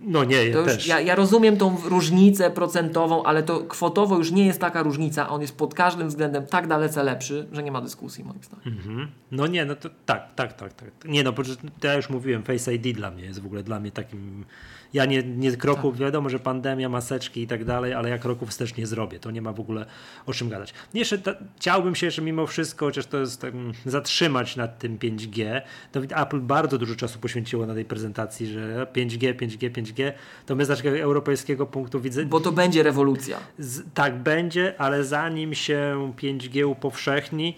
No 0.06 0.24
nie, 0.24 0.46
ja 0.46 0.52
To 0.54 0.64
też. 0.64 0.86
ja, 0.86 1.00
ja 1.00 1.14
rozumiem 1.14 1.56
tą 1.56 1.76
różnicę 1.84 2.50
procentową, 2.50 3.22
ale 3.24 3.42
to 3.42 3.60
kwotowo 3.60 4.16
już 4.18 4.30
nie 4.30 4.46
jest 4.46 4.60
taka 4.60 4.82
różnica. 4.82 5.28
On 5.28 5.40
jest 5.40 5.56
pod 5.56 5.74
każdym 5.74 6.08
względem 6.08 6.46
tak 6.46 6.66
dalece 6.66 7.02
lepszy, 7.02 7.46
że 7.52 7.62
nie 7.62 7.72
ma 7.72 7.80
dyskusji 7.80 8.24
moim 8.24 8.42
zdaniem. 8.42 8.78
Mhm. 8.78 9.08
No 9.30 9.46
nie, 9.46 9.64
no 9.64 9.74
to 9.74 9.90
tak, 10.06 10.34
tak, 10.34 10.52
tak, 10.52 10.72
tak. 10.72 10.90
Nie 11.04 11.24
no, 11.24 11.32
bo 11.32 11.42
ja 11.84 11.94
już 11.94 12.10
mówiłem, 12.10 12.42
Face 12.42 12.74
ID 12.74 12.96
dla 12.96 13.10
mnie 13.10 13.24
jest 13.24 13.40
w 13.40 13.46
ogóle 13.46 13.62
dla 13.62 13.80
mnie 13.80 13.90
takim. 13.90 14.44
Ja 14.92 15.04
nie, 15.06 15.22
nie 15.22 15.56
kroków, 15.56 15.94
Tak. 15.94 16.00
wiadomo, 16.00 16.28
że 16.28 16.38
pandemia, 16.38 16.88
maseczki 16.88 17.42
i 17.42 17.46
tak 17.46 17.64
dalej, 17.64 17.94
ale 17.94 18.08
ja 18.08 18.18
kroków 18.18 18.48
wstecz 18.48 18.76
nie 18.76 18.86
zrobię. 18.86 19.18
To 19.20 19.30
nie 19.30 19.42
ma 19.42 19.52
w 19.52 19.60
ogóle 19.60 19.86
o 20.26 20.32
czym 20.32 20.48
gadać. 20.48 20.74
Jeszcze 20.94 21.18
ta, 21.18 21.34
chciałbym 21.56 21.94
się 21.94 22.06
jeszcze 22.06 22.22
mimo 22.22 22.46
wszystko, 22.46 22.86
chociaż 22.86 23.06
to 23.06 23.18
jest 23.18 23.40
tak, 23.40 23.54
mm, 23.54 23.72
zatrzymać 23.86 24.56
nad 24.56 24.78
tym 24.78 24.98
5G. 24.98 25.62
To 25.92 26.00
Apple 26.00 26.40
bardzo 26.40 26.78
dużo 26.78 26.94
czasu 26.96 27.18
poświęciło 27.18 27.66
na 27.66 27.74
tej 27.74 27.84
prezentacji, 27.84 28.46
że 28.46 28.86
5G, 28.92 29.34
5G, 29.34 29.70
5G. 29.70 29.93
To 30.46 30.54
my 30.54 30.64
z 30.64 30.68
naszego 30.68 30.98
europejskiego 30.98 31.66
punktu 31.66 32.00
widzenia. 32.00 32.28
Bo 32.28 32.40
to 32.40 32.52
będzie 32.52 32.82
rewolucja. 32.82 33.38
Z, 33.58 33.82
tak 33.94 34.16
będzie, 34.16 34.74
ale 34.78 35.04
zanim 35.04 35.54
się 35.54 36.12
5G 36.22 36.66
upowszechni, 36.66 37.56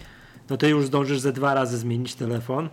no 0.51 0.57
to 0.57 0.67
już 0.67 0.87
zdążysz 0.87 1.21
ze 1.21 1.33
dwa 1.33 1.55
razy 1.55 1.79
zmienić 1.79 2.15
telefon. 2.15 2.69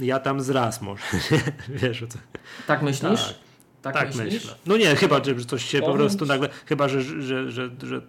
Ja 0.00 0.18
tam 0.18 0.40
z 0.40 0.50
raz 0.50 0.82
może. 0.82 1.02
Wiesz 1.68 2.02
o 2.02 2.06
co? 2.06 2.18
Tak 2.66 2.82
myślisz? 2.82 3.24
Tak. 3.24 3.34
Tak, 3.82 3.94
Tak, 3.94 4.14
myślisz? 4.14 4.34
myślę. 4.34 4.54
No 4.66 4.76
nie, 4.76 4.96
chyba, 4.96 5.24
że 5.24 5.44
coś 5.44 5.64
się 5.64 5.80
po 5.80 5.94
prostu 5.94 6.26
nagle, 6.26 6.48
chyba, 6.66 6.88
że, 6.88 7.02
że, 7.02 7.50
że, 7.50 7.70
że, 7.82 8.00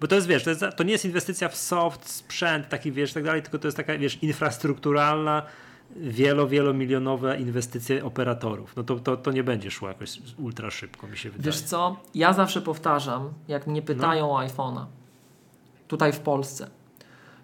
bo 0.00 0.06
to 0.06 0.14
jest, 0.14 0.26
wiesz, 0.26 0.44
to, 0.44 0.50
jest, 0.50 0.64
to 0.76 0.84
nie 0.84 0.92
jest 0.92 1.04
inwestycja 1.04 1.48
w 1.48 1.56
soft, 1.56 2.10
sprzęt, 2.10 2.68
taki, 2.68 2.92
wiesz, 2.92 3.12
tak 3.12 3.24
dalej, 3.24 3.42
tylko 3.42 3.58
to 3.58 3.68
jest 3.68 3.76
taka, 3.76 3.98
wiesz, 3.98 4.22
infrastrukturalna, 4.22 5.42
wielo, 5.96 6.48
wielomilionowe 6.48 7.40
inwestycje 7.40 8.04
operatorów. 8.04 8.76
No 8.76 8.82
to, 8.84 8.96
to, 8.96 9.16
to 9.16 9.32
nie 9.32 9.44
będzie 9.44 9.70
szło 9.70 9.88
jakoś 9.88 10.20
ultra 10.38 10.70
szybko, 10.70 11.06
mi 11.06 11.16
się 11.16 11.30
wydaje. 11.30 11.46
Wiesz 11.46 11.60
co? 11.60 11.96
Ja 12.14 12.32
zawsze 12.32 12.62
powtarzam, 12.62 13.30
jak 13.48 13.66
mnie 13.66 13.82
pytają 13.82 14.30
o 14.30 14.38
iPhone'a, 14.38 14.84
tutaj 15.88 16.12
w 16.12 16.20
Polsce, 16.20 16.70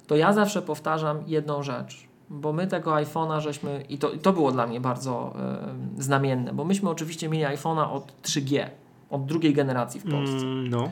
to 0.06 0.16
ja 0.16 0.32
zawsze 0.32 0.62
powtarzam 0.62 1.22
jedną 1.26 1.62
rzecz, 1.62 2.08
bo 2.30 2.52
my 2.52 2.66
tego 2.66 2.90
iPhone'a 2.90 3.40
żeśmy, 3.40 3.84
i 3.88 3.98
to, 3.98 4.10
i 4.10 4.18
to 4.18 4.32
było 4.32 4.52
dla 4.52 4.66
mnie 4.66 4.80
bardzo 4.80 5.34
e, 5.98 6.02
znamienne, 6.02 6.52
bo 6.52 6.64
myśmy 6.64 6.90
oczywiście 6.90 7.28
mieli 7.28 7.44
iPhone'a 7.44 7.92
od 7.92 8.22
3G, 8.22 8.66
od 9.10 9.26
drugiej 9.26 9.54
generacji 9.54 10.00
w 10.00 10.10
Polsce. 10.10 10.36
Mm, 10.36 10.68
no. 10.68 10.90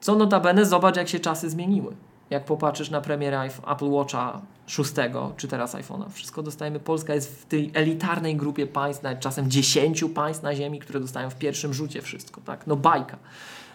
Co 0.00 0.14
notabene, 0.14 0.66
zobacz 0.66 0.96
jak 0.96 1.08
się 1.08 1.20
czasy 1.20 1.50
zmieniły. 1.50 1.94
Jak 2.30 2.44
popatrzysz 2.44 2.90
na 2.90 3.00
premierę 3.00 3.48
Apple 3.66 3.90
Watcha 3.90 4.40
6 4.66 4.92
czy 5.36 5.48
teraz 5.48 5.74
iPhone'a, 5.74 6.10
wszystko 6.10 6.42
dostajemy. 6.42 6.80
Polska 6.80 7.14
jest 7.14 7.42
w 7.42 7.46
tej 7.46 7.70
elitarnej 7.74 8.36
grupie 8.36 8.66
państw, 8.66 9.02
nawet 9.02 9.20
czasem 9.20 9.50
10 9.50 10.04
państw 10.14 10.42
na 10.42 10.54
ziemi, 10.54 10.78
które 10.78 11.00
dostają 11.00 11.30
w 11.30 11.36
pierwszym 11.36 11.74
rzucie 11.74 12.02
wszystko, 12.02 12.40
tak? 12.44 12.66
No 12.66 12.76
bajka. 12.76 13.16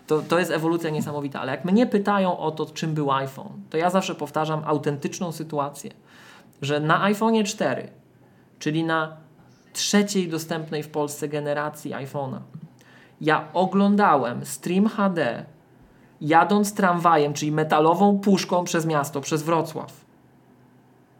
To, 0.07 0.21
to 0.21 0.39
jest 0.39 0.51
ewolucja 0.51 0.89
niesamowita, 0.89 1.41
ale 1.41 1.51
jak 1.51 1.65
mnie 1.65 1.85
pytają 1.85 2.37
o 2.37 2.51
to, 2.51 2.65
czym 2.65 2.93
był 2.93 3.11
iPhone, 3.11 3.51
to 3.69 3.77
ja 3.77 3.89
zawsze 3.89 4.15
powtarzam 4.15 4.61
autentyczną 4.65 5.31
sytuację, 5.31 5.91
że 6.61 6.79
na 6.79 7.03
iPhone 7.03 7.43
4, 7.43 7.87
czyli 8.59 8.83
na 8.83 9.17
trzeciej 9.73 10.29
dostępnej 10.29 10.83
w 10.83 10.89
Polsce 10.89 11.27
generacji 11.27 11.91
iPhone'a, 11.91 12.39
ja 13.21 13.47
oglądałem 13.53 14.45
Stream 14.45 14.87
HD 14.87 15.45
jadąc 16.21 16.73
tramwajem, 16.73 17.33
czyli 17.33 17.51
metalową 17.51 18.19
puszką 18.19 18.63
przez 18.63 18.85
miasto, 18.85 19.21
przez 19.21 19.43
Wrocław. 19.43 19.93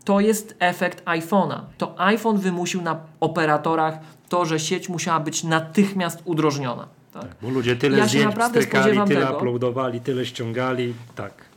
To 0.04 0.20
jest 0.20 0.56
efekt 0.60 1.06
iPhone'a. 1.06 1.60
To 1.78 2.00
iPhone 2.02 2.38
wymusił 2.38 2.82
na 2.82 3.00
operatorach 3.20 4.00
to, 4.30 4.46
że 4.46 4.60
sieć 4.60 4.90
musiała 4.90 5.20
być 5.20 5.44
natychmiast 5.44 6.22
udrożniona. 6.26 6.88
Tak? 7.14 7.26
Bo 7.42 7.50
ludzie 7.50 7.76
tyle 7.76 7.98
Ja 7.98 8.08
zdjęć 8.08 8.36
strykali, 8.50 9.00
tyle 9.08 9.22
tego. 9.26 9.38
uploadowali, 9.38 10.02
tyle 10.02 10.26
ściągali, 10.26 10.94
tak. 11.16 11.51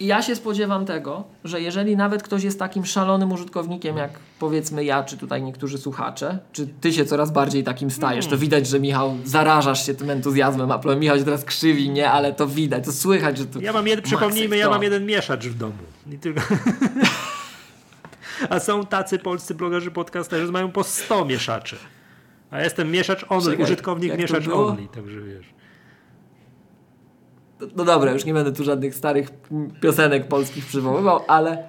I 0.00 0.06
ja 0.06 0.22
się 0.22 0.36
spodziewam 0.36 0.86
tego, 0.86 1.24
że 1.44 1.60
jeżeli 1.60 1.96
nawet 1.96 2.22
ktoś 2.22 2.44
jest 2.44 2.58
takim 2.58 2.84
szalonym 2.84 3.32
użytkownikiem, 3.32 3.96
jak 3.96 4.10
powiedzmy 4.38 4.84
ja, 4.84 5.02
czy 5.02 5.16
tutaj 5.16 5.42
niektórzy 5.42 5.78
słuchacze, 5.78 6.38
czy 6.52 6.66
ty 6.66 6.92
się 6.92 7.04
coraz 7.04 7.30
bardziej 7.32 7.64
takim 7.64 7.90
stajesz, 7.90 8.26
to 8.26 8.38
widać, 8.38 8.66
że 8.66 8.80
Michał, 8.80 9.16
zarażasz 9.24 9.86
się 9.86 9.94
tym 9.94 10.10
entuzjazmem 10.10 10.72
Apple. 10.72 10.98
Michał 10.98 11.18
się 11.18 11.24
teraz 11.24 11.44
krzywi, 11.44 11.90
nie, 11.90 12.10
ale 12.10 12.32
to 12.32 12.46
widać, 12.46 12.84
to 12.84 12.92
słychać, 12.92 13.38
że 13.38 13.46
to... 13.46 13.60
Ja 13.60 13.72
mam 13.72 13.86
jeden, 13.86 14.04
przypomnijmy, 14.04 14.56
ja 14.56 14.70
mam 14.70 14.82
jeden 14.82 15.06
mieszacz 15.06 15.46
w 15.46 15.58
domu. 15.58 15.74
Nie 16.06 16.18
tylko... 16.18 16.40
A 18.50 18.60
są 18.60 18.86
tacy 18.86 19.18
polscy 19.18 19.54
blogerzy 19.54 19.90
podcasterzy, 19.90 20.46
że 20.46 20.52
mają 20.52 20.72
po 20.72 20.84
100 20.84 21.24
mieszaczy. 21.24 21.76
A 22.50 22.60
jestem 22.62 22.90
mieszacz 22.90 23.24
only, 23.28 23.50
Czekaj, 23.50 23.64
użytkownik 23.64 24.18
mieszacz 24.18 24.48
only, 24.48 24.88
także 24.88 25.20
wiesz. 25.20 25.46
No 27.76 27.84
dobra, 27.84 28.12
już 28.12 28.24
nie 28.24 28.34
będę 28.34 28.52
tu 28.52 28.64
żadnych 28.64 28.94
starych 28.94 29.30
piosenek 29.80 30.28
polskich 30.28 30.66
przywoływał, 30.66 31.20
ale 31.28 31.64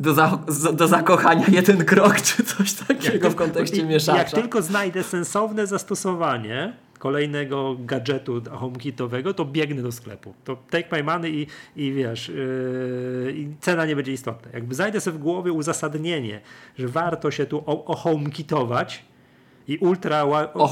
do, 0.00 0.14
za, 0.14 0.38
do 0.72 0.88
zakochania 0.88 1.46
jeden 1.48 1.84
krok, 1.84 2.20
czy 2.20 2.44
coś 2.44 2.72
takiego 2.72 3.30
w 3.30 3.34
kontekście 3.34 3.76
Jak 3.76 3.88
mieszacza. 3.88 4.36
tylko 4.36 4.62
znajdę 4.62 5.02
sensowne 5.02 5.66
zastosowanie 5.66 6.72
kolejnego 6.98 7.76
gadżetu 7.78 8.42
HomeKitowego, 8.50 9.34
to 9.34 9.44
biegnę 9.44 9.82
do 9.82 9.92
sklepu. 9.92 10.34
To 10.44 10.56
take 10.70 10.88
my 10.92 11.02
money 11.02 11.30
i, 11.34 11.46
i 11.76 11.92
wiesz, 11.92 12.28
yy, 12.28 13.32
i 13.36 13.48
cena 13.60 13.86
nie 13.86 13.96
będzie 13.96 14.12
istotna. 14.12 14.50
Jakby 14.52 14.74
znajdę 14.74 15.00
sobie 15.00 15.18
w 15.18 15.20
głowie 15.20 15.52
uzasadnienie, 15.52 16.40
że 16.78 16.88
warto 16.88 17.30
się 17.30 17.46
tu 17.46 17.62
o, 17.66 17.84
o 17.84 17.96
HomeKitować, 17.96 19.04
I 19.68 19.78
ultra... 19.78 20.26
wi- 20.26 20.32
O 20.54 20.64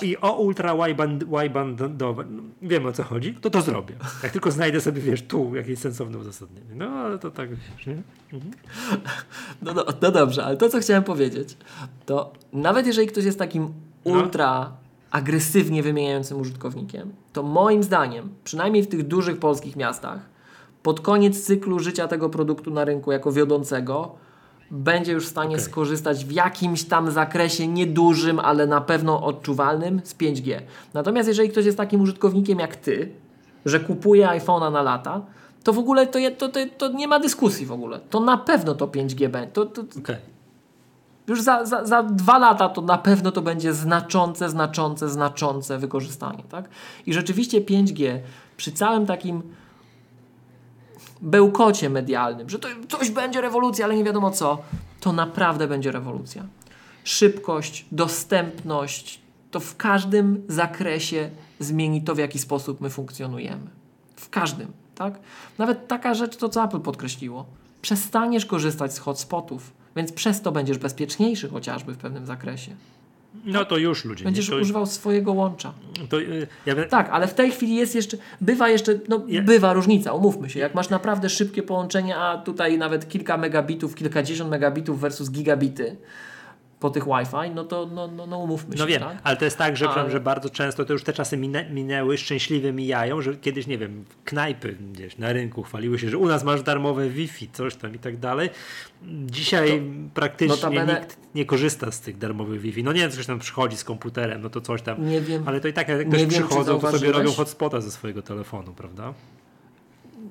o, 0.00 0.04
I 0.04 0.16
o 0.16 0.32
ultra 0.32 0.74
wideband, 0.74 1.24
widebandowe, 1.24 2.24
no, 2.30 2.42
wiem 2.62 2.86
o 2.86 2.92
co 2.92 3.02
chodzi, 3.02 3.34
to 3.34 3.50
to 3.50 3.60
zrobię. 3.62 3.94
Jak 4.22 4.32
tylko 4.32 4.50
znajdę 4.50 4.80
sobie, 4.80 5.00
wiesz, 5.02 5.22
tu 5.22 5.54
jakieś 5.54 5.78
sensowne 5.78 6.18
uzasadnienie. 6.18 6.74
No, 6.74 6.86
ale 6.86 7.18
to 7.18 7.30
tak, 7.30 7.48
wiesz, 7.50 7.86
nie? 7.86 8.02
No, 9.62 9.72
no, 9.74 9.84
no 10.02 10.10
dobrze, 10.10 10.44
ale 10.44 10.56
to 10.56 10.68
co 10.68 10.78
chciałem 10.80 11.02
powiedzieć, 11.04 11.56
to 12.06 12.32
nawet 12.52 12.86
jeżeli 12.86 13.08
ktoś 13.08 13.24
jest 13.24 13.38
takim 13.38 13.68
No. 14.06 14.12
ultra 14.12 14.72
agresywnie 15.10 15.82
wymieniającym 15.82 16.40
użytkownikiem, 16.40 17.12
to 17.32 17.42
moim 17.42 17.82
zdaniem, 17.82 18.28
przynajmniej 18.44 18.82
w 18.82 18.88
tych 18.88 19.06
dużych 19.06 19.38
polskich 19.38 19.76
miastach, 19.76 20.18
pod 20.82 21.00
koniec 21.00 21.42
cyklu 21.44 21.78
życia 21.78 22.08
tego 22.08 22.28
produktu 22.30 22.70
na 22.70 22.84
rynku 22.84 23.12
jako 23.12 23.32
wiodącego, 23.32 24.14
będzie 24.70 25.12
już 25.12 25.26
w 25.26 25.30
stanie 25.30 25.54
Okej. 25.54 25.64
skorzystać 25.64 26.24
w 26.24 26.32
jakimś 26.32 26.84
tam 26.84 27.10
zakresie 27.10 27.68
niedużym, 27.68 28.40
ale 28.40 28.66
na 28.66 28.80
pewno 28.80 29.22
odczuwalnym 29.22 30.00
z 30.04 30.14
5G. 30.14 30.60
Natomiast 30.94 31.28
jeżeli 31.28 31.48
ktoś 31.48 31.64
jest 31.66 31.78
takim 31.78 32.00
użytkownikiem 32.00 32.58
jak 32.58 32.76
ty, 32.76 33.12
że 33.64 33.80
kupuje 33.80 34.26
iPhone'a 34.26 34.72
na 34.72 34.82
lata, 34.82 35.22
to 35.64 35.72
w 35.72 35.78
ogóle 35.78 36.06
to, 36.06 36.18
to, 36.38 36.48
to, 36.48 36.60
to 36.78 36.92
nie 36.92 37.08
ma 37.08 37.20
dyskusji 37.20 37.66
w 37.66 37.72
ogóle. 37.72 38.00
To 38.10 38.20
na 38.20 38.36
pewno 38.36 38.74
to 38.74 38.86
5G 38.86 39.28
będzie. 39.28 39.52
To, 39.52 39.66
to, 39.66 39.82
Okej. 39.98 40.16
już 41.26 41.42
za, 41.42 41.66
za, 41.66 41.86
za 41.86 42.02
dwa 42.02 42.38
lata 42.38 42.68
to 42.68 42.82
na 42.82 42.98
pewno 42.98 43.32
to 43.32 43.42
będzie 43.42 43.74
znaczące, 43.74 44.50
znaczące, 44.50 45.08
znaczące 45.08 45.78
wykorzystanie. 45.78 46.42
Tak? 46.50 46.68
I 47.06 47.12
rzeczywiście 47.12 47.60
5G 47.60 48.18
przy 48.56 48.72
całym 48.72 49.06
takim 49.06 49.42
bełkocie 51.20 51.90
medialnym, 51.90 52.50
że 52.50 52.58
to 52.58 52.68
coś 52.88 53.10
będzie 53.10 53.40
rewolucja, 53.40 53.84
ale 53.84 53.96
nie 53.96 54.04
wiadomo 54.04 54.30
co, 54.30 54.58
to 55.00 55.12
naprawdę 55.12 55.68
będzie 55.68 55.92
rewolucja. 55.92 56.46
Szybkość, 57.04 57.86
dostępność, 57.92 59.20
to 59.50 59.60
w 59.60 59.76
każdym 59.76 60.42
zakresie 60.48 61.30
zmieni 61.60 62.02
to, 62.02 62.14
w 62.14 62.18
jaki 62.18 62.38
sposób 62.38 62.80
my 62.80 62.90
funkcjonujemy. 62.90 63.66
W 64.16 64.30
każdym, 64.30 64.72
tak? 64.94 65.18
Nawet 65.58 65.88
taka 65.88 66.14
rzecz, 66.14 66.36
to 66.36 66.48
co 66.48 66.64
Apple 66.64 66.80
podkreśliło. 66.80 67.46
Przestaniesz 67.82 68.46
korzystać 68.46 68.94
z 68.94 68.98
hotspotów, 68.98 69.72
więc 69.96 70.12
przez 70.12 70.42
to 70.42 70.52
będziesz 70.52 70.78
bezpieczniejszy 70.78 71.48
chociażby 71.48 71.94
w 71.94 71.98
pewnym 71.98 72.26
zakresie. 72.26 72.76
No 73.44 73.64
to 73.64 73.76
już 73.76 74.04
ludzie. 74.04 74.24
Będziesz 74.24 74.48
nie? 74.48 74.54
To, 74.56 74.60
używał 74.62 74.86
swojego 74.86 75.32
łącza. 75.32 75.72
to, 76.08 76.20
y, 76.20 76.46
ja, 76.66 76.74
Tak, 76.84 77.08
ale 77.12 77.26
w 77.26 77.34
tej 77.34 77.50
chwili 77.50 77.74
jest 77.76 77.94
jeszcze, 77.94 78.16
bywa 78.40 78.68
jeszcze, 78.68 78.98
no 79.08 79.24
Ja- 79.28 79.42
bywa 79.42 79.72
różnica, 79.72 80.12
umówmy 80.12 80.50
się. 80.50 80.60
Jak 80.60 80.74
masz 80.74 80.88
naprawdę 80.88 81.28
szybkie 81.28 81.62
połączenie, 81.62 82.16
a 82.16 82.38
tutaj 82.38 82.78
nawet 82.78 83.08
kilka 83.08 83.36
megabitów, 83.36 83.94
kilkadziesiąt 83.94 84.50
megabitów 84.50 85.00
versus 85.00 85.30
gigabity 85.30 85.96
po 86.80 86.90
tych 86.90 87.04
Wi-Fi, 87.04 87.50
no 87.54 87.64
to 87.64 87.86
no, 87.86 88.08
no, 88.08 88.26
no 88.26 88.38
umówmy 88.38 88.72
się. 88.76 88.78
No 88.78 88.86
wiem, 88.86 89.00
tak? 89.00 89.18
ale 89.24 89.36
to 89.36 89.44
jest 89.44 89.58
tak, 89.58 89.76
że, 89.76 89.88
Ale- 89.88 90.10
że 90.10 90.20
bardzo 90.20 90.50
często 90.50 90.84
to 90.84 90.92
już 90.92 91.04
te 91.04 91.12
czasy 91.12 91.36
minę, 91.36 91.70
minęły, 91.70 92.18
szczęśliwie 92.18 92.72
mijają, 92.72 93.22
że 93.22 93.36
kiedyś, 93.36 93.66
nie 93.66 93.78
wiem, 93.78 94.04
knajpy 94.24 94.76
gdzieś 94.92 95.18
na 95.18 95.32
rynku 95.32 95.62
chwaliły 95.62 95.98
się, 95.98 96.10
że 96.10 96.18
u 96.18 96.26
nas 96.26 96.44
masz 96.44 96.62
darmowe 96.62 97.08
Wi-Fi, 97.08 97.48
coś 97.52 97.76
tam 97.76 97.94
i 97.94 97.98
tak 97.98 98.16
dalej. 98.16 98.50
Dzisiaj 99.26 99.82
praktycznie 100.14 100.56
notabene- 100.56 101.00
nikt 101.00 101.18
nie 101.34 101.44
korzysta 101.44 101.92
z 101.92 102.00
tych 102.00 102.18
darmowych 102.18 102.60
Wi-Fi. 102.60 102.82
No 102.84 102.92
nie 102.92 103.00
wiem, 103.00 103.10
ktoś 103.10 103.26
tam 103.26 103.38
przychodzi 103.38 103.76
z 103.76 103.84
komputerem, 103.84 104.42
no 104.42 104.50
to 104.50 104.60
coś 104.60 104.82
tam. 104.82 105.08
Nie 105.08 105.20
wiem, 105.20 105.42
Ale 105.46 105.60
to 105.60 105.68
i 105.68 105.72
tak 105.72 105.88
jak 105.88 106.08
ktoś 106.08 106.20
wiem, 106.20 106.28
przychodzą, 106.30 106.80
to 106.80 106.92
sobie 106.92 107.12
robią 107.12 107.32
hotspota 107.32 107.80
ze 107.80 107.90
swojego 107.90 108.22
telefonu, 108.22 108.72
prawda? 108.74 109.14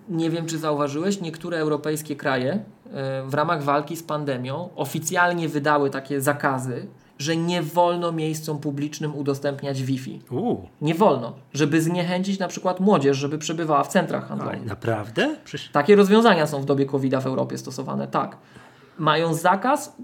Nie 0.10 0.30
wiem, 0.30 0.46
czy 0.46 0.58
zauważyłeś, 0.58 1.22
niektóre 1.22 1.58
europejskie 1.58 2.16
kraje 2.16 2.52
e, 2.52 3.24
w 3.24 3.34
ramach 3.34 3.64
walki 3.64 3.96
z 3.96 4.04
pandemią 4.04 4.70
oficjalnie 4.76 5.50
wydały 5.50 5.90
takie 5.90 6.22
zakazy, 6.22 6.88
że 7.20 7.38
nie 7.38 7.62
wolno 7.62 8.12
miejscom 8.12 8.60
publicznym 8.60 9.16
udostępniać 9.16 9.84
Wi-Fi. 9.84 10.22
Nie 10.82 10.96
wolno, 10.96 11.34
żeby 11.54 11.82
zniechęcić 11.82 12.40
na 12.40 12.48
przykład 12.48 12.80
młodzież, 12.80 13.18
żeby 13.18 13.38
przebywała 13.38 13.84
w 13.84 13.88
centrach 13.88 14.32
ale 14.32 14.42
handlowych. 14.42 14.66
naprawdę? 14.66 15.36
Przecież... 15.44 15.70
Takie 15.70 15.96
rozwiązania 15.96 16.48
są 16.48 16.62
w 16.62 16.66
dobie 16.66 16.86
covid 16.86 17.16
w 17.16 17.26
Europie 17.26 17.58
stosowane, 17.58 18.08
tak. 18.08 18.38
Mają 18.98 19.34
zakaz 19.34 19.96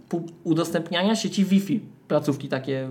udostępniania 0.43 1.15
sieci 1.15 1.45
Wi-Fi, 1.45 1.79
placówki 2.13 2.49
takie 2.49 2.89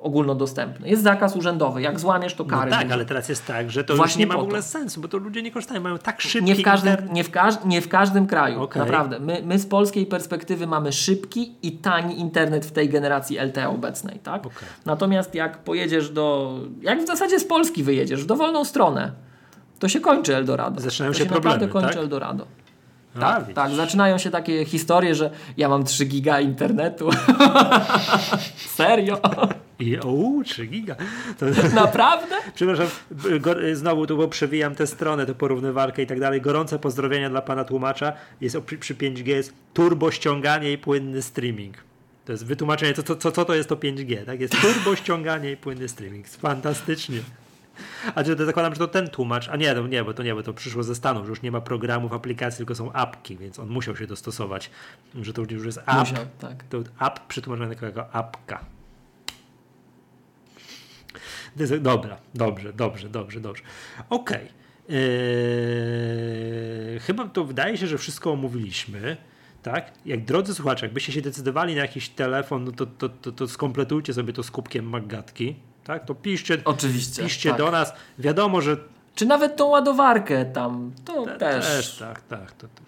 ogólnodostępne. 0.00 0.88
Jest 0.88 1.02
zakaz 1.02 1.36
urzędowy, 1.36 1.82
jak 1.82 2.00
złamiesz 2.00 2.34
to 2.34 2.44
No 2.44 2.50
kary. 2.50 2.70
tak, 2.70 2.80
będą. 2.80 2.94
ale 2.94 3.04
teraz 3.04 3.28
jest 3.28 3.46
tak, 3.46 3.70
że 3.70 3.84
to 3.84 3.96
Właśnie 3.96 4.22
już 4.22 4.30
nie 4.30 4.34
ma 4.34 4.40
w 4.40 4.44
ogóle 4.44 4.58
to. 4.62 4.68
sensu, 4.68 5.00
bo 5.00 5.08
to 5.08 5.16
ludzie 5.18 5.42
nie 5.42 5.50
korzystają, 5.50 5.80
mają 5.80 5.98
tak 5.98 6.20
szybki 6.20 6.46
nie 6.48 6.54
w, 6.54 6.62
każdym, 6.62 6.90
internet. 6.90 7.12
nie, 7.14 7.24
w 7.24 7.30
każ, 7.30 7.54
nie 7.64 7.80
w 7.82 7.88
każdym 7.88 8.26
kraju, 8.26 8.62
Okej. 8.62 8.82
naprawdę. 8.82 9.20
My, 9.20 9.42
my 9.44 9.58
z 9.58 9.66
polskiej 9.66 10.06
perspektywy 10.06 10.66
mamy 10.66 10.92
szybki 10.92 11.54
i 11.62 11.72
tani 11.72 12.20
internet 12.20 12.66
w 12.66 12.72
tej 12.72 12.88
generacji 12.88 13.38
LTE 13.38 13.68
obecnej, 13.68 14.18
tak? 14.22 14.46
Okej. 14.46 14.68
Natomiast 14.84 15.34
jak 15.34 15.58
pojedziesz 15.58 16.10
do, 16.10 16.54
jak 16.82 17.02
w 17.02 17.06
zasadzie 17.06 17.40
z 17.40 17.44
Polski 17.44 17.82
wyjedziesz, 17.82 18.22
w 18.22 18.26
dowolną 18.26 18.64
stronę, 18.64 19.12
to 19.78 19.88
się 19.88 20.00
kończy 20.00 20.36
Eldorado. 20.36 20.80
Zaczynają 20.80 21.12
to 21.12 21.18
się 21.18 21.24
naprawdę 21.24 21.50
problemy, 21.50 21.72
kończy 21.72 21.88
tak? 21.94 22.02
Eldorado. 22.02 22.46
A, 23.16 23.20
Tak, 23.20 23.40
widzisz. 23.40 23.54
tak, 23.54 23.72
zaczynają 23.74 24.18
się 24.18 24.30
takie 24.30 24.64
historie, 24.64 25.14
że 25.14 25.30
ja 25.56 25.68
mam 25.68 25.84
3 25.84 26.04
giga 26.04 26.40
internetu. 26.40 27.10
Serio? 28.76 29.20
I 29.78 29.98
o, 29.98 30.42
3 30.44 30.66
giga. 30.66 30.96
To, 31.38 31.46
Naprawdę? 31.74 32.36
przepraszam, 32.54 32.86
go, 33.40 33.54
znowu 33.72 34.06
tu 34.06 34.16
bo 34.16 34.28
przewijam 34.28 34.74
tę 34.74 34.86
stronę, 34.86 35.26
tę 35.26 35.34
porównywalkę 35.34 36.02
i 36.02 36.06
tak 36.06 36.20
dalej. 36.20 36.40
Gorące 36.40 36.78
pozdrowienia 36.78 37.30
dla 37.30 37.42
pana 37.42 37.64
tłumacza. 37.64 38.12
Jest 38.40 38.58
przy, 38.60 38.78
przy 38.78 38.94
5G 38.94 39.26
jest 39.28 39.52
turbo 39.74 40.10
ściąganie 40.10 40.72
i 40.72 40.78
płynny 40.78 41.22
streaming. 41.22 41.76
To 42.24 42.32
jest 42.32 42.46
wytłumaczenie, 42.46 42.94
co, 42.94 43.02
co, 43.02 43.16
co, 43.16 43.32
co 43.32 43.44
to 43.44 43.54
jest 43.54 43.68
to 43.68 43.76
5G. 43.76 44.24
Tak? 44.26 44.40
Jest 44.40 44.54
turbo 44.60 44.96
ściąganie 44.96 45.52
i 45.52 45.56
płynny 45.56 45.88
streaming. 45.88 46.28
Fantastycznie. 46.28 47.18
A 48.14 48.24
czy 48.24 48.36
to 48.36 48.46
zakładam, 48.46 48.74
że 48.74 48.78
to 48.78 48.88
ten 48.88 49.08
tłumacz, 49.08 49.48
a 49.48 49.56
nie, 49.56 49.74
no 49.74 49.86
nie, 49.86 50.04
bo 50.04 50.14
to 50.14 50.22
nie, 50.22 50.34
bo 50.34 50.42
to 50.42 50.52
przyszło 50.52 50.82
ze 50.82 50.94
Stanów, 50.94 51.24
że 51.26 51.30
już 51.30 51.42
nie 51.42 51.52
ma 51.52 51.60
programów, 51.60 52.12
aplikacji, 52.12 52.56
tylko 52.56 52.74
są 52.74 52.92
apki, 52.92 53.36
więc 53.36 53.58
on 53.58 53.68
musiał 53.68 53.96
się 53.96 54.06
dostosować, 54.06 54.70
że 55.22 55.32
to 55.32 55.42
już 55.50 55.66
jest 55.66 55.78
app. 55.78 55.98
Musiał, 55.98 56.26
tak. 56.38 56.64
To 56.64 56.78
app 56.78 57.20
przetłumaczony 57.28 57.76
jako 57.82 58.14
apka. 58.14 58.64
Dobra, 61.80 62.18
dobrze, 62.34 62.72
dobrze, 62.72 63.08
dobrze, 63.08 63.40
dobrze. 63.40 63.62
Okej. 64.10 64.48
Eee, 64.88 64.94
chyba 67.00 67.28
to 67.28 67.44
wydaje 67.44 67.78
się, 67.78 67.86
że 67.86 67.98
wszystko 67.98 68.32
omówiliśmy. 68.32 69.16
Tak? 69.62 69.92
Jak 70.06 70.24
drodzy 70.24 70.54
słuchacze, 70.54 70.86
jakbyście 70.86 71.12
się 71.12 71.22
decydowali 71.22 71.74
na 71.74 71.80
jakiś 71.80 72.08
telefon, 72.08 72.64
no 72.64 72.72
to, 72.72 72.86
to, 72.86 73.08
to, 73.08 73.32
to 73.32 73.48
skompletujcie 73.48 74.14
sobie 74.14 74.32
to 74.32 74.42
z 74.42 74.50
kubkiem 74.50 74.88
Maggatki. 74.88 75.56
Tak? 75.84 76.04
To 76.04 76.14
piszcie, 76.14 76.58
Oczywiście. 76.64 77.22
piszcie 77.22 77.48
tak. 77.48 77.58
do 77.58 77.70
nas. 77.70 77.92
Wiadomo, 78.18 78.60
że 78.60 78.76
Czy 79.14 79.26
nawet 79.26 79.56
tą 79.56 79.66
ładowarkę 79.66 80.44
tam, 80.44 80.92
to 81.04 81.24
te- 81.24 81.38
też. 81.38 81.66
też 81.66 81.96
tak, 81.98 82.22
tak. 82.22 82.52
To, 82.52 82.66
to. 82.68 82.82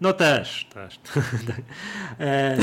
No 0.00 0.12
też, 0.12 0.66
też. 0.74 1.00
E, 2.20 2.58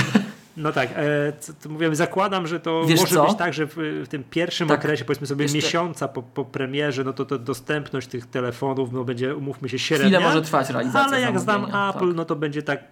no 0.57 0.71
tak, 0.71 0.89
e, 0.95 1.33
co, 1.39 1.69
mówię, 1.69 1.95
zakładam, 1.95 2.47
że 2.47 2.59
to 2.59 2.85
Wiesz 2.85 2.99
może 2.99 3.15
co? 3.15 3.25
być 3.25 3.37
tak, 3.37 3.53
że 3.53 3.65
w, 3.67 3.75
w 4.05 4.07
tym 4.07 4.23
pierwszym 4.23 4.67
Tak. 4.67 4.79
okresie, 4.79 5.05
powiedzmy 5.05 5.27
sobie 5.27 5.45
miesiąca 5.53 6.07
po, 6.07 6.23
po 6.23 6.45
premierze, 6.45 7.03
no 7.03 7.13
to, 7.13 7.25
to 7.25 7.39
dostępność 7.39 8.07
tych 8.07 8.25
telefonów 8.25 8.91
no 8.91 9.03
będzie, 9.03 9.35
umówmy 9.35 9.69
się, 9.69 9.79
średnia. 9.79 10.05
Chwilę 10.05 10.19
może 10.19 10.41
trwać 10.41 10.69
realizacja 10.69 11.01
Ale 11.07 11.21
jak 11.21 11.39
znam 11.39 11.65
Apple, 11.65 12.07
tak. 12.07 12.15
no 12.15 12.25
to 12.25 12.35
będzie 12.35 12.61
tak 12.61 12.83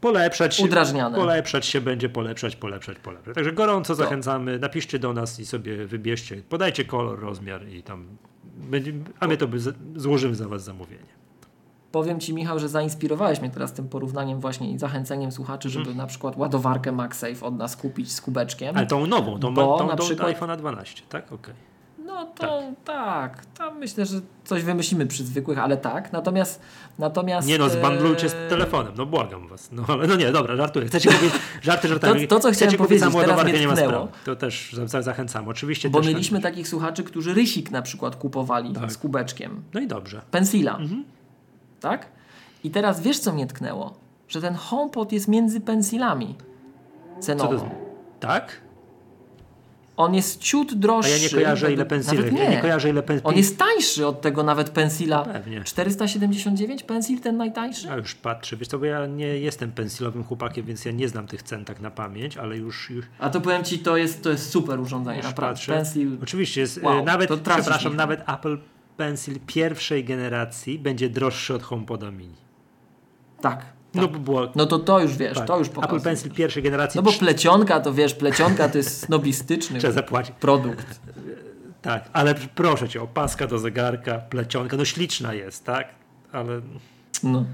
polepszać 0.00 0.56
się, 0.56 0.64
Udrażniane. 0.64 1.16
polepszać 1.16 1.66
się 1.66 1.80
będzie, 1.80 2.08
polepszać, 2.08 2.56
polepszać, 2.56 2.98
polepszać. 2.98 3.34
Także 3.34 3.52
gorąco 3.52 3.94
zachęcamy, 3.94 4.58
napiszcie 4.58 4.98
do 4.98 5.12
nas 5.12 5.40
i 5.40 5.46
sobie 5.46 5.86
wybierzcie, 5.86 6.42
podajcie 6.48 6.84
kolor, 6.84 7.20
rozmiar 7.20 7.68
i 7.68 7.82
tam 7.82 8.06
będzie, 8.56 8.92
a 9.20 9.26
my 9.26 9.36
to 9.36 9.48
by 9.48 9.58
złożymy 9.96 10.34
za 10.34 10.48
was 10.48 10.64
zamówienie. 10.64 11.18
Powiem 11.92 12.20
Ci, 12.20 12.34
Michał, 12.34 12.58
że 12.58 12.68
zainspirowałeś 12.68 13.40
mnie 13.40 13.50
teraz 13.50 13.72
tym 13.72 13.88
porównaniem 13.88 14.40
właśnie 14.40 14.70
i 14.72 14.78
zachęceniem 14.78 15.32
słuchaczy, 15.32 15.70
żeby 15.70 15.94
na 15.94 16.06
przykład 16.06 16.36
ładowarkę 16.36 16.92
MagSafe 16.92 17.46
od 17.46 17.56
nas 17.56 17.76
kupić 17.76 18.12
z 18.12 18.20
kubeczkiem. 18.20 18.76
Ale 18.76 18.86
tą 18.86 19.06
nową, 19.06 19.38
tą, 19.40 19.54
Bo 19.54 19.78
tą, 19.78 19.86
na 19.86 19.96
tą 19.96 20.04
przykład- 20.04 20.36
iPhone'a 20.40 20.56
12, 20.56 21.02
tak? 21.08 21.32
Okej. 21.32 21.54
No 22.18 22.26
to 22.26 22.62
tak. 22.84 23.46
tam 23.46 23.78
myślę, 23.78 24.06
że 24.06 24.20
coś 24.44 24.62
wymyślimy 24.62 25.06
przy 25.06 25.24
zwykłych, 25.24 25.58
ale 25.58 25.76
tak. 25.76 26.12
Natomiast 26.12 26.60
natomiast 26.98 27.48
Nie 27.48 27.58
no, 27.58 27.68
zbandlujcie 27.68 28.26
e, 28.26 28.28
z 28.28 28.34
telefonem, 28.48 28.92
no 28.96 29.06
błagam 29.06 29.48
was. 29.48 29.72
No 29.72 29.84
ale 29.88 30.06
no 30.06 30.16
nie, 30.16 30.32
dobra, 30.32 30.56
żartuję. 30.56 30.86
Chcecie 30.86 31.10
powiedzieć, 31.12 31.40
żarty 31.62 31.88
żartami. 31.88 32.28
To- 32.28 32.36
to, 32.36 32.40
co 32.40 32.50
chciałem 32.52 32.76
kupić 32.76 33.00
powiedzieć, 33.00 33.20
teraz 33.26 33.44
mnie 33.44 33.60
nie 33.60 33.68
ma 33.68 33.76
sprawy. 33.76 34.08
To 34.24 34.36
też 34.36 34.72
za- 34.72 34.86
za- 34.86 35.02
zachęcam. 35.02 35.48
Oczywiście 35.48 35.90
Bo 35.90 36.00
mieliśmy 36.00 36.40
takich 36.40 36.68
słuchaczy, 36.68 37.04
którzy 37.04 37.34
rysik 37.34 37.70
na 37.70 37.82
przykład 37.82 38.16
kupowali 38.16 38.72
Tak. 38.72 38.92
z 38.92 38.98
kubeczkiem. 38.98 39.62
No 39.74 39.80
i 39.80 39.86
dobrze. 39.86 40.22
Pensila. 40.30 40.78
Tak? 41.80 42.06
I 42.64 42.70
teraz 42.70 43.00
wiesz, 43.00 43.18
co 43.18 43.32
mnie 43.32 43.46
tknęło? 43.46 43.94
Że 44.28 44.40
ten 44.40 44.54
HomePod 44.54 45.12
jest 45.12 45.28
między 45.28 45.60
pensilami 45.60 46.34
cenowo. 47.20 47.58
to? 47.58 47.70
Tak? 48.20 48.60
On 49.98 50.14
jest 50.14 50.40
ciut 50.40 50.72
A 50.72 50.74
droższy. 50.74 51.10
ja 51.10 51.18
nie 51.18 51.30
kojarzę 51.30 51.72
ile 51.72 51.86
Nawet 52.06 52.32
nie. 52.32 52.42
Ja 52.42 52.50
nie 52.50 52.60
kojarzę 52.60 52.90
ile 52.90 53.02
pensile. 53.02 53.28
On 53.28 53.36
jest 53.36 53.58
tańszy 53.58 54.06
od 54.06 54.20
tego 54.20 54.42
nawet 54.42 54.70
pensila. 54.70 55.24
Pewnie. 55.24 55.64
479 55.64 56.82
pensil 56.82 57.20
ten 57.20 57.36
najtańszy? 57.36 57.90
A 57.90 57.96
już 57.96 58.14
patrzę, 58.14 58.56
wiesz 58.56 58.68
co, 58.68 58.78
bo 58.78 58.84
ja 58.84 59.06
nie 59.06 59.26
jestem 59.26 59.72
pensilowym 59.72 60.24
chłopakiem, 60.24 60.66
więc 60.66 60.84
ja 60.84 60.92
nie 60.92 61.08
znam 61.08 61.26
tych 61.26 61.42
cen 61.42 61.64
tak 61.64 61.80
na 61.80 61.90
pamięć, 61.90 62.36
ale 62.36 62.56
już, 62.56 62.90
już, 62.90 63.04
A 63.18 63.30
to 63.30 63.40
powiem 63.40 63.64
ci, 63.64 63.78
to 63.78 63.96
jest, 63.96 64.22
to 64.22 64.30
jest 64.30 64.50
super 64.50 64.80
urządzenie, 64.80 65.16
już 65.16 65.26
naprawdę. 65.26 65.54
patrzę. 65.54 65.72
Pensil. 65.72 66.18
Oczywiście, 66.22 66.60
jest, 66.60 66.82
Wow, 66.82 66.98
e, 66.98 67.02
nawet, 67.02 67.28
to 67.28 67.36
tracisz, 67.36 67.62
przepraszam, 67.62 67.96
nawet 67.96 68.28
Apple 68.28 68.58
Pencil 68.96 69.38
pierwszej 69.46 70.04
generacji 70.04 70.78
będzie 70.78 71.08
droższy 71.08 71.54
od 71.54 71.62
HomePoda 71.62 72.10
Mini. 72.10 72.36
Tak. 73.40 73.77
No 73.94 74.02
tak. 74.02 74.12
bo 74.12 74.18
było... 74.18 74.48
No 74.56 74.66
to 74.66 74.78
to 74.78 75.00
już 75.00 75.16
wiesz, 75.16 75.38
tak, 75.38 75.46
to 75.46 75.58
już 75.58 75.68
Apple 75.68 75.74
pokazuje. 75.80 76.00
Pencil 76.00 76.30
pierwszej 76.32 76.62
generacji 76.62 76.98
No 76.98 77.02
bo 77.02 77.12
plecionka 77.12 77.80
to 77.80 77.94
wiesz, 77.94 78.14
plecionka 78.14 78.68
to 78.68 78.78
jest 78.78 79.00
snobistyczny 79.00 79.80
produkt. 80.40 81.00
Tak, 81.82 82.08
ale 82.12 82.34
proszę 82.34 82.88
cię, 82.88 83.02
opaska 83.02 83.46
do 83.46 83.58
zegarka, 83.58 84.18
plecionka, 84.18 84.76
no 84.76 84.84
śliczna 84.84 85.34
jest, 85.34 85.64
tak? 85.64 85.88
Ale 86.32 86.60
No. 87.22 87.44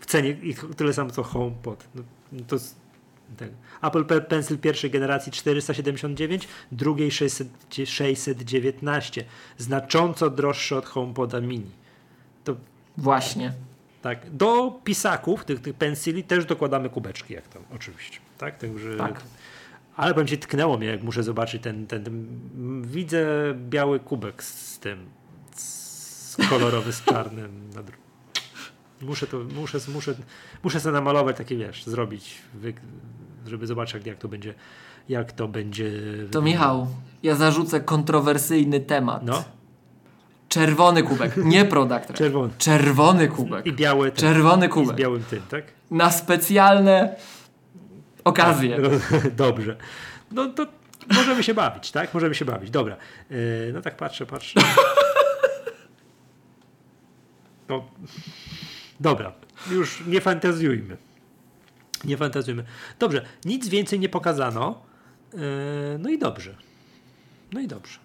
w 0.00 0.06
cenie 0.06 0.30
i 0.30 0.54
tyle 0.76 0.92
samo 0.92 1.10
co 1.10 1.22
HomePod. 1.22 1.88
No, 1.94 2.02
to 2.46 2.56
tak. 3.36 3.48
Apple 3.82 4.04
Pe- 4.04 4.20
Pencil 4.20 4.58
pierwszej 4.58 4.90
generacji 4.90 5.32
479, 5.32 6.48
drugiej 6.72 7.10
600, 7.10 7.48
619. 7.84 9.24
Znacząco 9.58 10.30
droższy 10.30 10.76
od 10.76 10.86
HomePoda 10.86 11.40
Mini. 11.40 11.70
To 12.44 12.56
Właśnie. 12.96 13.52
Tak. 14.04 14.30
Do 14.30 14.80
pisaków, 14.84 15.44
tych, 15.44 15.60
tych 15.60 15.74
pensili 15.74 16.24
też 16.24 16.44
dokładamy 16.44 16.90
kubeczki, 16.90 17.34
jak 17.34 17.48
tam, 17.48 17.62
oczywiście. 17.74 18.18
Tak, 18.38 18.58
Także, 18.58 18.96
Tak. 18.96 19.22
Ale 19.96 20.14
powiem 20.14 20.26
ci, 20.26 20.38
tknęło 20.38 20.78
mnie, 20.78 20.86
jak 20.86 21.02
muszę 21.02 21.22
zobaczyć 21.22 21.62
ten, 21.62 21.86
ten, 21.86 22.04
ten 22.04 22.82
widzę 22.82 23.26
biały 23.54 24.00
kubek 24.00 24.42
z 24.42 24.78
tym, 24.78 25.06
z 25.56 26.36
kolorowy 26.50 26.92
z 26.92 27.04
czarnym. 27.04 27.70
Muszę 29.00 29.26
to, 29.26 29.38
muszę, 29.54 29.78
muszę, 29.94 30.14
muszę 30.64 30.80
sobie 30.80 30.92
namalować 30.92 31.36
takie, 31.36 31.56
wiesz, 31.56 31.84
zrobić, 31.84 32.42
żeby 33.46 33.66
zobaczyć, 33.66 33.94
jak, 33.94 34.06
jak 34.06 34.18
to 34.18 34.28
będzie, 34.28 34.54
jak 35.08 35.32
to 35.32 35.48
będzie. 35.48 35.90
To 36.30 36.42
Michał, 36.42 36.86
ja 37.22 37.34
zarzucę 37.34 37.80
kontrowersyjny 37.80 38.80
temat. 38.80 39.22
No, 39.24 39.44
Czerwony 40.54 41.02
kubek, 41.02 41.36
nie 41.36 41.64
product. 41.64 42.12
czerwony. 42.12 42.52
Czerwony 42.58 43.28
kubek. 43.28 43.66
I 43.66 43.72
biały 43.72 44.10
ten, 44.10 44.20
Czerwony 44.20 44.66
i 44.66 44.70
z 44.70 44.72
kubek. 44.72 44.96
białym 44.96 45.24
tym, 45.24 45.42
tak? 45.50 45.64
Na 45.90 46.10
specjalne 46.10 47.16
okazje. 48.24 48.78
Dobrze. 49.36 49.76
No 50.32 50.46
to 50.48 50.66
możemy 51.14 51.42
się 51.42 51.54
bawić, 51.54 51.90
tak? 51.90 52.14
Możemy 52.14 52.34
się 52.34 52.44
bawić. 52.44 52.70
Dobra. 52.70 52.96
Yy, 53.30 53.70
no 53.74 53.80
tak 53.80 53.96
patrzę, 53.96 54.26
patrzę. 54.26 54.60
No, 57.68 57.84
dobra. 59.00 59.32
Już 59.70 60.02
nie 60.06 60.20
fantazjujmy. 60.20 60.96
Nie 62.04 62.16
fantazjujmy. 62.16 62.64
Dobrze. 62.98 63.24
Nic 63.44 63.68
więcej 63.68 64.00
nie 64.00 64.08
pokazano. 64.08 64.82
Yy, 65.32 65.40
no 65.98 66.08
i 66.10 66.18
dobrze. 66.18 66.56
No 67.52 67.60
i 67.60 67.66
dobrze. 67.68 67.98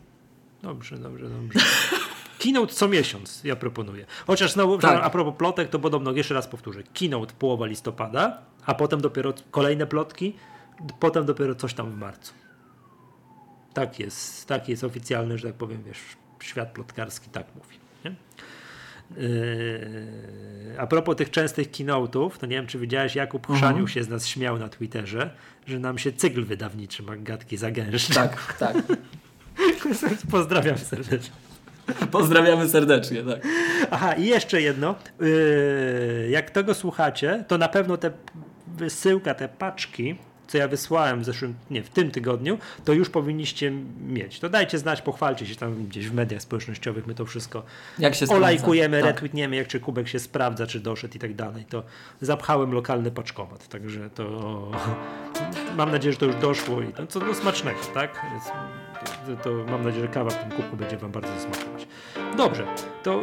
Dobrze, 0.63 0.97
dobrze, 0.97 1.29
dobrze. 1.29 1.59
Keynote 2.39 2.73
co 2.73 2.87
miesiąc, 2.87 3.43
ja 3.43 3.55
proponuję. 3.55 4.05
Chociaż 4.27 4.51
znowu, 4.51 4.77
Tak. 4.77 5.03
a 5.03 5.09
propos 5.09 5.33
plotek, 5.37 5.69
to 5.69 5.79
podobno, 5.79 6.11
jeszcze 6.11 6.33
raz 6.33 6.47
powtórzę. 6.47 6.83
Keynote 6.93 7.33
połowa 7.39 7.65
listopada, 7.65 8.41
a 8.65 8.73
potem 8.75 9.01
dopiero 9.01 9.33
kolejne 9.51 9.87
plotki, 9.87 10.35
potem 10.99 11.25
dopiero 11.25 11.55
coś 11.55 11.73
tam 11.73 11.91
w 11.91 11.97
marcu. 11.97 12.33
Tak 13.73 13.99
jest, 13.99 14.47
tak 14.47 14.69
jest 14.69 14.83
oficjalny, 14.83 15.37
że 15.37 15.47
tak 15.47 15.57
powiem, 15.57 15.83
wiesz, 15.83 15.99
świat 16.43 16.71
plotkarski 16.71 17.29
tak 17.29 17.45
mówi. 17.55 17.77
Nie? 18.05 18.15
Yy, 19.17 20.79
a 20.79 20.87
propos 20.87 21.15
tych 21.15 21.29
częstych 21.31 21.71
keynote'ów, 21.71 22.37
to 22.37 22.45
nie 22.45 22.55
wiem, 22.55 22.67
czy 22.67 22.79
widziałeś, 22.79 23.15
Jakub 23.15 23.47
Chrzaniu 23.55 23.87
się 23.87 24.03
z 24.03 24.09
nas 24.09 24.27
śmiał 24.27 24.59
na 24.59 24.69
Twitterze, 24.69 25.29
że 25.67 25.79
nam 25.79 25.97
się 25.97 26.13
cykl 26.13 26.45
wydawniczy 26.45 27.03
Maggatki 27.03 27.57
zagęszcza. 27.57 28.13
Tak, 28.13 28.53
tak. 28.53 28.75
Pozdrawiam 30.31 30.77
serdecznie. 30.77 31.48
Pozdrawiamy 32.11 32.69
serdecznie, 32.69 33.23
tak. 33.23 33.39
Aha, 33.91 34.13
i 34.13 34.25
jeszcze 34.25 34.61
jedno. 34.61 34.95
Yy, 35.19 36.27
jak 36.29 36.51
tego 36.51 36.73
słuchacie, 36.73 37.43
to 37.47 37.57
na 37.57 37.67
pewno 37.69 37.97
te 37.97 38.11
wysyłka, 38.77 39.33
te 39.33 39.49
paczki, 39.49 40.15
co 40.47 40.57
ja 40.57 40.67
wysłałem 40.67 41.21
w 41.21 41.25
zeszłym, 41.25 41.55
nie, 41.71 41.83
w 41.83 41.89
tym 41.89 42.11
tygodniu, 42.11 42.57
to 42.85 42.93
już 42.93 43.09
powinniście 43.09 43.71
mieć. 44.07 44.39
To 44.39 44.49
dajcie 44.49 44.77
znać, 44.77 45.01
pochwalcie 45.01 45.45
się 45.45 45.55
tam 45.55 45.85
gdzieś 45.85 46.07
w 46.09 46.13
mediach 46.13 46.41
społecznościowych, 46.41 47.07
my 47.07 47.15
to 47.15 47.25
wszystko 47.25 47.63
Jak 47.99 48.13
się 48.15 48.25
sprawdza. 48.25 48.35
olajkujemy, 48.35 48.97
tak. 49.01 49.07
retweetniemy, 49.09 49.55
jak 49.55 49.67
czy 49.67 49.79
kubek 49.79 50.07
się 50.07 50.19
sprawdza, 50.19 50.67
czy 50.67 50.79
doszedł 50.79 51.15
i 51.15 51.19
tak 51.19 51.35
dalej. 51.35 51.65
To 51.69 51.83
zapchałem 52.21 52.71
lokalny 52.73 53.11
paczkomat, 53.11 53.67
także 53.67 54.09
to 54.09 54.71
mam 55.77 55.91
nadzieję, 55.91 56.13
że 56.13 56.19
to 56.19 56.25
już 56.25 56.35
doszło 56.35 56.81
i 56.81 56.85
no, 56.99 57.07
co 57.07 57.19
do 57.19 57.33
smacznego, 57.33 57.79
tak? 57.93 58.25
To, 59.05 59.43
to 59.43 59.71
mam 59.71 59.83
nadzieję, 59.83 60.05
że 60.05 60.11
kawa 60.11 60.29
w 60.29 60.35
tym 60.43 60.51
kubku 60.51 60.77
będzie 60.77 60.97
Wam 60.97 61.11
bardzo 61.11 61.29
smakować. 61.39 61.87
Dobrze, 62.37 62.63
to 63.03 63.19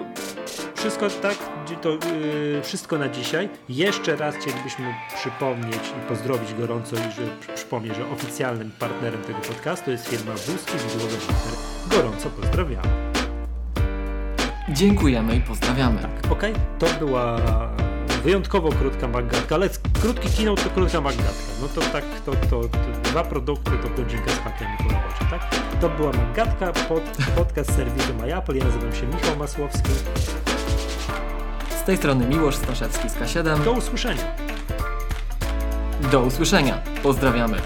wszystko 0.74 1.06
tak, 1.10 1.36
to 1.82 1.90
yy, 1.90 2.60
wszystko 2.62 2.98
na 2.98 3.08
dzisiaj. 3.08 3.48
Jeszcze 3.68 4.16
raz 4.16 4.34
chcielibyśmy 4.36 4.94
przypomnieć 5.16 5.80
i 5.98 6.08
pozdrowić 6.08 6.54
gorąco 6.54 6.96
i 6.96 6.98
że 6.98 7.22
przy- 7.40 7.52
przypomnieć, 7.54 7.96
że 7.96 8.08
oficjalnym 8.10 8.70
partnerem 8.78 9.22
tego 9.22 9.38
podcastu 9.38 9.90
jest 9.90 10.08
firma 10.08 10.32
Wózki 10.32 10.72
Widłowy 10.78 11.16
Partner. 11.16 11.54
Gorąco 11.90 12.30
pozdrawiamy. 12.30 12.88
Dziękujemy 14.68 15.36
i 15.36 15.40
pozdrawiamy. 15.40 15.98
Okej, 16.30 16.54
to 16.78 16.86
była 16.98 17.36
wyjątkowo 18.26 18.68
krótka 18.68 19.08
magatka, 19.08 19.54
ale 19.54 19.68
krótki 20.02 20.28
keynote 20.36 20.62
to 20.62 20.70
krótka 20.70 21.00
magatka. 21.00 21.32
No 21.62 21.68
to 21.68 21.80
tak, 21.80 22.04
to, 22.24 22.32
to, 22.32 22.68
to 22.68 23.10
dwa 23.10 23.24
produkty 23.24 23.70
to 23.70 23.88
godzinka 24.02 24.30
z 24.30 24.38
hakiem 24.38 24.68
po 24.78 24.84
robocie, 24.84 25.24
tak? 25.30 25.54
To 25.80 25.88
była 25.88 26.12
magatka, 26.12 26.72
pod, 26.72 27.02
podcast 27.36 27.76
serwisu 27.76 28.14
MyApple. 28.14 28.56
Ja 28.56 28.64
nazywam 28.64 28.94
się 28.94 29.06
Michał 29.06 29.36
Masłowski. 29.36 29.90
Z 31.80 31.84
tej 31.84 31.96
strony 31.96 32.26
Miłosz 32.26 32.56
Staszewski 32.56 33.08
z 33.08 33.14
K7. 33.14 33.64
Do 33.64 33.72
usłyszenia. 33.72 34.36
Do 36.12 36.20
usłyszenia. 36.20 36.78
Pozdrawiamy. 37.02 37.56